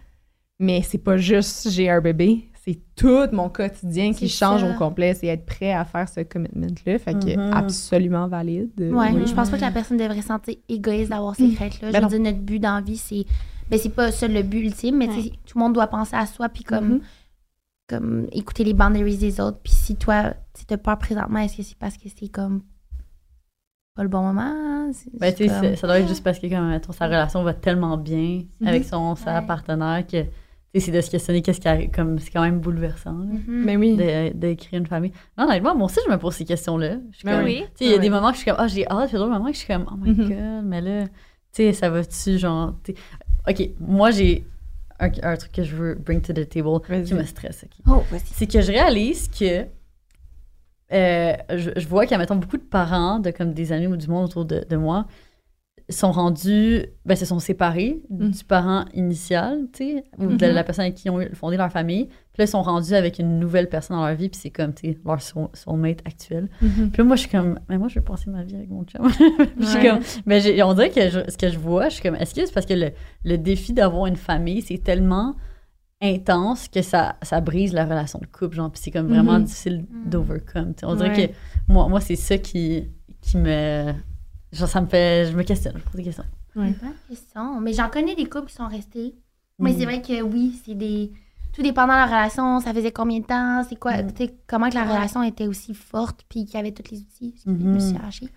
mais 0.60 0.82
c'est 0.84 0.98
pas 1.00 1.18
juste 1.18 1.70
j'ai 1.72 1.90
un 1.90 2.02
bébé, 2.02 2.50
c'est 2.66 2.78
tout 2.96 3.28
mon 3.32 3.50
quotidien 3.50 4.14
qui 4.14 4.28
change 4.30 4.62
ça. 4.62 4.70
au 4.70 4.74
complet, 4.78 5.14
c'est 5.14 5.28
être 5.28 5.46
prêt 5.46 5.72
à 5.72 5.84
faire 5.86 6.08
ce 6.10 6.20
commitment-là, 6.22 7.00
fait 7.00 7.14
que 7.14 7.38
Mhm. 7.38 7.54
absolument 7.54 8.28
valide. 8.28 8.70
Ouais, 8.78 9.12
Oui. 9.14 9.24
je 9.26 9.34
pense 9.34 9.50
pas 9.50 9.58
que 9.58 9.62
la 9.62 9.72
personne 9.72 9.98
devrait 9.98 10.22
se 10.22 10.28
sentir 10.28 10.56
égoïste 10.70 11.10
d'avoir 11.10 11.36
ces 11.36 11.50
craintes-là. 11.54 11.92
Ben 11.92 11.98
je 11.98 12.02
non. 12.02 12.08
veux 12.10 12.20
dire, 12.20 12.32
notre 12.34 12.44
but 12.44 12.60
dans 12.60 12.76
la 12.76 12.82
vie, 12.82 12.98
c'est. 12.98 13.26
Ben, 13.72 13.80
c'est 13.80 13.90
pas 13.90 14.12
ça 14.12 14.28
le 14.28 14.44
but 14.44 14.60
ultime, 14.66 14.98
mais 14.98 15.08
tout 15.08 15.58
le 15.58 15.60
monde 15.60 15.74
doit 15.74 15.88
penser 15.88 16.16
à 16.16 16.28
soi, 16.28 16.50
puis 16.50 16.64
comme, 16.64 16.88
Mhm. 16.96 17.02
Comme 17.88 18.28
écouter 18.32 18.64
les 18.64 18.74
boundaries 18.74 19.18
des 19.18 19.40
autres. 19.40 19.60
Puis 19.64 19.74
si 19.74 19.96
toi, 19.96 20.34
tu 20.68 20.74
as 20.74 20.78
peur 20.78 20.98
présentement, 20.98 21.40
est-ce 21.40 21.58
que 21.58 21.64
c'est 21.64 21.78
parce 21.78 21.98
que 21.98 22.10
c'est 22.16 22.30
comme 22.30 22.62
pas 23.96 24.04
le 24.04 24.10
bon 24.10 24.22
moment? 24.22 24.90
Ben, 25.20 25.34
tu 25.34 25.48
sais, 25.48 25.50
comme- 25.62 25.76
ça 25.76 25.88
doit 25.88 26.00
être 26.00 26.08
juste 26.08 26.24
parce 26.24 26.40
que 26.40 26.48
comme, 26.48 26.70
mettons, 26.70 26.92
sa 26.92 27.06
relation 27.06 27.44
va 27.44 27.54
tellement 27.54 27.98
bien 27.98 28.44
Mhm. 28.60 28.68
avec 28.68 28.84
son 28.86 29.16
sa 29.16 29.40
Ouais. 29.40 29.46
partenaire 29.48 30.06
que 30.06 30.22
tu 30.24 30.30
sais, 30.76 30.80
c'est 30.88 30.92
de 30.92 31.00
se 31.02 31.10
questionner 31.10 31.42
qu'est-ce 31.42 31.62
qui 31.62 31.68
arrive. 31.68 31.90
Comme, 31.92 32.20
c'est 32.20 32.32
quand 32.32 32.42
même 32.42 32.60
bouleversant 32.60 33.18
là. 33.20 33.40
Mais 33.48 33.78
oui. 33.78 33.96
de, 33.96 34.34
de 34.38 34.54
créer 34.56 34.78
une 34.80 34.86
famille. 34.88 35.12
Non, 35.38 35.46
honnêtement, 35.46 35.74
moi 35.76 35.86
aussi, 35.86 36.00
je 36.06 36.12
me 36.12 36.18
pose 36.18 36.34
ces 36.36 36.44
questions-là. 36.46 36.98
Ben 37.24 37.44
oui. 37.44 37.62
Tu 37.62 37.66
sais, 37.66 37.86
il 37.86 37.88
y 37.88 37.94
a 37.94 37.96
Ouais. 37.96 38.02
des 38.02 38.10
moments 38.10 38.30
que 38.32 38.36
je 38.36 38.42
suis 38.42 38.52
comme, 38.52 38.60
ah, 38.60 38.68
j'ai 38.68 38.86
hâte, 38.88 39.10
puis 39.10 39.18
d'autres 39.18 39.32
moments 39.32 39.46
que 39.48 39.54
je 39.54 39.60
suis 39.60 39.68
comme, 39.68 39.86
oh 39.90 39.96
my 39.96 40.10
Mhm. 40.12 40.28
god, 40.30 40.66
mais 40.66 40.82
là, 40.82 41.06
tu 41.08 41.12
sais, 41.54 41.74
ça 41.74 41.90
va-tu, 41.90 42.38
genre. 42.38 42.76
tu 42.84 42.94
sais. 42.94 43.00
Ok, 43.48 43.70
moi, 43.80 44.12
j'ai 44.12 44.46
un, 45.00 45.10
un 45.24 45.36
truc 45.38 45.52
que 45.52 45.64
je 45.64 45.76
veux 45.76 45.96
bring 45.96 46.22
to 46.22 46.34
the 46.34 46.48
table 46.48 46.80
qui 47.04 47.14
me 47.14 47.24
stresse, 47.24 47.66
ok. 47.66 47.72
Oh. 47.88 48.04
C'est 48.34 48.48
que 48.48 48.62
je 48.62 48.72
réalise 48.72 49.28
que. 49.28 49.66
euh, 50.92 51.34
je, 51.50 51.72
je 51.76 51.88
vois 51.88 52.06
qu'il 52.06 52.12
y 52.12 52.16
a, 52.16 52.18
mettons, 52.20 52.36
beaucoup 52.36 52.58
de 52.58 52.64
parents, 52.64 53.20
de 53.20 53.32
comme 53.32 53.54
des 53.54 53.72
amis 53.72 53.88
ou 53.88 53.98
du 53.98 54.08
monde 54.08 54.26
autour 54.26 54.46
de, 54.46 54.66
de 54.70 54.76
moi, 54.78 55.08
sont 55.90 56.12
rendus, 56.12 56.84
ben, 57.06 57.16
se 57.16 57.26
sont 57.26 57.38
séparés 57.40 58.02
Mm. 58.10 58.30
du 58.32 58.44
parent 58.44 58.86
initial, 58.96 59.68
tu 59.72 59.84
sais, 59.94 60.04
ou 60.18 60.26
de 60.36 60.46
Mhm. 60.48 60.54
la 60.54 60.64
personne 60.64 60.84
avec 60.86 60.96
qui 60.96 61.08
ils 61.08 61.12
ont 61.12 61.20
fondé 61.34 61.58
leur 61.58 61.72
famille. 61.72 62.06
Puis 62.08 62.40
là, 62.40 62.46
ils 62.46 62.48
sont 62.48 62.64
rendus 62.64 62.94
avec 62.96 63.20
une 63.20 63.40
nouvelle 63.40 63.70
personne 63.70 63.96
dans 63.98 64.06
leur 64.08 64.16
vie, 64.16 64.30
puis 64.30 64.40
c'est 64.42 64.50
comme, 64.50 64.74
tu 64.74 64.94
sais, 64.94 64.98
leur 65.06 65.22
soul- 65.22 65.50
soulmate 65.54 66.00
actuel. 66.06 66.50
Mhm. 66.62 66.90
Puis 66.90 66.98
là, 66.98 67.04
moi, 67.04 67.16
je 67.16 67.22
suis 67.22 67.30
comme, 67.30 67.60
mais 67.70 67.78
moi, 67.78 67.88
je 67.88 68.00
veux 68.00 68.04
passer 68.04 68.32
ma 68.32 68.44
vie 68.44 68.56
avec 68.56 68.70
mon 68.70 68.84
chum. 68.84 69.02
je 69.60 69.66
suis 69.66 69.78
Ouais. 69.78 69.90
comme, 69.90 70.00
mais 70.26 70.64
on 70.64 70.74
dirait 70.74 70.90
que 70.90 71.08
je- 71.10 71.30
ce 71.30 71.38
que 71.38 71.50
je 71.50 71.60
vois, 71.60 71.90
je 71.90 71.94
suis 71.96 72.04
comme, 72.04 72.16
est-ce 72.16 72.34
que 72.34 72.44
c'est 72.46 72.54
parce 72.54 72.66
que 72.66 72.74
le, 72.74 72.90
le 73.24 73.38
défi 73.38 73.72
d'avoir 73.72 74.08
une 74.08 74.16
famille, 74.16 74.64
c'est 74.64 74.80
tellement 74.84 75.36
intense 76.02 76.68
que 76.68 76.82
ça, 76.82 77.16
ça 77.22 77.42
brise 77.42 77.74
la 77.74 77.86
relation 77.86 78.20
de 78.20 78.26
couple, 78.26 78.56
genre, 78.56 78.72
puis 78.72 78.82
c'est 78.84 78.92
comme 78.92 79.08
vraiment 79.08 79.38
Mhm. 79.40 79.44
difficile 79.46 79.86
Mhm. 79.90 80.10
d'overcome. 80.10 80.74
On 80.84 80.96
dirait 80.96 81.10
Ouais. 81.16 81.28
que 81.30 81.34
moi, 81.72 81.88
moi 81.88 82.02
c'est 82.02 82.16
ça 82.18 82.38
qui, 82.38 82.86
qui 83.22 83.38
me. 83.38 83.94
Genre, 84.56 84.68
ça 84.70 84.82
me 84.82 84.88
fait. 84.88 85.30
Je 85.32 85.36
me 85.38 85.44
questionne, 85.44 85.74
je 85.78 85.84
pose 85.84 85.96
des 85.96 86.04
questions. 86.04 86.24
Ouais. 86.56 86.74
Bonne 86.82 86.94
question. 87.10 87.60
Mais 87.60 87.74
j'en 87.74 87.90
connais 87.90 88.16
des 88.16 88.26
couples 88.30 88.48
qui 88.48 88.56
sont 88.56 88.68
restés. 88.68 89.14
Mais 89.60 89.72
Mm. 89.74 89.78
c'est 89.78 89.86
vrai 89.86 90.02
que 90.02 90.22
oui, 90.22 90.60
c'est 90.66 90.76
des. 90.76 91.12
Tout 91.54 91.62
dépendant 91.62 91.94
de 91.94 92.00
la 92.00 92.06
relation, 92.06 92.60
ça 92.60 92.74
faisait 92.74 92.92
combien 92.92 93.20
de 93.20 93.26
temps, 93.26 93.64
c'est 93.68 93.78
quoi, 93.80 94.02
Mm. 94.02 94.12
comment 94.48 94.70
que 94.70 94.76
la 94.76 94.84
Ouais. 94.86 94.96
relation 94.96 95.24
était 95.24 95.48
aussi 95.48 95.74
forte, 95.74 96.26
puis 96.30 96.46
qu'il 96.46 96.56
y 96.56 96.58
avait 96.58 96.72
tous 96.74 96.92
les 96.92 97.00
outils. 97.00 97.36
Je 97.46 97.52
me 97.52 97.80
suis 97.80 97.96
arrachée. 97.98 98.30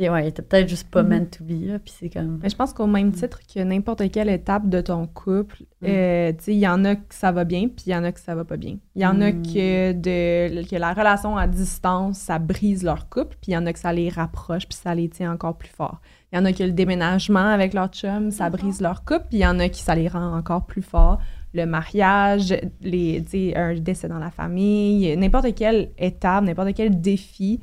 Mhm. 0.00 0.04
Sais, 0.06 0.10
ouais, 0.10 0.24
il 0.24 0.28
était 0.28 0.42
peut-être 0.42 0.68
juste 0.68 0.88
pas 0.90 1.02
Mhm. 1.02 1.08
meant 1.08 1.24
to 1.26 1.44
be, 1.44 1.66
là, 1.68 1.78
puis 1.78 1.92
c'est 1.98 2.08
comme. 2.08 2.40
Mais 2.42 2.48
je 2.48 2.56
pense 2.56 2.72
qu'au 2.72 2.86
même 2.86 3.12
titre 3.12 3.40
que 3.52 3.60
n'importe 3.60 4.10
quelle 4.10 4.28
étape 4.30 4.68
de 4.68 4.80
ton 4.80 5.06
couple, 5.06 5.62
Mm. 5.82 5.86
euh, 5.86 6.32
tu 6.32 6.44
sais, 6.44 6.54
il 6.54 6.58
y 6.60 6.68
en 6.68 6.84
a 6.84 6.96
que 6.96 7.14
ça 7.14 7.32
va 7.32 7.44
bien, 7.44 7.68
puis 7.68 7.84
il 7.86 7.92
y 7.92 7.96
en 7.96 8.04
a 8.04 8.12
que 8.12 8.20
ça 8.20 8.34
va 8.34 8.44
pas 8.44 8.56
bien. 8.56 8.76
Il 8.96 9.02
y 9.02 9.06
en 9.06 9.20
a 9.20 9.30
Mm. 9.32 9.42
que, 9.42 9.92
de, 9.92 10.68
que 10.68 10.76
la 10.76 10.92
relation 10.92 11.36
à 11.36 11.46
distance, 11.46 12.18
ça 12.18 12.38
brise 12.38 12.82
leur 12.82 13.08
couple, 13.08 13.36
puis 13.40 13.52
il 13.52 13.54
y 13.54 13.56
en 13.56 13.66
a 13.66 13.72
que 13.72 13.78
ça 13.78 13.92
les 13.92 14.08
rapproche, 14.08 14.66
puis 14.66 14.76
ça 14.80 14.94
les 14.94 15.08
tient 15.08 15.32
encore 15.32 15.56
plus 15.58 15.70
fort. 15.70 16.00
Il 16.32 16.36
y 16.36 16.38
en 16.40 16.44
a 16.44 16.52
que 16.52 16.62
le 16.62 16.72
déménagement 16.72 17.40
avec 17.52 17.74
leur 17.74 17.88
chum, 17.88 18.30
ça 18.30 18.48
brise 18.50 18.80
leur 18.80 19.04
couple, 19.04 19.26
puis 19.28 19.38
il 19.38 19.40
y 19.40 19.46
en 19.46 19.58
a 19.58 19.68
qui 19.68 19.82
ça 19.82 19.94
les 19.94 20.08
rend 20.08 20.36
encore 20.36 20.64
plus 20.66 20.82
fort. 20.82 21.18
Le 21.52 21.66
mariage, 21.66 22.54
les, 22.80 23.24
un 23.56 23.74
décès 23.74 24.06
dans 24.06 24.20
la 24.20 24.30
famille, 24.30 25.16
n'importe 25.16 25.52
quelle 25.56 25.90
étape, 25.98 26.44
n'importe 26.44 26.74
quel 26.74 27.00
défi, 27.00 27.58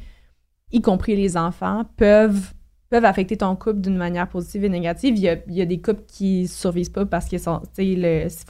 y 0.71 0.81
compris 0.81 1.15
les 1.15 1.37
enfants, 1.37 1.85
peuvent 1.97 2.53
peuvent 2.89 3.03
affecter 3.05 3.35
ton 3.35 3.53
couple 3.57 3.81
d'une 3.81 3.97
manière 3.97 4.29
positive 4.29 4.63
et 4.63 4.69
négative. 4.69 5.15
Il 5.17 5.21
y 5.21 5.27
a, 5.27 5.35
il 5.47 5.53
y 5.55 5.61
a 5.61 5.65
des 5.65 5.81
couples 5.81 6.03
qui 6.07 6.47
survivent 6.47 6.91
pas 6.91 7.05
parce 7.05 7.25
qu'il 7.25 7.37
faut 7.39 7.59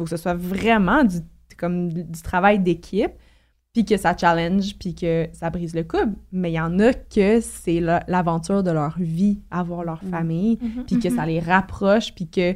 que 0.03 0.09
ce 0.11 0.17
soit 0.17 0.35
vraiment 0.35 1.03
du, 1.03 1.17
comme 1.57 1.91
du, 1.91 2.21
travail 2.21 2.59
d'équipe, 2.59 3.13
puis 3.73 3.83
que 3.83 3.97
ça 3.97 4.15
challenge, 4.15 4.77
puis 4.77 4.93
que 4.93 5.27
ça 5.33 5.49
brise 5.49 5.73
le 5.73 5.83
couple. 5.83 6.13
Mais 6.31 6.51
il 6.51 6.55
y 6.55 6.59
en 6.59 6.77
a 6.79 6.93
que 6.93 7.41
c'est 7.41 7.79
la- 7.79 8.03
l'aventure 8.07 8.61
de 8.61 8.69
leur 8.69 8.95
vie, 8.99 9.39
avoir 9.49 9.83
leur 9.83 10.03
Mm. 10.03 10.09
famille, 10.11 10.59
Mhm. 10.61 10.83
puis 10.85 10.99
que 10.99 11.09
ça 11.09 11.25
les 11.25 11.39
rapproche, 11.39 12.13
puis 12.13 12.27
que 12.29 12.55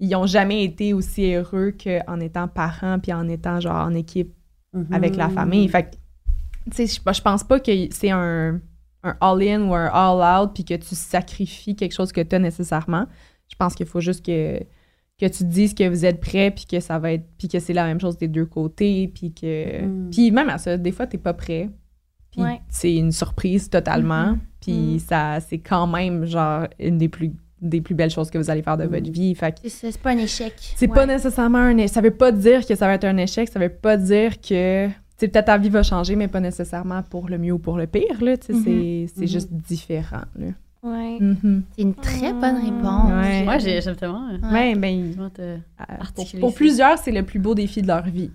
ils 0.00 0.14
ont 0.16 0.26
jamais 0.26 0.64
été 0.64 0.92
aussi 0.92 1.32
heureux 1.32 1.72
qu'en 1.82 2.20
étant 2.20 2.46
parents, 2.46 2.98
puis 2.98 3.14
en 3.14 3.26
étant 3.30 3.58
genre 3.60 3.86
en 3.86 3.94
équipe 3.94 4.34
Mhm. 4.74 4.88
avec 4.92 5.16
la 5.16 5.30
famille. 5.30 5.66
Fait 5.68 5.84
que, 5.84 5.90
tu 6.70 6.86
sais, 6.86 7.00
je 7.06 7.12
je 7.12 7.22
pense 7.22 7.42
pas 7.42 7.58
que 7.58 7.72
c'est 7.90 8.10
un, 8.10 8.60
un 9.06 9.16
all-in 9.20 9.62
ou 9.68 9.74
un 9.74 9.86
all-out 9.92 10.52
puis 10.54 10.64
que 10.64 10.74
tu 10.74 10.94
sacrifies 10.94 11.76
quelque 11.76 11.92
chose 11.94 12.12
que 12.12 12.20
tu 12.20 12.34
as 12.34 12.38
nécessairement. 12.38 13.06
Je 13.48 13.54
pense 13.56 13.74
qu'il 13.74 13.86
faut 13.86 14.00
juste 14.00 14.24
que, 14.24 14.58
que 15.18 15.26
tu 15.26 15.38
te 15.38 15.44
dises 15.44 15.72
que 15.74 15.88
vous 15.88 16.04
êtes 16.04 16.20
prêts 16.20 16.50
puis 16.50 16.66
que 16.66 16.80
ça 16.80 16.98
va 16.98 17.12
être 17.12 17.24
puis 17.38 17.48
que 17.48 17.58
c'est 17.58 17.72
la 17.72 17.84
même 17.86 18.00
chose 18.00 18.18
des 18.18 18.28
deux 18.28 18.46
côtés 18.46 19.08
puis 19.14 19.32
que 19.32 19.84
Mm. 19.84 20.10
puis 20.10 20.30
même 20.30 20.48
à 20.50 20.58
ça 20.58 20.76
des 20.76 20.92
fois 20.92 21.06
t'es 21.06 21.18
pas 21.18 21.32
prêt 21.34 21.70
puis 22.32 22.42
Ouais. 22.42 22.60
c'est 22.68 22.94
une 22.94 23.12
surprise 23.12 23.70
totalement 23.70 24.32
Mhm. 24.32 24.38
puis 24.60 24.72
Mm. 24.96 24.98
ça 24.98 25.40
c'est 25.40 25.58
quand 25.58 25.86
même 25.86 26.24
genre 26.26 26.66
une 26.78 26.98
des 26.98 27.08
plus 27.08 27.32
des 27.62 27.80
plus 27.80 27.94
belles 27.94 28.10
choses 28.10 28.30
que 28.30 28.36
vous 28.36 28.50
allez 28.50 28.60
faire 28.62 28.76
de 28.76 28.84
Mm. 28.84 28.88
votre 28.90 29.10
vie 29.10 29.34
fait 29.34 29.58
C'est 29.66 29.96
pas 29.98 30.10
un 30.10 30.18
échec. 30.18 30.52
c'est 30.58 30.88
Ouais. 30.90 30.94
pas 30.94 31.06
nécessairement 31.06 31.58
un 31.58 31.78
échec. 31.78 31.88
Ça 31.94 32.00
veut 32.02 32.10
pas 32.14 32.30
dire 32.30 32.66
que 32.66 32.74
ça 32.74 32.86
va 32.86 32.94
être 32.94 33.04
un 33.04 33.16
échec. 33.16 33.48
Ça 33.48 33.58
veut 33.58 33.70
pas 33.70 33.96
dire 33.96 34.38
que. 34.42 34.88
Sais, 35.18 35.28
peut-être 35.28 35.46
ta 35.46 35.56
vie 35.58 35.70
va 35.70 35.82
changer, 35.82 36.14
mais 36.16 36.28
pas 36.28 36.40
nécessairement 36.40 37.02
pour 37.02 37.28
le 37.28 37.38
mieux 37.38 37.52
ou 37.52 37.58
pour 37.58 37.78
le 37.78 37.86
pire, 37.86 38.22
là. 38.22 38.36
Tu 38.36 38.52
sais, 38.52 38.60
c'est- 38.62 39.06
c'est 39.14 39.20
Mhm. 39.22 39.26
juste 39.28 39.52
différent, 39.52 40.22
là. 40.38 40.48
Ouais. 40.82 41.16
Mhm. 41.20 41.62
C'est 41.74 41.82
une 41.82 41.94
très 41.94 42.32
bonne 42.32 42.56
réponse. 42.56 43.10
Ouais. 43.10 43.42
Moi, 43.44 43.58
j'ai- 43.58 43.80
j'aime 43.80 43.96
tellement. 43.96 44.28
Ouais. 44.28 44.52
Ouais, 44.52 44.74
ben, 44.76 45.12
euh, 45.40 45.56
pour, 46.40 46.54
plusieurs, 46.54 46.98
c'est 46.98 47.10
le 47.12 47.22
plus 47.24 47.38
beau 47.40 47.54
défi 47.54 47.82
de 47.82 47.86
leur 47.88 48.04
vie. 48.04 48.30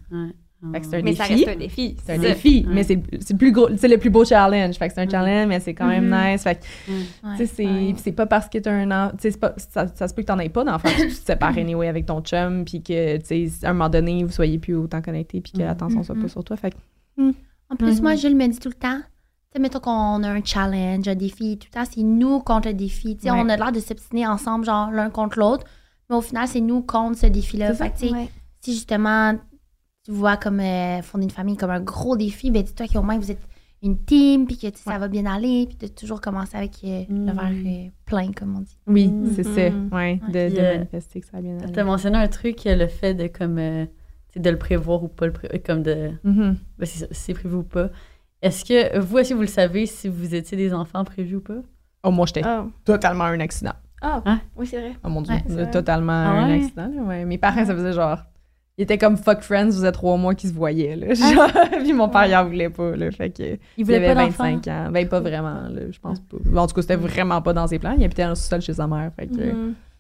Ouais. 0.64 0.70
Fait 0.74 0.80
que 0.82 0.86
c'est 0.88 0.98
un 0.98 1.02
Mais 1.02 1.16
ça 1.16 1.28
défi. 1.28 1.46
reste 1.46 1.48
un 1.56 1.60
défi. 1.60 1.98
C'est 2.06 2.14
un 2.14 2.22
ça. 2.22 2.28
défi, 2.30 2.66
Ouais. 2.68 2.74
mais 2.74 2.84
c'est 2.84 3.02
c'est 3.20 3.34
le 3.34 3.38
plus 3.38 3.52
gros, 3.52 3.68
c'est 3.78 3.88
le 3.88 3.98
plus 3.98 4.10
beau 4.10 4.24
challenge. 4.26 4.76
Fait 4.76 4.88
que 4.88 4.94
c'est 4.94 5.02
un 5.02 5.06
Mhm. 5.06 5.12
challenge, 5.12 5.48
mais 5.48 5.60
c'est 5.60 5.74
quand 5.74 5.88
même 5.88 6.06
Mhm. 6.10 6.32
nice. 6.34 6.44
Fait 6.44 6.56
que, 6.56 6.92
Ouais. 6.92 7.38
sais, 7.38 7.46
c'est 7.48 7.66
Ouais. 7.66 7.94
c'est 7.98 8.12
pas 8.12 8.26
parce 8.26 8.48
que 8.50 8.58
t'as 8.58 8.72
un 8.72 8.92
an, 8.92 9.12
c'est 9.20 9.40
pas- 9.40 9.54
ça, 9.58 9.88
ça 9.94 10.08
se 10.08 10.14
peut 10.14 10.22
que 10.22 10.28
t'en 10.28 10.40
aies 10.40 10.50
pas 10.50 10.64
d'enfant, 10.64 10.90
que 10.90 11.02
tu 11.04 11.08
te 11.10 11.26
sépares 11.26 11.58
anyway 11.58 11.88
avec 11.88 12.06
ton 12.06 12.22
chum, 12.22 12.64
puis 12.66 12.82
que, 12.84 13.18
tu 13.18 13.50
sais, 13.50 13.66
à 13.66 13.70
un 13.70 13.74
moment 13.74 13.90
donné, 13.90 14.24
vous 14.24 14.32
soyez 14.32 14.60
plus 14.60 14.76
autant 14.76 15.02
connectés, 15.02 15.42
puis 15.42 15.54
que 15.54 15.60
l'attention 15.60 16.04
soit 16.04 16.16
pas 16.16 16.28
sur 16.28 16.44
toi. 16.44 16.56
Fait 16.58 16.72
que, 16.72 16.78
En 17.70 17.76
plus, 17.78 18.02
moi, 18.02 18.16
Jules 18.16 18.36
me 18.36 18.48
dit 18.48 18.60
tout 18.60 18.70
le 18.70 18.76
temps, 18.76 18.98
tu 19.00 19.54
sais, 19.54 19.60
mettons 19.60 19.80
qu'on 19.80 20.24
a 20.24 20.30
un 20.30 20.44
challenge, 20.44 21.08
un 21.08 21.16
défi, 21.16 21.58
tout 21.58 21.68
le 21.74 21.80
temps, 21.80 21.90
c'est 21.90 22.02
nous 22.04 22.40
contre 22.40 22.68
le 22.68 22.74
défi. 22.74 23.16
Tu 23.16 23.24
sais, 23.24 23.32
Ouais. 23.32 23.40
on 23.42 23.48
a 23.50 23.56
l'air 23.58 23.72
de 23.72 23.80
s'obstiner 23.80 24.28
ensemble, 24.28 24.66
genre 24.66 24.92
l'un 24.92 25.10
contre 25.10 25.40
l'autre, 25.40 25.66
mais 26.10 26.16
au 26.18 26.22
final, 26.22 26.48
c'est 26.48 26.60
nous 26.62 26.82
contre 26.82 27.18
ce 27.20 27.28
défi-là. 27.28 27.72
C'est 27.72 27.78
ça. 27.78 27.86
Fait 27.86 27.92
que, 27.92 27.98
tu 28.00 28.08
sais, 28.08 28.14
Ouais. 28.14 28.30
si 28.60 28.74
justement, 28.74 29.36
tu 30.04 30.12
vois 30.12 30.38
comme 30.38 30.60
euh, 30.60 31.02
fonder 31.02 31.26
une 31.26 31.30
famille 31.32 31.58
comme 31.58 31.70
un 31.72 31.82
gros 31.82 32.18
défi, 32.18 32.52
ben 32.52 32.64
dis-toi 32.64 32.88
qu'au 32.88 33.02
moins, 33.04 33.18
vous 33.20 33.32
êtes 33.32 33.42
une 33.84 33.98
team, 34.04 34.46
puis 34.46 34.58
que 34.58 34.68
tu 34.68 34.78
ça 34.80 34.98
va 35.00 35.08
bien 35.08 35.26
aller, 35.26 35.66
puis 35.68 35.78
de 35.78 35.88
toujours 35.88 36.22
commencer 36.22 36.56
avec 36.58 36.76
euh, 36.84 37.04
le 37.10 37.16
Mhm. 37.16 37.36
verre 37.36 37.52
euh, 37.66 37.90
plein, 38.06 38.32
comme 38.32 38.56
on 38.58 38.62
dit. 38.62 38.78
Oui, 38.88 39.08
Mhm. 39.08 39.32
c'est 39.34 39.44
ça. 39.44 39.70
Mhm. 39.70 39.90
Ouais, 39.92 40.20
de, 40.28 40.38
euh, 40.60 40.78
manifester 40.78 41.20
que 41.22 41.26
ça 41.26 41.32
va 41.34 41.42
bien 41.42 41.58
aller. 41.60 41.72
T'as 41.72 41.84
mentionné 41.84 42.18
un 42.18 42.28
truc, 42.28 42.62
le 42.66 42.88
fait 42.88 43.14
de 43.14 43.28
comme 43.28 43.58
euh, 43.58 43.86
tu 44.32 44.40
de 44.40 44.50
le 44.50 44.58
prévoir 44.58 45.04
ou 45.04 45.08
pas 45.08 45.26
le 45.26 45.34
prévoir, 45.34 45.62
comme 45.64 45.84
de 45.84 46.12
Mhm. 46.24 46.58
ben, 46.78 46.86
c'est 46.86 47.00
ça, 47.00 47.08
si 47.12 47.22
c'est 47.22 47.34
prévu 47.34 47.56
ou 47.58 47.64
pas. 47.64 47.90
Est-ce 48.42 48.66
que 48.66 48.98
vous, 49.00 49.20
est-ce 49.20 49.30
que 49.30 49.34
vous 49.36 49.42
le 49.42 49.48
savez 49.48 49.86
si 49.86 50.08
vous 50.08 50.34
étiez 50.34 50.58
des 50.58 50.74
enfants 50.74 51.04
prévus 51.04 51.36
ou 51.38 51.42
pas? 51.42 51.62
Oh, 52.04 52.10
moi, 52.12 52.26
j'étais 52.26 52.42
Ah, 52.44 52.66
totalement 52.86 53.26
un 53.26 53.40
accident. 53.40 53.74
Ah, 54.02 54.24
Hein? 54.26 54.42
oui, 54.56 54.66
c'est 54.66 54.80
vrai. 54.80 54.96
Oh 55.04 55.10
mon 55.10 55.22
Dieu, 55.22 55.36
Ouais, 55.48 55.70
totalement 55.70 56.12
Ah 56.12 56.32
un 56.32 56.48
ouais? 56.50 56.56
accident. 56.64 56.90
ouais. 57.08 57.24
Mes 57.26 57.38
parents, 57.38 57.64
ça 57.66 57.76
faisait 57.76 57.94
genre... 57.94 58.18
Ils 58.82 58.86
étaient 58.86 58.98
comme 58.98 59.16
fuck 59.16 59.42
friends, 59.42 59.70
vous 59.70 59.86
êtes 59.86 59.94
trois 59.94 60.18
mois 60.18 60.34
qui 60.34 60.48
se 60.48 60.54
voyaient. 60.54 60.96
Là, 60.96 61.14
genre. 61.14 61.52
Puis 61.84 61.94
mon 61.94 62.10
père, 62.10 62.26
il 62.26 62.36
en 62.36 62.46
voulait 62.46 62.72
pas. 62.72 62.96
Là, 62.96 63.12
fait 63.12 63.30
que, 63.30 63.58
il 63.78 63.86
voulaient 63.86 63.98
avait 63.98 64.16
pas 64.16 64.26
d'enfants? 64.26 64.44
25 64.56 64.68
ans. 64.68 64.90
Ben, 64.92 65.08
pas 65.08 65.20
vraiment, 65.20 65.70
là, 65.70 65.82
je 65.92 66.00
pense 66.00 66.20
pas. 66.20 66.38
En 66.60 66.66
tout 66.66 66.74
cas, 66.74 66.82
c'était 66.82 66.96
vraiment 66.96 67.44
pas 67.44 67.54
dans 67.54 67.68
ses 67.68 67.78
plans. 67.78 67.94
Il 67.96 68.04
habitait 68.04 68.26
en 68.26 68.34
sous-sol 68.34 68.60
chez 68.62 68.74
sa 68.74 68.88
mère. 68.88 69.12
Fait 69.16 69.28
que, 69.28 69.52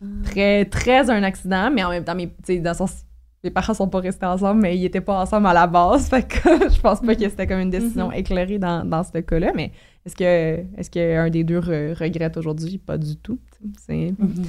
Mhm. 0.01 0.23
très, 0.23 0.65
très 0.65 1.11
un 1.11 1.21
accident, 1.21 1.69
mais 1.71 1.83
en 1.83 1.91
même 1.91 2.03
temps, 2.03 2.15
mes, 2.15 2.27
tu 2.29 2.33
sais, 2.43 2.57
dans 2.59 2.71
le 2.71 2.75
sens, 2.75 3.03
mes 3.43 3.51
parents 3.51 3.75
sont 3.75 3.87
pas 3.87 3.99
restés 3.99 4.25
ensemble, 4.25 4.61
mais 4.63 4.75
ils 4.75 4.85
étaient 4.85 4.99
pas 4.99 5.21
ensemble 5.21 5.45
à 5.45 5.53
la 5.53 5.67
base. 5.67 6.09
Fait 6.09 6.27
que 6.27 6.39
je 6.73 6.81
pense 6.81 7.01
pas 7.01 7.13
que 7.15 7.29
c'était 7.29 7.45
comme 7.45 7.59
une 7.59 7.69
décision 7.69 8.07
Mhm. 8.07 8.15
éclairée 8.15 8.57
dans, 8.57 8.83
dans 8.83 9.03
ce 9.03 9.19
cas-là. 9.19 9.51
Mais 9.55 9.71
est-ce 10.07 10.15
que 10.15 10.63
est-ce 10.75 10.89
qu'un 10.89 11.29
des 11.29 11.43
deux 11.43 11.59
re- 11.59 11.93
regrette 11.93 12.35
aujourd'hui? 12.37 12.79
Pas 12.79 12.97
du 12.97 13.15
tout. 13.17 13.37
C'est- 13.79 14.13
Mhm. 14.17 14.45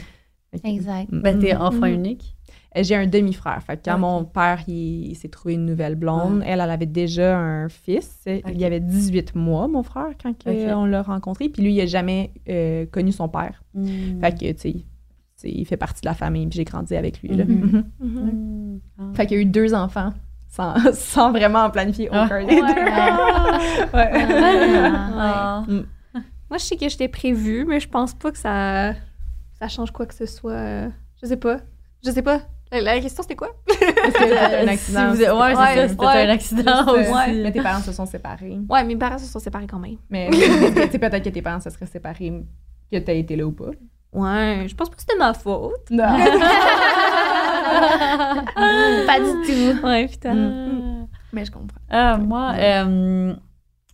que- 0.54 0.68
Exact. 0.68 1.08
Ben, 1.10 1.38
t'es 1.38 1.54
enfant 1.54 1.86
unique. 1.86 2.34
J'ai 2.74 2.96
un 2.96 3.06
demi-frère. 3.06 3.62
Fait 3.62 3.76
que 3.76 3.82
quand 3.84 3.94
Ok. 3.94 4.00
mon 4.00 4.24
père 4.24 4.60
il, 4.66 5.10
il 5.10 5.14
s'est 5.14 5.28
trouvé 5.28 5.54
une 5.54 5.66
nouvelle 5.66 5.94
blonde, 5.94 6.42
elle, 6.46 6.60
elle 6.60 6.70
avait 6.70 6.86
déjà 6.86 7.36
un 7.38 7.68
fils. 7.68 8.24
Il 8.26 8.64
avait 8.64 8.80
18 8.80 9.34
mois, 9.34 9.68
mon 9.68 9.82
frère, 9.82 10.08
quand 10.22 10.32
on 10.46 10.86
l'a 10.86 11.02
rencontré. 11.02 11.48
Puis 11.50 11.62
lui, 11.62 11.74
il 11.74 11.80
a 11.82 11.86
jamais 11.86 12.32
euh, 12.48 12.86
connu 12.86 13.12
son 13.12 13.28
père. 13.28 13.62
Fait 14.20 14.32
que, 14.32 14.52
tu 14.52 14.84
sais, 15.36 15.50
il 15.50 15.66
fait 15.66 15.76
partie 15.76 16.00
de 16.02 16.06
la 16.06 16.14
famille. 16.14 16.46
Puis 16.46 16.56
j'ai 16.56 16.64
grandi 16.64 16.96
avec 16.96 17.20
lui. 17.20 17.28
là. 17.36 17.44
Mhm. 17.44 17.84
Mhm. 18.00 18.10
Mhm. 18.10 18.80
Ah. 18.98 19.02
Fait 19.14 19.26
qu'il 19.26 19.36
y 19.36 19.40
a 19.40 19.42
eu 19.42 19.46
deux 19.46 19.74
enfants 19.74 20.14
sans, 20.48 20.74
sans 20.94 21.30
vraiment 21.30 21.64
en 21.64 21.70
planifier 21.70 22.08
Ah. 22.12 22.24
aucun 22.26 22.44
des 22.46 22.56
deux. 22.56 22.62
Ouais. 23.92 24.10
Ah. 25.14 25.64
Moi, 25.68 26.58
je 26.58 26.64
sais 26.64 26.76
que 26.76 26.88
j'étais 26.88 27.08
prévue, 27.08 27.64
mais 27.66 27.80
je 27.80 27.88
pense 27.88 28.14
pas 28.14 28.30
que 28.30 28.38
ça, 28.38 28.92
ça 29.58 29.68
change 29.68 29.90
quoi 29.90 30.06
que 30.06 30.14
ce 30.14 30.26
soit. 30.26 30.88
Je 31.22 31.26
sais 31.26 31.36
pas. 31.36 31.58
Je 32.04 32.10
sais 32.10 32.22
pas. 32.22 32.40
La, 32.72 33.00
question, 33.00 33.22
c'était 33.22 33.36
quoi? 33.36 33.50
Est-ce 33.68 34.12
que 34.12 34.34
t'as 34.34 34.62
un 34.62 34.66
Si 34.76 34.96
accident? 34.96 35.10
vous 35.12 35.18
Ouais, 35.20 35.26
c'est 35.26 35.36
Ouais, 35.36 35.74
ça, 35.76 35.88
c'était 35.88 36.04
ouais. 36.06 36.26
un 36.26 36.28
accident 36.30 36.96
Juste, 36.96 37.10
euh, 37.10 37.12
aussi. 37.12 37.42
Mais 37.42 37.52
tes 37.52 37.60
parents 37.60 37.80
se 37.82 37.92
sont 37.92 38.06
séparés. 38.06 38.58
Ouais, 38.68 38.82
mes 38.84 38.96
parents 38.96 39.18
se 39.18 39.26
sont 39.26 39.38
séparés 39.40 39.66
quand 39.66 39.78
même. 39.78 39.96
Mais 40.08 40.30
sais, 40.32 40.98
peut-être 40.98 41.22
que 41.22 41.28
tes 41.28 41.42
parents 41.42 41.60
se 41.60 41.68
seraient 41.70 41.86
séparés 41.86 42.32
que 42.90 42.98
t'as 42.98 43.12
été 43.12 43.36
là 43.36 43.44
ou 43.44 43.52
pas. 43.52 43.70
Ouais, 44.12 44.64
je 44.68 44.74
pense 44.74 44.88
pas 44.88 44.96
que 44.96 45.00
c'était 45.02 45.18
ma 45.18 45.34
faute. 45.34 45.90
Non. 45.90 46.04
Pas 49.06 49.18
du 49.20 49.32
tout. 49.46 49.86
Ouais, 49.86 50.06
putain. 50.06 50.34
Mm. 50.34 51.06
mais 51.32 51.44
je 51.44 51.50
comprends. 51.50 51.78
Ah, 51.90 52.16
moi, 52.18 52.52
euh, 52.58 53.34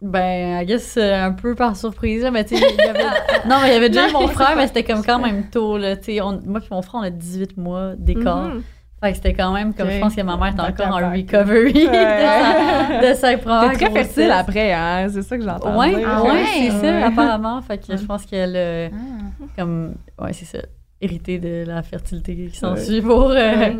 ben, 0.01 0.61
I 0.63 0.67
guess 0.67 0.97
euh, 0.97 1.25
un 1.27 1.33
peu 1.33 1.55
par 1.55 1.77
surprise, 1.77 2.23
là, 2.23 2.31
mais 2.31 2.45
tu 2.45 2.57
sais, 2.57 2.65
il 2.79 2.85
y 2.85 2.89
avait... 2.89 3.03
non, 3.49 3.57
mais 3.63 3.69
il 3.69 3.73
y 3.75 3.77
avait 3.77 3.89
déjà 3.91 4.09
mon 4.13 4.29
frère, 4.29 4.55
mais 4.57 4.67
c'était 4.69 4.85
comme 4.85 5.05
quand 5.05 5.19
même 5.19 5.45
tôt, 5.51 5.77
là, 5.79 5.97
tu 5.97 6.05
sais, 6.15 6.21
on- 6.21 6.41
moi 6.47 6.61
puis 6.61 6.69
mon 6.71 6.83
frère, 6.83 7.01
on 7.01 7.05
a 7.05 7.11
18 7.11 7.57
mois 7.57 7.95
d'écart. 7.97 8.49
Mhm. 8.55 8.63
Fait 9.01 9.11
que 9.11 9.17
c'était 9.17 9.33
quand 9.35 9.53
même 9.53 9.75
comme, 9.75 9.89
je 9.91 10.01
pense 10.01 10.15
que 10.17 10.23
ma 10.23 10.37
mère 10.37 10.49
était 10.49 10.57
Back 10.57 10.81
encore 10.81 10.97
en 11.01 11.13
recovery 11.13 11.73
de, 11.87 11.93
sa, 11.93 12.99
Ouais. 13.01 13.11
de 13.11 13.15
sa 13.15 13.39
première 13.39 13.71
T'es 13.71 13.77
très 13.87 13.91
fertile 13.93 14.31
après, 14.33 14.73
hein? 14.73 15.07
C'est 15.09 15.23
ça 15.23 15.39
que 15.39 15.45
j'entends. 15.45 15.79
Ouais. 15.79 16.05
Ah 16.05 16.23
ouais, 16.25 16.31
ouais? 16.33 16.45
c'est 16.55 16.71
ça, 16.81 17.07
apparemment. 17.07 17.63
Fait 17.63 17.79
que 17.79 17.93
Ouais. 17.93 17.97
je 17.99 18.05
pense 18.05 18.27
qu'elle 18.27 18.57
Ah. 18.57 19.45
comme, 19.57 19.95
ouais, 20.21 20.33
c'est 20.33 20.47
ça, 20.47 20.59
hérité 21.01 21.39
de 21.39 21.65
la 21.65 21.83
fertilité 21.85 22.35
qui 22.51 22.57
s'ensuit 22.59 23.01
pour, 23.01 23.31
euh, 23.31 23.75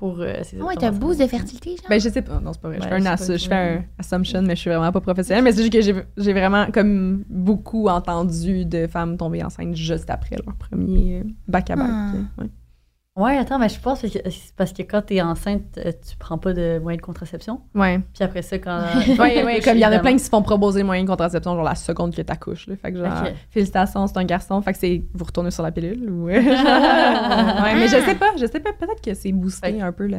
pour, 0.00 0.18
euh, 0.20 0.32
c'est 0.42 0.56
ça, 0.56 0.62
Ah 0.62 0.66
ouais, 0.66 0.74
t'as 0.78 0.90
boost 0.90 1.20
de 1.20 1.26
fertilité, 1.26 1.70
genre? 1.76 1.86
Ben, 1.90 2.00
je 2.00 2.08
sais 2.08 2.22
pas. 2.22 2.40
Non, 2.40 2.52
c'est 2.54 2.60
pas 2.62 2.68
vrai. 2.68 2.78
je 2.80 2.88
fais 2.88 2.94
un, 2.94 2.98
je 2.98 3.02
sais 3.04 3.08
ass- 3.10 3.26
pas, 3.28 3.36
je 3.36 3.48
fais 3.48 3.54
un 3.54 3.84
assumption, 3.98 4.42
mais 4.42 4.56
je 4.56 4.60
suis 4.60 4.70
vraiment 4.70 4.90
pas 4.90 5.00
professionnelle. 5.00 5.44
Mais 5.44 5.52
c'est 5.52 5.60
juste 5.60 5.72
que 5.72 5.80
j'ai, 5.82 5.94
j'ai 6.16 6.32
vraiment, 6.32 6.66
comme, 6.72 7.22
beaucoup 7.28 7.86
entendu 7.88 8.64
de 8.64 8.86
femmes 8.86 9.16
tomber 9.18 9.44
enceintes 9.44 9.76
juste 9.76 10.08
après 10.10 10.36
leur 10.44 10.56
premier 10.56 11.22
back-à-back. 11.46 11.86
Ah. 11.90 12.12
Ouais. 12.38 12.48
Ouais, 13.16 13.36
attends, 13.36 13.58
mais 13.58 13.68
je 13.68 13.80
pense 13.80 14.02
que 14.02 14.08
c'est 14.08 14.54
parce 14.56 14.72
que 14.72 14.82
quand 14.82 15.02
t'es 15.02 15.20
enceinte, 15.20 15.78
euh, 15.78 15.90
tu 15.90 16.16
prends 16.16 16.38
pas 16.38 16.52
de 16.52 16.78
moyen 16.78 16.96
de 16.96 17.02
contraception. 17.02 17.60
Ouais. 17.74 17.98
Puis 18.14 18.22
après 18.22 18.42
ça, 18.42 18.58
quand. 18.58 18.82
Ouais, 19.18 19.42
ouais, 19.44 19.60
comme 19.64 19.76
il 19.76 19.80
y 19.80 19.86
en 19.86 19.92
a 19.92 19.98
plein 19.98 20.12
qui 20.12 20.20
se 20.20 20.30
font 20.30 20.42
proposer 20.42 20.80
le 20.80 20.86
moyen 20.86 21.02
de 21.02 21.08
contraception, 21.08 21.54
genre 21.54 21.64
la 21.64 21.74
seconde 21.74 22.14
que 22.14 22.22
t'accouches. 22.22 22.68
Là. 22.68 22.76
Fait 22.76 22.92
que 22.92 22.98
genre, 22.98 23.24
félicitations, 23.50 24.06
c'est 24.06 24.16
un 24.16 24.24
garçon. 24.24 24.62
Fait 24.62 24.72
que 24.72 24.78
c'est, 24.78 25.02
vous 25.12 25.24
retournez 25.24 25.50
sur 25.50 25.64
la 25.64 25.72
pilule 25.72 26.08
ou. 26.08 26.24
ouais, 26.26 26.40
mais 26.40 27.88
je 27.88 28.00
sais 28.00 28.14
pas, 28.14 28.30
je 28.38 28.46
sais 28.46 28.60
pas. 28.60 28.72
Peut-être 28.72 29.02
que 29.02 29.12
c'est 29.14 29.32
boosté 29.32 29.82
un 29.82 29.92
peu 29.92 30.06
le. 30.06 30.16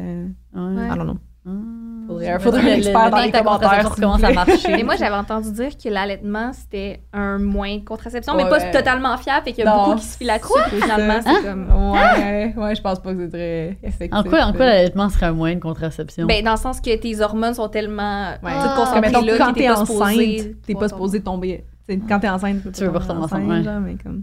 Ouais. 0.54 0.86
I 0.86 0.94
don't 0.94 1.04
know. 1.04 1.18
Hum. 1.44 2.04
Faudrait- 2.06 2.28
un 2.28 2.36
expert 2.38 3.04
le 3.06 3.10
dans 3.10 3.16
les 3.18 3.32
commentaires, 3.32 3.90
commence 3.96 4.22
à 4.22 4.32
marcher. 4.32 4.68
Mais 4.76 4.82
moi, 4.84 4.94
j'avais 4.96 5.16
entendu 5.16 5.50
dire 5.50 5.70
que 5.76 5.88
l'allaitement, 5.88 6.52
c'était 6.52 7.00
un 7.12 7.38
moyen 7.38 7.78
de 7.78 7.84
contraception, 7.84 8.34
mais 8.36 8.44
Ouais, 8.44 8.48
pas 8.50 8.58
ouais. 8.58 8.70
totalement 8.70 9.16
fiable, 9.16 9.48
et 9.48 9.52
qu'il 9.52 9.64
y 9.64 9.66
a 9.66 9.70
Non, 9.74 9.84
beaucoup 9.86 9.98
qui 9.98 10.04
se 10.04 10.16
fient 10.18 10.26
là-dessus, 10.26 10.52
c'est 10.70 10.80
finalement, 10.80 11.20
c'est 11.20 11.42
comme... 11.48 11.92
Ouais, 11.92 12.54
ouais, 12.56 12.74
je 12.76 12.80
pense 12.82 13.00
pas 13.00 13.12
que 13.14 13.28
c'est 13.28 13.30
très 13.30 13.78
effectif. 13.88 14.12
En 14.18 14.22
quoi, 14.22 14.40
en 14.44 14.52
quoi 14.52 14.66
l'allaitement 14.66 15.08
serait 15.08 15.26
un 15.26 15.32
moyen 15.32 15.56
de 15.56 15.60
contraception? 15.60 16.26
Ben, 16.26 16.44
dans 16.44 16.52
le 16.52 16.56
sens 16.58 16.80
que 16.80 16.96
tes 16.96 17.20
hormones 17.20 17.54
sont 17.54 17.68
tellement 17.68 18.30
Ouais. 18.42 18.52
toutes 18.52 18.70
Ah. 18.70 18.74
concentrées 18.76 19.10
là 19.10 19.38
quand 19.38 19.52
que 19.52 19.58
t'es 19.58 19.68
enceinte, 19.70 20.62
t'es 20.64 20.74
pas 20.74 20.88
supposé 20.88 21.22
tomber. 21.22 21.64
Quand 22.08 22.20
t'es 22.20 22.28
enceinte, 22.28 22.58
tu 22.58 22.62
peux 22.62 22.72
Tu 22.72 22.84
veux 22.84 22.92
pas 22.92 23.00
tomber 23.00 23.22
enceinte, 23.24 23.42
mais 23.82 23.96
comme. 24.02 24.22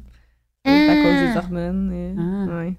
C'est 0.65 0.89
à 0.89 0.95
cause 1.03 1.31
des 1.33 1.37
hormones. 1.37 1.91
et- 1.93 2.15
Ah. 2.17 2.57
Ouais. 2.59 2.77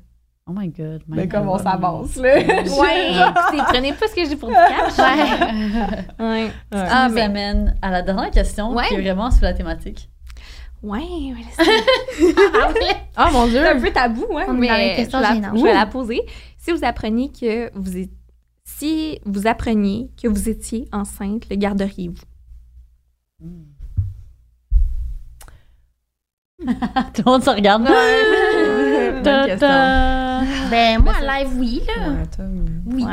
Oh 0.51 0.53
my 0.59 0.69
god. 0.69 1.03
my 1.07 1.17
Mais 1.19 1.29
comme 1.29 1.49
on 1.49 1.53
God. 1.57 1.63
s'avance, 1.63 2.17
là? 2.17 2.23
Ouais, 2.35 2.43
écoutez, 2.45 3.63
prenez 3.69 3.93
pas 3.93 4.09
ce 4.09 4.15
que 4.17 4.25
je 4.25 4.31
dis 4.31 4.37
pour 4.37 4.49
du 4.49 4.55
cash. 4.55 4.99
Ouais. 4.99 6.25
Ouais. 6.25 6.25
Ouais. 6.27 6.51
Ça 6.73 6.87
Ah, 6.91 7.09
nous 7.09 7.15
mais- 7.15 7.21
amène 7.21 7.77
à 7.81 7.91
la 7.93 8.03
dernière 8.03 8.31
question 8.33 8.75
Ouais. 8.75 8.87
qui 8.89 8.95
est 8.95 9.01
vraiment 9.01 9.31
sur 9.31 9.45
la 9.45 9.53
thématique. 9.55 10.09
Ouais, 10.83 10.99
ouais, 10.99 11.45
c'est 11.53 12.35
Ah 13.17 13.31
mon 13.31 13.47
dieu! 13.47 13.61
c'est 13.63 13.69
un 13.69 13.79
peu 13.81 13.91
tabou, 13.93 14.27
hein, 14.39 14.47
On 14.49 14.55
mais 14.55 14.67
dans 14.69 14.77
les 14.77 14.97
questions 14.97 15.19
je, 15.19 15.41
la- 15.41 15.55
je 15.55 15.63
vais 15.63 15.75
la 15.75 15.87
poser. 15.87 16.21
Si 16.57 16.73
vous 16.73 16.83
appreniez 16.85 17.31
que 17.31 17.71
vous 17.79 17.97
êtes- 17.99 18.11
si 18.65 19.21
vous 19.27 19.47
appreniez 19.47 20.11
que 20.21 20.27
vous 20.27 20.49
étiez 20.49 20.89
enceinte, 20.93 21.45
le 21.51 21.57
garderiez-vous? 21.57 22.17
Tout 26.61 27.23
le 27.25 27.31
monde 27.31 27.43
se 27.45 27.51
regarde. 27.51 27.85
Bonne 29.23 29.47
question. 29.47 29.69
Ben, 30.71 31.03
moi, 31.03 31.15
live, 31.21 31.49
oui, 31.59 31.83
là. 31.87 32.09
Ouais, 32.09 32.27
toi, 32.35 32.45
oui. 32.49 32.61
Oui. 32.87 33.05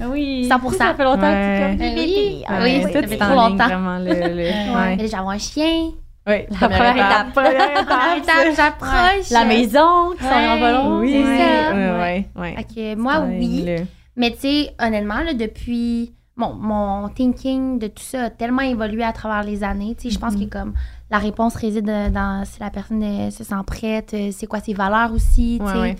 Ah 0.00 0.06
Oui. 0.10 0.48
100%. 0.50 0.76
Ça 0.76 0.94
fait 0.94 1.04
longtemps 1.04 1.20
que 1.20 1.72
tu 1.72 1.76
comme 1.78 1.86
Euh, 1.86 1.94
oui, 1.94 2.44
ah 2.46 2.58
oui, 2.62 2.82
tout 2.82 2.92
ça 2.92 3.02
fait 3.06 3.22
en 3.22 3.26
trop 3.26 3.34
longtemps. 3.50 3.64
vraiment, 3.66 3.98
le, 3.98 4.04
le- 4.12 4.74
ouais. 4.74 4.86
Mais 4.90 4.96
déjà, 4.96 5.18
avoir 5.18 5.34
un 5.34 5.38
chien. 5.38 5.90
Ouais, 6.26 6.48
La 6.50 6.68
première 6.68 6.96
étape. 6.96 7.32
Première 7.32 7.70
étape. 7.82 8.18
étape, 8.18 8.56
j'approche. 8.56 9.30
La 9.30 9.44
maison 9.44 10.10
qui 10.18 10.24
s'en 10.24 10.30
Ouais. 10.30 10.60
va 10.60 10.72
long. 10.72 10.98
Oui, 11.00 11.12
C'est 11.24 11.38
ça. 11.38 11.74
ouais, 11.74 12.28
ouais. 12.36 12.54
Fait 12.56 12.64
que 12.64 12.94
moi, 12.96 13.24
oui. 13.28 13.64
Le- 13.66 13.84
Mais 14.16 14.30
tu 14.32 14.38
sais, 14.40 14.74
honnêtement, 14.80 15.20
là, 15.20 15.34
depuis. 15.34 16.12
Bon, 16.38 16.52
mon 16.52 17.08
thinking 17.08 17.78
de 17.78 17.86
tout 17.86 18.02
ça 18.02 18.24
a 18.24 18.30
tellement 18.30 18.60
évolué 18.62 19.02
à 19.02 19.12
travers 19.12 19.42
les 19.42 19.64
années. 19.64 19.94
Tu 19.98 20.08
sais, 20.08 20.14
je 20.14 20.18
pense 20.18 20.34
Mhm. 20.34 20.44
que 20.48 20.50
comme 20.58 20.74
la 21.10 21.18
réponse 21.18 21.54
réside 21.54 21.84
dans 21.84 22.44
si 22.44 22.58
la 22.60 22.70
personne 22.70 23.02
euh, 23.02 23.30
se 23.30 23.44
sent 23.44 23.54
prête, 23.66 24.12
euh, 24.14 24.30
c'est 24.32 24.46
quoi 24.46 24.60
ses 24.60 24.74
valeurs 24.74 25.12
aussi. 25.12 25.58
Ouais, 25.62 25.72
ouais. 25.80 25.96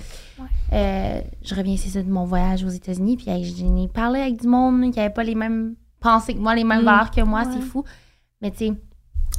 Euh, 0.73 1.21
je 1.43 1.55
reviens, 1.55 1.77
c'est 1.77 1.91
ça, 1.91 2.03
de 2.03 2.11
mon 2.11 2.25
voyage 2.25 2.65
aux 2.65 2.69
États-Unis. 2.69 3.17
Puis 3.17 3.31
hey, 3.31 3.45
j'en 3.45 3.77
ai 3.77 3.89
parlé 3.89 4.21
avec 4.21 4.41
du 4.41 4.49
monde 4.49 4.83
qui 4.93 4.99
n'avait 4.99 5.15
pas 5.15 5.23
les 5.23 5.35
mêmes 5.37 5.75
pensées 6.01 6.35
que 6.35 6.41
moi, 6.41 6.55
les 6.55 6.65
mêmes 6.65 6.83
Mm. 6.83 6.85
valeurs 6.87 7.11
que 7.11 7.21
moi. 7.21 7.43
Ouais. 7.45 7.53
C'est 7.53 7.61
fou. 7.63 7.85
Mais 8.43 8.51
tu 8.51 8.59
sais, 8.59 8.73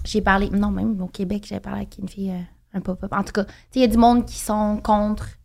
j'ai 0.05 0.21
parlé. 0.21 0.49
Non, 0.49 0.71
même 0.71 1.01
au 1.01 1.07
Québec, 1.07 1.45
j'avais 1.47 1.61
parlé 1.61 1.79
avec 1.81 1.97
une 1.97 2.07
fille, 2.07 2.31
euh, 2.31 2.39
un 2.73 2.79
pop-up. 2.81 3.11
En 3.13 3.23
tout 3.23 3.33
cas, 3.33 3.43
tu 3.43 3.51
sais, 3.51 3.79
il 3.79 3.81
y 3.81 3.85
a 3.85 3.87
du 3.87 3.97
monde 3.97 4.25
qui 4.25 4.39
sont 4.39 4.79
contre 4.81 5.36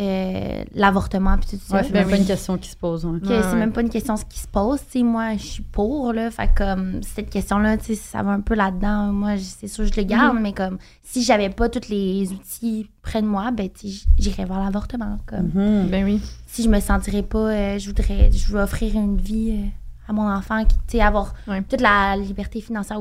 euh, 0.00 0.64
l'avortement. 0.74 1.36
Puis 1.38 1.58
tout 1.58 1.64
ça. 1.64 1.76
Ouais, 1.76 1.82
c'est 1.84 1.92
même 1.92 2.08
pas 2.08 2.16
une 2.16 2.24
question 2.26 2.56
qui 2.58 2.68
se 2.70 2.76
pose. 2.76 3.04
Ouais, 3.04 3.18
c'est 3.22 3.28
ouais. 3.52 3.54
même 3.56 3.72
pas 3.72 3.80
une 3.80 3.88
question 3.90 4.16
ce 4.16 4.24
qui 4.24 4.38
se 4.38 4.46
pose. 4.46 4.80
Tu 4.90 4.98
sais, 4.98 5.02
moi, 5.02 5.32
je 5.36 5.42
suis 5.44 5.62
pour, 5.62 6.12
là. 6.12 6.30
Fait 6.30 6.48
que, 6.48 6.58
comme, 6.74 7.02
cette 7.02 7.30
question-là, 7.30 7.76
tu 7.78 7.84
sais, 7.86 7.94
ça 7.96 8.22
va 8.22 8.30
un 8.32 8.40
peu 8.40 8.54
là-dedans. 8.54 9.12
Moi, 9.12 9.32
c'est 9.38 9.68
sûr, 9.68 9.84
je 9.84 9.96
le 9.96 10.02
garde, 10.04 10.36
Mm-hmm. 10.36 10.40
mais 10.40 10.52
comme, 10.52 10.78
si 11.02 11.22
j'avais 11.22 11.50
pas 11.50 11.68
tous 11.68 11.88
les 11.88 12.30
outils 12.32 12.88
près 13.02 13.22
de 13.22 13.26
moi, 13.26 13.50
ben, 13.50 13.68
tu 13.68 13.88
sais, 13.88 14.06
j'irais 14.18 14.44
vers 14.44 14.60
l'avortement. 14.60 15.18
Comme, 15.26 15.50
Mhm. 15.54 15.88
Ben 15.88 16.04
oui. 16.04 16.20
si 16.46 16.62
je 16.62 16.68
me 16.68 16.80
sentirais 16.80 17.22
pas, 17.22 17.38
euh, 17.38 17.78
je 17.78 17.86
voudrais, 17.88 18.30
je 18.30 18.52
veux 18.52 18.60
offrir 18.60 18.94
une 18.94 19.16
vie 19.16 19.50
euh, 19.52 19.66
à 20.08 20.12
mon 20.12 20.30
enfant, 20.30 20.64
qui, 20.64 20.76
tu 20.86 20.96
sais, 20.98 21.00
avoir 21.00 21.34
Ouais. 21.46 21.62
toute 21.62 21.80
la 21.80 22.16
liberté 22.16 22.60
financière, 22.60 22.98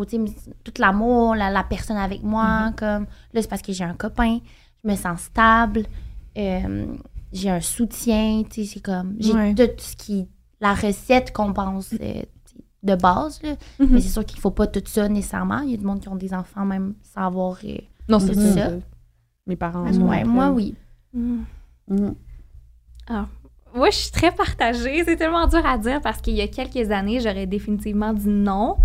tout 0.64 0.74
l'amour, 0.80 1.36
la, 1.36 1.50
la 1.50 1.64
personne 1.64 1.98
avec 1.98 2.24
moi, 2.24 2.70
Mm-hmm. 2.72 2.76
comme, 2.76 3.06
là, 3.34 3.42
c'est 3.42 3.50
parce 3.50 3.62
que 3.62 3.72
j'ai 3.74 3.84
un 3.84 3.94
copain, 3.94 4.40
je 4.84 4.90
me 4.90 4.96
sens 4.96 5.22
stable, 5.22 5.84
euh, 6.38 6.86
j'ai 7.34 7.50
un 7.50 7.62
soutien, 7.62 8.44
tu 8.50 8.64
sais, 8.64 8.74
c'est 8.76 8.80
comme, 8.82 9.16
j'ai 9.20 9.34
Ouais. 9.34 9.54
tout 9.56 9.64
ce 9.78 9.96
qui, 9.96 10.28
la 10.62 10.74
recette 10.74 11.34
qu'on 11.34 11.54
pense 11.54 11.94
euh, 11.94 12.22
de 12.84 12.96
base, 12.96 13.42
là. 13.44 13.56
Mhm. 13.80 13.88
mais 13.92 14.02
c'est 14.02 14.10
sûr 14.10 14.26
qu'il 14.26 14.40
faut 14.40 14.52
pas 14.52 14.68
tout 14.68 14.82
ça 14.86 15.08
nécessairement, 15.10 15.60
il 15.62 15.72
y 15.72 15.74
a 15.74 15.78
du 15.78 15.86
monde 15.86 16.00
qui 16.00 16.10
ont 16.10 16.16
des 16.16 16.34
enfants 16.34 16.66
même 16.66 16.94
sans 17.04 17.22
avoir... 17.28 17.58
euh, 17.64 17.78
Non, 18.10 18.20
c'est 18.20 18.34
C'est 18.34 18.54
ça. 18.54 18.70
ça. 18.70 18.76
Mes 19.48 19.56
parents. 19.56 19.84
ouais, 19.86 19.94
sont 19.94 20.30
moi, 20.30 20.50
oui. 20.52 20.76
Mhm. 21.14 21.46
Moi, 23.76 23.90
je 23.92 23.96
suis 23.98 24.12
très 24.12 24.32
partagée. 24.34 25.04
C'est 25.06 25.16
tellement 25.18 25.48
dur 25.48 25.66
à 25.66 25.78
dire 25.78 26.02
parce 26.02 26.20
qu'il 26.22 26.34
y 26.36 26.42
a 26.42 26.48
quelques 26.48 26.90
années, 26.92 27.20
j'aurais 27.20 27.46
définitivement 27.46 28.14
dit 28.14 28.28
non. 28.28 28.78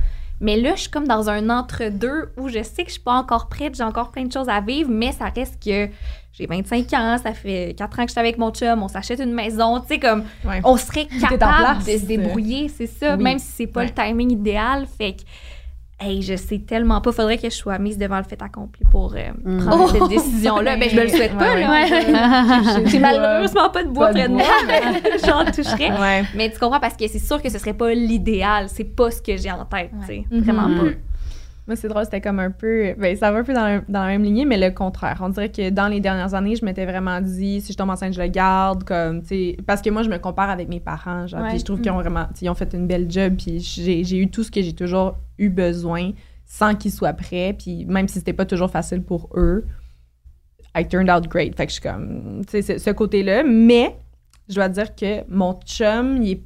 Mais 0.43 0.57
là, 0.61 0.75
je 0.75 0.83
suis 0.83 0.91
comme 0.91 1.07
dans 1.07 1.31
un 1.31 1.49
entre-deux 1.51 2.31
où 2.37 2.49
je 2.49 2.63
sais 2.63 2.83
que 2.83 2.89
je 2.89 2.95
suis 2.95 3.01
pas 3.03 3.15
encore 3.15 3.49
prête, 3.49 3.75
j'ai 3.77 3.85
encore 3.85 4.11
plein 4.11 4.25
de 4.25 4.33
choses 4.33 4.49
à 4.49 4.61
vivre, 4.61 4.91
mais 4.91 5.13
ça 5.13 5.27
reste 5.35 5.63
que 5.65 5.89
j'ai 6.33 6.47
25 6.47 6.93
ans, 6.95 7.17
ça 7.23 7.33
fait 7.33 7.75
4 7.79 8.01
ans 8.01 8.03
que 8.03 8.09
je 8.09 8.13
suis 8.13 8.21
avec 8.21 8.39
mon 8.39 8.51
chum, 8.51 8.83
on 8.83 8.89
s'achète 8.89 9.21
une 9.21 9.33
maison, 9.35 9.81
tu 9.81 9.87
sais, 9.89 9.99
comme 10.01 10.25
Ouais. 10.45 10.61
on 10.65 10.77
serait 10.77 11.07
capable 11.21 11.85
de 11.85 11.91
se 11.97 12.07
débrouiller, 12.07 12.69
c'est 12.69 12.87
ça, 12.89 13.17
Oui. 13.17 13.23
même 13.23 13.39
si 13.39 13.53
c'est 13.53 13.67
pas 13.69 13.85
le 13.85 13.91
timing 13.91 14.33
idéal. 14.33 14.87
Fait 14.99 15.13
que, 15.13 15.23
hey, 16.05 16.23
je 16.23 16.37
sais 16.37 16.59
tellement 16.59 17.01
pas, 17.01 17.13
faudrait 17.13 17.39
que 17.39 17.49
je 17.51 17.55
sois 17.55 17.79
mise 17.79 17.97
devant 17.99 18.19
le 18.19 18.25
fait 18.25 18.41
accompli 18.43 18.85
pour 18.91 19.15
euh, 19.15 19.31
Mm. 19.45 19.65
prendre 19.67 19.85
Oh! 19.85 19.89
cette 19.93 20.09
décision-là. 20.09 20.77
Ben, 20.83 20.89
je 20.91 20.97
me 20.97 21.03
le 21.03 21.09
souhaite 21.09 21.37
pas, 21.39 21.55
Ouais, 21.55 21.61
là. 21.61 21.71
ouais. 21.71 22.87
J'ai- 22.87 22.99
malheureusement 22.99 23.71
pas 23.71 23.83
de 23.85 23.89
bois 23.89 24.09
près 24.11 24.25
de 24.25 24.29
bois. 24.35 24.43
moi, 24.43 24.47
mais 24.67 24.83
j'en 25.27 25.45
toucherais. 25.45 25.91
Ouais. 25.93 26.25
Mais 26.35 26.51
tu 26.51 26.59
comprends 26.59 26.81
parce 26.81 26.97
que 26.97 27.07
c'est 27.09 27.19
sûr 27.19 27.41
que 27.43 27.49
ce 27.51 27.59
serait 27.59 27.75
pas 27.75 27.93
l'idéal, 27.95 28.67
c'est 28.69 28.85
pas 28.85 29.11
ce 29.11 29.21
que 29.23 29.37
j'ai 29.37 29.51
en 29.51 29.65
tête, 29.65 29.91
tu 30.01 30.07
sais, 30.07 30.25
vraiment 30.31 30.69
pas. 30.69 30.91
Moi, 31.69 31.77
c'est 31.77 31.87
drôle, 31.87 32.05
c'était 32.05 32.21
comme 32.21 32.41
un 32.41 32.51
peu. 32.51 32.93
Ben, 32.99 33.17
ça 33.17 33.31
va 33.31 33.39
un 33.39 33.45
peu 33.45 33.55
dans, 33.55 33.63
la- 33.65 33.81
dans 33.89 34.01
la 34.03 34.09
même 34.09 34.25
lignée, 34.25 34.45
mais 34.45 34.59
le 34.59 34.75
contraire. 34.75 35.19
On 35.23 35.29
dirait 35.29 35.51
que 35.51 35.71
dans 35.71 35.87
les 35.87 36.01
dernières 36.01 36.35
années, 36.35 36.57
je 36.57 36.65
m'étais 36.65 36.85
vraiment 36.87 37.21
dit, 37.21 37.61
si 37.61 37.73
je 37.73 37.79
tombe 37.79 37.91
enceinte, 37.91 38.15
je 38.15 38.21
le 38.21 38.27
garde. 38.27 38.83
Comme, 38.83 39.23
parce 39.65 39.81
que 39.81 39.91
moi, 39.91 40.03
je 40.03 40.11
me 40.11 40.19
compare 40.19 40.51
avec 40.51 40.69
mes 40.69 40.81
parents. 40.81 41.27
Genre, 41.29 41.41
Ouais. 41.41 41.51
puis 41.51 41.59
je 41.61 41.65
trouve 41.65 41.81
qu'ils 41.81 41.93
ont 41.93 41.99
vraiment. 42.01 42.27
Ils 42.41 42.49
ont 42.51 42.55
fait 42.55 42.73
une 42.75 42.89
belle 42.89 43.09
job, 43.11 43.35
puis 43.39 43.61
j'ai 43.61 44.03
j'ai 44.03 44.19
eu 44.19 44.29
tout 44.29 44.43
ce 44.43 44.51
que 44.51 44.61
j'ai 44.61 44.73
toujours 44.73 45.15
eu 45.39 45.51
besoin 45.51 46.11
sans 46.47 46.75
qu'ils 46.75 46.91
soient 46.93 47.13
prêts. 47.13 47.55
Puis 47.57 47.85
même 47.87 48.09
si 48.09 48.19
c'était 48.19 48.33
pas 48.33 48.45
toujours 48.47 48.71
facile 48.71 49.03
pour 49.03 49.29
eux, 49.37 49.65
I 50.77 50.85
turned 50.89 51.11
out 51.11 51.29
great. 51.29 51.55
Fait 51.57 51.67
que 51.67 51.71
je 51.71 51.75
suis 51.81 51.83
comme. 51.89 52.43
Tu 52.51 52.61
sais, 52.61 52.79
ce 52.81 52.91
côté-là. 52.91 53.45
Mais, 53.45 53.97
je 54.49 54.57
dois 54.57 54.69
dire 54.69 54.97
que 54.97 55.23
mon 55.29 55.53
chum, 55.65 56.21
il 56.23 56.31
est 56.33 56.43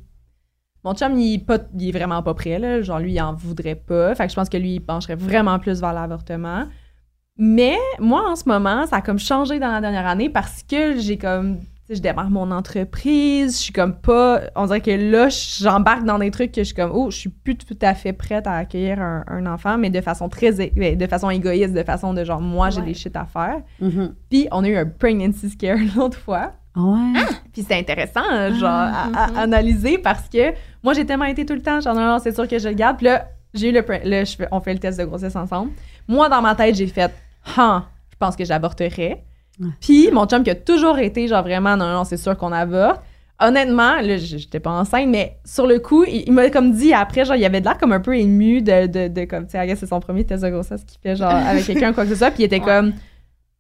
mon 0.87 0.95
chum, 0.95 1.19
il 1.19 1.35
est, 1.35 1.39
pas, 1.45 1.59
il 1.79 1.89
est 1.89 1.93
vraiment 1.93 2.23
pas 2.23 2.33
prêt, 2.33 2.59
là. 2.59 2.81
Genre, 2.81 2.99
lui, 3.01 3.13
il 3.13 3.21
en 3.21 3.35
voudrait 3.35 3.75
pas. 3.75 4.15
Fait 4.15 4.25
que 4.27 4.31
je 4.31 4.37
pense 4.37 4.49
que 4.49 4.57
lui, 4.57 4.77
il 4.77 4.81
pencherait 4.81 5.17
vraiment 5.17 5.59
plus 5.59 5.81
vers 5.81 5.93
l'avortement. 5.93 6.65
Mais 7.39 7.77
moi, 7.99 8.31
en 8.31 8.37
ce 8.37 8.49
moment, 8.49 8.87
ça 8.87 8.97
a 8.97 9.01
comme 9.03 9.19
changé 9.19 9.59
dans 9.59 9.71
la 9.73 9.81
dernière 9.81 10.07
année 10.07 10.31
parce 10.31 10.63
que 10.63 10.99
j'ai 10.99 11.19
comme, 11.19 11.59
tu 11.59 11.67
tu 11.87 11.93
sais, 11.93 11.95
je 11.99 12.03
démarre 12.03 12.31
mon 12.31 12.51
entreprise, 12.51 13.59
je 13.59 13.63
suis 13.65 13.73
comme 13.73 13.95
pas. 13.95 14.41
On 14.57 14.67
dirait 14.67 14.81
que 14.81 14.91
là, 14.91 15.29
j'embarque 15.29 16.05
dans 16.05 16.19
des 16.19 16.31
trucs 16.31 16.51
que 16.53 16.63
je 16.63 16.67
suis 16.67 16.75
comme, 16.75 16.91
oh, 16.95 17.11
je 17.11 17.17
suis 17.17 17.29
plus 17.29 17.57
tout 17.57 17.77
à 17.83 17.95
fait 17.95 18.13
prête 18.13 18.47
à 18.47 18.55
accueillir 18.55 19.01
un, 19.01 19.23
un 19.29 19.47
enfant, 19.47 19.79
mais 19.79 19.91
de 19.91 20.01
façon 20.01 20.29
très. 20.29 20.53
ouais, 20.77 20.97
de 20.97 21.07
façon 21.07 21.31
égoïste, 21.31 21.75
de 21.75 21.83
façon 21.83 22.15
de 22.15 22.25
genre, 22.25 22.41
moi, 22.41 22.71
j'ai 22.71 22.81
Ouais. 22.81 22.87
des 22.87 22.95
shit 22.95 23.15
à 23.17 23.25
faire. 23.27 23.61
Mhm. 23.81 24.15
Puis, 24.31 24.49
on 24.51 24.65
a 24.65 24.69
eu 24.69 24.77
un 24.77 24.87
pregnancy 24.87 25.51
scare 25.51 25.79
l'autre 25.97 26.19
fois. 26.19 26.53
Ah 26.77 26.81
ouais? 26.83 27.21
Puis 27.53 27.65
c'est 27.67 27.75
intéressant, 27.79 28.21
euh, 28.31 28.53
genre, 28.55 28.69
à, 28.71 29.09
à 29.15 29.41
analyser 29.41 29.97
parce 29.99 30.29
que 30.29 30.53
moi, 30.83 30.93
j'ai 30.93 31.07
tellement 31.07 31.25
été 31.25 31.47
tout 31.47 31.55
le 31.55 31.63
temps, 31.63 31.81
genre, 31.81 31.95
non, 31.95 32.07
non, 32.07 32.19
c'est 32.19 32.35
sûr 32.35 32.47
que 32.47 32.59
je 32.59 32.69
le 32.69 32.75
garde. 32.75 32.99
Puis 32.99 33.07
là, 33.07 33.29
j'ai 33.55 33.71
eu 33.71 33.73
le, 33.73 33.81
je 34.25 34.45
on 34.51 34.61
fait 34.61 34.75
le 34.75 34.79
test 34.79 34.99
de 35.01 35.05
grossesse 35.05 35.35
ensemble. 35.37 35.71
Moi, 36.07 36.29
dans 36.29 36.43
ma 36.43 36.55
tête, 36.55 36.75
j'ai 36.75 36.87
fait, 36.87 37.11
ah, 37.57 37.87
je 38.13 38.17
pense 38.19 38.37
que 38.37 38.45
j'avorterais. 38.45 39.25
Ouais. 39.59 39.69
Puis 39.81 40.11
mon 40.13 40.27
chum 40.27 40.43
qui 40.45 40.51
a 40.51 40.55
toujours 40.55 40.99
été, 40.99 41.27
genre, 41.29 41.43
vraiment, 41.43 41.77
non, 41.79 41.89
non, 41.91 42.05
c'est 42.05 42.19
sûr 42.19 42.37
qu'on 42.37 42.53
avorte. 42.53 43.01
Honnêtement, 43.41 43.97
là, 44.03 44.17
j'étais 44.19 44.61
pas 44.61 44.71
enceinte, 44.71 45.09
mais 45.09 45.39
sur 45.45 45.67
le 45.67 45.79
coup, 45.79 46.05
il, 46.05 46.25
il 46.27 46.33
m'a 46.33 46.49
comme 46.51 46.73
dit 46.73 46.93
après, 46.95 47.25
genre, 47.25 47.37
il 47.37 47.45
avait 47.45 47.61
de 47.61 47.67
l'air 47.67 47.77
comme 47.79 47.93
un 47.93 48.01
peu 48.01 48.17
ému 48.19 48.61
de, 48.63 48.87
de, 48.87 49.09
de 49.09 49.25
comme, 49.25 49.47
tu 49.47 49.53
sais, 49.53 49.77
c'est 49.77 49.87
son 49.87 50.01
premier 50.01 50.25
test 50.25 50.43
de 50.43 50.49
grossesse 50.51 50.85
qu'il 50.85 50.99
fait, 51.01 51.17
genre, 51.17 51.31
avec 51.33 51.65
quelqu'un, 51.67 51.93
quoi 51.93 52.05
que 52.05 52.11
ce 52.11 52.17
soit. 52.17 52.31
Puis 52.31 52.43
il 52.43 52.47
était 52.47 52.61
Ouais. 52.61 52.65
comme, 52.67 52.93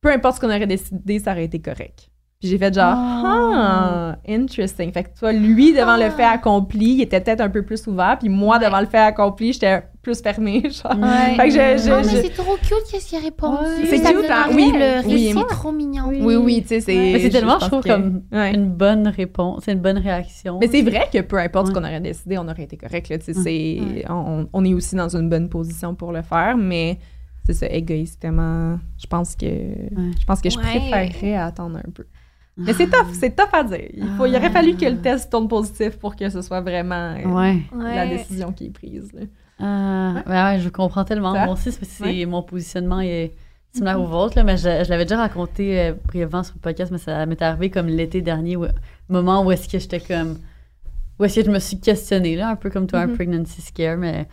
peu 0.00 0.10
importe 0.12 0.36
ce 0.36 0.40
qu'on 0.40 0.48
aurait 0.48 0.66
décidé, 0.66 1.18
ça 1.18 1.32
aurait 1.32 1.44
été 1.44 1.60
correct. 1.60 2.08
Puis 2.38 2.50
j'ai 2.50 2.58
fait 2.58 2.74
genre, 2.74 2.94
ah, 2.94 4.16
interesting. 4.28 4.92
Fait 4.92 5.04
que 5.04 5.18
toi, 5.18 5.32
lui, 5.32 5.72
devant 5.72 5.96
le 5.96 6.10
fait 6.10 6.22
accompli, 6.24 6.90
il 6.96 7.00
était 7.02 7.20
peut-être 7.20 7.40
un 7.40 7.48
peu 7.48 7.62
plus 7.62 7.86
ouvert, 7.86 8.18
puis 8.18 8.28
moi, 8.28 8.58
devant 8.58 8.80
le 8.80 8.86
fait 8.86 8.98
accompli, 8.98 9.54
j'étais 9.54 9.82
plus 10.02 10.20
fermée, 10.20 10.60
genre. 10.70 10.94
Ouais. 10.98 11.34
Fait 11.36 11.48
que 11.48 11.50
je- 11.50 11.82
je- 11.86 11.90
Oh, 11.92 11.96
mais 12.04 12.10
je- 12.10 12.22
c'est 12.26 12.34
trop 12.34 12.56
cute 12.56 12.74
qu'est-ce 12.90 13.08
qu'il 13.08 13.18
a 13.18 13.22
répondu. 13.22 13.56
Ouais. 13.64 13.86
C'est 13.86 14.00
cute, 14.00 14.30
hein? 14.30 14.46
Oui, 14.52 14.70
pleurer, 14.70 15.02
oui. 15.06 15.32
c'est 15.34 15.46
trop 15.54 15.72
mignon. 15.72 16.08
Oui, 16.08 16.36
oui, 16.36 16.60
tu 16.62 16.68
sais, 16.68 16.80
c'est. 16.80 16.94
Mais 16.94 17.20
c'est 17.20 17.30
tellement, 17.30 17.58
je, 17.58 17.66
trouve, 17.68 17.82
que- 17.82 17.88
comme 17.88 18.22
Ouais. 18.30 18.54
une 18.54 18.68
bonne 18.70 19.08
réponse, 19.08 19.62
c'est 19.64 19.72
une 19.72 19.80
bonne 19.80 19.98
réaction. 19.98 20.58
Mais 20.60 20.68
c'est 20.68 20.82
vrai 20.82 21.08
que 21.10 21.22
peu 21.22 21.38
importe 21.38 21.68
ce 21.68 21.72
qu'on 21.72 21.80
aurait 21.84 22.00
décidé, 22.00 22.36
on 22.36 22.46
aurait 22.48 22.64
été 22.64 22.76
correct. 22.76 23.08
Là, 23.08 23.16
tu 23.18 23.32
sais, 23.32 24.04
on, 24.10 24.46
on 24.52 24.64
est 24.64 24.74
aussi 24.74 24.94
dans 24.94 25.08
une 25.16 25.30
bonne 25.30 25.48
position 25.48 25.94
pour 25.94 26.12
le 26.12 26.20
faire, 26.22 26.56
mais 26.58 26.98
c'est 27.46 27.54
ça, 27.54 27.66
égoïstement, 27.66 28.78
je 28.98 29.06
pense 29.06 29.34
que 29.36 29.46
je 29.46 30.24
pense 30.26 30.40
que 30.42 30.50
je 30.50 30.58
préférerais 30.58 31.36
attendre 31.36 31.78
un 31.78 31.90
peu. 31.92 32.04
Mais 32.56 32.72
c'est 32.72 32.86
tough, 32.86 33.12
c'est 33.12 33.36
tough 33.36 33.48
à 33.52 33.62
dire. 33.64 33.88
Il, 33.92 34.08
faut, 34.16 34.24
il 34.26 34.34
aurait 34.34 34.50
fallu 34.50 34.76
que 34.76 34.86
le 34.86 34.98
test 34.98 35.30
tourne 35.30 35.46
positif 35.48 35.98
pour 35.98 36.16
que 36.16 36.28
ce 36.30 36.40
soit 36.40 36.60
vraiment 36.62 37.14
euh, 37.16 37.26
Ouais. 37.28 37.62
la 37.72 38.04
Ouais. 38.04 38.08
décision 38.08 38.52
qui 38.52 38.66
est 38.66 38.70
prise. 38.70 39.12
là. 39.12 39.22
Ah, 39.58 40.22
ben 40.26 40.52
ouais, 40.54 40.60
je 40.60 40.68
comprends 40.70 41.04
tellement. 41.04 41.34
Ça? 41.34 41.44
Moi 41.44 41.54
aussi, 41.54 41.70
c'est 41.72 42.24
mon 42.26 42.42
positionnement 42.42 43.00
est 43.00 43.32
similaire 43.72 44.00
au 44.00 44.06
vôtre, 44.06 44.36
là, 44.36 44.44
mais 44.44 44.56
je, 44.56 44.84
je 44.84 44.88
l'avais 44.90 45.04
déjà 45.04 45.18
raconté 45.18 45.78
euh, 45.80 45.92
brièvement 46.06 46.42
sur 46.42 46.54
le 46.54 46.60
podcast, 46.60 46.90
mais 46.90 46.98
ça 46.98 47.26
m'est 47.26 47.40
arrivé 47.42 47.68
comme 47.70 47.88
l'été 47.88 48.22
dernier, 48.22 48.56
où, 48.56 48.64
moment 49.10 49.44
où 49.44 49.52
est-ce 49.52 49.68
que 49.68 49.78
j'étais 49.78 50.00
comme. 50.00 50.38
Où 51.18 51.24
est-ce 51.24 51.40
que 51.40 51.46
je 51.46 51.50
me 51.50 51.58
suis 51.58 51.78
questionnée, 51.80 52.36
là, 52.36 52.50
un 52.50 52.56
peu 52.56 52.68
comme 52.70 52.86
toi, 52.86 53.00
un 53.00 53.06
Mhm. 53.06 53.14
pregnancy 53.16 53.62
scare, 53.62 53.96
mais 53.96 54.28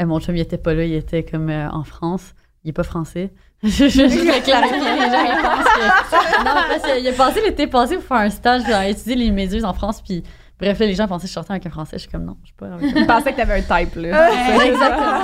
euh, 0.00 0.06
mon 0.06 0.20
chum, 0.20 0.36
il 0.36 0.40
était 0.40 0.58
pas 0.58 0.74
là, 0.74 0.84
il 0.84 0.94
était 0.94 1.24
comme 1.24 1.48
euh, 1.50 1.68
en 1.70 1.82
France. 1.84 2.34
Il 2.64 2.70
est 2.70 2.72
pas 2.72 2.82
français. 2.82 3.32
je, 3.62 3.84
vais 3.84 4.40
clarifier, 4.42 4.78
les 4.78 5.10
gens, 5.10 5.24
ils 5.24 5.42
pensent 5.42 5.64
que. 5.74 6.44
Non, 6.44 6.50
parce 6.68 6.92
qu'il 6.92 7.08
a 7.08 7.12
passé 7.12 7.40
l'été 7.40 7.66
passé 7.66 7.94
pour 7.96 8.04
faire 8.04 8.18
un 8.18 8.30
stage, 8.30 8.62
étudié 8.88 9.16
les 9.16 9.30
méduses 9.30 9.64
en 9.64 9.72
France, 9.72 10.00
puis 10.00 10.22
bref, 10.60 10.78
là, 10.78 10.86
les 10.86 10.94
gens 10.94 11.08
pensaient 11.08 11.24
que 11.24 11.28
je 11.28 11.34
sortais 11.34 11.52
avec 11.52 11.66
un 11.66 11.70
français. 11.70 11.96
Je 11.96 12.02
suis 12.02 12.10
comme 12.10 12.24
non, 12.24 12.36
je 12.42 12.48
suis 12.48 12.56
pas 12.56 12.66
avec 12.66 12.96
un 12.96 13.00
Je 13.00 13.04
pensais 13.04 13.30
que 13.32 13.36
tu 13.36 13.42
avais 13.42 13.54
un 13.54 13.62
type. 13.62 13.94
Là. 13.96 14.30
Ouais, 14.30 14.68
exactement, 14.68 15.18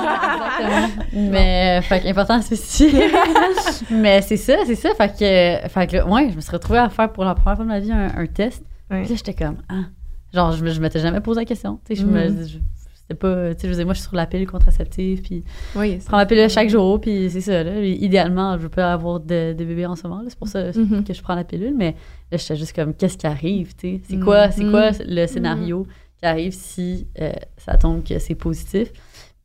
exactement. 0.59 1.31
Mais, 1.31 1.81
fait 1.83 2.01
que, 2.01 2.07
important 2.07 2.35
à 2.35 2.41
spécifier. 2.41 3.09
Mais 3.91 4.21
c'est 4.21 4.37
ça, 4.37 4.55
c'est 4.65 4.75
ça. 4.75 4.93
Fait 4.95 5.09
que, 5.09 5.69
fait 5.69 5.87
que, 5.87 5.97
là, 5.97 6.07
ouais, 6.07 6.29
je 6.29 6.35
me 6.35 6.41
suis 6.41 6.51
retrouvée 6.51 6.79
à 6.79 6.89
faire 6.89 7.11
pour 7.11 7.23
la 7.23 7.35
première 7.35 7.55
fois 7.55 7.65
de 7.65 7.69
ma 7.69 7.79
vie 7.79 7.91
un, 7.91 8.17
un 8.17 8.25
test. 8.25 8.63
Ouais. 8.91 9.01
Puis 9.01 9.11
là, 9.11 9.15
j'étais 9.15 9.33
comme, 9.33 9.57
ah. 9.69 9.83
Genre, 10.33 10.51
je, 10.51 10.65
je 10.65 10.81
m'étais 10.81 10.99
jamais 10.99 11.21
posé 11.21 11.39
la 11.41 11.45
question. 11.45 11.79
Tu 11.85 11.95
sais, 11.95 12.01
je 12.01 12.05
me. 12.05 12.29
Mhm. 12.29 12.45
Je- 13.09 13.15
c'était 13.15 13.19
pas. 13.19 13.53
Tu 13.55 13.61
sais, 13.61 13.67
je 13.67 13.71
veux 13.71 13.75
dire, 13.77 13.85
moi, 13.85 13.93
je 13.93 13.99
suis 13.99 14.07
sur 14.07 14.15
la 14.15 14.25
pilule 14.25 14.47
contraceptive, 14.49 15.21
puis 15.21 15.43
Oui, 15.75 15.99
je 16.01 16.05
prends 16.05 16.17
ma 16.17 16.25
pilule 16.25 16.49
chaque 16.49 16.69
jour, 16.69 16.99
puis 16.99 17.29
c'est 17.29 17.41
ça, 17.41 17.63
là. 17.63 17.79
Idéalement, 17.83 18.57
je 18.57 18.63
veux 18.63 18.69
pas 18.69 18.91
avoir 18.93 19.19
de, 19.19 19.53
de 19.53 19.65
bébé 19.65 19.85
en 19.85 19.95
ce 19.95 20.07
moment, 20.07 20.21
là. 20.21 20.27
C'est 20.29 20.37
pour 20.39 20.47
ça 20.47 20.71
Mhm. 20.75 21.03
que 21.03 21.13
je 21.13 21.21
prends 21.21 21.35
la 21.35 21.43
pilule, 21.43 21.73
mais 21.75 21.95
là, 22.31 22.37
j'étais 22.37 22.55
juste 22.55 22.73
comme, 22.75 22.93
qu'est-ce 22.93 23.17
qui 23.17 23.27
arrive, 23.27 23.75
tu 23.75 23.97
sais? 23.97 24.01
C'est 24.09 24.19
quoi, 24.19 24.51
c'est 24.51 24.65
quoi 24.69 24.91
Mhm. 24.91 24.97
le 25.07 25.27
scénario 25.27 25.87
qui 26.19 26.25
arrive 26.25 26.53
si 26.53 27.07
euh, 27.21 27.31
ça 27.57 27.77
tombe 27.77 28.03
que 28.03 28.17
c'est 28.19 28.35
positif? 28.35 28.91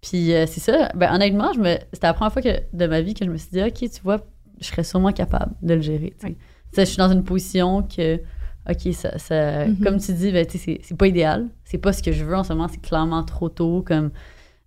Puis 0.01 0.33
euh, 0.33 0.47
c'est 0.47 0.61
ça, 0.61 0.89
ben 0.95 1.13
honnêtement, 1.15 1.53
je 1.53 1.61
me, 1.61 1.75
c'était 1.93 2.07
la 2.07 2.15
première 2.15 2.33
fois 2.33 2.41
que, 2.43 2.61
de 2.73 2.87
ma 2.87 3.03
vie 3.03 3.13
que 3.15 3.25
je 3.25 3.31
me 3.31 3.37
suis 3.37 3.51
dit, 3.53 3.63
OK, 3.63 3.75
tu 3.81 4.01
vois, 4.03 4.21
je 4.61 4.67
serais 4.67 4.85
sûrement 4.85 5.13
capable 5.13 5.53
de 5.63 5.75
le 5.75 5.81
gérer, 5.83 6.15
tu 6.19 6.27
sais. 6.27 6.27
Ouais. 6.29 6.37
Tu 6.73 6.77
sais, 6.77 6.85
Je 6.87 6.91
suis 6.91 6.97
dans 6.99 7.11
une 7.13 7.25
position 7.25 7.83
que, 7.83 8.19
OK, 8.69 8.93
ça, 8.93 9.19
ça- 9.19 9.67
Mhm. 9.67 9.79
comme 9.81 9.99
tu 9.99 10.13
dis, 10.13 10.33
ben, 10.33 10.47
c'est, 10.49 10.97
pas 10.97 11.07
idéal. 11.07 11.49
C'est 11.65 11.79
pas 11.79 11.93
ce 11.93 12.03
que 12.03 12.13
je 12.13 12.25
veux 12.25 12.37
en 12.37 12.45
ce 12.45 12.53
moment, 12.53 12.69
c'est 12.69 12.81
clairement 12.83 13.23
trop 13.25 13.49
tôt, 13.49 13.83
comme... 13.87 14.11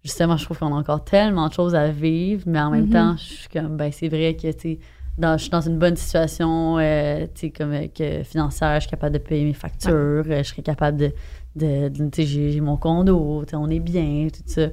Justement, 0.03 0.35
je 0.35 0.43
trouve 0.43 0.59
qu'on 0.59 0.73
a 0.75 0.77
encore 0.77 1.05
tellement 1.05 1.47
de 1.47 1.53
choses 1.53 1.75
à 1.75 1.87
vivre, 1.87 2.43
mais 2.45 2.59
en 2.59 2.71
même 2.71 2.85
Mhm. 2.85 2.89
temps, 2.89 3.15
je 3.17 3.23
suis 3.23 3.47
comme, 3.49 3.77
ben, 3.77 3.89
c'est 3.91 4.09
vrai 4.09 4.35
que, 4.35 4.51
tu 4.51 4.77
dans, 5.17 5.37
je 5.37 5.43
suis 5.43 5.49
dans 5.51 5.61
une 5.61 5.77
bonne 5.77 5.95
situation 5.95 6.77
euh, 6.79 7.25
comme 7.55 7.71
euh, 7.71 7.87
que 7.87 8.23
financière, 8.23 8.75
je 8.75 8.79
suis 8.81 8.89
capable 8.89 9.13
de 9.13 9.19
payer 9.19 9.45
mes 9.45 9.53
factures, 9.53 9.91
euh, 10.27 10.37
je 10.39 10.43
serais 10.43 10.61
capable 10.63 10.97
de, 10.97 11.11
de, 11.55 11.87
de- 11.87 12.09
j'ai, 12.23 12.59
mon 12.59 12.75
condo, 12.77 13.45
on 13.53 13.69
est 13.69 13.79
bien, 13.79 14.27
tout 14.33 14.41
ça, 14.47 14.67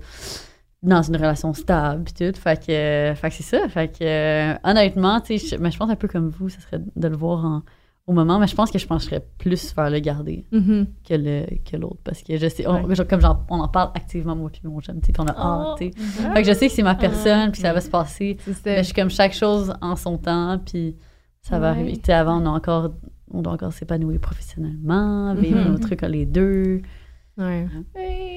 dans 0.83 1.03
une 1.03 1.17
relation 1.17 1.53
stable, 1.53 2.05
puis 2.05 2.15
tout, 2.33 2.37
fait 2.41 2.59
que, 2.67 2.73
euh, 2.73 3.15
fait 3.15 3.29
que 3.29 3.37
c'est 3.37 3.43
ça, 3.43 3.69
fait 3.69 3.89
que 3.97 4.69
honnêtement, 4.69 5.21
je, 5.29 5.57
mais 5.57 5.71
je 5.71 5.77
pense 5.79 5.91
un 5.91 5.95
peu 5.97 6.09
comme 6.09 6.31
vous, 6.31 6.49
ça 6.49 6.59
serait 6.61 6.81
de 6.97 7.07
le 7.09 7.17
voir 7.17 7.45
en- 7.45 7.63
au 8.11 8.13
moment, 8.13 8.41
mais 8.41 8.49
je 8.49 8.57
pense 8.57 8.73
que 8.73 8.79
je 8.79 8.87
pencherais 8.89 9.25
plus 9.39 9.73
vers 9.77 9.89
le 9.89 10.01
garder 10.01 10.45
que 10.51 11.15
le 11.15 11.47
que 11.65 11.77
l'autre 11.77 12.01
parce 12.03 12.23
que 12.25 12.37
je 12.37 12.49
sais 12.49 12.67
on- 12.67 12.85
Ouais. 12.85 12.95
genre, 12.97 13.07
comme 13.07 13.21
j'en- 13.21 13.45
on 13.49 13.61
en 13.61 13.69
parle 13.69 13.91
activement 13.95 14.35
moi 14.35 14.51
puis 14.51 14.61
mon 14.65 14.81
chum 14.81 15.01
tu 15.01 15.13
on 15.19 15.27
a 15.27 15.35
Oh. 15.39 15.41
hâte 15.41 15.79
tu 15.79 15.93
fait 16.03 16.43
que 16.43 16.49
je 16.49 16.53
sais 16.53 16.67
que 16.67 16.73
c'est 16.73 16.83
ma 16.83 16.97
personne 16.97 17.53
puis 17.53 17.61
ça 17.61 17.73
va 17.73 17.81
se 17.81 17.89
passer 17.89 18.37
mais 18.67 18.79
je 18.79 18.83
suis 18.83 18.95
comme 18.95 19.11
chaque 19.11 19.33
chose 19.33 19.73
en 19.81 19.95
son 19.95 20.19
temps 20.19 20.59
puis 20.65 20.97
ça 21.41 21.59
va 21.61 21.71
Ouais. 21.73 21.79
arriver 21.79 21.97
tu 21.99 22.07
sais 22.07 22.13
avant 22.13 22.43
on 22.43 22.47
a 22.47 22.51
encore 22.51 22.91
on 23.33 23.43
doit 23.43 23.53
encore 23.53 23.73
s'épanouir 23.73 24.19
professionnellement 24.19 25.33
vivre 25.35 25.61
Mhm. 25.61 25.71
nos 25.73 25.79
trucs 25.79 26.03
les 26.03 26.27
deux 26.27 26.83
Ouais. 27.39 27.67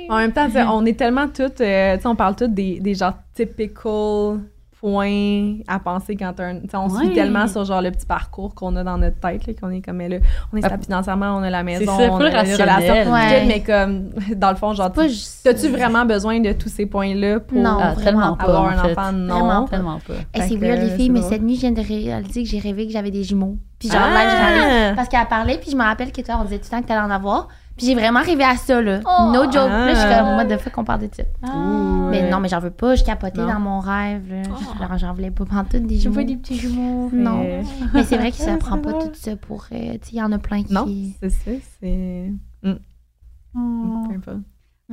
En 0.09 0.17
même 0.17 0.31
temps, 0.31 0.45
tu 0.45 0.53
sais, 0.53 0.63
on 0.63 0.85
est 0.85 0.97
tellement 0.97 1.27
toutes, 1.27 1.59
euh, 1.59 1.95
tu 1.97 2.01
sais, 2.03 2.07
on 2.07 2.15
parle 2.15 2.37
toutes 2.37 2.53
des, 2.53 2.79
des 2.79 2.93
genre 2.93 3.15
typical 3.33 4.39
points 4.83 5.59
à 5.67 5.79
penser 5.79 6.17
quand 6.17 6.37
un, 6.41 6.55
tu 6.59 6.67
sais, 6.69 6.75
on 6.77 6.89
se 6.89 6.95
Ouais. 6.97 7.05
suit 7.05 7.13
tellement 7.13 7.47
sur 7.47 7.63
genre 7.63 7.81
le 7.81 7.89
petit 7.89 8.05
parcours 8.05 8.53
qu'on 8.53 8.75
a 8.75 8.83
dans 8.83 8.97
notre 8.97 9.17
tête, 9.19 9.47
là, 9.47 9.53
qu'on 9.59 9.69
est 9.69 9.81
comme, 9.81 9.95
mais 9.97 10.09
là, 10.09 10.17
on 10.51 10.57
est 10.57 10.61
Ah, 10.63 10.67
stable 10.67 10.83
financièrement, 10.83 11.37
on 11.37 11.43
a 11.43 11.49
la 11.49 11.63
maison, 11.63 11.85
ça, 11.97 12.11
on 12.11 12.17
a 12.17 12.43
les 12.43 12.53
relations, 12.55 13.11
Ouais. 13.13 13.41
tout, 13.41 13.47
mais 13.47 13.63
comme, 13.63 14.09
dans 14.35 14.49
le 14.49 14.57
fond, 14.57 14.73
genre, 14.73 14.91
t'as-tu 14.91 15.69
vraiment 15.69 16.05
besoin 16.05 16.39
de 16.41 16.51
tous 16.51 16.67
ces 16.69 16.85
points-là 16.85 17.39
pour 17.39 17.57
Non, 17.57 17.77
Ah, 17.81 17.93
vraiment 17.93 18.35
pas. 18.35 18.43
pas 18.45 18.49
avoir 18.51 18.63
en 18.65 18.67
un 18.67 18.83
fait. 18.83 18.91
enfant? 18.99 19.11
Non. 19.13 19.39
Vraiment 19.39 19.63
pas. 19.63 19.69
tellement 19.69 19.99
pas 20.05 20.13
Fait 20.41 20.47
c'est 20.49 20.55
weird, 20.57 20.81
les 20.81 20.89
c'est 20.89 20.95
filles, 20.97 21.09
mais 21.11 21.21
cette 21.21 21.41
nuit, 21.43 21.55
je 21.55 21.61
viens 21.61 21.71
de 21.71 21.81
réaliser 21.81 22.43
que 22.43 22.49
j'ai 22.49 22.59
rêvé 22.59 22.85
que 22.85 22.91
j'avais 22.91 23.11
des 23.11 23.23
jumeaux. 23.23 23.57
Puis 23.79 23.89
genre, 23.89 24.01
Ah! 24.03 24.13
là, 24.89 24.93
parce 24.95 25.07
qu'elle 25.09 25.25
parlait, 25.27 25.57
puis 25.59 25.71
je 25.71 25.75
me 25.77 25.83
rappelle 25.83 26.11
que 26.11 26.21
toi, 26.21 26.35
on 26.41 26.43
disait 26.43 26.57
tout 26.57 26.65
le 26.71 26.77
temps 26.77 26.81
que 26.83 26.87
t'allais 26.87 27.01
en 27.01 27.09
avoir. 27.09 27.47
Puis 27.75 27.87
j'ai 27.87 27.95
vraiment 27.95 28.21
rêvé 28.21 28.43
à 28.43 28.55
ça, 28.55 28.81
là. 28.81 28.99
Oh! 29.05 29.31
no 29.33 29.43
joke. 29.45 29.55
Là, 29.69 29.93
je 29.93 29.99
suis 29.99 30.07
Ah. 30.09 30.19
comme, 30.19 30.33
moi, 30.35 30.43
de 30.45 30.57
fois 30.57 30.71
qu'on 30.71 30.83
parle 30.83 31.01
de 31.01 31.09
ça. 31.11 31.23
Ouh, 31.53 32.09
Mais 32.11 32.21
ouais. 32.21 32.29
non, 32.29 32.39
mais 32.39 32.47
j'en 32.47 32.59
veux 32.59 32.69
pas. 32.71 32.93
Je 32.95 33.03
capotais 33.03 33.41
Non. 33.41 33.47
dans 33.47 33.59
mon 33.59 33.79
rêve. 33.79 34.31
là. 34.31 34.41
Oh. 34.51 34.77
Genre, 34.79 34.97
j'en 34.99 35.13
voulais 35.13 35.31
pas 35.31 35.45
prendre 35.45 35.67
toutes 35.69 35.87
des 35.87 35.95
Je 35.95 36.01
jumeaux. 36.01 36.13
vois 36.13 36.23
des 36.23 36.35
petits 36.37 36.55
jumeaux. 36.57 37.09
Non. 37.11 37.39
mais- 37.43 37.63
Mais 37.95 38.03
c'est 38.03 38.17
vrai 38.17 38.29
que 38.31 38.37
ça 38.37 38.51
Ouais, 38.51 38.57
prend 38.57 38.77
pas 38.77 38.93
tout 38.93 39.09
ça 39.13 39.35
pour. 39.35 39.65
euh, 39.71 39.93
tu 39.93 39.99
sais, 40.01 40.09
il 40.13 40.17
y 40.17 40.21
en 40.21 40.31
a 40.31 40.37
plein 40.37 40.61
qui. 40.63 40.71
Non, 40.73 40.85
c'est 41.19 41.29
ça, 41.29 41.51
c'est. 41.79 42.31
Mm, 42.61 42.73
Oh. 43.55 44.07
peu 44.07 44.15
importe. 44.15 44.37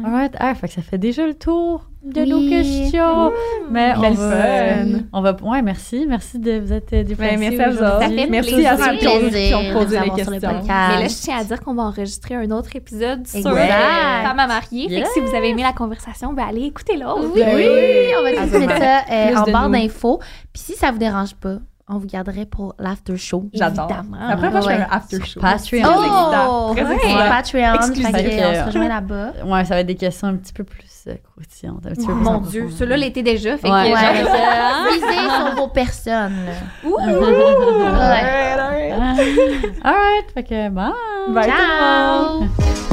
Alright, 0.03 0.35
ah, 0.39 0.55
fait 0.55 0.69
que 0.69 0.75
ça 0.75 0.83
fait 0.83 0.99
déjà 0.99 1.27
le 1.27 1.35
tour 1.35 1.90
de 2.03 2.25
nos 2.25 2.39
Oui. 2.39 2.49
questions 2.49 3.31
mais 3.71 3.93
on 3.95 4.01
va, 4.01 4.13
fun. 4.15 4.87
on 5.13 5.21
va 5.21 5.37
ouais 5.43 5.61
merci 5.61 6.07
merci 6.09 6.39
de 6.39 6.59
vous 6.59 6.73
être 6.73 6.91
déplacés 7.05 7.37
Ben, 7.37 7.39
merci 7.39 7.61
à 7.61 7.71
vous. 7.71 7.77
Ça 7.79 8.01
fait 8.09 8.27
Merci 8.27 8.53
plaisir. 8.55 8.71
à 8.73 8.77
ceux 8.79 8.97
qui 8.97 9.07
ont, 9.55 9.73
posé 9.75 10.01
les 10.01 10.11
questions. 10.11 10.33
podcast. 10.51 10.67
Mais 10.69 11.03
là, 11.03 11.09
je 11.09 11.15
tiens 11.23 11.37
à 11.39 11.45
dire 11.45 11.61
qu'on 11.61 11.75
va 11.75 11.83
enregistrer 11.83 12.35
un 12.37 12.51
autre 12.53 12.75
épisode 12.75 13.27
sur 13.27 13.39
Exact. 13.41 13.53
les 13.55 14.27
femmes 14.29 14.39
à 14.39 14.47
marier. 14.47 14.89
Fait 14.89 14.95
Yeah. 14.95 15.03
que 15.05 15.11
si 15.13 15.21
vous 15.21 15.35
avez 15.35 15.51
aimé 15.51 15.63
la 15.63 15.73
conversation, 15.75 16.33
ben 16.33 16.47
allez 16.49 16.63
écouter 16.63 16.97
l'autre. 16.97 17.31
Oui, 17.35 17.41
Ben 17.43 17.55
oui, 17.55 17.67
oui. 17.69 18.13
on 18.19 18.23
va 18.23 18.59
mettre 18.59 18.79
ça 18.79 19.01
euh, 19.13 19.37
en 19.37 19.51
barre 19.53 19.69
d'infos. 19.71 20.21
Puis 20.55 20.63
si 20.63 20.73
ça 20.77 20.91
vous 20.93 20.99
dérange 20.99 21.35
pas, 21.35 21.57
on 21.91 21.99
vous 21.99 22.07
garderait 22.07 22.47
pour 22.47 22.75
l'after 22.79 23.17
show. 23.17 23.49
J'adore. 23.53 23.89
La 23.89 24.37
première 24.37 24.51
fois, 24.53 24.61
je 24.61 24.67
fais 24.69 24.75
un 24.83 24.87
after 24.91 25.25
show. 25.25 25.41
Patreon. 25.41 25.83
Oh! 25.87 26.73
Très 26.75 26.85
Ouais. 26.85 27.29
Patreon, 27.29 27.75
Exclusif. 27.75 28.07
fait 28.11 28.25
que, 28.25 28.29
on 28.51 28.55
se 28.55 28.67
rejoint 28.67 28.89
là-bas. 28.89 29.33
Ouais, 29.45 29.65
ça 29.65 29.75
va 29.75 29.81
être 29.81 29.87
des 29.87 29.95
questions 29.97 30.29
un 30.29 30.37
petit 30.37 30.53
peu 30.53 30.65
plus 30.65 31.05
euh, 31.09 31.15
croustillantes. 31.33 31.85
Un 31.87 31.91
petit 31.91 32.07
peu 32.07 32.13
plus 32.15 32.23
Mon 32.23 32.39
Dieu, 32.39 32.69
celui-là 32.71 32.97
l'était 32.97 33.23
déjà. 33.23 33.57
Fait 33.59 33.71
Ouais. 33.71 33.91
que 33.91 33.95
Ouais. 33.95 34.93
Visez 34.93 35.29
sur 35.29 35.55
vos 35.57 35.69
personnes. 35.69 36.47
Ouh! 36.85 36.97
Ouais. 36.97 37.03
Alright, 37.13 38.93
alright. 38.93 39.75
Alright, 39.85 40.31
fait 40.35 40.45
que 40.45 40.69
bye. 40.69 40.93
Bye 41.29 41.47
tout 41.47 41.51
le 41.51 42.41
monde. 42.41 42.49
Ciao! 42.59 42.90